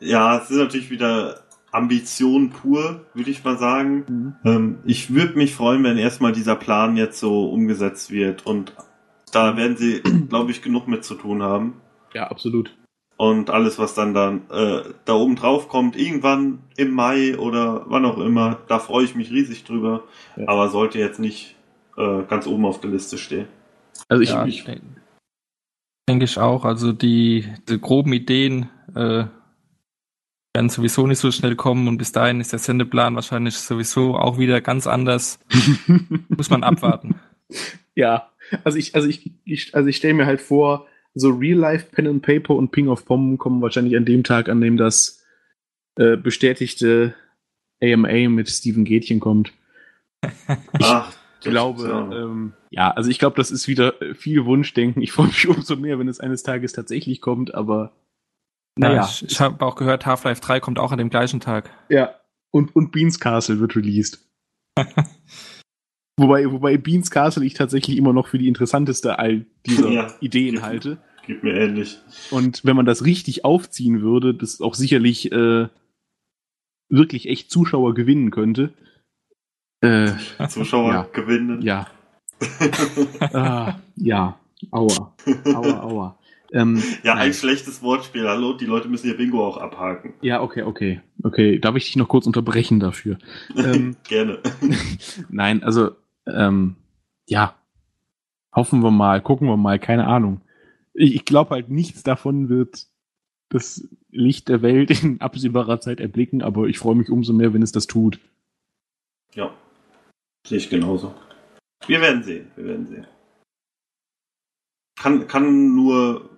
Ja, 0.00 0.38
es 0.38 0.50
ist 0.50 0.56
natürlich 0.56 0.90
wieder 0.90 1.44
Ambition 1.70 2.48
pur, 2.48 3.04
würde 3.12 3.30
ich 3.30 3.44
mal 3.44 3.58
sagen. 3.58 4.04
Mhm. 4.08 4.34
Ähm, 4.42 4.78
ich 4.86 5.12
würde 5.12 5.36
mich 5.36 5.54
freuen, 5.54 5.84
wenn 5.84 5.98
erstmal 5.98 6.32
dieser 6.32 6.56
Plan 6.56 6.96
jetzt 6.96 7.20
so 7.20 7.50
umgesetzt 7.50 8.10
wird 8.10 8.46
und 8.46 8.74
da 9.32 9.58
werden 9.58 9.76
sie, 9.76 10.00
glaube 10.30 10.50
ich, 10.50 10.62
genug 10.62 10.88
mit 10.88 11.04
zu 11.04 11.14
tun 11.14 11.42
haben. 11.42 11.82
ja, 12.14 12.28
absolut. 12.28 12.74
Und 13.16 13.48
alles, 13.50 13.78
was 13.78 13.94
dann, 13.94 14.12
dann 14.12 14.42
äh, 14.50 14.82
da 15.04 15.14
oben 15.14 15.36
drauf 15.36 15.68
kommt, 15.68 15.96
irgendwann 15.96 16.58
im 16.76 16.90
Mai 16.90 17.38
oder 17.38 17.84
wann 17.86 18.04
auch 18.04 18.18
immer, 18.18 18.58
da 18.66 18.80
freue 18.80 19.04
ich 19.04 19.14
mich 19.14 19.30
riesig 19.30 19.64
drüber. 19.64 20.02
Ja. 20.36 20.48
Aber 20.48 20.68
sollte 20.68 20.98
jetzt 20.98 21.20
nicht 21.20 21.54
äh, 21.96 22.22
ganz 22.28 22.46
oben 22.46 22.64
auf 22.66 22.80
der 22.80 22.90
Liste 22.90 23.16
stehen. 23.16 23.46
Also 24.08 24.22
ich, 24.22 24.30
ja, 24.30 24.44
ich 24.46 24.64
denk- 24.64 24.82
denke 26.08 26.24
ich 26.24 26.38
auch. 26.38 26.64
Also 26.64 26.92
die, 26.92 27.46
die 27.68 27.80
groben 27.80 28.12
Ideen 28.12 28.68
äh, 28.96 29.26
werden 30.54 30.68
sowieso 30.68 31.06
nicht 31.06 31.18
so 31.18 31.30
schnell 31.30 31.54
kommen 31.56 31.86
und 31.88 31.98
bis 31.98 32.12
dahin 32.12 32.40
ist 32.40 32.52
der 32.52 32.58
Sendeplan 32.58 33.14
wahrscheinlich 33.14 33.56
sowieso 33.56 34.16
auch 34.16 34.38
wieder 34.38 34.60
ganz 34.60 34.86
anders. 34.86 35.38
Muss 36.28 36.50
man 36.50 36.64
abwarten. 36.64 37.14
ja, 37.94 38.30
also 38.64 38.76
ich, 38.78 38.94
also 38.94 39.08
ich, 39.08 39.32
ich 39.44 39.74
also 39.74 39.88
ich 39.88 39.96
stelle 39.96 40.14
mir 40.14 40.26
halt 40.26 40.40
vor, 40.40 40.86
so 41.14 41.30
Real-Life 41.30 41.86
Pen 41.92 42.06
and 42.06 42.22
Paper 42.22 42.54
und 42.54 42.72
Ping 42.72 42.88
of 42.88 43.04
Pom 43.04 43.38
kommen 43.38 43.62
wahrscheinlich 43.62 43.96
an 43.96 44.04
dem 44.04 44.24
Tag, 44.24 44.48
an 44.48 44.60
dem 44.60 44.76
das 44.76 45.24
äh, 45.96 46.16
bestätigte 46.16 47.14
AMA 47.82 48.28
mit 48.28 48.48
Steven 48.48 48.84
Gätchen 48.84 49.20
kommt. 49.20 49.52
Ich 50.78 50.86
Ach, 50.86 51.12
Ich 51.40 51.50
glaube, 51.50 51.84
ähm, 52.14 52.54
ja, 52.70 52.90
also 52.90 53.10
ich 53.10 53.18
glaube, 53.18 53.36
das 53.36 53.50
ist 53.50 53.68
wieder 53.68 53.94
viel 54.14 54.44
Wunschdenken. 54.46 55.02
Ich 55.02 55.12
freue 55.12 55.26
mich 55.26 55.46
umso 55.48 55.76
mehr, 55.76 55.98
wenn 55.98 56.08
es 56.08 56.20
eines 56.20 56.42
Tages 56.42 56.72
tatsächlich 56.72 57.20
kommt, 57.20 57.54
aber 57.54 57.92
Naja, 58.76 58.94
naja. 58.94 59.08
ich, 59.08 59.30
ich 59.30 59.40
habe 59.40 59.64
auch 59.64 59.76
gehört, 59.76 60.06
Half-Life 60.06 60.40
3 60.40 60.60
kommt 60.60 60.78
auch 60.78 60.92
an 60.92 60.98
dem 60.98 61.10
gleichen 61.10 61.40
Tag. 61.40 61.70
Ja, 61.90 62.14
und, 62.50 62.74
und 62.74 62.90
Beans 62.92 63.20
Castle 63.20 63.60
wird 63.60 63.76
released. 63.76 64.26
wobei, 66.16 66.50
wobei 66.50 66.76
Beans 66.76 67.10
Castle 67.10 67.44
ich 67.44 67.54
tatsächlich 67.54 67.96
immer 67.96 68.12
noch 68.12 68.28
für 68.28 68.38
die 68.38 68.48
interessanteste 68.48 69.18
all 69.18 69.46
dieser 69.66 69.88
Ja. 69.90 70.06
Ideen 70.20 70.62
halte. 70.62 70.98
Gibt 71.26 71.42
mir 71.42 71.54
ähnlich. 71.54 71.98
Und 72.30 72.64
wenn 72.64 72.76
man 72.76 72.84
das 72.86 73.04
richtig 73.04 73.44
aufziehen 73.44 74.02
würde, 74.02 74.34
das 74.34 74.60
auch 74.60 74.74
sicherlich 74.74 75.32
äh, 75.32 75.68
wirklich 76.90 77.28
echt 77.28 77.50
Zuschauer 77.50 77.94
gewinnen 77.94 78.30
könnte. 78.30 78.72
Äh, 79.80 80.12
Zuschauer 80.48 80.92
Ja. 80.92 81.08
gewinnen. 81.12 81.62
ja. 81.62 81.86
ah, 83.32 83.78
ja. 83.96 84.38
Aua. 84.70 85.14
Aua, 85.46 85.80
aua. 85.82 86.18
Ähm, 86.52 86.76
Ja, 87.02 87.14
nein. 87.14 87.28
ein 87.28 87.32
schlechtes 87.34 87.82
Wortspiel. 87.82 88.28
Hallo, 88.28 88.52
die 88.54 88.66
Leute 88.66 88.88
müssen 88.88 89.06
ihr 89.08 89.16
Bingo 89.16 89.44
auch 89.46 89.56
abhaken. 89.56 90.14
Ja, 90.20 90.42
okay, 90.42 90.62
okay. 90.62 91.00
Okay, 91.22 91.58
darf 91.58 91.74
ich 91.76 91.84
dich 91.86 91.96
noch 91.96 92.08
kurz 92.08 92.26
unterbrechen 92.26 92.80
dafür? 92.80 93.18
ähm, 93.56 93.96
Gerne. 94.04 94.40
nein, 95.30 95.62
also, 95.62 95.92
ähm, 96.26 96.76
ja. 97.28 97.54
Hoffen 98.54 98.82
wir 98.82 98.90
mal, 98.90 99.20
gucken 99.20 99.48
wir 99.48 99.56
mal, 99.56 99.78
keine 99.78 100.06
Ahnung. 100.06 100.40
Ich, 100.92 101.14
ich 101.14 101.24
glaube 101.24 101.50
halt, 101.50 101.70
nichts 101.70 102.02
davon 102.02 102.48
wird 102.48 102.86
das 103.48 103.88
Licht 104.10 104.48
der 104.48 104.62
Welt 104.62 105.02
in 105.02 105.20
absehbarer 105.20 105.80
Zeit 105.80 106.00
erblicken, 106.00 106.42
aber 106.42 106.66
ich 106.66 106.78
freue 106.78 106.94
mich 106.94 107.10
umso 107.10 107.32
mehr, 107.32 107.52
wenn 107.52 107.62
es 107.62 107.72
das 107.72 107.86
tut. 107.86 108.20
Ja. 109.34 109.52
Sehe 110.46 110.58
ich 110.58 110.70
genauso. 110.70 111.14
Wir 111.86 112.00
werden 112.00 112.22
sehen. 112.22 112.50
Wir 112.56 112.66
werden 112.66 112.86
sehen. 112.86 113.06
Kann, 114.96 115.26
kann 115.26 115.74
nur, 115.74 116.30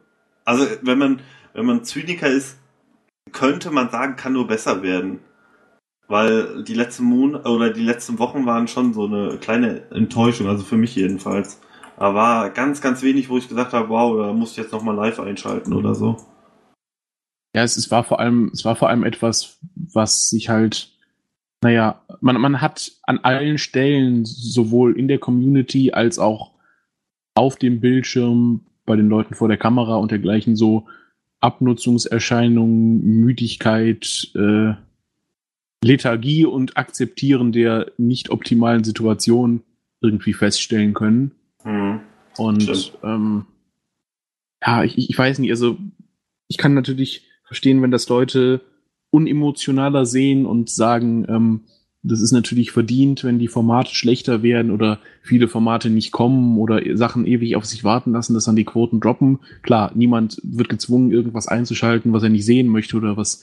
also 0.45 0.67
wenn 0.83 0.99
man, 0.99 1.21
wenn 1.53 1.67
man 1.67 1.85
Zyniker 1.85 2.29
ist, 2.29 2.59
könnte 3.33 3.71
man 3.71 3.91
sagen, 3.91 4.17
kann 4.17 4.33
nur 4.33 4.47
besser 4.47 4.83
werden. 4.83 5.21
Weil 6.09 6.63
die 6.63 6.75
letzten 6.75 7.05
Monate 7.05 7.49
oder 7.49 7.71
die 7.71 7.83
letzten 7.83 8.19
Wochen 8.19 8.47
waren 8.47 8.69
schon 8.69 8.95
so 8.95 9.07
eine 9.07 9.39
kleine 9.39 9.91
Enttäuschung, 9.91 10.47
also 10.49 10.63
für 10.63 10.77
mich 10.77 10.95
jedenfalls. 10.95 11.61
Aber 11.97 12.15
war 12.15 12.51
ganz, 12.51 12.81
ganz 12.81 13.03
wenig, 13.03 13.29
wo 13.29 13.39
ich 13.39 13.49
gesagt 13.49 13.73
habe, 13.73 13.89
wow, 13.89 14.17
da 14.19 14.33
muss 14.33 14.53
ich 14.53 14.59
jetzt 14.59 14.73
nochmal 14.73 14.95
live 14.95 15.19
einschalten 15.19 15.73
oder 15.73 15.95
so. 15.95 16.17
Ja, 17.55 17.63
es, 17.63 17.77
es 17.77 17.91
war 17.91 18.05
vor 18.05 18.21
allem, 18.21 18.51
es 18.53 18.65
war 18.65 18.77
vor 18.77 18.91
allem 18.91 19.03
etwas, 19.03 19.59
was 19.75 20.29
sich 20.29 20.51
halt, 20.51 20.93
naja, 21.63 22.03
man, 22.21 22.39
man 22.41 22.61
hat 22.61 22.93
an 23.05 23.19
allen 23.19 23.57
Stellen, 23.57 24.27
sowohl 24.27 24.99
in 24.99 25.09
der 25.09 25.19
Community 25.19 25.93
als 25.93 26.19
auch 26.19 26.53
auf 27.35 27.57
dem 27.57 27.81
Bildschirm, 27.81 28.67
bei 28.85 28.95
den 28.95 29.09
Leuten 29.09 29.35
vor 29.35 29.49
der 29.49 29.57
Kamera 29.57 29.97
und 29.97 30.11
dergleichen 30.11 30.55
so 30.55 30.87
Abnutzungserscheinungen, 31.41 33.03
Müdigkeit, 33.03 34.31
äh, 34.35 34.75
Lethargie 35.83 36.45
und 36.45 36.77
Akzeptieren 36.77 37.53
der 37.53 37.93
nicht 37.97 38.31
optimalen 38.31 38.85
Situation 38.85 39.63
irgendwie 40.01 40.33
feststellen 40.33 40.95
können. 40.95 41.33
Hm. 41.63 42.01
Und 42.37 42.93
ähm, 43.03 43.47
ja, 44.65 44.85
ich, 44.85 44.99
ich 44.99 45.17
weiß 45.17 45.39
nicht, 45.39 45.51
also 45.51 45.79
ich 46.49 46.59
kann 46.59 46.75
natürlich 46.75 47.23
verstehen, 47.45 47.83
wenn 47.83 47.91
das 47.91 48.09
Leute 48.09 48.61
unemotionaler 49.11 50.05
sehen 50.05 50.47
und 50.47 50.69
sagen, 50.69 51.27
ähm, 51.29 51.61
das 52.03 52.21
ist 52.21 52.33
natürlich 52.33 52.71
verdient, 52.71 53.25
wenn 53.25 53.41
die 53.41 53.49
Formate 53.49 53.93
schlechter 53.93 54.43
werden 54.43 54.71
oder 54.71 55.01
viele 55.23 55.49
Formate 55.49 55.91
nicht 55.91 56.13
kommen 56.13 56.57
oder 56.59 56.81
Sachen 56.97 57.27
ewig 57.27 57.57
auf 57.57 57.65
sich 57.65 57.83
warten 57.83 58.13
lassen, 58.13 58.35
dass 58.35 58.45
dann 58.45 58.55
die 58.55 58.65
Quoten 58.65 59.01
droppen. 59.01 59.41
Klar, 59.63 59.91
niemand 59.95 60.41
wird 60.45 60.69
gezwungen, 60.69 61.11
irgendwas 61.11 61.49
einzuschalten, 61.49 62.13
was 62.13 62.23
er 62.23 62.29
nicht 62.29 62.45
sehen 62.45 62.69
möchte 62.69 62.97
oder 62.97 63.17
was 63.17 63.43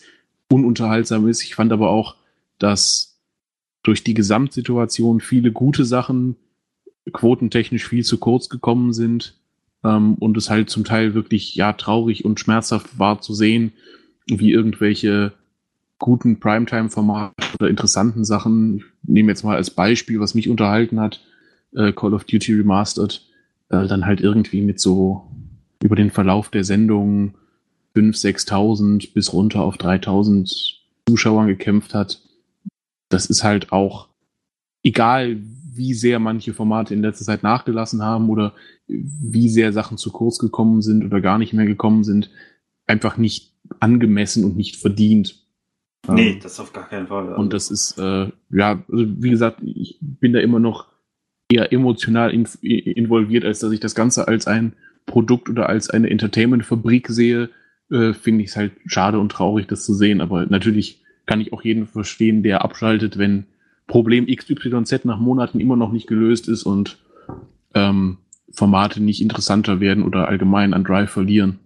ununterhaltsam 0.50 1.28
ist. 1.28 1.44
Ich 1.44 1.56
fand 1.56 1.74
aber 1.74 1.90
auch, 1.90 2.16
dass 2.60 3.20
durch 3.84 4.04
die 4.04 4.14
Gesamtsituation 4.14 5.20
viele 5.20 5.52
gute 5.52 5.86
Sachen 5.86 6.36
quotentechnisch 7.12 7.88
viel 7.88 8.04
zu 8.04 8.18
kurz 8.18 8.50
gekommen 8.50 8.94
sind 8.94 9.36
ähm, 9.84 10.16
und 10.16 10.38
es 10.38 10.50
halt 10.50 10.70
zum 10.70 10.86
Teil 10.86 11.14
wirklich 11.14 11.56
ja 11.56 11.74
traurig 11.74 12.24
und 12.26 12.40
schmerzhaft 12.40 12.98
war 12.98 13.22
zu 13.22 13.34
sehen, 13.34 13.74
wie 14.28 14.52
irgendwelche 14.52 15.34
guten 16.00 16.40
Primetime-Formate 16.40 17.34
oder 17.60 17.70
interessanten 17.70 18.26
Sachen, 18.26 18.78
ich 18.78 18.84
nehme 19.04 19.32
jetzt 19.32 19.44
mal 19.44 19.56
als 19.56 19.70
Beispiel, 19.70 20.20
was 20.20 20.34
mich 20.34 20.50
unterhalten 20.50 21.00
hat, 21.00 21.22
äh, 21.76 21.92
Call 21.92 22.14
of 22.14 22.24
Duty 22.24 22.54
Remastered, 22.56 23.22
äh, 23.70 23.88
dann 23.88 24.06
halt 24.06 24.22
irgendwie 24.22 24.62
mit 24.62 24.80
so 24.80 25.28
über 25.82 25.96
den 25.96 26.12
Verlauf 26.12 26.50
der 26.50 26.64
Sendung 26.64 27.36
5.000, 27.96 28.48
6.000 28.48 29.14
bis 29.14 29.34
runter 29.34 29.62
auf 29.62 29.78
3.000 29.78 30.80
Zuschauern 31.08 31.48
gekämpft 31.48 31.94
hat. 31.94 32.23
Das 33.14 33.28
ist 33.28 33.44
halt 33.44 33.72
auch 33.72 34.10
egal, 34.84 35.38
wie 35.76 35.94
sehr 35.94 36.20
manche 36.20 36.54
Formate 36.54 36.94
in 36.94 37.02
letzter 37.02 37.26
Zeit 37.26 37.44
nachgelassen 37.44 38.04
haben 38.04 38.30
oder 38.30 38.54
wie 38.88 39.50
sehr 39.50 39.74
Sachen 39.74 39.98
zu 39.98 40.12
kurz 40.12 40.38
gekommen 40.38 40.82
sind 40.82 41.04
oder 41.04 41.22
gar 41.22 41.38
nicht 41.38 41.54
mehr 41.54 41.66
gekommen 41.66 42.04
sind, 42.04 42.30
einfach 42.86 43.18
nicht 43.18 43.54
angemessen 43.80 44.44
und 44.44 44.58
nicht 44.58 44.76
verdient. 44.76 45.44
Nee, 46.08 46.34
Ähm, 46.34 46.40
das 46.42 46.60
auf 46.60 46.74
gar 46.74 46.88
keinen 46.88 47.08
Fall. 47.08 47.34
Und 47.34 47.54
das 47.54 47.72
ist, 47.72 47.98
äh, 47.98 48.28
ja, 48.50 48.84
also 48.92 49.06
wie 49.24 49.30
gesagt, 49.30 49.62
ich 49.64 49.98
bin 50.02 50.34
da 50.34 50.40
immer 50.40 50.60
noch 50.60 50.88
eher 51.50 51.72
emotional 51.72 52.34
in, 52.34 52.46
involviert, 52.62 53.46
als 53.46 53.60
dass 53.60 53.72
ich 53.72 53.80
das 53.80 53.96
Ganze 53.96 54.28
als 54.28 54.48
ein 54.48 54.74
Produkt 55.06 55.50
oder 55.50 55.70
als 55.70 55.90
eine 55.90 56.10
Entertainment-Fabrik 56.10 57.08
sehe. 57.08 57.50
Äh, 57.90 58.14
Finde 58.14 58.44
ich 58.44 58.50
es 58.50 58.58
halt 58.58 58.74
schade 58.86 59.20
und 59.20 59.32
traurig, 59.32 59.68
das 59.68 59.86
zu 59.86 59.94
sehen. 59.94 60.22
Aber 60.22 60.46
natürlich 60.46 61.03
kann 61.26 61.42
ich 61.42 61.54
auch 61.54 61.64
jeden 61.64 61.88
verstehen, 61.88 62.44
der 62.44 62.64
abschaltet, 62.64 63.18
wenn 63.18 63.46
Problem 63.88 64.28
XYZ 64.28 65.06
nach 65.06 65.20
Monaten 65.20 65.60
immer 65.60 65.76
noch 65.76 65.92
nicht 65.92 66.08
gelöst 66.08 66.48
ist 66.48 66.64
und 66.64 66.98
ähm, 67.74 68.18
Formate 68.52 69.02
nicht 69.02 69.22
interessanter 69.22 69.80
werden 69.80 70.04
oder 70.04 70.28
allgemein 70.28 70.74
an 70.74 70.84
Drive 70.84 71.12
verlieren. 71.12 71.60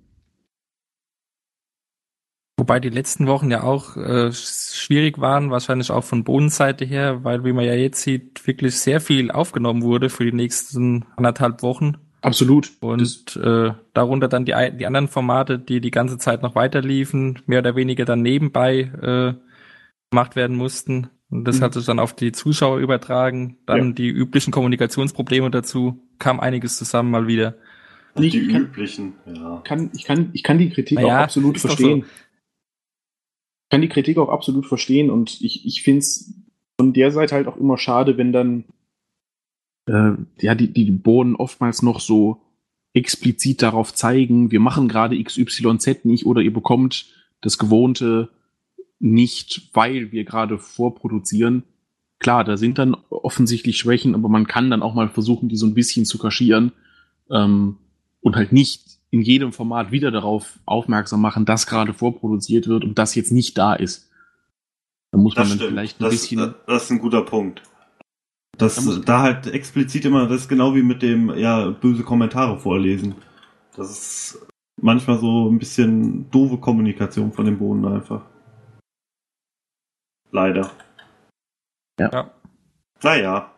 Wobei 2.59 2.79
die 2.79 2.89
letzten 2.89 3.27
Wochen 3.27 3.51
ja 3.51 3.61
auch 3.61 3.95
äh, 3.97 4.31
schwierig 4.31 5.19
waren, 5.19 5.51
wahrscheinlich 5.51 5.91
auch 5.91 6.03
von 6.03 6.23
Bodenseite 6.23 6.85
her, 6.85 7.23
weil 7.23 7.45
wie 7.45 7.53
man 7.53 7.65
ja 7.65 7.75
jetzt 7.75 8.01
sieht, 8.01 8.45
wirklich 8.47 8.79
sehr 8.79 8.99
viel 8.99 9.29
aufgenommen 9.29 9.83
wurde 9.83 10.09
für 10.09 10.25
die 10.25 10.35
nächsten 10.35 11.05
anderthalb 11.15 11.61
Wochen. 11.61 11.97
Absolut. 12.21 12.71
Und 12.79 13.35
äh, 13.37 13.73
darunter 13.93 14.27
dann 14.27 14.45
die, 14.45 14.55
die 14.77 14.87
anderen 14.87 15.07
Formate, 15.07 15.59
die 15.59 15.81
die 15.81 15.91
ganze 15.91 16.17
Zeit 16.17 16.41
noch 16.41 16.55
weiterliefen, 16.55 17.39
mehr 17.45 17.59
oder 17.59 17.75
weniger 17.75 18.05
dann 18.05 18.23
nebenbei 18.23 18.79
äh, 19.01 19.46
gemacht 20.11 20.35
werden 20.35 20.55
mussten. 20.55 21.09
Und 21.29 21.43
das 21.45 21.59
Mhm. 21.59 21.63
hat 21.63 21.73
sich 21.73 21.85
dann 21.85 21.99
auf 21.99 22.13
die 22.15 22.31
Zuschauer 22.31 22.77
übertragen. 22.79 23.57
Dann 23.65 23.87
Ja. 23.87 23.91
die 23.93 24.07
üblichen 24.09 24.51
Kommunikationsprobleme 24.51 25.51
dazu. 25.51 26.01
Kam 26.19 26.39
einiges 26.39 26.77
zusammen 26.77 27.11
mal 27.11 27.27
wieder. 27.27 27.55
die 28.17 28.27
ich 28.29 28.49
kann- 28.51 28.61
üblichen, 28.63 29.13
ja. 29.27 29.61
kann, 29.63 29.91
ich, 29.93 30.03
kann, 30.03 30.31
ich 30.33 30.41
kann 30.41 30.57
die 30.57 30.71
Kritik 30.71 30.95
Naja, 30.97 31.19
auch 31.19 31.23
absolut 31.25 31.59
verstehen. 31.59 32.01
so. 32.01 32.07
Ich 32.07 33.69
kann 33.69 33.81
die 33.81 33.89
Kritik 33.89 34.17
auch 34.17 34.29
absolut 34.29 34.65
verstehen 34.65 35.11
und 35.11 35.39
ich, 35.41 35.67
ich 35.67 35.83
finde 35.83 35.99
es 35.99 36.33
von 36.79 36.93
der 36.93 37.11
Seite 37.11 37.35
halt 37.35 37.47
auch 37.47 37.57
immer 37.57 37.77
schade, 37.77 38.17
wenn 38.17 38.31
dann 38.31 38.63
äh, 39.87 40.13
ja, 40.39 40.55
die, 40.55 40.73
die 40.73 40.89
Bohnen 40.89 41.35
oftmals 41.35 41.83
noch 41.83 41.99
so 41.99 42.41
explizit 42.95 43.61
darauf 43.61 43.93
zeigen, 43.93 44.49
wir 44.49 44.59
machen 44.61 44.87
gerade 44.87 45.21
XYZ 45.23 46.03
nicht 46.05 46.25
oder 46.25 46.41
ihr 46.41 46.51
bekommt 46.53 47.13
das 47.41 47.59
Gewohnte 47.59 48.29
nicht, 48.99 49.69
weil 49.73 50.11
wir 50.11 50.23
gerade 50.23 50.57
vorproduzieren. 50.57 51.63
Klar, 52.19 52.43
da 52.43 52.57
sind 52.57 52.79
dann 52.79 52.95
offensichtlich 53.09 53.77
Schwächen, 53.77 54.15
aber 54.15 54.29
man 54.29 54.47
kann 54.47 54.71
dann 54.71 54.81
auch 54.81 54.95
mal 54.95 55.09
versuchen, 55.09 55.49
die 55.49 55.55
so 55.55 55.67
ein 55.67 55.75
bisschen 55.75 56.05
zu 56.05 56.17
kaschieren 56.17 56.71
ähm, 57.29 57.77
und 58.21 58.35
halt 58.35 58.51
nicht 58.51 58.97
in 59.09 59.21
jedem 59.21 59.53
Format 59.53 59.91
wieder 59.91 60.11
darauf 60.11 60.59
aufmerksam 60.65 61.21
machen, 61.21 61.45
dass 61.45 61.67
gerade 61.67 61.93
vorproduziert 61.93 62.67
wird 62.67 62.83
und 62.83 62.97
das 62.97 63.15
jetzt 63.15 63.31
nicht 63.31 63.57
da 63.57 63.73
ist. 63.73 64.09
Da 65.11 65.17
muss 65.17 65.35
Das 65.35 65.49
man 65.49 65.59
dann 65.59 65.69
vielleicht 65.69 65.99
ein 65.99 66.03
das, 66.03 66.11
bisschen. 66.11 66.53
das 66.65 66.83
ist 66.83 66.91
ein 66.91 66.99
guter 66.99 67.21
Punkt. 67.21 67.61
Das, 68.57 68.83
Da 68.83 68.97
da 69.05 69.21
halt 69.21 69.47
explizit 69.47 70.05
immer, 70.05 70.27
das 70.27 70.41
ist 70.41 70.47
genau 70.49 70.75
wie 70.75 70.81
mit 70.81 71.03
dem, 71.03 71.29
ja, 71.37 71.69
böse 71.69 72.03
Kommentare 72.03 72.57
vorlesen. 72.59 73.15
Das 73.75 73.91
ist 73.91 74.47
manchmal 74.81 75.19
so 75.19 75.49
ein 75.49 75.59
bisschen 75.59 76.29
doofe 76.31 76.57
Kommunikation 76.57 77.31
von 77.31 77.45
dem 77.45 77.59
Boden 77.59 77.85
einfach. 77.85 78.25
Leider. 80.31 80.71
Ja. 81.99 82.31
Naja. 83.03 83.51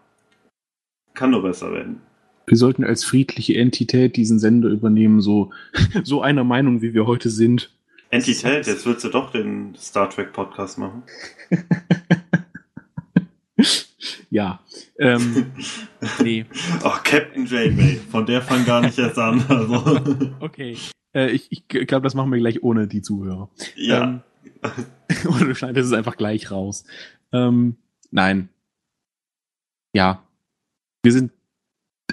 Kann 1.13 1.31
nur 1.31 1.41
besser 1.43 1.71
werden. 1.73 2.01
wir 2.47 2.57
sollten 2.57 2.83
als 2.83 3.03
friedliche 3.03 3.55
Entität 3.57 4.15
diesen 4.15 4.39
Sender 4.39 4.69
übernehmen, 4.69 5.21
so, 5.21 5.51
so 6.03 6.21
einer 6.21 6.43
Meinung, 6.43 6.81
wie 6.81 6.93
wir 6.93 7.05
heute 7.05 7.29
sind. 7.29 7.71
Entität, 8.11 8.65
jetzt 8.65 8.85
willst 8.87 9.03
du 9.03 9.09
doch 9.09 9.31
den 9.31 9.75
Star 9.75 10.09
Trek 10.09 10.33
Podcast 10.33 10.77
machen. 10.77 11.03
Ja. 14.31 14.59
Ähm, 14.99 15.51
nee. 16.23 16.45
Ach, 16.83 17.03
Captain 17.03 17.47
Janeway, 17.47 17.95
von 18.11 18.25
der 18.27 18.41
fang 18.43 18.63
gar 18.63 18.79
nicht 18.81 18.97
erst 18.99 19.17
an. 19.17 19.43
Also, 19.49 19.99
Okay. 20.39 20.77
Äh, 21.15 21.31
ich 21.31 21.47
ich 21.49 21.67
glaube, 21.67 22.03
das 22.03 22.13
machen 22.13 22.31
wir 22.31 22.37
gleich 22.37 22.61
ohne 22.61 22.87
die 22.87 23.01
Zuhörer. 23.01 23.49
ja. 23.75 24.03
Ähm, 24.03 24.21
oder 25.27 25.45
du 25.45 25.55
schneidest 25.55 25.87
es 25.87 25.97
einfach 25.97 26.17
gleich 26.17 26.51
raus. 26.51 26.83
Ähm, 27.31 27.77
nein. 28.11 28.49
Ja. 29.93 30.23
Wir 31.03 31.11
sind 31.11 31.31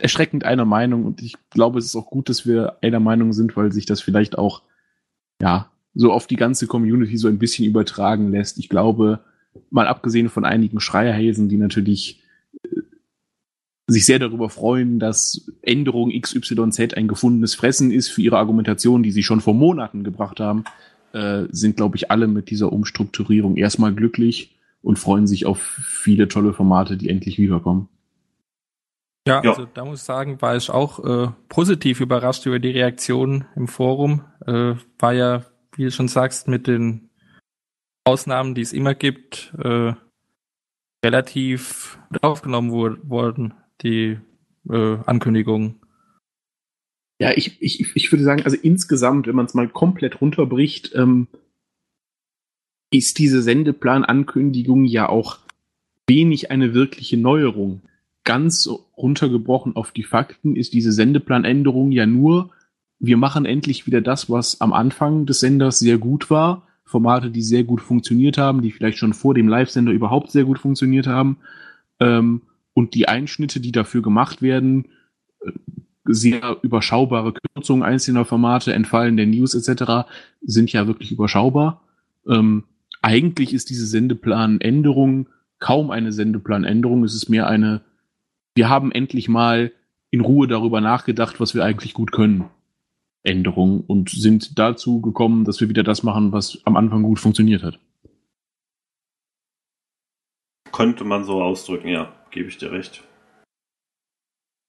erschreckend 0.00 0.44
einer 0.44 0.64
Meinung 0.64 1.04
und 1.04 1.22
ich 1.22 1.36
glaube, 1.50 1.78
es 1.78 1.86
ist 1.86 1.96
auch 1.96 2.10
gut, 2.10 2.28
dass 2.28 2.46
wir 2.46 2.78
einer 2.82 3.00
Meinung 3.00 3.32
sind, 3.32 3.56
weil 3.56 3.72
sich 3.72 3.86
das 3.86 4.00
vielleicht 4.00 4.38
auch, 4.38 4.62
ja, 5.40 5.70
so 5.94 6.12
auf 6.12 6.26
die 6.26 6.36
ganze 6.36 6.66
Community 6.66 7.16
so 7.16 7.28
ein 7.28 7.38
bisschen 7.38 7.64
übertragen 7.64 8.30
lässt. 8.30 8.58
Ich 8.58 8.68
glaube, 8.68 9.24
mal 9.70 9.88
abgesehen 9.88 10.28
von 10.28 10.44
einigen 10.44 10.78
Schreierhäsen, 10.78 11.48
die 11.48 11.56
natürlich 11.56 12.22
äh, 12.62 12.82
sich 13.88 14.04
sehr 14.04 14.18
darüber 14.18 14.50
freuen, 14.50 14.98
dass 14.98 15.50
Änderung 15.62 16.10
XYZ 16.10 16.94
ein 16.94 17.08
gefundenes 17.08 17.54
Fressen 17.54 17.90
ist 17.90 18.08
für 18.08 18.20
ihre 18.20 18.38
Argumentation, 18.38 19.02
die 19.02 19.12
sie 19.12 19.22
schon 19.22 19.40
vor 19.40 19.54
Monaten 19.54 20.04
gebracht 20.04 20.38
haben, 20.38 20.64
äh, 21.16 21.48
sind, 21.50 21.76
glaube 21.76 21.96
ich, 21.96 22.10
alle 22.10 22.26
mit 22.26 22.50
dieser 22.50 22.72
Umstrukturierung 22.72 23.56
erstmal 23.56 23.94
glücklich 23.94 24.54
und 24.82 24.98
freuen 24.98 25.26
sich 25.26 25.46
auf 25.46 25.58
viele 25.60 26.28
tolle 26.28 26.52
Formate, 26.52 26.98
die 26.98 27.08
endlich 27.08 27.38
wiederkommen. 27.38 27.88
Ja, 29.26 29.42
Ja. 29.42 29.50
also 29.50 29.66
da 29.72 29.84
muss 29.84 30.00
ich 30.00 30.04
sagen, 30.04 30.40
war 30.42 30.56
ich 30.56 30.70
auch 30.70 31.04
äh, 31.04 31.32
positiv 31.48 32.00
überrascht 32.00 32.44
über 32.44 32.58
die 32.58 32.70
Reaktion 32.70 33.46
im 33.56 33.66
Forum. 33.66 34.24
Äh, 34.46 34.74
war 34.98 35.12
ja, 35.14 35.44
wie 35.74 35.84
du 35.84 35.90
schon 35.90 36.08
sagst, 36.08 36.48
mit 36.48 36.66
den 36.66 37.08
Ausnahmen, 38.04 38.54
die 38.54 38.60
es 38.60 38.72
immer 38.72 38.94
gibt, 38.94 39.54
äh, 39.58 39.94
relativ 41.04 41.98
aufgenommen 42.20 42.70
wur 42.70 42.98
wurden, 43.02 43.54
die 43.82 44.18
äh, 44.68 44.96
Ankündigungen. 45.06 45.80
Ja, 47.18 47.30
ich, 47.34 47.60
ich, 47.60 47.94
ich 47.94 48.12
würde 48.12 48.24
sagen, 48.24 48.42
also 48.42 48.56
insgesamt, 48.60 49.26
wenn 49.26 49.36
man 49.36 49.46
es 49.46 49.54
mal 49.54 49.68
komplett 49.68 50.20
runterbricht, 50.20 50.92
ähm, 50.94 51.28
ist 52.90 53.18
diese 53.18 53.42
Sendeplan-Ankündigung 53.42 54.84
ja 54.84 55.08
auch 55.08 55.38
wenig 56.06 56.50
eine 56.50 56.74
wirkliche 56.74 57.16
Neuerung. 57.16 57.82
ganz 58.24 58.68
runtergebrochen 58.96 59.76
auf 59.76 59.92
die 59.92 60.02
Fakten 60.02 60.56
ist 60.56 60.72
diese 60.72 60.90
Sendeplanänderung 60.92 61.92
ja 61.92 62.06
nur, 62.06 62.50
wir 62.98 63.16
machen 63.16 63.44
endlich 63.44 63.86
wieder 63.86 64.00
das, 64.00 64.30
was 64.30 64.60
am 64.60 64.72
Anfang 64.72 65.26
des 65.26 65.40
Senders 65.40 65.78
sehr 65.78 65.98
gut 65.98 66.30
war. 66.30 66.66
Formate, 66.84 67.30
die 67.30 67.42
sehr 67.42 67.64
gut 67.64 67.80
funktioniert 67.80 68.38
haben, 68.38 68.62
die 68.62 68.70
vielleicht 68.70 68.98
schon 68.98 69.12
vor 69.12 69.34
dem 69.34 69.48
Live-Sender 69.48 69.92
überhaupt 69.92 70.30
sehr 70.30 70.44
gut 70.44 70.58
funktioniert 70.58 71.06
haben. 71.06 71.38
Ähm, 72.00 72.42
und 72.74 72.94
die 72.94 73.08
Einschnitte, 73.08 73.60
die 73.60 73.72
dafür 73.72 74.02
gemacht 74.02 74.42
werden, 74.42 74.86
äh, 75.40 75.52
sehr 76.06 76.58
überschaubare 76.62 77.32
Kürzungen 77.32 77.82
einzelner 77.82 78.24
Formate, 78.24 78.72
Entfallen 78.72 79.16
der 79.16 79.26
News 79.26 79.54
etc., 79.54 80.08
sind 80.42 80.72
ja 80.72 80.86
wirklich 80.86 81.12
überschaubar. 81.12 81.82
Ähm, 82.28 82.64
eigentlich 83.02 83.52
ist 83.52 83.70
diese 83.70 83.86
Sendeplanänderung 83.86 85.28
kaum 85.58 85.90
eine 85.90 86.12
Sendeplanänderung. 86.12 87.04
Es 87.04 87.14
ist 87.14 87.28
mehr 87.28 87.46
eine, 87.46 87.82
wir 88.54 88.68
haben 88.68 88.92
endlich 88.92 89.28
mal 89.28 89.72
in 90.10 90.20
Ruhe 90.20 90.46
darüber 90.46 90.80
nachgedacht, 90.80 91.40
was 91.40 91.54
wir 91.54 91.64
eigentlich 91.64 91.94
gut 91.94 92.12
können. 92.12 92.46
Änderung 93.22 93.80
und 93.80 94.10
sind 94.10 94.58
dazu 94.58 95.00
gekommen, 95.00 95.44
dass 95.44 95.60
wir 95.60 95.68
wieder 95.68 95.82
das 95.82 96.02
machen, 96.02 96.32
was 96.32 96.60
am 96.64 96.76
Anfang 96.76 97.02
gut 97.02 97.18
funktioniert 97.18 97.62
hat. 97.62 97.78
Könnte 100.72 101.04
man 101.04 101.24
so 101.24 101.42
ausdrücken, 101.42 101.88
ja, 101.88 102.12
gebe 102.30 102.48
ich 102.48 102.58
dir 102.58 102.70
recht. 102.70 103.02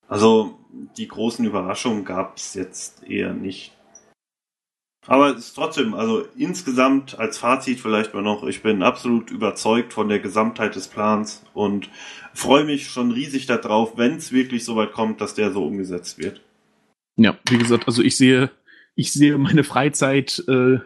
Also 0.07 0.57
die 0.97 1.07
großen 1.07 1.45
Überraschungen 1.45 2.05
gab 2.05 2.37
es 2.37 2.53
jetzt 2.53 3.03
eher 3.03 3.33
nicht. 3.33 3.73
Aber 5.05 5.29
es 5.29 5.47
ist 5.47 5.53
trotzdem, 5.53 5.93
also 5.93 6.25
insgesamt 6.37 7.17
als 7.17 7.37
Fazit 7.37 7.79
vielleicht 7.79 8.13
mal 8.13 8.21
noch, 8.21 8.43
ich 8.43 8.61
bin 8.61 8.83
absolut 8.83 9.31
überzeugt 9.31 9.93
von 9.93 10.09
der 10.09 10.19
Gesamtheit 10.19 10.75
des 10.75 10.89
Plans 10.89 11.43
und 11.53 11.89
freue 12.33 12.65
mich 12.65 12.89
schon 12.89 13.11
riesig 13.11 13.45
darauf, 13.45 13.97
wenn 13.97 14.17
es 14.17 14.33
wirklich 14.33 14.65
so 14.65 14.75
weit 14.75 14.91
kommt, 14.91 15.21
dass 15.21 15.33
der 15.33 15.51
so 15.51 15.65
umgesetzt 15.65 16.17
wird. 16.17 16.41
Ja, 17.15 17.37
wie 17.49 17.57
gesagt, 17.57 17.87
also 17.87 18.01
ich 18.03 18.17
sehe, 18.17 18.51
ich 18.95 19.13
sehe 19.13 19.37
meine 19.37 19.63
Freizeit 19.63 20.43
äh, 20.49 20.79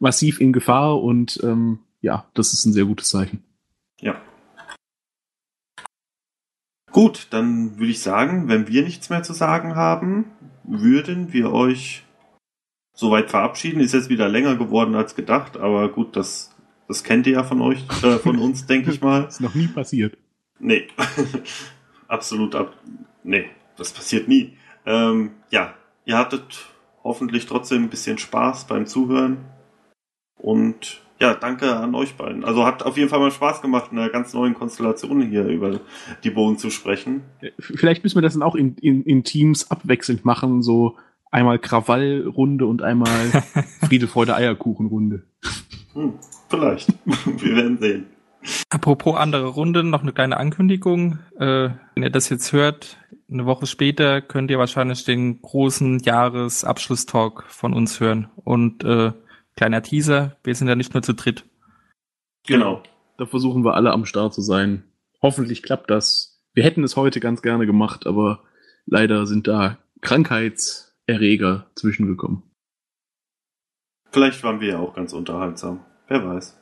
massiv 0.00 0.38
in 0.40 0.52
Gefahr 0.52 1.02
und 1.02 1.40
ähm, 1.42 1.78
ja, 2.02 2.28
das 2.34 2.52
ist 2.52 2.66
ein 2.66 2.74
sehr 2.74 2.84
gutes 2.84 3.08
Zeichen. 3.08 3.42
Ja. 4.00 4.20
Gut, 6.94 7.26
dann 7.30 7.76
würde 7.80 7.90
ich 7.90 7.98
sagen, 7.98 8.46
wenn 8.46 8.68
wir 8.68 8.84
nichts 8.84 9.10
mehr 9.10 9.24
zu 9.24 9.32
sagen 9.32 9.74
haben, 9.74 10.26
würden 10.62 11.32
wir 11.32 11.52
euch 11.52 12.04
soweit 12.92 13.30
verabschieden. 13.30 13.80
Ist 13.80 13.94
jetzt 13.94 14.10
wieder 14.10 14.28
länger 14.28 14.54
geworden 14.54 14.94
als 14.94 15.16
gedacht, 15.16 15.56
aber 15.56 15.88
gut, 15.88 16.14
das, 16.14 16.54
das 16.86 17.02
kennt 17.02 17.26
ihr 17.26 17.32
ja 17.32 17.42
von 17.42 17.60
euch, 17.62 17.84
äh, 18.04 18.18
von 18.20 18.38
uns, 18.38 18.66
denke 18.68 18.92
ich 18.92 19.00
mal. 19.00 19.24
ist 19.24 19.40
noch 19.40 19.56
nie 19.56 19.66
passiert. 19.66 20.16
Nee. 20.60 20.86
Absolut 22.06 22.54
ab. 22.54 22.78
Nee, 23.24 23.50
das 23.76 23.90
passiert 23.90 24.28
nie. 24.28 24.56
Ähm, 24.86 25.32
ja, 25.50 25.74
ihr 26.04 26.16
hattet 26.16 26.64
hoffentlich 27.02 27.46
trotzdem 27.46 27.82
ein 27.82 27.90
bisschen 27.90 28.18
Spaß 28.18 28.68
beim 28.68 28.86
Zuhören. 28.86 29.38
Und 30.36 31.03
ja, 31.20 31.34
danke 31.34 31.76
an 31.76 31.94
euch 31.94 32.16
beiden. 32.16 32.44
Also 32.44 32.64
hat 32.64 32.82
auf 32.82 32.96
jeden 32.96 33.08
Fall 33.08 33.20
mal 33.20 33.30
Spaß 33.30 33.62
gemacht, 33.62 33.92
in 33.92 33.98
einer 33.98 34.10
ganz 34.10 34.34
neuen 34.34 34.54
Konstellation 34.54 35.22
hier 35.22 35.46
über 35.46 35.80
die 36.24 36.30
Bohnen 36.30 36.58
zu 36.58 36.70
sprechen. 36.70 37.22
Vielleicht 37.58 38.02
müssen 38.02 38.16
wir 38.16 38.22
das 38.22 38.32
dann 38.32 38.42
auch 38.42 38.56
in, 38.56 38.76
in, 38.76 39.04
in 39.04 39.24
Teams 39.24 39.70
abwechselnd 39.70 40.24
machen, 40.24 40.62
so 40.62 40.96
einmal 41.30 41.58
Krawallrunde 41.58 42.66
und 42.66 42.82
einmal 42.82 43.08
Friede, 43.86 44.08
Freude, 44.08 44.34
Eierkuchenrunde. 44.34 45.22
Hm, 45.94 46.14
vielleicht. 46.48 46.92
wir 47.04 47.56
werden 47.56 47.78
sehen. 47.78 48.06
Apropos 48.68 49.16
andere 49.16 49.46
Runde, 49.46 49.84
noch 49.84 50.02
eine 50.02 50.12
kleine 50.12 50.36
Ankündigung. 50.36 51.18
Äh, 51.38 51.70
wenn 51.94 52.02
ihr 52.02 52.10
das 52.10 52.28
jetzt 52.28 52.52
hört, 52.52 52.98
eine 53.30 53.46
Woche 53.46 53.66
später 53.66 54.20
könnt 54.20 54.50
ihr 54.50 54.58
wahrscheinlich 54.58 55.04
den 55.04 55.40
großen 55.40 56.00
Jahresabschlusstalk 56.00 57.44
von 57.48 57.72
uns 57.72 58.00
hören. 58.00 58.28
Und 58.36 58.84
äh, 58.84 59.12
kleiner 59.56 59.82
Teaser, 59.82 60.36
wir 60.44 60.54
sind 60.54 60.68
ja 60.68 60.74
nicht 60.74 60.94
nur 60.94 61.02
zu 61.02 61.14
dritt. 61.14 61.44
Genau. 62.46 62.82
Da 63.16 63.26
versuchen 63.26 63.64
wir 63.64 63.74
alle 63.74 63.92
am 63.92 64.06
Start 64.06 64.34
zu 64.34 64.42
sein. 64.42 64.84
Hoffentlich 65.22 65.62
klappt 65.62 65.90
das. 65.90 66.42
Wir 66.52 66.64
hätten 66.64 66.84
es 66.84 66.96
heute 66.96 67.20
ganz 67.20 67.42
gerne 67.42 67.66
gemacht, 67.66 68.06
aber 68.06 68.44
leider 68.86 69.26
sind 69.26 69.46
da 69.48 69.78
Krankheitserreger 70.00 71.70
zwischengekommen. 71.74 72.42
Vielleicht 74.10 74.44
waren 74.44 74.60
wir 74.60 74.68
ja 74.68 74.78
auch 74.78 74.94
ganz 74.94 75.12
unterhaltsam. 75.12 75.84
Wer 76.06 76.24
weiß. 76.24 76.60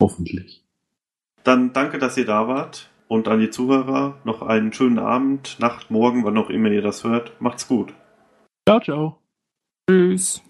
Hoffentlich. 0.00 0.64
Dann 1.44 1.72
danke, 1.72 1.98
dass 1.98 2.16
ihr 2.16 2.26
da 2.26 2.48
wart. 2.48 2.90
Und 3.06 3.26
an 3.26 3.40
die 3.40 3.50
Zuhörer 3.50 4.20
noch 4.24 4.42
einen 4.42 4.72
schönen 4.72 5.00
Abend, 5.00 5.58
Nacht, 5.58 5.90
Morgen, 5.90 6.24
wann 6.24 6.38
auch 6.38 6.48
immer 6.48 6.70
ihr 6.70 6.82
das 6.82 7.02
hört. 7.02 7.40
Macht's 7.40 7.66
gut. 7.66 7.92
Ciao, 8.68 8.80
ciao. 8.80 9.22
Tschüss. 9.88 10.42